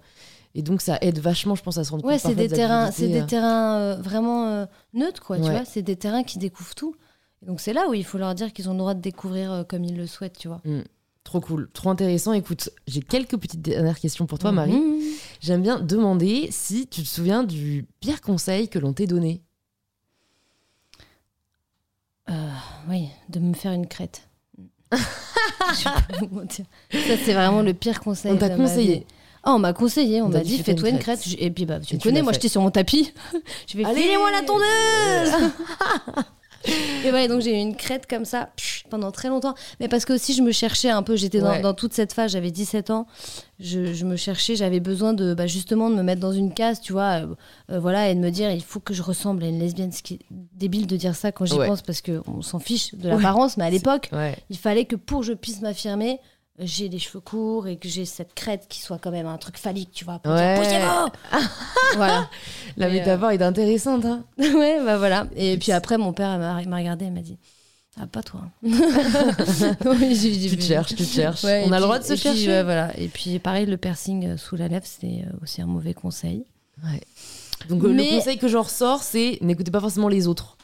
et 0.53 0.61
donc, 0.63 0.81
ça 0.81 0.97
aide 0.99 1.17
vachement, 1.19 1.55
je 1.55 1.63
pense, 1.63 1.77
à 1.77 1.85
se 1.85 1.91
rendre 1.91 2.03
Ouais, 2.03 2.15
compte. 2.15 2.19
c'est 2.23 2.27
parfois 2.27 2.43
des 2.43 2.47
des 2.49 2.55
terrains, 2.55 2.91
c'est 2.91 3.07
des 3.07 3.25
terrains 3.25 3.95
vraiment 4.01 4.67
neutres, 4.93 5.23
quoi, 5.23 5.37
tu 5.37 5.43
Ouais. 5.43 5.51
vois. 5.51 5.63
C'est 5.65 5.81
des 5.81 5.95
terrains 5.95 6.23
qui 6.23 6.39
découvrent 6.39 6.75
tout. 6.75 6.93
Donc 7.47 7.61
c'est 7.61 7.71
là 7.73 7.87
où 7.89 7.93
il 7.93 8.03
faut 8.03 8.17
leur 8.17 8.35
dire 8.35 8.51
qu'ils 8.51 8.67
ont 8.69 8.73
le 8.73 8.79
droit 8.79 8.93
de 8.93 8.99
découvrir 9.01 9.63
comme 9.69 9.85
ils 9.85 9.95
le 9.95 10.05
souhaitent, 10.07 10.37
tu 10.37 10.49
vois. 10.49 10.59
euh, 10.67 10.83
Trop 11.23 11.39
cool, 11.39 11.69
trop 11.71 11.89
intéressant. 11.89 12.33
Écoute, 12.33 12.69
j'ai 12.87 13.01
quelques 13.01 13.37
petites 13.37 13.61
dernières 13.61 13.99
questions 13.99 14.25
pour 14.25 14.39
toi, 14.39 14.51
Marie. 14.51 14.81
J'aime 15.39 15.61
bien 15.61 15.79
demander 15.79 16.49
si 16.51 16.87
tu 16.87 17.03
te 17.03 17.07
souviens 17.07 17.43
du 17.43 17.85
pire 17.99 18.21
conseil 18.21 18.67
que 18.67 18.79
l'on 18.79 18.93
t'ait 18.93 19.07
donné. 19.07 19.41
Oui, 22.89 23.07
de 23.29 23.39
me 23.39 23.53
faire 23.53 23.71
une 23.71 23.87
crête. 23.87 24.27
Je 24.91 26.19
vous 26.19 26.35
mentir. 26.35 26.65
Ça, 26.91 27.17
c'est 27.23 27.33
vraiment 27.33 27.61
le 27.61 27.73
pire 27.73 27.99
conseil. 27.99 28.31
On 28.31 28.37
t'a 28.37 28.49
conseillé. 28.49 28.95
vie. 28.95 29.05
Ah, 29.43 29.53
on 29.53 29.59
m'a 29.59 29.73
conseillé, 29.73 30.21
on, 30.21 30.29
m'a 30.29 30.41
dit, 30.41 30.57
dit, 30.57 30.63
fais-toi 30.63 30.89
une 30.89 30.99
crête. 30.99 31.19
crête. 31.19 31.35
Et 31.39 31.49
puis, 31.49 31.65
bah, 31.65 31.79
tu 31.79 31.95
me 31.95 31.99
connais, 31.99 32.21
moi, 32.21 32.31
j'étais 32.33 32.47
sur 32.47 32.61
mon 32.61 32.69
tapis. 32.69 33.11
je 33.67 33.77
vais 33.77 33.85
Allez 33.85 34.01
filez-moi 34.01 34.31
la 34.31 34.41
tondeuse 34.43 35.51
Et 37.05 37.11
ouais, 37.11 37.27
donc 37.27 37.41
j'ai 37.41 37.51
eu 37.57 37.59
une 37.61 37.75
crête 37.75 38.05
comme 38.07 38.25
ça 38.25 38.49
pendant 38.89 39.11
très 39.11 39.29
longtemps. 39.29 39.55
Mais 39.79 39.87
parce 39.87 40.05
que 40.05 40.13
aussi, 40.13 40.33
je 40.33 40.41
me 40.41 40.51
cherchais 40.51 40.89
un 40.89 41.01
peu. 41.03 41.15
J'étais 41.15 41.39
dans, 41.39 41.49
Ouais. 41.51 41.61
dans 41.61 41.73
toute 41.73 41.93
cette 41.93 42.13
phase, 42.13 42.31
j'avais 42.31 42.51
17 42.51 42.89
ans. 42.91 43.07
Je, 43.59 43.93
je 43.93 44.05
me 44.05 44.15
cherchais, 44.15 44.55
j'avais 44.55 44.79
besoin 44.79 45.13
de 45.13 45.33
bah, 45.33 45.47
justement 45.47 45.89
de 45.89 45.95
me 45.95 46.03
mettre 46.03 46.21
dans 46.21 46.31
une 46.31 46.53
case, 46.53 46.81
tu 46.81 46.93
vois. 46.93 47.21
euh, 47.23 47.27
euh, 47.71 47.79
voilà, 47.79 48.09
et 48.09 48.15
de 48.15 48.19
me 48.19 48.29
dire, 48.29 48.51
il 48.51 48.63
faut 48.63 48.79
que 48.79 48.93
je 48.93 49.01
ressemble 49.01 49.43
à 49.43 49.47
une 49.47 49.59
lesbienne. 49.59 49.91
Ce 49.91 50.01
qui 50.03 50.15
est 50.15 50.19
débile 50.53 50.87
de 50.87 50.97
dire 50.97 51.15
ça 51.15 51.31
quand 51.31 51.45
j'y 51.45 51.53
Ouais. 51.55 51.67
pense 51.67 51.81
parce 51.81 52.01
qu'on 52.01 52.41
s'en 52.41 52.59
fiche 52.59 52.93
de 52.95 53.09
l'apparence, 53.09 53.57
mais 53.57 53.63
à 53.65 53.69
l'époque, 53.69 54.09
il 54.49 54.57
fallait 54.57 54.85
que 54.85 54.95
pour 54.95 55.21
que 55.21 55.25
je 55.27 55.33
puisse 55.33 55.61
m'affirmer, 55.61 56.19
j'ai 56.59 56.89
les 56.89 56.99
cheveux 56.99 57.21
courts 57.21 57.67
et 57.67 57.77
que 57.77 57.87
j'ai 57.87 58.05
cette 58.05 58.33
crête 58.33 58.65
qui 58.69 58.81
soit 58.81 58.99
quand 58.99 59.11
même 59.11 59.25
un 59.25 59.37
truc 59.37 59.57
phallique, 59.57 59.91
tu 59.93 60.05
vois. 60.05 60.19
Pour 60.19 60.33
Ouais. 60.33 60.59
dire, 60.67 61.11
Poussez-vous 61.31 61.47
voilà. 61.97 62.29
La 62.77 62.87
Mais, 62.87 62.99
métaphore 62.99 63.31
est 63.31 63.41
intéressante. 63.41 64.05
Hein 64.05 64.23
ouais, 64.37 64.83
bah 64.83 64.97
voilà. 64.97 65.27
Et 65.35 65.57
puis 65.57 65.71
après, 65.71 65.97
mon 65.97 66.13
père 66.13 66.37
m'a 66.37 66.57
regardé 66.77 67.05
et 67.05 67.09
m'a 67.11 67.21
dit 67.21 67.37
Ah, 67.99 68.05
pas 68.07 68.21
toi. 68.21 68.41
Non, 68.63 69.93
dit, 69.95 70.49
tu 70.49 70.57
te 70.57 70.63
cherches, 70.63 70.89
tu 70.89 70.95
te 70.95 71.03
cherches. 71.03 71.43
Ouais, 71.43 71.63
On 71.67 71.71
et 71.71 71.75
a 71.75 71.79
le 71.79 71.83
droit 71.83 71.99
de 71.99 72.03
se 72.03 72.13
et 72.13 72.15
puis, 72.15 72.23
chercher. 72.23 72.47
ouais, 72.47 72.63
voilà. 72.63 72.97
Et 72.99 73.07
puis 73.07 73.39
pareil, 73.39 73.65
le 73.65 73.77
piercing 73.77 74.27
euh, 74.27 74.37
sous 74.37 74.55
la 74.55 74.67
lèvre, 74.67 74.85
c'était 74.85 75.23
euh, 75.27 75.37
aussi 75.41 75.61
un 75.61 75.65
mauvais 75.67 75.93
conseil. 75.93 76.45
Ouais. 76.83 77.01
Donc 77.69 77.83
euh, 77.83 77.89
Mais- 77.89 78.09
le 78.11 78.17
conseil 78.17 78.37
que 78.37 78.47
j'en 78.47 78.61
ressors, 78.63 79.03
c'est 79.03 79.37
n'écoutez 79.41 79.71
pas 79.71 79.79
forcément 79.81 80.07
les 80.09 80.27
autres. 80.27 80.57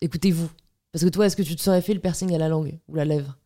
Écoutez-vous. 0.00 0.48
Parce 0.92 1.04
que 1.04 1.08
toi, 1.08 1.26
est-ce 1.26 1.36
que 1.36 1.42
tu 1.42 1.56
te 1.56 1.62
serais 1.62 1.80
fait 1.80 1.94
le 1.94 2.00
piercing 2.00 2.34
à 2.34 2.38
la 2.38 2.48
langue 2.48 2.78
ou 2.88 2.94
la 2.96 3.04
lèvre? 3.04 3.36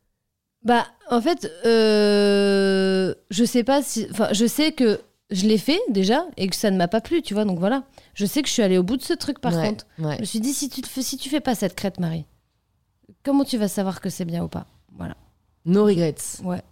Bah, 0.62 0.86
en 1.10 1.20
fait, 1.20 1.50
euh, 1.64 3.14
je 3.30 3.44
sais 3.44 3.64
pas 3.64 3.82
si. 3.82 4.06
Enfin, 4.10 4.28
je 4.32 4.46
sais 4.46 4.72
que 4.72 5.00
je 5.30 5.46
l'ai 5.46 5.58
fait 5.58 5.80
déjà 5.88 6.24
et 6.36 6.48
que 6.48 6.56
ça 6.56 6.70
ne 6.70 6.76
m'a 6.76 6.88
pas 6.88 7.00
plu, 7.00 7.22
tu 7.22 7.34
vois. 7.34 7.44
Donc 7.44 7.58
voilà. 7.58 7.84
Je 8.14 8.26
sais 8.26 8.42
que 8.42 8.48
je 8.48 8.52
suis 8.52 8.62
allée 8.62 8.78
au 8.78 8.82
bout 8.82 8.96
de 8.96 9.02
ce 9.02 9.12
truc 9.12 9.40
par 9.40 9.54
Ouais, 9.54 9.68
contre. 9.68 9.86
ouais. 9.98 10.16
Je 10.16 10.20
me 10.20 10.24
suis 10.24 10.40
dit, 10.40 10.52
si 10.52 10.68
tu, 10.68 10.80
te 10.82 10.88
fais, 10.88 11.02
si 11.02 11.16
tu 11.16 11.28
fais 11.28 11.40
pas 11.40 11.54
cette 11.54 11.74
crête, 11.74 12.00
Marie, 12.00 12.24
comment 13.24 13.44
tu 13.44 13.58
vas 13.58 13.68
savoir 13.68 14.00
que 14.00 14.10
c'est 14.10 14.24
bien 14.24 14.42
ou 14.44 14.48
pas? 14.48 14.66
Voilà. 14.96 15.16
No 15.64 15.84
regrets. 15.84 16.14
Ouais. 16.42 16.62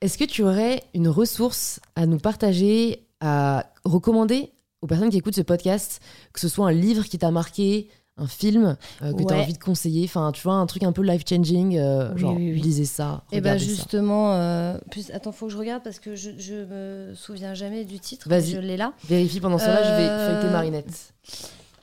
Est-ce 0.00 0.16
que 0.16 0.24
tu 0.24 0.42
aurais 0.42 0.82
une 0.94 1.08
ressource 1.08 1.80
à 1.96 2.06
nous 2.06 2.18
partager, 2.18 3.06
à 3.20 3.66
recommander 3.84 4.52
aux 4.82 4.86
personnes 4.86 5.10
qui 5.10 5.18
écoutent 5.18 5.34
ce 5.36 5.42
podcast, 5.42 6.00
que 6.32 6.40
ce 6.40 6.48
soit 6.48 6.66
un 6.68 6.72
livre 6.72 7.04
qui 7.04 7.18
t'a 7.18 7.30
marqué, 7.30 7.88
un 8.20 8.26
film 8.26 8.76
euh, 9.02 9.12
que 9.12 9.22
tu 9.22 9.32
as 9.32 9.36
Ouais. 9.36 9.42
envie 9.42 9.52
de 9.54 9.58
conseiller, 9.58 10.04
enfin 10.04 10.30
tu 10.32 10.42
vois, 10.42 10.54
un 10.54 10.66
truc 10.66 10.82
un 10.82 10.92
peu 10.92 11.02
life-changing, 11.02 11.78
euh, 11.78 12.12
Oui, 12.14 12.20
genre 12.20 12.34
oui, 12.36 12.52
oui. 12.52 12.60
lisez 12.60 12.84
ça, 12.84 13.22
Et 13.32 13.40
ben 13.40 13.52
regardez 13.52 13.64
ça. 13.64 13.70
justement, 13.76 14.34
euh, 14.34 14.78
plus, 14.90 15.10
attends, 15.10 15.32
faut 15.32 15.46
que 15.46 15.52
je 15.52 15.58
regarde 15.58 15.82
parce 15.82 15.98
que 15.98 16.14
je, 16.14 16.30
je 16.38 16.54
me 16.54 17.14
souviens 17.14 17.54
jamais 17.54 17.84
du 17.84 17.98
titre. 17.98 18.28
Vas-y. 18.28 18.50
Je 18.52 18.58
l'ai 18.58 18.76
là. 18.76 18.92
Vérifie 19.08 19.40
pendant 19.40 19.58
cela, 19.58 19.82
je 19.82 19.90
vais 19.96 20.08
Euh, 20.08 20.32
feuilleter 20.40 20.52
Marinette. 20.52 21.12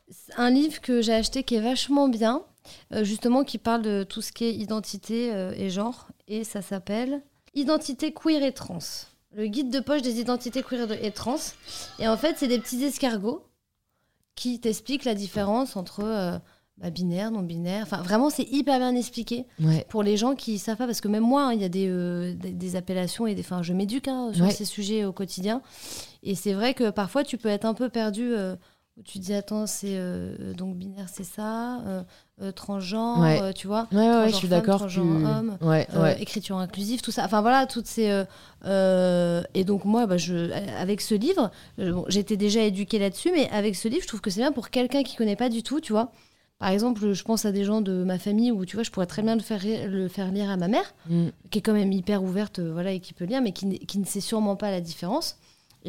C'est 0.10 0.34
Un 0.38 0.50
livre 0.50 0.80
que 0.82 1.02
j'ai 1.02 1.14
acheté 1.14 1.44
qui 1.44 1.56
est 1.56 1.62
vachement 1.62 2.08
bien, 2.08 2.44
justement 3.02 3.44
qui 3.44 3.58
parle 3.58 3.82
de 3.82 4.04
tout 4.04 4.22
ce 4.22 4.32
qui 4.32 4.46
est 4.46 4.54
identité 4.54 5.32
et 5.58 5.70
genre, 5.70 6.08
et 6.28 6.44
ça 6.44 6.62
s'appelle 6.62 7.22
Identité 7.56 8.14
queer 8.14 8.44
et 8.44 8.52
trans. 8.52 8.78
Le 9.36 9.48
guide 9.48 9.72
de 9.72 9.80
poche 9.80 10.02
des 10.04 10.20
identités 10.20 10.62
queer 10.64 10.88
et 11.04 11.12
trans. 11.12 11.38
Et 12.00 12.08
en 12.08 12.18
fait, 12.18 12.36
c'est 12.38 12.48
des 12.48 12.60
petits 12.60 12.84
escargots 12.84 13.44
qui 14.38 14.62
t'expliquent 14.62 15.04
la 15.04 15.16
différence 15.16 15.76
entre 15.76 16.02
euh, 16.06 16.38
bah, 16.78 16.92
binaire, 16.92 17.32
non 17.32 17.42
binaire. 17.42 17.82
Enfin, 17.84 18.02
vraiment, 18.04 18.30
c'est 18.30 18.48
hyper 18.50 18.78
bien 18.78 18.96
expliqué 18.96 19.46
Ouais. 19.60 19.86
pour 19.90 20.04
les 20.04 20.16
gens 20.16 20.36
qui 20.36 20.60
savent 20.60 20.78
pas, 20.78 20.86
parce 20.86 21.02
que 21.02 21.08
même 21.08 21.24
moi, 21.24 21.48
hein, 21.48 21.54
il 21.54 21.60
y 21.62 21.66
a 21.66 21.70
des, 21.70 21.88
euh, 21.90 22.34
des, 22.36 22.52
des 22.54 22.76
appellations 22.76 23.26
et 23.28 23.34
des, 23.36 23.42
enfin, 23.42 23.64
je 23.64 23.74
m'éduque 23.74 24.08
hein, 24.08 24.32
sur 24.34 24.46
Ouais. 24.46 24.52
ces 24.52 24.64
sujets 24.66 25.04
au 25.04 25.12
quotidien. 25.12 25.62
Et 26.22 26.36
c'est 26.36 26.54
vrai 26.54 26.74
que 26.76 26.92
parfois, 26.92 27.24
tu 27.24 27.38
peux 27.38 27.50
être 27.50 27.66
un 27.66 27.74
peu 27.74 27.90
perdu. 27.90 28.32
euh, 28.34 28.56
où 28.98 29.04
tu 29.04 29.20
dis, 29.20 29.34
attends, 29.36 29.68
c'est 29.68 29.92
euh, 29.96 30.54
donc 30.54 30.76
binaire, 30.76 31.06
c'est 31.08 31.24
ça, 31.24 31.82
euh, 31.82 32.02
euh, 32.42 32.52
transgenre, 32.52 33.20
Ouais. 33.20 33.40
euh, 33.42 33.52
tu 33.54 33.68
vois, 33.68 33.88
Ouais, 33.92 33.98
ouais, 34.10 34.30
je 34.30 34.36
suis 34.36 34.48
femme, 34.48 34.60
d'accord. 34.60 34.80
transgenre 34.80 35.06
homme, 35.38 35.58
écriture 36.20 36.58
inclusive, 36.58 37.02
tout 37.02 37.12
ça. 37.12 37.24
Enfin 37.26 37.42
voilà, 37.42 37.68
toutes 37.68 37.86
ces. 37.88 38.24
et 39.54 39.64
donc 39.64 39.86
moi, 39.86 40.06
bah, 40.08 40.18
je, 40.18 40.52
avec 40.80 41.02
ce 41.02 41.16
livre, 41.16 41.52
bon, 41.78 42.06
j'étais 42.08 42.38
déjà 42.38 42.62
éduquée 42.62 43.00
là-dessus, 43.00 43.32
mais 43.34 43.50
avec 43.52 43.76
ce 43.76 43.88
livre, 43.88 44.02
je 44.02 44.08
trouve 44.08 44.22
que 44.22 44.30
c'est 44.30 44.42
bien 44.42 44.52
pour 44.52 44.70
quelqu'un 44.70 45.04
qui 45.04 45.16
connaît 45.16 45.36
pas 45.36 45.50
du 45.50 45.64
tout, 45.64 45.80
tu 45.80 45.94
vois. 45.94 46.12
Par 46.60 46.70
exemple, 46.70 47.14
je 47.14 47.24
pense 47.24 47.46
à 47.46 47.52
des 47.52 47.64
gens 47.64 47.82
de 47.82 48.04
ma 48.04 48.18
famille 48.18 48.52
où 48.52 48.66
tu 48.66 48.78
vois, 48.78 48.84
je 48.84 48.90
pourrais 48.90 49.06
très 49.06 49.22
bien 49.22 49.36
le 49.36 49.42
faire, 49.44 49.62
le 49.64 50.08
faire 50.08 50.32
lire 50.32 50.50
à 50.50 50.58
ma 50.58 50.68
mère, 50.68 50.96
Mm. 51.08 51.28
qui 51.52 51.60
est 51.60 51.62
quand 51.62 51.74
même 51.74 51.92
hyper 51.92 52.24
ouverte, 52.24 52.60
voilà, 52.60 52.94
et 52.94 53.00
qui 53.00 53.14
peut 53.14 53.26
lire, 53.26 53.44
mais 53.44 53.52
qui, 53.52 53.78
qui 53.78 54.00
ne 54.00 54.06
sait 54.06 54.22
sûrement 54.22 54.56
pas 54.56 54.72
la 54.72 54.82
différence. 54.82 55.38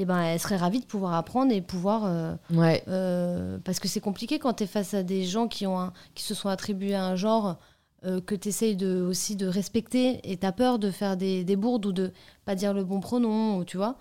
Et 0.00 0.04
ben, 0.04 0.20
elle 0.22 0.38
serait 0.38 0.56
ravie 0.56 0.78
de 0.80 0.84
pouvoir 0.86 1.14
apprendre 1.14 1.52
et 1.52 1.60
pouvoir. 1.60 2.04
euh, 2.06 2.34
Ouais. 2.52 2.82
euh, 2.88 3.58
parce 3.64 3.80
que 3.80 3.88
c'est 3.88 4.00
compliqué 4.00 4.38
quand 4.38 4.54
tu 4.54 4.62
es 4.64 4.66
face 4.66 4.94
à 4.94 5.02
des 5.02 5.24
gens 5.24 5.48
qui, 5.48 5.66
ont 5.66 5.78
un- 5.80 5.92
qui 6.14 6.22
se 6.22 6.34
sont 6.34 6.48
attribués 6.48 6.94
à 6.94 7.04
un 7.04 7.16
genre 7.16 7.58
euh, 8.04 8.20
que 8.20 8.36
tu 8.36 8.48
essayes 8.48 8.76
de, 8.76 9.02
aussi 9.02 9.34
de 9.34 9.46
respecter 9.48 10.20
et 10.30 10.36
tu 10.36 10.46
as 10.46 10.52
peur 10.52 10.78
de 10.78 10.90
faire 10.92 11.16
des, 11.16 11.42
des 11.42 11.56
bourdes 11.56 11.84
ou 11.86 11.92
de 11.92 12.12
pas 12.44 12.54
dire 12.54 12.72
le 12.72 12.84
bon 12.84 13.00
pronom, 13.00 13.58
ou, 13.58 13.64
tu 13.64 13.76
vois. 13.76 13.96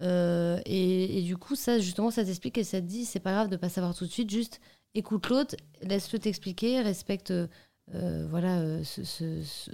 Et, 0.00 1.18
et 1.18 1.22
du 1.22 1.36
coup, 1.36 1.54
ça, 1.54 1.78
justement, 1.78 2.10
ça 2.10 2.24
t'explique 2.24 2.58
et 2.58 2.64
ça 2.64 2.80
te 2.80 2.86
dit, 2.86 3.04
c'est 3.04 3.20
pas 3.20 3.32
grave 3.32 3.48
de 3.48 3.56
pas 3.56 3.68
savoir 3.68 3.94
tout 3.94 4.06
de 4.06 4.10
suite, 4.10 4.30
juste 4.30 4.60
écoute 4.94 5.28
l'autre, 5.28 5.54
laisse-le 5.82 6.18
t'expliquer, 6.18 6.80
respecte 6.80 7.32
euh, 7.94 8.26
voilà, 8.28 8.58
euh, 8.58 8.80
ce- 8.84 9.04
ce- 9.04 9.42
ce- 9.44 9.70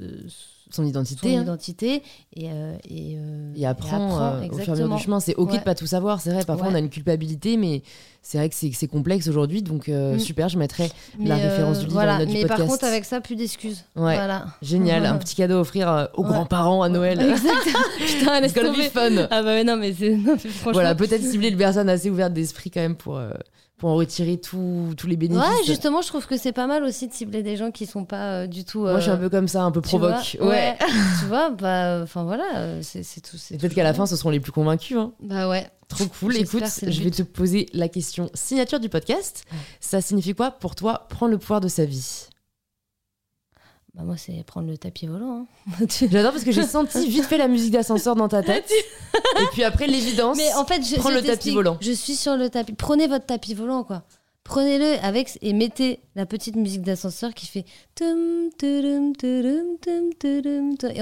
Son 0.70 0.82
son 0.82 0.86
identité. 0.86 1.36
hein. 1.36 1.42
identité 1.42 2.02
et, 2.34 2.50
euh, 2.50 2.74
et, 2.88 3.16
euh, 3.16 3.52
Et 3.56 3.66
apprend, 3.66 4.06
apprend, 4.16 4.22
euh, 4.42 4.48
au 4.50 4.58
fur 4.58 4.68
et 4.68 4.68
à 4.68 4.70
mesure 4.84 4.96
du 4.96 5.02
chemin. 5.02 5.20
C'est 5.20 5.34
ok 5.34 5.50
Ouais. 5.52 5.58
de 5.58 5.62
pas 5.64 5.74
tout 5.74 5.86
savoir, 5.86 6.20
c'est 6.20 6.30
vrai. 6.30 6.44
Parfois, 6.44 6.66
Ouais. 6.68 6.72
on 6.72 6.76
a 6.76 6.78
une 6.78 6.88
culpabilité, 6.90 7.56
mais 7.56 7.82
c'est 8.22 8.38
vrai 8.38 8.48
que 8.48 8.54
c'est 8.54 8.86
complexe 8.86 9.28
aujourd'hui. 9.28 9.62
Donc, 9.62 9.88
Mm. 9.88 10.18
super, 10.18 10.48
je 10.48 10.58
mettrai 10.58 10.90
Mais, 11.18 11.28
la 11.28 11.36
référence 11.36 11.78
du 11.78 11.84
livre 11.86 11.94
voilà. 11.94 12.24
du 12.24 12.32
Mais 12.32 12.46
par 12.46 12.58
contre, 12.64 12.84
avec 12.84 13.04
ça, 13.04 13.20
plus 13.20 13.34
d'excuses. 13.36 13.84
Ouais. 13.96 14.14
Voilà. 14.14 14.46
Génial, 14.62 15.04
un 15.06 15.16
petit 15.18 15.34
cadeau 15.34 15.56
à 15.56 15.60
offrir 15.60 16.08
aux 16.14 16.22
grands-parents 16.22 16.82
à 16.82 16.88
Noël. 16.88 17.18
Putain, 17.98 18.42
It's 18.44 18.54
gonna 18.54 18.70
be 18.72 18.90
fun. 18.90 19.26
Ah 19.30 19.42
bah 19.42 19.54
ouais, 19.54 19.64
non, 19.64 19.76
mais 19.76 19.92
c'est. 19.92 20.16
mais 20.16 20.36
franchement. 20.36 20.72
Voilà, 20.72 20.94
peut-être 20.94 21.22
cibler 21.22 21.48
une 21.48 21.58
personne 21.58 21.88
assez 21.88 22.08
ouverte 22.10 22.32
d'esprit 22.32 22.70
quand 22.70 22.80
même 22.80 22.96
pour, 22.96 23.20
pour 23.78 23.90
en 23.90 23.94
retirer 23.96 24.38
tous 24.40 24.94
tous 24.96 25.06
les 25.08 25.16
bénéfices. 25.16 25.44
Ouais, 25.44 25.64
justement, 25.66 26.02
je 26.02 26.08
trouve 26.08 26.26
que 26.26 26.36
c'est 26.36 26.52
pas 26.52 26.66
mal 26.68 26.84
aussi 26.84 27.08
de 27.08 27.12
cibler 27.12 27.42
des 27.42 27.56
gens 27.56 27.70
qui 27.72 27.86
sont 27.86 28.04
pas 28.04 28.42
euh, 28.42 28.46
du 28.46 28.64
tout. 28.64 28.80
Moi, 28.82 28.96
je 28.98 29.02
suis 29.02 29.10
un 29.10 29.14
euh, 29.14 29.18
peu 29.18 29.28
comme 29.28 29.48
ça, 29.48 29.62
un 29.64 29.70
peu 29.72 29.80
tu 29.82 29.88
provoque. 29.88 30.36
vois, 30.38 30.48
ouais. 30.50 30.76
tu 31.20 31.26
vois, 31.26 31.50
bah, 31.50 32.00
enfin 32.02 32.22
voilà, 32.24 32.44
euh, 32.58 32.80
c'est 32.82 33.20
tout. 33.20 33.36
peut-être 33.58 33.74
qu'à 33.74 33.82
la 33.82 33.92
fin, 33.94 34.06
ce 34.06 34.14
seront 34.16 34.30
les 34.30 34.40
plus 34.40 34.52
convaincus. 34.52 34.96
hein. 34.98 35.12
Bah 35.20 35.48
ouais. 35.48 35.68
Trop 35.88 36.06
cool. 36.06 36.36
Écoute, 36.36 36.62
je 36.86 37.02
vais 37.02 37.10
te 37.10 37.22
poser 37.22 37.66
la 37.74 37.88
question 37.88 38.30
signature 38.34 38.80
du 38.80 38.88
podcast. 38.88 39.44
Ça 39.80 40.00
signifie 40.00 40.34
quoi 40.34 40.50
pour 40.52 40.74
toi 40.74 41.06
prendre 41.10 41.32
le 41.32 41.38
pouvoir 41.38 41.60
de 41.60 41.68
sa 41.68 41.84
vie? 41.84 42.28
Bah 43.94 44.02
moi, 44.04 44.16
c'est 44.16 44.42
prendre 44.46 44.70
le 44.70 44.78
tapis 44.78 45.06
volant. 45.06 45.46
hein. 45.70 45.84
J'adore 46.10 46.32
parce 46.32 46.44
que 46.44 46.52
j'ai 46.52 46.62
senti 46.64 47.06
vite 47.08 47.24
fait 47.24 47.36
la 47.36 47.48
musique 47.48 47.72
d'ascenseur 47.72 48.16
dans 48.16 48.28
ta 48.28 48.42
tête. 48.52 48.70
Et 49.40 49.44
puis 49.52 49.64
après, 49.64 49.86
l'évidence. 49.86 50.38
Mais 50.38 50.52
en 50.54 50.64
fait, 50.64 50.82
je, 50.82 50.96
Prends 50.96 51.10
je 51.10 51.16
le 51.16 51.22
tapis 51.22 51.50
volant. 51.50 51.76
Je 51.80 51.92
suis 51.92 52.16
sur 52.16 52.36
le 52.36 52.48
tapis. 52.48 52.72
Prenez 52.72 53.06
votre 53.06 53.26
tapis 53.26 53.52
volant, 53.52 53.84
quoi. 53.84 54.02
Prenez-le 54.44 54.96
avec 55.04 55.38
et 55.40 55.52
mettez 55.52 56.00
la 56.16 56.26
petite 56.26 56.56
musique 56.56 56.82
d'ascenseur 56.82 57.32
qui 57.32 57.46
fait 57.46 57.64
et 58.00 58.04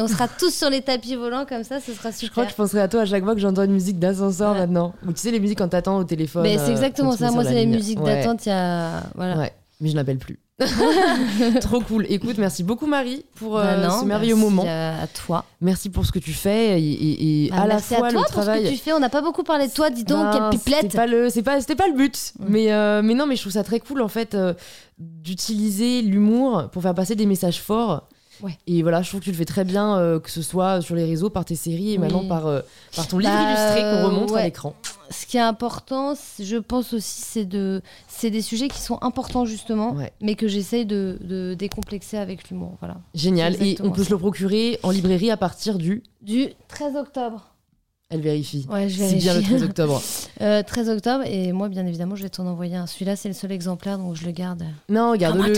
on 0.01 0.09
sera 0.09 0.29
tous 0.39 0.53
sur 0.55 0.69
les 0.69 0.83
tapis 0.83 1.15
volants 1.15 1.47
comme 1.49 1.65
ça, 1.65 1.81
ce 1.81 1.95
sera 1.95 2.11
Je 2.11 2.17
crois 2.29 2.29
super. 2.29 2.45
que 2.45 2.51
je 2.51 2.57
penserai 2.57 2.81
à 2.81 2.89
toi 2.89 3.01
à 3.01 3.07
chaque 3.07 3.25
fois 3.25 3.35
que 3.35 3.41
j'entends 3.41 3.63
une 3.65 3.73
musique 3.73 3.99
d'ascenseur 3.99 4.53
Ouais. 4.53 4.59
maintenant. 4.59 4.93
Ou 5.07 5.13
tu 5.13 5.21
sais, 5.21 5.31
les 5.31 5.41
musiques 5.41 5.57
quand 5.59 5.69
t'attends 5.69 5.97
au 5.99 6.05
téléphone. 6.05 6.43
Mais 6.43 6.59
euh, 6.59 6.63
c'est 6.67 6.73
exactement 6.73 7.13
ça. 7.13 7.31
Moi, 7.31 7.45
c'est 7.45 7.55
les 7.55 7.65
musiques 7.67 8.01
Ouais. 8.01 8.17
d'attente. 8.17 8.45
Il 8.45 8.51
y 8.51 8.53
a 8.53 9.05
voilà. 9.15 9.39
Ouais, 9.39 9.53
mais 9.81 9.89
je 9.89 9.95
n'appelle 9.95 10.19
plus. 10.19 10.39
Trop 11.61 11.81
cool. 11.81 12.05
Écoute, 12.11 12.37
merci 12.39 12.63
beaucoup 12.63 12.87
Marie 12.87 13.25
pour 13.37 13.59
euh, 13.59 13.63
Bah 13.65 13.89
non, 13.89 14.01
ce 14.01 14.05
merveilleux 14.05 14.35
merci 14.35 14.51
moment. 14.51 14.65
À, 14.69 15.03
à 15.03 15.07
toi. 15.07 15.45
Merci 15.61 15.89
pour 15.89 16.05
ce 16.05 16.13
que 16.13 16.19
tu 16.19 16.33
fais 16.33 16.81
et, 16.81 16.85
et- 16.93 17.47
et 17.47 17.51
Bah, 17.51 17.63
à 17.63 17.67
la 17.67 17.79
fois 17.79 17.97
à 17.97 18.01
toi 18.01 18.09
le 18.11 18.15
pour 18.17 18.27
travail. 18.27 18.65
ce 18.67 18.71
que 18.71 18.75
tu 18.75 18.79
fais. 18.79 18.93
On 18.93 19.01
n'a 19.01 19.09
pas 19.09 19.23
beaucoup 19.23 19.43
parlé 19.43 19.69
de 19.69 19.73
toi. 19.73 19.89
Dis 19.91 20.05
donc, 20.05 20.33
quelle 20.33 20.43
C'était 20.59 20.71
pipelette. 20.73 20.95
pas 20.97 21.07
le, 21.07 21.31
c'est 21.31 21.43
pas, 21.43 21.61
c'était 21.61 21.77
pas 21.77 21.89
le 21.89 21.95
but. 21.95 22.35
Mais, 22.47 22.73
euh, 22.73 23.01
mais 23.03 23.15
non, 23.15 23.27
mais 23.27 23.37
je 23.37 23.41
trouve 23.41 23.53
ça 23.55 23.65
très 23.65 23.81
cool 23.81 24.03
en 24.03 24.09
fait 24.09 24.35
euh, 24.35 24.53
d'utiliser 24.99 26.03
l'humour 26.03 26.69
pour 26.73 26.83
faire 26.83 26.95
passer 26.95 27.15
des 27.15 27.27
messages 27.27 27.61
forts. 27.61 28.09
Ouais. 28.43 28.59
Et 28.67 28.83
voilà, 28.83 29.03
je 29.03 29.09
trouve 29.09 29.21
que 29.21 29.25
tu 29.27 29.31
le 29.31 29.37
fais 29.37 29.45
très 29.45 29.65
bien, 29.65 29.97
euh, 29.99 30.19
que 30.21 30.31
ce 30.31 30.43
soit 30.43 30.81
sur 30.81 30.95
les 30.95 31.05
réseaux, 31.05 31.31
par 31.31 31.45
tes 31.45 31.55
séries 31.57 31.91
et 31.91 31.93
Oui. 31.93 31.99
maintenant 31.99 32.27
par, 32.27 32.47
euh, 32.47 32.61
par 32.97 33.07
ton 33.09 33.19
livre 33.19 33.33
Bah, 33.33 33.43
illustré 33.53 33.81
qu'on 33.83 34.07
remonte 34.09 34.37
à 34.37 34.45
l'écran. 34.45 34.75
Ce 35.11 35.27
qui 35.27 35.37
est 35.37 35.41
important, 35.41 36.15
je 36.39 36.57
pense 36.57 36.93
aussi, 36.95 37.23
c'est 37.23 37.45
de, 37.45 37.83
c'est 38.07 38.31
des 38.31 38.43
sujets 38.43 38.69
qui 38.69 38.81
sont 38.81 38.99
importants 39.03 39.45
justement, 39.45 39.93
Ouais. 39.95 40.13
mais 40.21 40.37
que 40.37 40.47
j'essaye 40.49 40.87
de, 40.87 41.19
de 41.23 41.55
décomplexer 41.55 42.17
avec 42.17 42.49
l'humour. 42.49 42.77
Voilà. 42.81 42.97
Génial. 43.15 43.61
Et 43.63 43.77
on 43.83 43.91
peut 43.91 44.03
ça. 44.03 44.09
se 44.09 44.15
le 44.15 44.19
procurer 44.19 44.79
en 44.85 44.91
librairie 44.91 45.31
à 45.31 45.37
partir 45.37 45.79
du. 45.79 46.03
Du 46.23 46.49
13 46.69 46.97
octobre. 46.97 47.50
Elle 48.13 48.21
vérifie. 48.23 48.67
Ouais, 48.69 48.89
je 48.89 48.99
C'est 48.99 49.15
bien 49.15 49.35
le 49.35 49.41
vérifie. 49.41 49.57
13 49.57 49.63
octobre. 49.65 50.03
Euh, 50.43 50.63
13 50.63 50.89
octobre, 50.89 51.25
et 51.27 51.53
moi, 51.53 51.69
bien 51.69 51.87
évidemment, 51.87 52.17
je 52.17 52.23
vais 52.23 52.31
t'en 52.31 52.47
envoyer 52.47 52.75
un. 52.75 52.87
Celui-là, 52.87 53.15
c'est 53.15 53.29
le 53.29 53.35
seul 53.35 53.53
exemplaire, 53.53 53.99
donc 53.99 54.17
je 54.17 54.25
le 54.25 54.31
garde. 54.33 54.65
Non, 54.89 55.15
garde-le. 55.15 55.53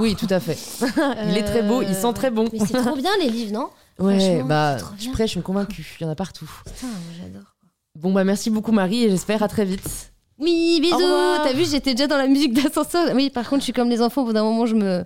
Oui, 0.00 0.14
tout 0.14 0.28
à 0.30 0.38
fait. 0.38 0.56
Il 1.28 1.36
est 1.36 1.42
très 1.42 1.62
beau, 1.62 1.82
il 1.82 1.92
sent 1.92 2.06
Euh, 2.06 2.12
très 2.12 2.30
bon. 2.30 2.48
Mais 2.52 2.60
c'est 2.60 2.80
trop 2.80 2.94
bien 2.94 3.10
les 3.20 3.28
livres, 3.28 3.52
non? 3.52 3.68
Ouais, 3.98 4.44
bah, 4.44 4.76
je 4.96 5.10
prêche, 5.10 5.30
je 5.30 5.32
suis 5.32 5.42
convaincue. 5.42 5.96
Il 5.98 6.04
y 6.04 6.06
en 6.06 6.10
a 6.12 6.14
partout. 6.14 6.48
Putain, 6.64 6.86
j'adore. 7.20 7.56
Bon, 7.98 8.12
bah, 8.12 8.22
merci 8.22 8.48
beaucoup, 8.48 8.70
Marie, 8.70 9.02
et 9.04 9.10
j'espère 9.10 9.42
à 9.42 9.48
très 9.48 9.64
vite. 9.64 10.12
Oui, 10.38 10.78
bisous. 10.80 10.96
T'as 11.42 11.52
vu, 11.52 11.64
j'étais 11.64 11.94
déjà 11.94 12.06
dans 12.06 12.16
la 12.16 12.28
musique 12.28 12.54
d'ascenseur. 12.54 13.08
Oui, 13.16 13.28
par 13.28 13.48
contre, 13.48 13.62
je 13.62 13.64
suis 13.64 13.72
comme 13.72 13.90
les 13.90 14.00
enfants. 14.00 14.22
Au 14.22 14.26
bout 14.26 14.32
d'un 14.32 14.44
moment, 14.44 14.66
je 14.66 14.76
me, 14.76 15.04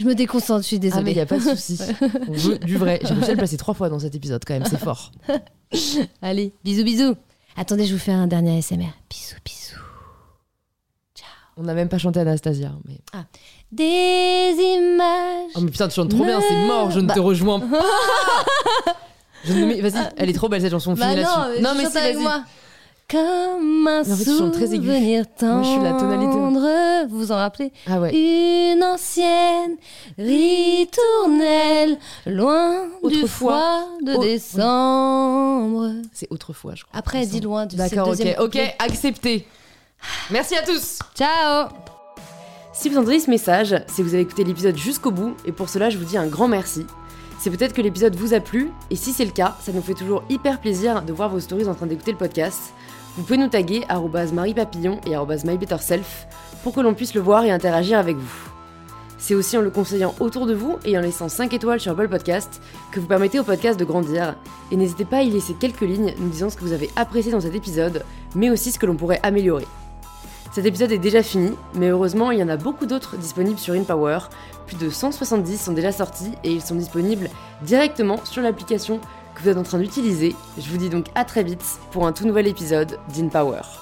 je 0.00 0.04
me 0.04 0.14
déconcentre. 0.14 0.62
Je 0.62 0.66
suis 0.66 0.76
Ah, 0.92 1.00
mais 1.02 1.12
il 1.12 1.14
désolée. 1.14 1.14
n'y 1.14 1.20
a 1.20 1.26
pas 1.26 1.36
de 1.38 1.40
souci. 1.42 1.78
On 2.28 2.32
veut 2.32 2.58
du 2.58 2.76
vrai. 2.76 3.00
J'ai 3.02 3.14
réussi 3.14 3.28
à 3.30 3.32
le 3.32 3.38
placer 3.38 3.56
trois 3.56 3.74
fois 3.74 3.88
dans 3.88 3.98
cet 3.98 4.14
épisode, 4.14 4.42
quand 4.46 4.54
même, 4.54 4.64
c'est 4.66 4.78
fort. 4.80 5.12
Allez, 6.22 6.52
bisous, 6.64 6.84
bisous. 6.84 7.14
Attendez, 7.56 7.86
je 7.86 7.92
vous 7.94 8.00
fais 8.00 8.12
un 8.12 8.26
dernier 8.26 8.58
ASMR. 8.58 8.92
Bisous, 9.10 9.36
bisous. 9.44 9.76
On 11.58 11.64
n'a 11.64 11.74
même 11.74 11.88
pas 11.90 11.98
chanté 11.98 12.18
Anastasia. 12.20 12.72
Mais... 12.88 12.98
Des 13.70 14.54
images. 14.58 15.50
Oh, 15.54 15.60
mais 15.60 15.70
putain, 15.70 15.86
tu 15.88 15.94
chantes 15.94 16.08
trop 16.10 16.24
bien, 16.24 16.40
c'est 16.40 16.66
mort, 16.66 16.90
je 16.90 17.00
ne 17.00 17.06
Bah. 17.06 17.14
te 17.14 17.20
rejoins 17.20 17.60
pas. 17.60 17.82
Je 19.44 19.52
ne 19.54 19.66
mets- 19.66 19.80
Vas-y, 19.80 20.08
elle 20.18 20.30
est 20.30 20.34
trop 20.34 20.48
belle 20.48 20.60
cette 20.62 20.70
chanson, 20.70 20.92
bah 20.94 21.08
finis 21.10 21.22
non, 21.24 21.28
là-dessus. 21.36 21.62
non, 21.62 21.70
mais 21.76 21.90
si, 21.90 21.98
avec 21.98 22.16
vas-y. 22.16 22.42
Comme 23.10 23.86
un 23.88 24.00
en 24.00 24.04
fait, 24.04 24.24
chantes 24.24 24.52
très 24.52 24.72
aigu. 24.74 24.86
souvenir 24.86 25.26
Moi, 25.42 25.62
je 25.62 25.68
suis 25.68 25.82
la 25.82 25.92
tonalité. 25.92 26.32
tendre. 26.32 27.06
Vous 27.08 27.18
vous 27.18 27.32
en 27.32 27.36
rappelez 27.36 27.70
Ah 27.86 28.00
ouais. 28.00 28.14
Une 28.14 28.82
ancienne 28.82 29.76
ritournelle, 30.18 31.98
loin 32.26 32.86
du 33.04 33.18
Autrefois. 33.18 33.26
froid 33.28 33.88
de 34.02 34.14
Oh, 34.16 34.22
décembre. 34.22 35.90
C'est 36.12 36.28
autrefois, 36.30 36.74
je 36.74 36.84
crois. 36.84 36.98
Après, 36.98 37.24
semble. 37.26 37.44
loin. 37.44 37.66
du- 37.66 37.76
D'accord, 37.76 38.08
ok, 38.08 38.16
deuxième 38.16 38.40
ok, 38.40 38.58
accepté. 38.78 39.46
Merci 40.30 40.54
à 40.56 40.62
tous. 40.62 40.98
Ciao 41.14 41.68
Si 42.72 42.88
vous 42.88 42.96
entendez 42.98 43.20
ce 43.20 43.28
message, 43.30 43.74
c'est 43.88 44.02
que 44.02 44.08
vous 44.08 44.14
avez 44.14 44.22
écouté 44.22 44.42
l'épisode 44.44 44.76
jusqu'au 44.76 45.10
bout, 45.10 45.34
et 45.44 45.52
pour 45.52 45.68
cela, 45.68 45.90
je 45.90 45.98
vous 45.98 46.04
dis 46.04 46.16
un 46.16 46.26
grand 46.26 46.48
merci. 46.48 46.86
C'est 47.38 47.50
peut-être 47.50 47.74
que 47.74 47.82
l'épisode 47.82 48.14
vous 48.14 48.32
a 48.34 48.40
plu, 48.40 48.70
et 48.90 48.96
si 48.96 49.12
c'est 49.12 49.24
le 49.24 49.32
cas, 49.32 49.56
ça 49.60 49.72
nous 49.72 49.82
fait 49.82 49.94
toujours 49.94 50.22
hyper 50.30 50.60
plaisir 50.60 51.02
de 51.02 51.12
voir 51.12 51.28
vos 51.28 51.40
stories 51.40 51.66
en 51.68 51.74
train 51.74 51.86
d'écouter 51.86 52.12
le 52.12 52.16
podcast. 52.18 52.72
Vous 53.16 53.24
pouvez 53.24 53.38
nous 53.38 53.48
taguer 53.48 53.84
@mariepapillon 54.32 55.00
et 55.06 55.16
@mybetterself 55.16 56.26
pour 56.62 56.72
que 56.72 56.80
l'on 56.80 56.94
puisse 56.94 57.14
le 57.14 57.20
voir 57.20 57.44
et 57.44 57.50
interagir 57.50 57.98
avec 57.98 58.16
vous. 58.16 58.50
C'est 59.18 59.34
aussi 59.34 59.56
en 59.56 59.60
le 59.60 59.70
conseillant 59.70 60.14
autour 60.18 60.46
de 60.46 60.54
vous 60.54 60.78
et 60.84 60.96
en 60.96 61.02
laissant 61.02 61.28
5 61.28 61.52
étoiles 61.52 61.78
sur 61.78 61.92
Apple 61.92 62.08
Podcast 62.08 62.62
que 62.90 63.00
vous 63.00 63.06
permettez 63.06 63.38
au 63.38 63.44
podcast 63.44 63.78
de 63.78 63.84
grandir. 63.84 64.34
Et 64.70 64.76
n'hésitez 64.76 65.04
pas 65.04 65.18
à 65.18 65.22
y 65.22 65.30
laisser 65.30 65.54
quelques 65.54 65.82
lignes 65.82 66.14
nous 66.18 66.30
disant 66.30 66.48
ce 66.48 66.56
que 66.56 66.64
vous 66.64 66.72
avez 66.72 66.90
apprécié 66.96 67.30
dans 67.30 67.40
cet 67.40 67.54
épisode, 67.54 68.02
mais 68.34 68.48
aussi 68.48 68.72
ce 68.72 68.78
que 68.78 68.86
l'on 68.86 68.96
pourrait 68.96 69.20
améliorer. 69.22 69.66
Cet 70.52 70.64
épisode 70.64 70.92
est 70.92 70.98
déjà 70.98 71.22
fini, 71.22 71.52
mais 71.74 71.88
heureusement 71.88 72.30
il 72.30 72.38
y 72.38 72.42
en 72.42 72.48
a 72.48 72.56
beaucoup 72.56 72.86
d'autres 72.86 73.16
disponibles 73.16 73.58
sur 73.58 73.74
InPower. 73.74 74.18
Plus 74.66 74.76
de 74.76 74.90
170 74.90 75.60
sont 75.60 75.72
déjà 75.72 75.92
sortis 75.92 76.32
et 76.44 76.50
ils 76.50 76.62
sont 76.62 76.74
disponibles 76.74 77.28
directement 77.62 78.20
sur 78.24 78.42
l'application 78.42 79.00
que 79.34 79.42
vous 79.42 79.48
êtes 79.48 79.56
en 79.56 79.62
train 79.62 79.78
d'utiliser. 79.78 80.34
Je 80.58 80.68
vous 80.70 80.76
dis 80.76 80.88
donc 80.88 81.06
à 81.14 81.24
très 81.24 81.42
vite 81.42 81.64
pour 81.90 82.06
un 82.06 82.12
tout 82.12 82.26
nouvel 82.26 82.46
épisode 82.46 82.98
d'InPower. 83.12 83.81